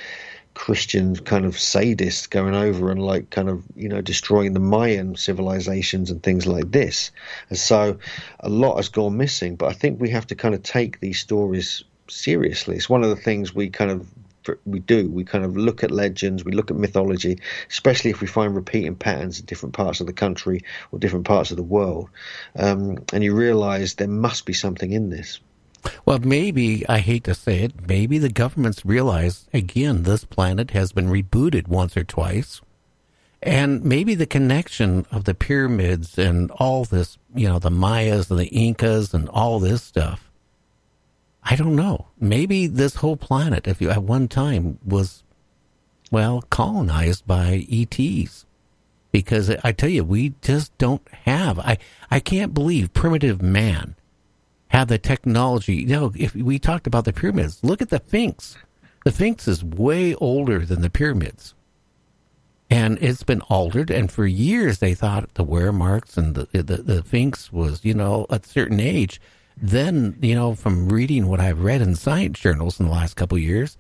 Christian 0.54 1.16
kind 1.16 1.44
of 1.44 1.56
sadists 1.56 2.28
going 2.28 2.54
over 2.54 2.90
and 2.90 3.02
like 3.02 3.30
kind 3.30 3.48
of 3.48 3.64
you 3.74 3.88
know 3.88 4.00
destroying 4.00 4.52
the 4.52 4.60
Mayan 4.60 5.16
civilizations 5.16 6.10
and 6.10 6.22
things 6.22 6.46
like 6.46 6.70
this. 6.70 7.10
And 7.48 7.58
so 7.58 7.98
a 8.40 8.48
lot 8.48 8.76
has 8.76 8.88
gone 8.88 9.16
missing. 9.16 9.56
But 9.56 9.70
I 9.70 9.72
think 9.72 10.00
we 10.00 10.10
have 10.10 10.26
to 10.28 10.34
kind 10.34 10.54
of 10.54 10.62
take 10.62 11.00
these 11.00 11.18
stories 11.18 11.84
seriously. 12.08 12.76
It's 12.76 12.90
one 12.90 13.02
of 13.02 13.10
the 13.10 13.16
things 13.16 13.54
we 13.54 13.70
kind 13.70 13.90
of 13.90 14.06
we 14.64 14.80
do. 14.80 15.08
We 15.10 15.24
kind 15.24 15.44
of 15.44 15.56
look 15.56 15.84
at 15.84 15.90
legends, 15.90 16.44
we 16.44 16.52
look 16.52 16.70
at 16.70 16.76
mythology, 16.76 17.38
especially 17.70 18.10
if 18.10 18.20
we 18.20 18.26
find 18.26 18.54
repeating 18.54 18.96
patterns 18.96 19.40
in 19.40 19.46
different 19.46 19.74
parts 19.74 20.00
of 20.00 20.06
the 20.06 20.12
country 20.12 20.62
or 20.90 20.98
different 20.98 21.26
parts 21.26 21.50
of 21.50 21.56
the 21.56 21.62
world, 21.62 22.08
um, 22.56 22.98
and 23.12 23.22
you 23.22 23.34
realise 23.34 23.94
there 23.94 24.08
must 24.08 24.46
be 24.46 24.52
something 24.52 24.92
in 24.92 25.10
this. 25.10 25.40
Well, 26.04 26.18
maybe, 26.18 26.86
I 26.88 26.98
hate 26.98 27.24
to 27.24 27.34
say 27.34 27.60
it, 27.60 27.88
maybe 27.88 28.18
the 28.18 28.28
governments 28.28 28.84
realize, 28.84 29.48
again, 29.52 30.02
this 30.02 30.24
planet 30.24 30.70
has 30.72 30.92
been 30.92 31.08
rebooted 31.08 31.68
once 31.68 31.96
or 31.96 32.04
twice. 32.04 32.60
And 33.42 33.84
maybe 33.84 34.14
the 34.14 34.26
connection 34.26 35.04
of 35.10 35.24
the 35.24 35.34
pyramids 35.34 36.16
and 36.16 36.50
all 36.52 36.84
this, 36.84 37.18
you 37.34 37.48
know, 37.48 37.58
the 37.58 37.70
Mayas 37.70 38.30
and 38.30 38.38
the 38.38 38.46
Incas 38.46 39.12
and 39.12 39.28
all 39.28 39.58
this 39.58 39.82
stuff. 39.82 40.30
I 41.42 41.56
don't 41.56 41.74
know. 41.74 42.06
Maybe 42.20 42.68
this 42.68 42.96
whole 42.96 43.16
planet, 43.16 43.66
if 43.66 43.80
you 43.80 43.90
at 43.90 44.04
one 44.04 44.28
time 44.28 44.78
was, 44.86 45.24
well, 46.12 46.42
colonized 46.50 47.26
by 47.26 47.66
ETs. 47.70 48.46
Because 49.10 49.50
I 49.64 49.72
tell 49.72 49.90
you, 49.90 50.04
we 50.04 50.34
just 50.40 50.76
don't 50.78 51.06
have. 51.24 51.58
I, 51.58 51.78
I 52.10 52.20
can't 52.20 52.54
believe 52.54 52.94
primitive 52.94 53.42
man 53.42 53.96
have 54.72 54.88
the 54.88 54.98
technology. 54.98 55.76
You 55.76 55.86
know, 55.86 56.12
if 56.16 56.34
we 56.34 56.58
talked 56.58 56.86
about 56.86 57.04
the 57.04 57.12
pyramids, 57.12 57.62
look 57.62 57.82
at 57.82 57.90
the 57.90 58.02
Sphinx. 58.06 58.56
The 59.04 59.12
Sphinx 59.12 59.46
is 59.46 59.62
way 59.62 60.14
older 60.14 60.64
than 60.64 60.80
the 60.80 60.90
pyramids. 60.90 61.54
And 62.70 62.96
it's 63.02 63.22
been 63.22 63.42
altered, 63.42 63.90
and 63.90 64.10
for 64.10 64.24
years 64.24 64.78
they 64.78 64.94
thought 64.94 65.34
the 65.34 65.44
wear 65.44 65.72
marks 65.72 66.16
and 66.16 66.34
the, 66.34 66.62
the, 66.62 66.78
the 66.78 67.02
Sphinx 67.02 67.52
was, 67.52 67.84
you 67.84 67.92
know, 67.92 68.24
a 68.30 68.40
certain 68.42 68.80
age. 68.80 69.20
Then, 69.58 70.16
you 70.22 70.34
know, 70.34 70.54
from 70.54 70.88
reading 70.88 71.26
what 71.26 71.40
I've 71.40 71.60
read 71.60 71.82
in 71.82 71.94
science 71.94 72.40
journals 72.40 72.80
in 72.80 72.86
the 72.86 72.92
last 72.92 73.14
couple 73.14 73.36
of 73.36 73.42
years, 73.42 73.76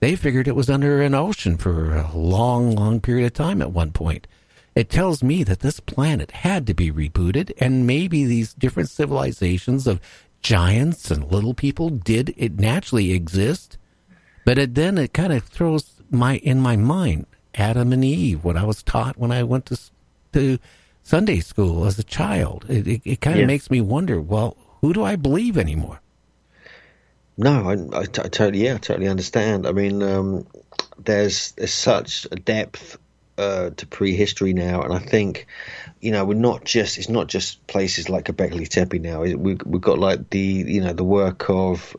they 0.00 0.14
figured 0.14 0.46
it 0.46 0.54
was 0.56 0.68
under 0.68 1.00
an 1.00 1.14
ocean 1.14 1.56
for 1.56 1.94
a 1.94 2.14
long, 2.14 2.72
long 2.72 3.00
period 3.00 3.24
of 3.24 3.32
time 3.32 3.62
at 3.62 3.72
one 3.72 3.92
point. 3.92 4.26
It 4.74 4.90
tells 4.90 5.22
me 5.22 5.44
that 5.44 5.60
this 5.60 5.78
planet 5.78 6.32
had 6.32 6.66
to 6.66 6.74
be 6.74 6.90
rebooted, 6.90 7.52
and 7.58 7.86
maybe 7.86 8.24
these 8.24 8.52
different 8.52 8.90
civilizations 8.90 9.86
of 9.86 10.00
giants 10.44 11.10
and 11.10 11.32
little 11.32 11.54
people 11.54 11.88
did 11.88 12.34
it 12.36 12.60
naturally 12.60 13.12
exist, 13.12 13.78
but 14.44 14.58
it, 14.58 14.74
then 14.74 14.98
it 14.98 15.12
kind 15.12 15.32
of 15.32 15.42
throws 15.42 15.94
my 16.10 16.36
in 16.36 16.60
my 16.60 16.76
mind 16.76 17.26
Adam 17.54 17.92
and 17.92 18.04
Eve, 18.04 18.44
what 18.44 18.56
I 18.56 18.64
was 18.64 18.82
taught 18.82 19.18
when 19.18 19.32
I 19.32 19.42
went 19.42 19.66
to 19.66 19.80
to 20.34 20.58
Sunday 21.02 21.40
school 21.40 21.86
as 21.86 21.98
a 21.98 22.04
child. 22.04 22.66
It 22.68 22.86
it, 22.86 23.02
it 23.04 23.20
kind 23.20 23.36
of 23.36 23.40
yeah. 23.40 23.46
makes 23.46 23.70
me 23.70 23.80
wonder. 23.80 24.20
Well, 24.20 24.56
who 24.80 24.92
do 24.92 25.02
I 25.02 25.16
believe 25.16 25.56
anymore? 25.56 26.00
No, 27.36 27.68
I, 27.70 27.98
I, 27.98 28.02
I 28.02 28.04
totally 28.04 28.64
yeah, 28.64 28.74
I 28.74 28.78
totally 28.78 29.08
understand. 29.08 29.66
I 29.66 29.72
mean, 29.72 30.02
um, 30.02 30.46
there's 31.02 31.52
there's 31.52 31.72
such 31.72 32.26
a 32.30 32.36
depth 32.36 32.98
uh, 33.38 33.70
to 33.70 33.86
prehistory 33.86 34.52
now, 34.52 34.82
and 34.82 34.92
I 34.92 34.98
think 34.98 35.46
you 36.04 36.10
know 36.10 36.24
we're 36.26 36.34
not 36.34 36.64
just 36.64 36.98
it's 36.98 37.08
not 37.08 37.28
just 37.28 37.66
places 37.66 38.10
like 38.10 38.26
Göbekli 38.26 38.68
Tepe 38.68 38.98
now. 38.98 39.22
We 39.22 39.34
we've 39.34 39.80
got 39.80 39.98
like 39.98 40.28
the 40.28 40.38
you 40.38 40.82
know 40.82 40.92
the 40.92 41.02
work 41.02 41.48
of 41.48 41.96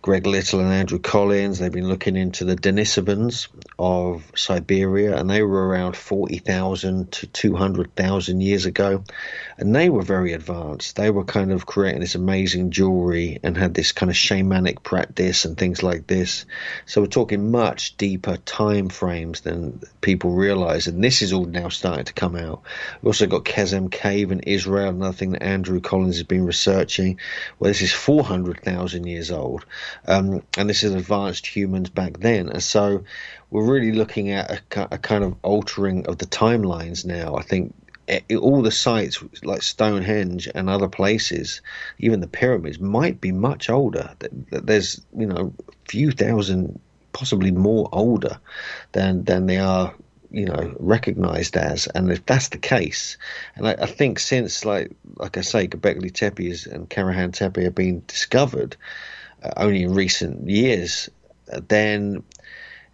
Greg 0.00 0.26
Little 0.26 0.60
and 0.60 0.72
Andrew 0.72 1.00
Collins. 1.00 1.58
They've 1.58 1.72
been 1.72 1.88
looking 1.88 2.16
into 2.16 2.44
the 2.44 2.54
Denisovans 2.54 3.48
of 3.80 4.30
Siberia, 4.36 5.16
and 5.16 5.28
they 5.28 5.42
were 5.42 5.68
around 5.68 5.96
40,000 5.96 7.10
to 7.12 7.26
200,000 7.28 8.40
years 8.40 8.64
ago. 8.64 9.04
And 9.62 9.76
they 9.76 9.90
were 9.90 10.02
very 10.02 10.32
advanced. 10.32 10.96
They 10.96 11.08
were 11.08 11.22
kind 11.22 11.52
of 11.52 11.66
creating 11.66 12.00
this 12.00 12.16
amazing 12.16 12.72
jewelry 12.72 13.38
and 13.44 13.56
had 13.56 13.74
this 13.74 13.92
kind 13.92 14.10
of 14.10 14.16
shamanic 14.16 14.82
practice 14.82 15.44
and 15.44 15.56
things 15.56 15.84
like 15.84 16.08
this. 16.08 16.46
So 16.84 17.00
we're 17.00 17.06
talking 17.06 17.52
much 17.52 17.96
deeper 17.96 18.38
time 18.38 18.88
frames 18.88 19.42
than 19.42 19.80
people 20.00 20.32
realize. 20.32 20.88
And 20.88 21.02
this 21.02 21.22
is 21.22 21.32
all 21.32 21.44
now 21.44 21.68
starting 21.68 22.06
to 22.06 22.12
come 22.12 22.34
out. 22.34 22.62
We've 23.00 23.10
also 23.10 23.28
got 23.28 23.44
Qesem 23.44 23.88
Cave 23.88 24.32
in 24.32 24.40
Israel, 24.40 24.88
another 24.88 25.12
thing 25.12 25.30
that 25.30 25.44
Andrew 25.44 25.80
Collins 25.80 26.16
has 26.16 26.26
been 26.26 26.44
researching, 26.44 27.20
where 27.58 27.70
this 27.70 27.82
is 27.82 27.92
400,000 27.92 29.06
years 29.06 29.30
old. 29.30 29.64
Um, 30.08 30.42
and 30.58 30.68
this 30.68 30.82
is 30.82 30.92
advanced 30.92 31.46
humans 31.46 31.88
back 31.88 32.18
then. 32.18 32.48
And 32.48 32.64
so 32.64 33.04
we're 33.52 33.70
really 33.70 33.92
looking 33.92 34.30
at 34.30 34.50
a, 34.50 34.94
a, 34.94 34.98
kind 34.98 35.22
of 35.22 35.36
altering 35.42 36.06
of 36.06 36.18
the 36.18 36.26
timelines 36.26 37.04
now. 37.04 37.36
I 37.36 37.42
think 37.42 37.74
all 38.38 38.62
the 38.62 38.70
sites 38.70 39.22
like 39.42 39.62
Stonehenge 39.62 40.48
and 40.54 40.68
other 40.68 40.88
places, 40.88 41.60
even 41.98 42.20
the 42.20 42.26
pyramids, 42.26 42.80
might 42.80 43.20
be 43.20 43.32
much 43.32 43.70
older. 43.70 44.14
There's 44.50 45.00
you 45.16 45.26
know 45.26 45.52
a 45.68 45.88
few 45.88 46.10
thousand, 46.10 46.80
possibly 47.12 47.50
more 47.50 47.88
older 47.92 48.38
than 48.92 49.24
than 49.24 49.46
they 49.46 49.58
are 49.58 49.94
you 50.32 50.46
know 50.46 50.74
recognized 50.78 51.56
as 51.56 51.86
and 51.88 52.10
if 52.10 52.24
that's 52.24 52.48
the 52.48 52.58
case 52.58 53.18
and 53.54 53.68
I, 53.68 53.72
I 53.72 53.86
think 53.86 54.18
since 54.18 54.64
like 54.64 54.90
like 55.16 55.36
I 55.36 55.42
say 55.42 55.68
Göbekli 55.68 56.10
Tepe 56.10 56.72
and 56.72 56.88
Karahan 56.88 57.34
Tepe 57.34 57.62
have 57.62 57.74
been 57.74 58.02
discovered 58.06 58.76
uh, 59.42 59.50
only 59.58 59.82
in 59.82 59.92
recent 59.92 60.48
years 60.48 61.10
uh, 61.52 61.60
then 61.68 62.24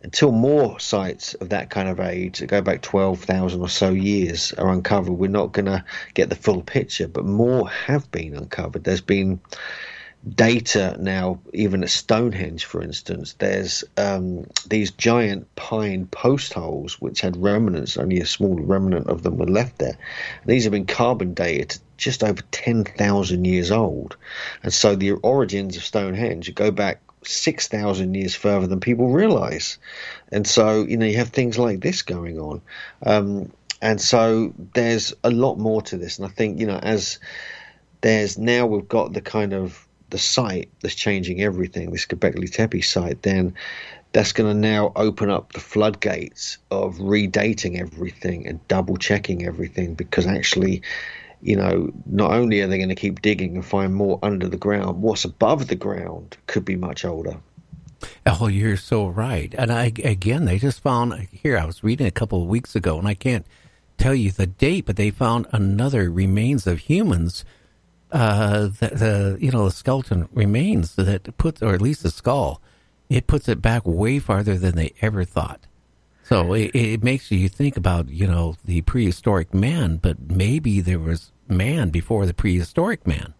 until 0.02 0.30
more 0.30 0.78
sites 0.78 1.34
of 1.34 1.48
that 1.48 1.70
kind 1.70 1.88
of 1.88 2.00
age 2.00 2.44
go 2.46 2.62
back 2.62 2.82
12,000 2.82 3.60
or 3.60 3.68
so 3.68 3.90
years 3.90 4.52
are 4.52 4.70
uncovered, 4.70 5.12
we're 5.12 5.28
not 5.28 5.52
going 5.52 5.66
to 5.66 5.84
get 6.14 6.28
the 6.28 6.36
full 6.36 6.62
picture. 6.62 7.08
But 7.08 7.24
more 7.24 7.68
have 7.68 8.10
been 8.10 8.36
uncovered. 8.36 8.84
There's 8.84 9.00
been 9.00 9.40
data 10.34 10.96
now, 10.98 11.40
even 11.52 11.82
at 11.82 11.90
Stonehenge, 11.90 12.64
for 12.64 12.82
instance, 12.82 13.34
there's 13.38 13.84
um, 13.96 14.46
these 14.66 14.90
giant 14.90 15.54
pine 15.54 16.06
post 16.06 16.52
holes 16.52 17.00
which 17.00 17.20
had 17.20 17.36
remnants, 17.36 17.96
only 17.96 18.20
a 18.20 18.26
small 18.26 18.54
remnant 18.54 19.08
of 19.08 19.22
them 19.22 19.36
were 19.36 19.46
left 19.46 19.78
there. 19.78 19.96
And 20.42 20.46
these 20.50 20.64
have 20.64 20.72
been 20.72 20.86
carbon 20.86 21.34
dated 21.34 21.78
just 21.96 22.22
over 22.22 22.42
10,000 22.50 23.44
years 23.44 23.70
old. 23.70 24.16
And 24.62 24.72
so 24.72 24.94
the 24.94 25.12
origins 25.12 25.76
of 25.76 25.84
Stonehenge 25.84 26.54
go 26.54 26.70
back 26.70 27.00
6,000 27.24 28.14
years 28.14 28.34
further 28.34 28.66
than 28.66 28.80
people 28.80 29.10
realize. 29.10 29.78
And 30.30 30.46
so, 30.46 30.84
you 30.84 30.96
know, 30.96 31.06
you 31.06 31.16
have 31.16 31.30
things 31.30 31.58
like 31.58 31.80
this 31.80 32.02
going 32.02 32.38
on. 32.38 32.60
Um, 33.04 33.52
and 33.80 34.00
so 34.00 34.52
there's 34.74 35.14
a 35.24 35.30
lot 35.30 35.56
more 35.56 35.82
to 35.82 35.96
this. 35.96 36.18
And 36.18 36.26
I 36.26 36.30
think, 36.30 36.60
you 36.60 36.66
know, 36.66 36.78
as 36.78 37.18
there's 38.00 38.38
now 38.38 38.66
we've 38.66 38.88
got 38.88 39.12
the 39.12 39.20
kind 39.20 39.52
of 39.52 39.86
the 40.10 40.18
site 40.18 40.70
that's 40.80 40.94
changing 40.94 41.42
everything, 41.42 41.90
this 41.90 42.06
Göbekli 42.06 42.50
Tepe 42.50 42.82
site, 42.82 43.22
then 43.22 43.54
that's 44.12 44.32
going 44.32 44.50
to 44.50 44.58
now 44.58 44.92
open 44.96 45.30
up 45.30 45.52
the 45.52 45.60
floodgates 45.60 46.58
of 46.70 46.96
redating 46.96 47.78
everything 47.78 48.46
and 48.46 48.66
double 48.68 48.96
checking 48.96 49.44
everything 49.44 49.94
because 49.94 50.26
actually 50.26 50.82
you 51.40 51.56
know, 51.56 51.90
not 52.06 52.32
only 52.32 52.60
are 52.60 52.66
they 52.66 52.78
going 52.78 52.88
to 52.88 52.94
keep 52.94 53.22
digging 53.22 53.56
and 53.56 53.64
find 53.64 53.94
more 53.94 54.18
under 54.22 54.48
the 54.48 54.56
ground, 54.56 55.02
what's 55.02 55.24
above 55.24 55.68
the 55.68 55.76
ground 55.76 56.36
could 56.46 56.64
be 56.64 56.76
much 56.76 57.04
older. 57.04 57.36
Oh, 58.26 58.46
you're 58.46 58.76
so 58.76 59.06
right. 59.06 59.54
And 59.56 59.72
I 59.72 59.92
again, 60.04 60.44
they 60.44 60.58
just 60.58 60.80
found 60.80 61.28
here. 61.32 61.58
I 61.58 61.64
was 61.64 61.82
reading 61.82 62.06
a 62.06 62.12
couple 62.12 62.42
of 62.42 62.48
weeks 62.48 62.76
ago, 62.76 62.98
and 62.98 63.08
I 63.08 63.14
can't 63.14 63.46
tell 63.96 64.14
you 64.14 64.30
the 64.30 64.46
date, 64.46 64.86
but 64.86 64.96
they 64.96 65.10
found 65.10 65.46
another 65.52 66.10
remains 66.10 66.66
of 66.66 66.78
humans. 66.78 67.44
Uh, 68.10 68.68
the, 68.68 68.90
the 68.92 69.38
you 69.40 69.50
know 69.50 69.64
the 69.64 69.70
skeleton 69.70 70.28
remains 70.32 70.94
that 70.94 71.36
puts, 71.38 71.60
or 71.60 71.74
at 71.74 71.82
least 71.82 72.02
the 72.02 72.10
skull, 72.10 72.62
it 73.08 73.26
puts 73.26 73.48
it 73.48 73.60
back 73.60 73.82
way 73.84 74.18
farther 74.18 74.56
than 74.56 74.76
they 74.76 74.94
ever 75.00 75.24
thought. 75.24 75.66
So 76.28 76.52
it, 76.52 76.72
it 76.74 77.02
makes 77.02 77.30
you 77.30 77.48
think 77.48 77.78
about, 77.78 78.10
you 78.10 78.26
know, 78.26 78.56
the 78.62 78.82
prehistoric 78.82 79.54
man, 79.54 79.96
but 79.96 80.30
maybe 80.30 80.82
there 80.82 80.98
was 80.98 81.32
man 81.48 81.88
before 81.88 82.26
the 82.26 82.34
prehistoric 82.34 83.06
man. 83.06 83.32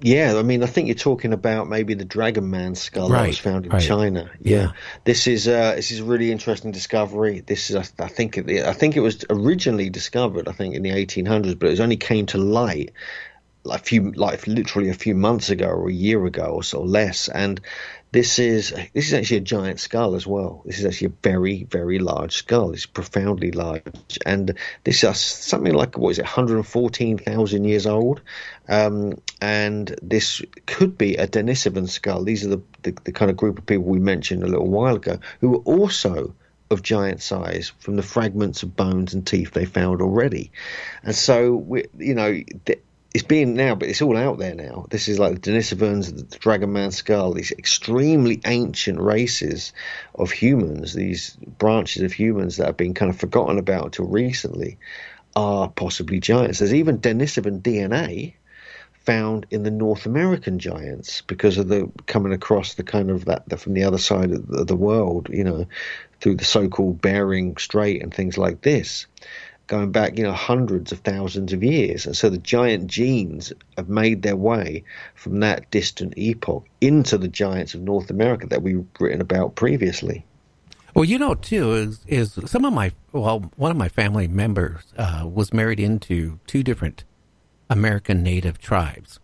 Yeah, 0.00 0.36
I 0.36 0.42
mean, 0.42 0.62
I 0.62 0.66
think 0.66 0.86
you're 0.86 0.94
talking 0.94 1.32
about 1.32 1.68
maybe 1.68 1.94
the 1.94 2.04
Dragon 2.04 2.50
Man 2.50 2.76
skull 2.76 3.08
right, 3.08 3.22
that 3.22 3.26
was 3.26 3.38
found 3.38 3.66
in 3.66 3.72
right. 3.72 3.82
China. 3.82 4.30
Yeah. 4.40 4.56
yeah. 4.56 4.72
this 5.02 5.26
is 5.26 5.48
uh, 5.48 5.74
this 5.74 5.90
is 5.90 6.00
a 6.00 6.04
really 6.04 6.30
interesting 6.30 6.70
discovery. 6.70 7.40
This 7.40 7.68
is, 7.70 7.92
I 7.98 8.06
think, 8.06 8.38
it, 8.38 8.64
I 8.64 8.72
think 8.72 8.96
it 8.96 9.00
was 9.00 9.24
originally 9.28 9.90
discovered, 9.90 10.46
I 10.46 10.52
think, 10.52 10.76
in 10.76 10.82
the 10.82 10.90
1800s, 10.90 11.58
but 11.58 11.70
it 11.70 11.80
only 11.80 11.96
came 11.96 12.26
to 12.26 12.38
light 12.38 12.92
like 13.64 13.80
a 13.80 13.84
few, 13.84 14.12
like 14.12 14.46
literally 14.46 14.90
a 14.90 14.94
few 14.94 15.16
months 15.16 15.50
ago 15.50 15.66
or 15.66 15.88
a 15.88 15.92
year 15.92 16.24
ago 16.26 16.44
or 16.44 16.62
so 16.62 16.82
less. 16.82 17.28
And 17.28 17.60
this 18.14 18.38
is 18.38 18.70
this 18.92 19.08
is 19.08 19.12
actually 19.12 19.38
a 19.38 19.40
giant 19.40 19.80
skull 19.80 20.14
as 20.14 20.24
well. 20.24 20.62
This 20.64 20.78
is 20.78 20.86
actually 20.86 21.08
a 21.08 21.20
very 21.24 21.64
very 21.64 21.98
large 21.98 22.36
skull. 22.36 22.70
It's 22.70 22.86
profoundly 22.86 23.50
large, 23.50 23.82
and 24.24 24.56
this 24.84 25.02
is 25.02 25.18
something 25.18 25.74
like 25.74 25.98
what 25.98 26.10
is 26.10 26.20
it, 26.20 26.22
114,000 26.22 27.64
years 27.64 27.86
old, 27.86 28.22
um, 28.68 29.20
and 29.40 29.98
this 30.00 30.40
could 30.66 30.96
be 30.96 31.16
a 31.16 31.26
Denisovan 31.26 31.88
skull. 31.88 32.22
These 32.22 32.46
are 32.46 32.50
the, 32.50 32.62
the 32.82 32.96
the 33.02 33.10
kind 33.10 33.32
of 33.32 33.36
group 33.36 33.58
of 33.58 33.66
people 33.66 33.86
we 33.86 33.98
mentioned 33.98 34.44
a 34.44 34.46
little 34.46 34.68
while 34.68 34.94
ago 34.94 35.18
who 35.40 35.48
were 35.48 35.64
also 35.64 36.36
of 36.70 36.82
giant 36.82 37.20
size 37.20 37.72
from 37.80 37.96
the 37.96 38.02
fragments 38.02 38.62
of 38.62 38.76
bones 38.76 39.12
and 39.12 39.26
teeth 39.26 39.50
they 39.50 39.64
found 39.64 40.00
already. 40.00 40.52
And 41.02 41.16
so, 41.16 41.56
we, 41.56 41.86
you 41.98 42.14
know, 42.14 42.42
it's 43.14 43.22
being 43.22 43.54
now, 43.54 43.76
but 43.76 43.88
it's 43.88 44.02
all 44.02 44.16
out 44.16 44.38
there 44.38 44.56
now. 44.56 44.86
This 44.90 45.06
is 45.06 45.20
like 45.20 45.40
the 45.40 45.52
Denisovans, 45.52 46.28
the 46.28 46.38
Dragon 46.38 46.72
Man 46.72 46.90
skull, 46.90 47.32
these 47.32 47.52
extremely 47.52 48.40
ancient 48.44 49.00
races 49.00 49.72
of 50.16 50.32
humans, 50.32 50.94
these 50.94 51.36
branches 51.58 52.02
of 52.02 52.12
humans 52.12 52.56
that 52.56 52.66
have 52.66 52.76
been 52.76 52.92
kind 52.92 53.10
of 53.10 53.16
forgotten 53.18 53.58
about 53.58 53.84
until 53.84 54.06
recently, 54.06 54.78
are 55.36 55.68
possibly 55.68 56.18
giants. 56.18 56.58
There's 56.58 56.74
even 56.74 56.98
Denisovan 56.98 57.62
DNA 57.62 58.34
found 58.94 59.46
in 59.50 59.62
the 59.62 59.70
North 59.70 60.06
American 60.06 60.58
giants 60.58 61.20
because 61.20 61.56
of 61.56 61.68
the 61.68 61.88
coming 62.06 62.32
across 62.32 62.74
the 62.74 62.82
kind 62.82 63.10
of 63.10 63.26
that, 63.26 63.48
that 63.48 63.60
from 63.60 63.74
the 63.74 63.84
other 63.84 63.98
side 63.98 64.32
of 64.32 64.46
the, 64.48 64.64
the 64.64 64.76
world, 64.76 65.28
you 65.30 65.44
know, 65.44 65.66
through 66.20 66.34
the 66.34 66.44
so-called 66.44 67.00
Bering 67.00 67.56
Strait 67.58 68.02
and 68.02 68.12
things 68.12 68.36
like 68.36 68.62
this 68.62 69.06
going 69.66 69.92
back, 69.92 70.18
you 70.18 70.24
know, 70.24 70.32
hundreds 70.32 70.92
of 70.92 70.98
thousands 71.00 71.52
of 71.52 71.62
years. 71.62 72.06
And 72.06 72.16
so 72.16 72.28
the 72.28 72.38
giant 72.38 72.86
genes 72.86 73.52
have 73.76 73.88
made 73.88 74.22
their 74.22 74.36
way 74.36 74.84
from 75.14 75.40
that 75.40 75.70
distant 75.70 76.14
epoch 76.16 76.66
into 76.80 77.16
the 77.16 77.28
giants 77.28 77.74
of 77.74 77.80
North 77.80 78.10
America 78.10 78.46
that 78.48 78.62
we've 78.62 78.86
written 79.00 79.20
about 79.20 79.54
previously. 79.54 80.24
Well, 80.94 81.04
you 81.04 81.18
know, 81.18 81.34
too, 81.34 81.72
is, 81.72 82.00
is 82.06 82.38
some 82.46 82.64
of 82.64 82.72
my, 82.72 82.92
well, 83.12 83.50
one 83.56 83.70
of 83.70 83.76
my 83.76 83.88
family 83.88 84.28
members 84.28 84.82
uh, 84.96 85.28
was 85.30 85.52
married 85.52 85.80
into 85.80 86.38
two 86.46 86.62
different 86.62 87.04
American 87.68 88.22
native 88.22 88.58
tribes. 88.58 89.18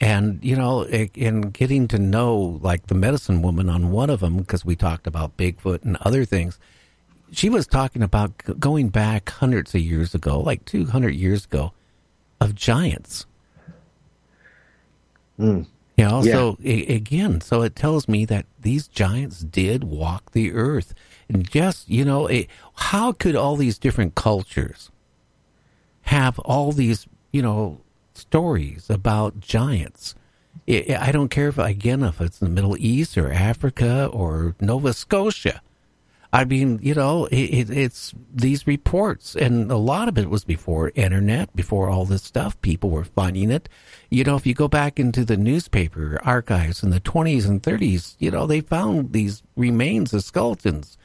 And, 0.00 0.38
you 0.44 0.56
know, 0.56 0.84
in 0.84 1.50
getting 1.50 1.88
to 1.88 1.98
know, 1.98 2.60
like, 2.62 2.86
the 2.86 2.94
medicine 2.94 3.42
woman 3.42 3.68
on 3.68 3.90
one 3.90 4.10
of 4.10 4.20
them, 4.20 4.38
because 4.38 4.64
we 4.64 4.76
talked 4.76 5.06
about 5.06 5.36
Bigfoot 5.36 5.84
and 5.84 5.96
other 5.98 6.24
things, 6.24 6.58
she 7.32 7.48
was 7.48 7.66
talking 7.66 8.02
about 8.02 8.32
going 8.58 8.88
back 8.88 9.30
hundreds 9.30 9.74
of 9.74 9.80
years 9.80 10.14
ago, 10.14 10.40
like 10.40 10.64
200 10.64 11.14
years 11.14 11.44
ago, 11.44 11.72
of 12.40 12.54
giants. 12.54 13.26
Mm. 15.38 15.66
You 15.96 16.04
know, 16.04 16.22
yeah. 16.22 16.32
so 16.32 16.58
again, 16.64 17.40
so 17.40 17.62
it 17.62 17.74
tells 17.74 18.06
me 18.06 18.24
that 18.26 18.46
these 18.60 18.86
giants 18.86 19.40
did 19.40 19.82
walk 19.82 20.30
the 20.30 20.52
earth. 20.52 20.94
And 21.28 21.48
just, 21.48 21.90
you 21.90 22.04
know, 22.04 22.28
it, 22.28 22.48
how 22.74 23.12
could 23.12 23.34
all 23.34 23.56
these 23.56 23.78
different 23.78 24.14
cultures 24.14 24.90
have 26.02 26.38
all 26.40 26.70
these, 26.70 27.06
you 27.32 27.42
know, 27.42 27.80
stories 28.14 28.88
about 28.88 29.40
giants? 29.40 30.14
I 30.68 31.10
don't 31.12 31.30
care 31.30 31.48
if, 31.48 31.58
again, 31.58 32.04
if 32.04 32.20
it's 32.20 32.38
the 32.38 32.48
Middle 32.48 32.76
East 32.78 33.18
or 33.18 33.32
Africa 33.32 34.06
or 34.06 34.54
Nova 34.60 34.92
Scotia. 34.92 35.60
I 36.30 36.44
mean, 36.44 36.78
you 36.82 36.94
know, 36.94 37.24
it, 37.26 37.70
it's 37.70 38.14
these 38.34 38.66
reports, 38.66 39.34
and 39.34 39.70
a 39.72 39.76
lot 39.76 40.08
of 40.08 40.18
it 40.18 40.28
was 40.28 40.44
before 40.44 40.92
internet, 40.94 41.54
before 41.56 41.88
all 41.88 42.04
this 42.04 42.22
stuff. 42.22 42.60
People 42.60 42.90
were 42.90 43.04
finding 43.04 43.50
it. 43.50 43.68
You 44.10 44.24
know, 44.24 44.36
if 44.36 44.46
you 44.46 44.52
go 44.52 44.68
back 44.68 45.00
into 45.00 45.24
the 45.24 45.38
newspaper 45.38 46.20
archives 46.22 46.82
in 46.82 46.90
the 46.90 47.00
20s 47.00 47.48
and 47.48 47.62
30s, 47.62 48.16
you 48.18 48.30
know, 48.30 48.46
they 48.46 48.60
found 48.60 49.12
these 49.12 49.42
remains 49.56 50.12
of 50.12 50.22
skeletons. 50.22 50.98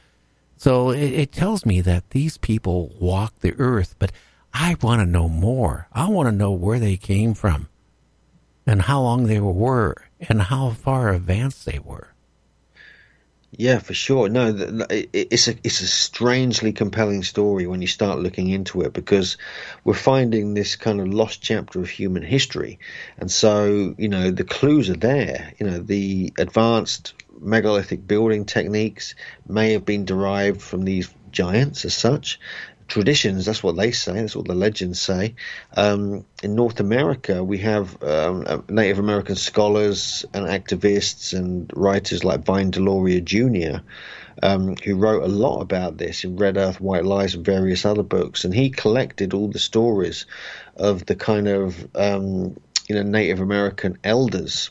So 0.58 0.90
it, 0.90 1.12
it 1.12 1.32
tells 1.32 1.64
me 1.64 1.80
that 1.80 2.10
these 2.10 2.36
people 2.36 2.94
walked 3.00 3.40
the 3.40 3.54
earth, 3.58 3.96
but 3.98 4.12
I 4.52 4.76
want 4.82 5.00
to 5.00 5.06
know 5.06 5.28
more. 5.28 5.88
I 5.92 6.08
want 6.08 6.28
to 6.28 6.32
know 6.32 6.52
where 6.52 6.78
they 6.78 6.96
came 6.96 7.32
from 7.32 7.68
and 8.66 8.82
how 8.82 9.00
long 9.00 9.24
they 9.24 9.40
were 9.40 9.96
and 10.20 10.42
how 10.42 10.70
far 10.70 11.10
advanced 11.10 11.64
they 11.64 11.78
were. 11.78 12.13
Yeah, 13.56 13.78
for 13.78 13.94
sure. 13.94 14.28
No, 14.28 14.52
it's 14.90 15.48
a 15.48 15.54
it's 15.62 15.80
a 15.80 15.86
strangely 15.86 16.72
compelling 16.72 17.22
story 17.22 17.66
when 17.66 17.80
you 17.80 17.86
start 17.86 18.18
looking 18.18 18.48
into 18.48 18.82
it 18.82 18.92
because 18.92 19.36
we're 19.84 19.94
finding 19.94 20.54
this 20.54 20.74
kind 20.74 21.00
of 21.00 21.08
lost 21.08 21.40
chapter 21.40 21.80
of 21.80 21.88
human 21.88 22.22
history, 22.24 22.80
and 23.18 23.30
so 23.30 23.94
you 23.96 24.08
know 24.08 24.30
the 24.32 24.44
clues 24.44 24.90
are 24.90 24.96
there. 24.96 25.52
You 25.60 25.66
know 25.66 25.78
the 25.78 26.32
advanced 26.38 27.14
megalithic 27.40 28.06
building 28.06 28.44
techniques 28.44 29.14
may 29.46 29.72
have 29.72 29.84
been 29.84 30.04
derived 30.04 30.60
from 30.60 30.82
these 30.84 31.08
giants 31.30 31.84
as 31.84 31.94
such. 31.94 32.40
Traditions. 32.94 33.44
That's 33.44 33.60
what 33.60 33.76
they 33.76 33.90
say. 33.90 34.12
That's 34.12 34.36
what 34.36 34.46
the 34.46 34.54
legends 34.54 35.00
say. 35.00 35.34
Um, 35.76 36.24
in 36.44 36.54
North 36.54 36.78
America, 36.78 37.42
we 37.42 37.58
have 37.58 38.00
um, 38.04 38.44
uh, 38.46 38.58
Native 38.68 39.00
American 39.00 39.34
scholars 39.34 40.24
and 40.32 40.46
activists 40.46 41.36
and 41.36 41.68
writers 41.74 42.22
like 42.22 42.44
Vine 42.44 42.70
Deloria 42.70 43.20
Jr., 43.22 43.82
um, 44.44 44.76
who 44.84 44.94
wrote 44.94 45.24
a 45.24 45.26
lot 45.26 45.60
about 45.60 45.98
this 45.98 46.22
in 46.22 46.36
Red 46.36 46.56
Earth, 46.56 46.80
White 46.80 47.04
Lies, 47.04 47.34
and 47.34 47.44
various 47.44 47.84
other 47.84 48.04
books. 48.04 48.44
And 48.44 48.54
he 48.54 48.70
collected 48.70 49.34
all 49.34 49.48
the 49.48 49.58
stories 49.58 50.26
of 50.76 51.04
the 51.06 51.16
kind 51.16 51.48
of 51.48 51.88
um, 51.96 52.56
you 52.88 52.94
know 52.94 53.02
Native 53.02 53.40
American 53.40 53.98
elders 54.04 54.70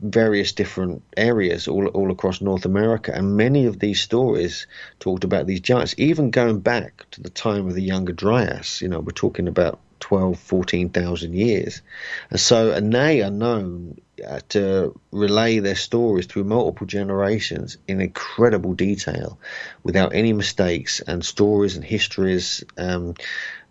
various 0.00 0.52
different 0.52 1.02
areas 1.16 1.68
all 1.68 1.86
all 1.88 2.10
across 2.10 2.40
North 2.40 2.64
America, 2.64 3.12
and 3.14 3.36
many 3.36 3.66
of 3.66 3.78
these 3.78 4.00
stories 4.00 4.66
talked 4.98 5.24
about 5.24 5.46
these 5.46 5.60
giants, 5.60 5.94
even 5.98 6.30
going 6.30 6.60
back 6.60 7.04
to 7.12 7.22
the 7.22 7.30
time 7.30 7.66
of 7.66 7.74
the 7.74 7.82
Younger 7.82 8.12
Dryas. 8.12 8.80
You 8.80 8.88
know, 8.88 9.00
we're 9.00 9.12
talking 9.12 9.48
about 9.48 9.80
12, 10.00 10.38
14,000 10.38 11.34
years. 11.34 11.82
And 12.30 12.40
so, 12.40 12.72
and 12.72 12.92
they 12.92 13.22
are 13.22 13.30
known 13.30 14.00
uh, 14.26 14.40
to 14.50 14.98
relay 15.12 15.60
their 15.60 15.76
stories 15.76 16.26
through 16.26 16.44
multiple 16.44 16.86
generations 16.86 17.78
in 17.86 18.00
incredible 18.00 18.74
detail 18.74 19.38
without 19.82 20.14
any 20.14 20.32
mistakes, 20.32 21.00
and 21.00 21.24
stories 21.24 21.76
and 21.76 21.84
histories. 21.84 22.64
Um, 22.76 23.14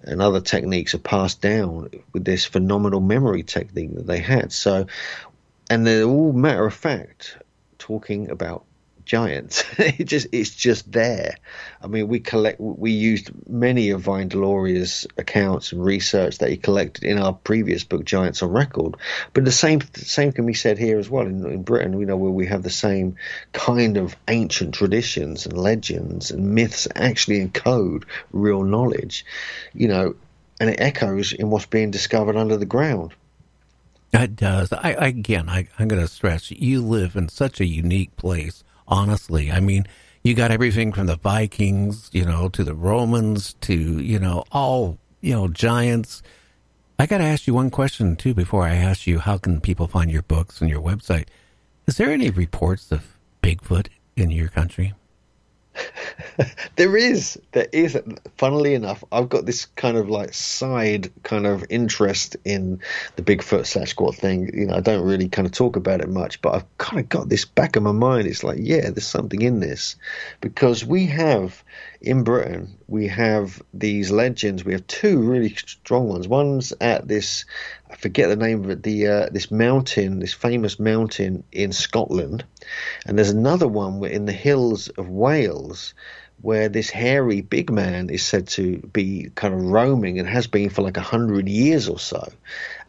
and 0.02 0.22
other 0.22 0.40
techniques 0.40 0.96
are 0.96 1.00
passed 1.00 1.42
down 1.42 1.90
with 2.14 2.24
this 2.24 2.46
phenomenal 2.46 3.02
memory 3.02 3.44
technique 3.44 3.94
that 3.96 4.08
they 4.08 4.20
had. 4.20 4.54
So, 4.54 4.88
and 5.70 5.86
they're 5.86 6.04
all 6.04 6.30
oh, 6.30 6.34
matter 6.34 6.66
of 6.66 6.74
fact 6.74 7.38
talking 7.78 8.30
about 8.30 8.66
giants. 9.10 9.66
it 9.80 10.06
just 10.06 10.28
it's 10.32 10.56
just 10.56 10.90
there. 10.92 11.36
I 11.82 11.88
mean, 11.88 12.08
we 12.08 12.20
collect 12.20 12.60
we 12.60 12.92
used 12.92 13.32
many 13.50 13.90
of 13.90 14.02
Vine 14.02 14.30
Deloria's 14.30 15.08
accounts 15.18 15.72
and 15.72 15.84
research 15.84 16.38
that 16.38 16.50
he 16.50 16.58
collected 16.58 17.04
in 17.04 17.18
our 17.18 17.34
previous 17.34 17.84
book, 17.84 18.06
Giants 18.06 18.44
on 18.44 18.52
Record. 18.52 18.96
But 19.34 19.46
the 19.46 19.52
same 19.52 19.82
same 19.96 20.32
can 20.32 20.46
be 20.46 20.54
said 20.54 20.78
here 20.78 21.00
as 21.00 21.10
well 21.10 21.26
in, 21.26 21.44
in 21.46 21.64
Britain. 21.64 22.00
You 22.00 22.06
know, 22.06 22.18
where 22.18 22.32
we 22.32 22.46
have 22.46 22.64
the 22.64 22.70
same 22.70 23.16
kind 23.52 23.98
of 23.98 24.16
ancient 24.28 24.76
traditions 24.76 25.48
and 25.48 25.58
legends 25.58 26.30
and 26.32 26.54
myths 26.54 26.88
actually 26.96 27.46
encode 27.46 28.04
real 28.32 28.64
knowledge. 28.64 29.26
You 29.74 29.88
know, 29.88 30.16
and 30.60 30.70
it 30.70 30.80
echoes 30.80 31.34
in 31.34 31.50
what's 31.50 31.66
being 31.66 31.90
discovered 31.90 32.36
under 32.36 32.58
the 32.58 32.66
ground. 32.66 33.14
It 34.12 34.36
does. 34.36 34.74
I, 34.74 34.92
again, 34.92 35.50
I, 35.50 35.68
I'm 35.78 35.88
going 35.88 36.02
to 36.02 36.08
stress 36.08 36.50
you 36.52 36.82
live 36.82 37.16
in 37.16 37.30
such 37.30 37.60
a 37.60 37.66
unique 37.66 38.16
place 38.18 38.64
honestly. 38.90 39.52
I 39.52 39.60
mean, 39.60 39.86
you 40.24 40.34
got 40.34 40.52
everything 40.52 40.92
from 40.92 41.06
the 41.06 41.16
Vikings, 41.16 42.10
you 42.12 42.26
know, 42.26 42.50
to 42.50 42.64
the 42.64 42.74
Romans, 42.74 43.54
to, 43.62 43.74
you 43.74 44.20
know, 44.20 44.44
all, 44.52 44.98
you 45.22 45.34
know, 45.34 45.48
giants. 45.48 46.22
I 46.98 47.06
got 47.06 47.20
to 47.20 47.24
ask 47.24 47.48
you 47.48 47.54
one 47.54 47.70
question, 47.70 48.18
too, 48.18 48.34
before 48.34 48.64
I 48.64 48.76
ask 48.76 49.08
you 49.08 49.20
how 49.20 49.38
can 49.38 49.62
people 49.62 49.88
find 49.88 50.12
your 50.12 50.24
books 50.24 50.60
and 50.60 50.70
your 50.70 50.82
website. 50.82 51.28
Is 51.88 51.98
there 51.98 52.12
any 52.12 52.30
reports 52.30 52.92
of 52.92 53.18
Bigfoot 53.42 53.88
in 54.18 54.32
your 54.32 54.50
country? 54.50 54.94
there 56.76 56.96
is 56.96 57.40
there 57.52 57.68
is 57.72 57.98
funnily 58.38 58.74
enough 58.74 59.04
i've 59.12 59.30
got 59.30 59.46
this 59.46 59.66
kind 59.76 59.98
of 59.98 60.10
like 60.10 60.34
side 60.34 61.12
kind 61.24 61.46
of 61.46 61.64
interest 61.70 62.38
in 62.46 62.80
the 63.16 63.22
bigfoot 63.22 63.62
sasquatch 63.62 64.16
thing. 64.16 64.50
You 64.54 64.68
know 64.68 64.76
i 64.76 64.80
don't 64.80 65.06
really 65.06 65.30
kind 65.30 65.46
of 65.46 65.52
talk 65.52 65.76
about 65.76 66.02
it 66.02 66.10
much 66.10 66.42
but 66.42 66.56
i've 66.56 66.78
kind 66.78 67.00
of 67.00 67.10
got 67.10 67.30
this 67.30 67.46
back 67.46 67.76
of 67.76 67.84
my 67.84 67.92
mind. 67.92 68.28
It's 68.28 68.44
like 68.44 68.60
yeah 68.62 68.90
there's 68.90 69.08
something 69.08 69.42
in 69.42 69.60
this. 69.60 69.96
Because 70.42 70.86
we 70.86 71.06
have 71.08 71.64
in 72.02 72.24
britain 72.24 72.78
we 72.90 73.08
have 73.08 73.62
these 73.74 74.10
legends. 74.10 74.66
We 74.66 74.74
have 74.74 74.86
two 74.88 75.22
really 75.22 75.50
strong 75.50 76.08
ones. 76.10 76.28
One's 76.28 76.74
at 76.82 77.08
this 77.08 77.46
I 77.90 77.96
forget 77.96 78.30
the 78.30 78.36
name 78.36 78.64
of 78.64 78.70
it. 78.70 78.84
The 78.84 79.08
uh, 79.08 79.30
this 79.32 79.50
mountain, 79.50 80.20
this 80.20 80.34
famous 80.34 80.80
mountain 80.80 81.44
in 81.52 81.72
Scotland, 81.72 82.46
and 83.06 83.18
there's 83.18 83.32
another 83.32 83.68
one 83.68 84.04
in 84.06 84.26
the 84.26 84.32
hills 84.32 84.90
of 84.90 85.10
Wales 85.10 85.94
where 86.42 86.70
this 86.70 86.90
hairy 86.90 87.42
big 87.42 87.70
man 87.70 88.10
is 88.10 88.24
said 88.24 88.48
to 88.48 88.78
be 88.78 89.30
kind 89.36 89.54
of 89.54 89.62
roaming 89.62 90.20
and 90.20 90.30
has 90.30 90.48
been 90.48 90.70
for 90.70 90.82
like 90.82 90.98
a 90.98 91.02
hundred 91.02 91.50
years 91.50 91.90
or 91.90 92.00
so. 92.00 92.32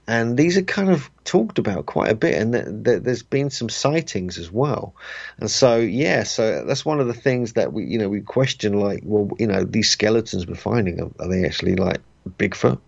And 0.07 0.37
these 0.37 0.57
are 0.57 0.63
kind 0.63 0.91
of 0.91 1.11
talked 1.25 1.59
about 1.59 1.87
quite 1.87 2.11
a 2.11 2.15
bit, 2.15 2.35
and 2.35 2.53
th- 2.53 2.65
th- 2.85 3.03
there's 3.03 3.23
been 3.23 3.51
some 3.51 3.69
sightings 3.69 4.39
as 4.39 4.51
well. 4.51 4.95
And 5.39 5.51
so, 5.51 5.77
yeah, 5.77 6.25
so 6.25 6.65
that's 6.65 6.85
one 6.85 7.01
of 7.01 7.07
the 7.07 7.15
things 7.15 7.53
that 7.53 7.73
we, 7.73 7.85
you 7.85 7.99
know, 7.99 8.09
we 8.09 8.21
question, 8.21 8.73
like, 8.75 9.03
well, 9.05 9.31
you 9.39 9.47
know, 9.47 9.65
these 9.65 9.91
skeletons 9.91 10.47
we're 10.47 10.55
finding 10.55 11.01
are, 11.01 11.11
are 11.21 11.29
they 11.29 11.45
actually 11.45 11.77
like 11.77 12.01
Bigfoot? 12.29 12.81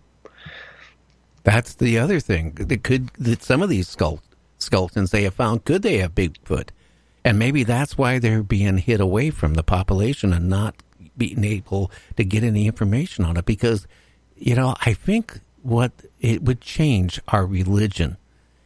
That's 1.43 1.75
the 1.75 1.97
other 1.97 2.19
thing. 2.19 2.51
That 2.53 2.83
could 2.83 3.09
that 3.19 3.43
some 3.43 3.61
of 3.61 3.69
these 3.69 3.87
skeletons 4.57 5.11
they 5.11 5.23
have 5.23 5.33
found 5.33 5.65
could 5.65 5.81
they 5.81 5.97
have 5.97 6.15
Bigfoot, 6.15 6.69
and 7.25 7.37
maybe 7.37 7.63
that's 7.63 7.97
why 7.97 8.19
they're 8.19 8.43
being 8.43 8.77
hid 8.77 9.01
away 9.01 9.29
from 9.29 9.55
the 9.55 9.63
population 9.63 10.33
and 10.33 10.49
not 10.49 10.75
being 11.17 11.43
able 11.43 11.91
to 12.15 12.23
get 12.23 12.43
any 12.43 12.65
information 12.65 13.25
on 13.25 13.37
it. 13.37 13.45
Because 13.45 13.87
you 14.37 14.55
know, 14.55 14.75
I 14.85 14.93
think 14.93 15.39
what 15.61 15.91
it 16.19 16.43
would 16.43 16.61
change 16.61 17.19
our 17.29 17.45
religion. 17.45 18.17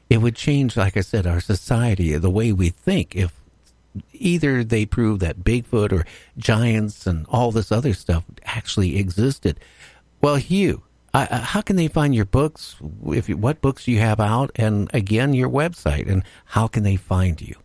It 0.09 0.19
would 0.19 0.35
change, 0.35 0.77
like 0.77 0.95
I 0.95 1.01
said, 1.01 1.27
our 1.27 1.41
society, 1.41 2.15
the 2.17 2.29
way 2.29 2.53
we 2.53 2.69
think. 2.69 3.15
If 3.15 3.33
either 4.13 4.63
they 4.63 4.85
prove 4.85 5.19
that 5.19 5.43
Bigfoot 5.43 5.91
or 5.91 6.05
giants 6.37 7.05
and 7.05 7.25
all 7.29 7.51
this 7.51 7.71
other 7.71 7.93
stuff 7.93 8.23
actually 8.45 8.97
existed. 8.97 9.59
Well, 10.21 10.37
Hugh, 10.37 10.83
uh, 11.13 11.39
how 11.39 11.61
can 11.61 11.75
they 11.75 11.87
find 11.87 12.13
your 12.13 12.25
books? 12.25 12.75
If 13.07 13.29
you, 13.29 13.37
what 13.37 13.61
books 13.61 13.87
you 13.87 13.99
have 13.99 14.19
out, 14.19 14.51
and 14.55 14.89
again 14.93 15.33
your 15.33 15.49
website, 15.49 16.09
and 16.09 16.23
how 16.45 16.67
can 16.67 16.83
they 16.83 16.95
find 16.95 17.41
you? 17.41 17.55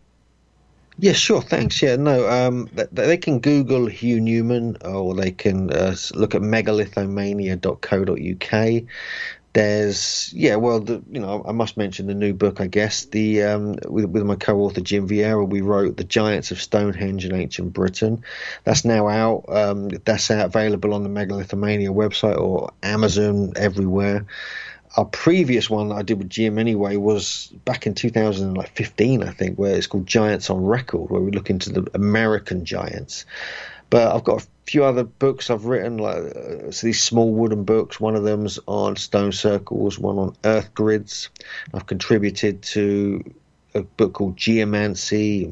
Yeah, 0.99 1.13
sure. 1.13 1.41
Thanks. 1.41 1.81
Yeah, 1.81 1.95
no, 1.95 2.29
um, 2.29 2.69
they 2.91 3.17
can 3.17 3.39
Google 3.39 3.87
Hugh 3.87 4.21
Newman, 4.21 4.77
or 4.85 5.15
they 5.15 5.31
can 5.31 5.71
uh, 5.71 5.95
look 6.13 6.35
at 6.35 6.41
megalithomania.co.uk 6.41 8.83
there's 9.53 10.33
yeah 10.33 10.55
well 10.55 10.79
the, 10.79 11.03
you 11.11 11.19
know 11.19 11.43
I 11.47 11.51
must 11.51 11.77
mention 11.77 12.07
the 12.07 12.15
new 12.15 12.33
book 12.33 12.59
I 12.59 12.67
guess. 12.67 13.05
The 13.05 13.43
um, 13.43 13.75
with, 13.87 14.05
with 14.05 14.23
my 14.23 14.35
co-author 14.35 14.81
Jim 14.81 15.07
Vieira 15.07 15.47
we 15.47 15.61
wrote 15.61 15.95
the 15.97 16.03
Giants 16.03 16.51
of 16.51 16.61
Stonehenge 16.61 17.25
in 17.25 17.35
Ancient 17.35 17.71
Britain. 17.71 18.23
That's 18.63 18.83
now 18.83 19.07
out. 19.07 19.45
Um, 19.47 19.89
that's 19.89 20.31
out 20.31 20.47
available 20.47 20.93
on 20.93 21.03
the 21.03 21.09
Megalithomania 21.09 21.89
website 21.89 22.37
or 22.37 22.71
Amazon 22.81 23.53
everywhere. 23.55 24.25
Our 24.97 25.05
previous 25.05 25.69
one 25.69 25.89
that 25.89 25.95
I 25.95 26.01
did 26.01 26.17
with 26.17 26.29
Jim 26.29 26.57
anyway 26.57 26.97
was 26.97 27.51
back 27.65 27.85
in 27.85 27.93
2015 27.93 29.23
I 29.23 29.31
think 29.31 29.57
where 29.57 29.75
it's 29.75 29.87
called 29.87 30.07
Giants 30.07 30.49
on 30.49 30.65
Record 30.65 31.11
where 31.11 31.21
we 31.21 31.31
look 31.31 31.51
into 31.51 31.71
the 31.71 31.87
American 31.93 32.65
Giants. 32.65 33.25
But 33.91 34.15
I've 34.15 34.23
got 34.23 34.47
few 34.65 34.83
other 34.83 35.03
books 35.03 35.49
I've 35.49 35.65
written, 35.65 35.97
like 35.97 36.17
uh, 36.17 36.71
so 36.71 36.87
these 36.87 37.03
small 37.03 37.33
wooden 37.33 37.63
books. 37.63 37.99
One 37.99 38.15
of 38.15 38.23
them's 38.23 38.59
on 38.65 38.95
stone 38.95 39.31
circles, 39.31 39.99
one 39.99 40.17
on 40.17 40.35
earth 40.43 40.73
grids. 40.73 41.29
I've 41.73 41.85
contributed 41.85 42.61
to 42.63 43.23
a 43.75 43.81
book 43.81 44.13
called 44.13 44.37
Geomancy 44.37 45.45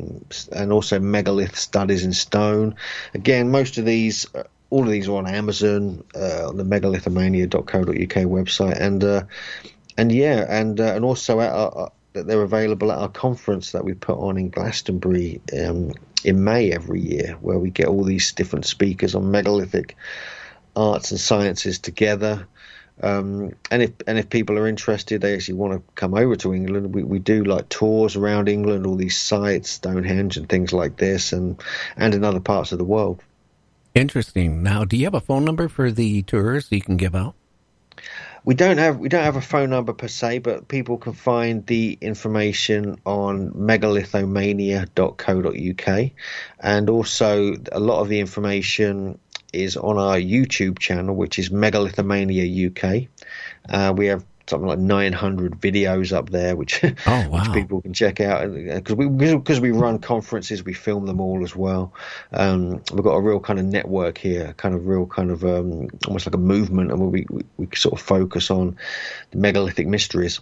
and, 0.52 0.72
also 0.72 1.00
Megalith 1.00 1.56
Studies 1.56 2.04
in 2.06 2.14
Stone. 2.14 2.76
Again, 3.14 3.50
most 3.50 3.78
of 3.78 3.86
these, 3.86 4.34
uh, 4.36 4.44
all 4.70 4.84
of 4.84 4.90
these 4.90 5.10
are 5.10 5.18
on 5.18 5.28
Amazon, 5.28 6.04
uh, 6.16 6.48
on 6.48 6.58
the 6.58 6.64
megalithomania.co.uk 6.64 7.86
website, 7.86 8.80
and 8.80 9.04
uh, 9.04 9.24
and 9.98 10.12
yeah, 10.12 10.46
and 10.48 10.80
uh, 10.80 10.94
and 10.96 11.04
also 11.04 11.40
at 11.42 11.52
our, 11.52 11.92
that 12.14 12.28
they're 12.28 12.42
available 12.42 12.92
at 12.92 12.98
our 12.98 13.10
conference 13.10 13.72
that 13.72 13.86
we 13.86 13.94
put 13.94 14.18
on 14.18 14.38
in 14.38 14.50
Glastonbury 14.50 15.42
um, 15.60 15.94
in 16.24 16.44
May 16.44 16.72
every 16.72 17.02
year, 17.02 17.38
where 17.42 17.60
we 17.60 17.70
get 17.70 17.88
all 17.88 18.04
these 18.04 18.34
different 18.34 18.66
speakers 18.66 19.16
on 19.16 19.32
megalithic 19.32 19.96
arts 20.76 21.12
and 21.12 21.20
sciences 21.20 21.80
together. 21.80 22.48
Um, 23.02 23.54
and 23.72 23.82
if 23.82 23.92
and 24.06 24.20
if 24.20 24.30
people 24.30 24.60
are 24.60 24.68
interested, 24.68 25.22
they 25.22 25.34
actually 25.34 25.56
want 25.56 25.74
to 25.74 25.94
come 25.96 26.14
over 26.14 26.36
to 26.38 26.54
England. 26.54 26.94
We, 26.94 27.04
we 27.04 27.20
do 27.20 27.44
like 27.44 27.70
tours 27.70 28.16
around 28.16 28.48
England, 28.48 28.86
all 28.86 28.96
these 28.96 29.18
sites, 29.18 29.72
Stonehenge 29.72 30.38
and 30.38 30.48
things 30.48 30.72
like 30.72 30.98
this, 30.98 31.34
and 31.34 31.62
and 31.98 32.14
in 32.14 32.24
other 32.24 32.40
parts 32.40 32.72
of 32.72 32.78
the 32.78 32.84
world. 32.84 33.24
Interesting. 33.96 34.62
Now, 34.62 34.86
do 34.86 34.96
you 34.96 35.06
have 35.06 35.16
a 35.16 35.20
phone 35.20 35.44
number 35.44 35.68
for 35.68 35.92
the 35.92 36.22
tours 36.24 36.68
you 36.72 36.82
can 36.82 36.96
give 36.96 37.16
out? 37.16 37.36
We 38.44 38.56
don't 38.56 38.78
have 38.78 38.98
we 38.98 39.10
don't 39.10 39.24
have 39.24 39.36
a 39.36 39.42
phone 39.42 39.70
number 39.70 39.94
per 39.94 40.08
se, 40.08 40.40
but 40.40 40.68
people 40.68 40.98
can 40.98 41.14
find 41.14 41.64
the 41.68 41.96
information 42.02 43.00
on 43.06 43.52
megalithomania.co.uk, 43.52 46.12
and 46.60 46.90
also 46.90 47.56
a 47.72 47.80
lot 47.80 48.02
of 48.02 48.10
the 48.10 48.20
information 48.20 49.20
is 49.54 49.78
on 49.78 49.98
our 49.98 50.18
YouTube 50.18 50.80
channel, 50.80 51.16
which 51.16 51.38
is 51.38 51.50
Megalithomania 51.50 52.68
UK. 52.68 53.08
Uh, 53.70 53.94
we 53.94 54.08
have 54.08 54.26
something 54.48 54.68
like 54.68 54.80
900 54.80 55.60
videos 55.60 56.14
up 56.14 56.30
there, 56.30 56.56
which 56.56 56.84
oh, 56.84 56.94
wow. 57.06 57.30
which 57.30 57.52
people 57.54 57.82
can 57.82 57.94
check 57.94 58.20
out. 58.20 58.54
Because 58.54 58.96
we 58.96 59.08
because 59.08 59.60
we 59.60 59.72
run 59.72 60.00
conferences, 60.00 60.64
we 60.64 60.74
film 60.74 61.06
them 61.06 61.20
all 61.20 61.44
as 61.44 61.56
well. 61.56 61.94
Um, 62.32 62.82
we've 62.94 63.04
got 63.04 63.16
a 63.16 63.22
real 63.22 63.40
kind 63.40 63.60
of 63.60 63.66
network 63.66 64.18
here, 64.18 64.54
kind 64.58 64.76
of 64.76 64.88
real 64.88 65.06
kind 65.06 65.32
of 65.32 65.44
um, 65.44 65.90
almost 66.08 66.26
like 66.26 66.36
a 66.36 66.40
movement, 66.40 66.92
and 66.92 67.12
we, 67.12 67.26
we 67.30 67.44
we 67.58 67.68
sort 67.76 67.94
of 67.94 68.02
focus 68.06 68.52
on 68.52 68.78
the 69.32 69.38
megalithic 69.38 69.88
mysteries. 69.88 70.40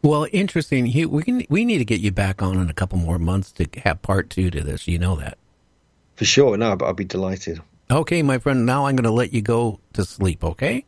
Well, 0.00 0.28
interesting. 0.32 0.84
we 1.10 1.22
can, 1.24 1.44
we 1.48 1.64
need 1.64 1.78
to 1.78 1.84
get 1.84 2.00
you 2.00 2.12
back 2.12 2.40
on 2.40 2.56
in 2.58 2.70
a 2.70 2.72
couple 2.72 2.98
more 2.98 3.18
months 3.18 3.50
to 3.52 3.66
have 3.82 4.00
part 4.00 4.30
two 4.30 4.48
to 4.50 4.60
this. 4.62 4.86
You 4.86 4.96
know 4.98 5.16
that 5.16 5.38
for 6.18 6.24
sure. 6.24 6.56
No, 6.56 6.74
but 6.74 6.88
I'd 6.88 6.96
be 6.96 7.04
delighted. 7.04 7.60
Okay, 7.90 8.22
my 8.22 8.38
friend. 8.38 8.66
Now 8.66 8.86
I'm 8.86 8.96
going 8.96 9.04
to 9.04 9.10
let 9.10 9.32
you 9.32 9.40
go 9.40 9.78
to 9.92 10.04
sleep. 10.04 10.42
Okay. 10.42 10.84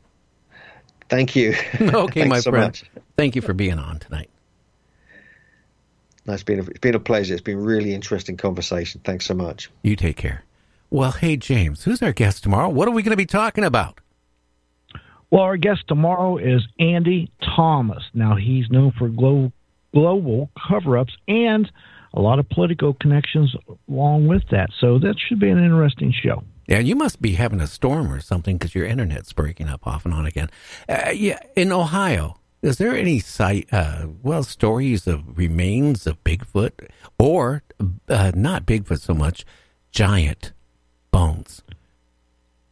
Thank 1.10 1.36
you. 1.36 1.54
okay, 1.80 2.24
my 2.24 2.40
so 2.40 2.50
friend. 2.50 2.68
Much. 2.68 2.84
Thank 3.16 3.36
you 3.36 3.42
for 3.42 3.52
being 3.52 3.78
on 3.78 3.98
tonight. 3.98 4.30
No, 6.26 6.34
it's 6.34 6.42
been 6.42 6.60
a, 6.60 6.62
it's 6.62 6.78
been 6.78 6.94
a 6.94 7.00
pleasure. 7.00 7.34
It's 7.34 7.42
been 7.42 7.58
really 7.58 7.92
interesting 7.92 8.36
conversation. 8.36 9.00
Thanks 9.04 9.26
so 9.26 9.34
much. 9.34 9.70
You 9.82 9.96
take 9.96 10.16
care. 10.16 10.44
Well, 10.88 11.12
hey 11.12 11.36
James, 11.36 11.84
who's 11.84 12.02
our 12.02 12.12
guest 12.12 12.42
tomorrow? 12.42 12.68
What 12.68 12.88
are 12.88 12.92
we 12.92 13.02
going 13.02 13.10
to 13.12 13.16
be 13.16 13.26
talking 13.26 13.64
about? 13.64 14.00
Well, 15.30 15.42
our 15.42 15.56
guest 15.56 15.84
tomorrow 15.86 16.38
is 16.38 16.66
Andy 16.80 17.30
Thomas. 17.56 18.02
Now, 18.14 18.34
he's 18.34 18.68
known 18.68 18.92
for 18.98 19.08
glo- 19.08 19.52
global 19.94 20.50
cover 20.68 20.98
ups 20.98 21.16
and 21.28 21.70
a 22.12 22.20
lot 22.20 22.40
of 22.40 22.48
political 22.48 22.94
connections 22.94 23.54
along 23.88 24.26
with 24.26 24.42
that. 24.50 24.70
So 24.80 24.98
that 24.98 25.14
should 25.18 25.38
be 25.38 25.48
an 25.48 25.62
interesting 25.62 26.12
show. 26.12 26.42
Yeah, 26.70 26.78
you 26.78 26.94
must 26.94 27.20
be 27.20 27.32
having 27.32 27.60
a 27.60 27.66
storm 27.66 28.12
or 28.12 28.20
something 28.20 28.56
because 28.56 28.76
your 28.76 28.86
internet's 28.86 29.32
breaking 29.32 29.68
up 29.68 29.88
off 29.88 30.04
and 30.04 30.14
on 30.14 30.24
again. 30.24 30.48
Uh, 30.88 31.10
yeah, 31.12 31.40
in 31.56 31.72
Ohio, 31.72 32.38
is 32.62 32.78
there 32.78 32.96
any 32.96 33.18
site, 33.18 33.68
uh, 33.72 34.06
well, 34.22 34.44
stories 34.44 35.08
of 35.08 35.36
remains 35.36 36.06
of 36.06 36.22
Bigfoot 36.22 36.88
or 37.18 37.64
uh, 38.08 38.30
not 38.36 38.66
Bigfoot 38.66 39.00
so 39.00 39.14
much, 39.14 39.44
giant 39.90 40.52
bones? 41.10 41.62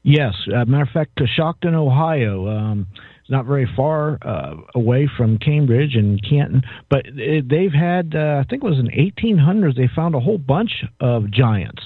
Yes, 0.05 0.35
uh, 0.47 0.65
matter 0.65 0.85
of 0.85 0.91
fact, 0.91 1.17
Coshocton, 1.17 1.75
Ohio. 1.75 2.49
Um, 2.49 2.87
not 3.29 3.47
very 3.47 3.69
far 3.77 4.17
uh, 4.23 4.55
away 4.77 5.11
from 5.17 5.39
Cambridge 5.39 5.97
and 5.97 6.23
Canton, 6.23 6.63
but 6.89 7.05
it, 7.05 7.49
they've 7.49 7.73
had, 7.73 8.15
uh, 8.15 8.43
I 8.43 8.49
think 8.49 8.63
it 8.63 8.67
was 8.67 8.79
in 8.79 8.87
1800s, 8.87 9.77
they 9.77 9.91
found 9.95 10.15
a 10.15 10.21
whole 10.21 10.39
bunch 10.39 10.85
of 11.01 11.33
giants 11.33 11.83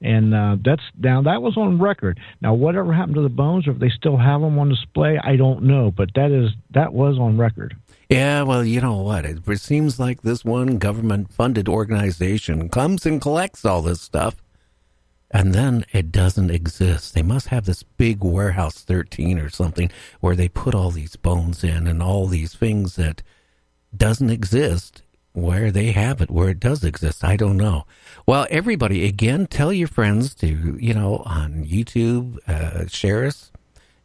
and 0.00 0.34
uh, 0.34 0.56
that's 0.64 0.82
now 0.98 1.22
that 1.22 1.40
was 1.42 1.56
on 1.56 1.78
record. 1.78 2.20
Now, 2.40 2.54
whatever 2.54 2.92
happened 2.92 3.14
to 3.16 3.22
the 3.22 3.28
bones, 3.28 3.66
or 3.66 3.70
if 3.70 3.78
they 3.78 3.88
still 3.88 4.16
have 4.16 4.40
them 4.40 4.58
on 4.58 4.68
display, 4.68 5.18
I 5.22 5.36
don't 5.36 5.64
know. 5.64 5.90
But 5.90 6.10
that 6.14 6.30
is 6.30 6.50
that 6.70 6.92
was 6.92 7.18
on 7.18 7.38
record. 7.38 7.76
Yeah, 8.08 8.42
well, 8.42 8.64
you 8.64 8.80
know 8.80 8.98
what? 8.98 9.24
It, 9.24 9.58
seems 9.58 9.98
like 9.98 10.22
this 10.22 10.44
one 10.44 10.78
government-funded 10.78 11.68
organization 11.68 12.68
comes 12.68 13.04
and 13.04 13.20
collects 13.20 13.64
all 13.64 13.82
this 13.82 14.00
stuff, 14.00 14.36
and 15.32 15.52
then 15.52 15.84
it 15.92 16.12
doesn't 16.12 16.52
exist. 16.52 17.14
They 17.14 17.22
must 17.22 17.48
have 17.48 17.64
this 17.64 17.82
big 17.82 18.22
warehouse 18.22 18.84
13 18.84 19.40
or 19.40 19.48
something 19.48 19.90
where 20.20 20.36
they 20.36 20.48
put 20.48 20.74
all 20.74 20.92
these 20.92 21.16
bones 21.16 21.64
in 21.64 21.88
and 21.88 22.00
all 22.00 22.28
these 22.28 22.54
things 22.54 22.94
that 22.94 23.24
doesn't 23.96 24.30
exist 24.30 25.02
where 25.36 25.70
they 25.70 25.92
have 25.92 26.20
it, 26.22 26.30
where 26.30 26.48
it 26.48 26.58
does 26.58 26.82
exist. 26.82 27.22
I 27.22 27.36
don't 27.36 27.58
know. 27.58 27.84
Well, 28.24 28.46
everybody, 28.48 29.06
again, 29.06 29.46
tell 29.46 29.70
your 29.70 29.86
friends 29.86 30.34
to, 30.36 30.78
you 30.80 30.94
know, 30.94 31.18
on 31.26 31.66
YouTube, 31.66 32.38
uh, 32.48 32.86
share 32.86 33.26
us, 33.26 33.52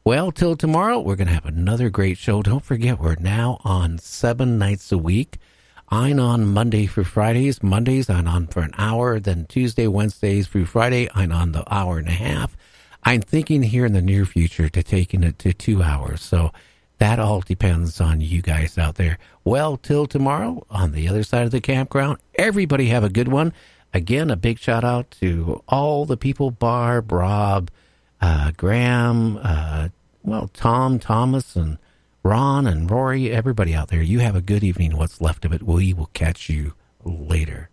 Well, 0.04 0.30
till 0.30 0.54
tomorrow, 0.54 1.00
we're 1.00 1.16
going 1.16 1.28
to 1.28 1.34
have 1.34 1.46
another 1.46 1.90
great 1.90 2.18
show. 2.18 2.42
Don't 2.42 2.64
forget, 2.64 3.00
we're 3.00 3.16
now 3.16 3.58
on 3.64 3.98
seven 3.98 4.58
nights 4.58 4.92
a 4.92 4.98
week. 4.98 5.38
I'm 5.88 6.20
on 6.20 6.46
Monday 6.46 6.86
through 6.86 7.04
Fridays. 7.04 7.62
Mondays, 7.62 8.08
I'm 8.08 8.28
on 8.28 8.46
for 8.46 8.60
an 8.60 8.74
hour. 8.78 9.18
Then 9.18 9.46
Tuesday, 9.46 9.88
Wednesdays 9.88 10.46
through 10.46 10.66
Friday, 10.66 11.08
I'm 11.14 11.32
on 11.32 11.52
the 11.52 11.64
hour 11.74 11.98
and 11.98 12.08
a 12.08 12.12
half. 12.12 12.56
I'm 13.04 13.20
thinking 13.20 13.62
here 13.62 13.84
in 13.84 13.92
the 13.92 14.02
near 14.02 14.24
future 14.24 14.68
to 14.68 14.82
taking 14.82 15.22
it 15.22 15.38
to 15.40 15.52
two 15.52 15.82
hours. 15.82 16.22
So 16.22 16.52
that 16.98 17.18
all 17.18 17.40
depends 17.40 18.00
on 18.00 18.20
you 18.20 18.40
guys 18.40 18.78
out 18.78 18.94
there. 18.94 19.18
Well, 19.44 19.76
till 19.76 20.06
tomorrow 20.06 20.64
on 20.70 20.92
the 20.92 21.08
other 21.08 21.22
side 21.22 21.44
of 21.44 21.50
the 21.50 21.60
campground, 21.60 22.18
everybody 22.36 22.86
have 22.86 23.04
a 23.04 23.10
good 23.10 23.28
one. 23.28 23.52
Again, 23.92 24.30
a 24.30 24.36
big 24.36 24.58
shout 24.58 24.84
out 24.84 25.10
to 25.20 25.62
all 25.68 26.04
the 26.06 26.16
people 26.16 26.50
Barb, 26.50 27.12
Rob, 27.12 27.70
uh, 28.20 28.52
Graham, 28.56 29.38
uh, 29.42 29.88
well, 30.22 30.48
Tom, 30.52 30.98
Thomas, 30.98 31.54
and 31.54 31.78
Ron 32.22 32.66
and 32.66 32.90
Rory, 32.90 33.30
everybody 33.30 33.74
out 33.74 33.88
there. 33.88 34.02
You 34.02 34.20
have 34.20 34.34
a 34.34 34.40
good 34.40 34.64
evening. 34.64 34.96
What's 34.96 35.20
left 35.20 35.44
of 35.44 35.52
it. 35.52 35.62
We 35.62 35.92
will 35.92 36.10
catch 36.14 36.48
you 36.48 36.72
later. 37.04 37.68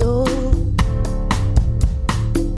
Clouds 0.00 0.49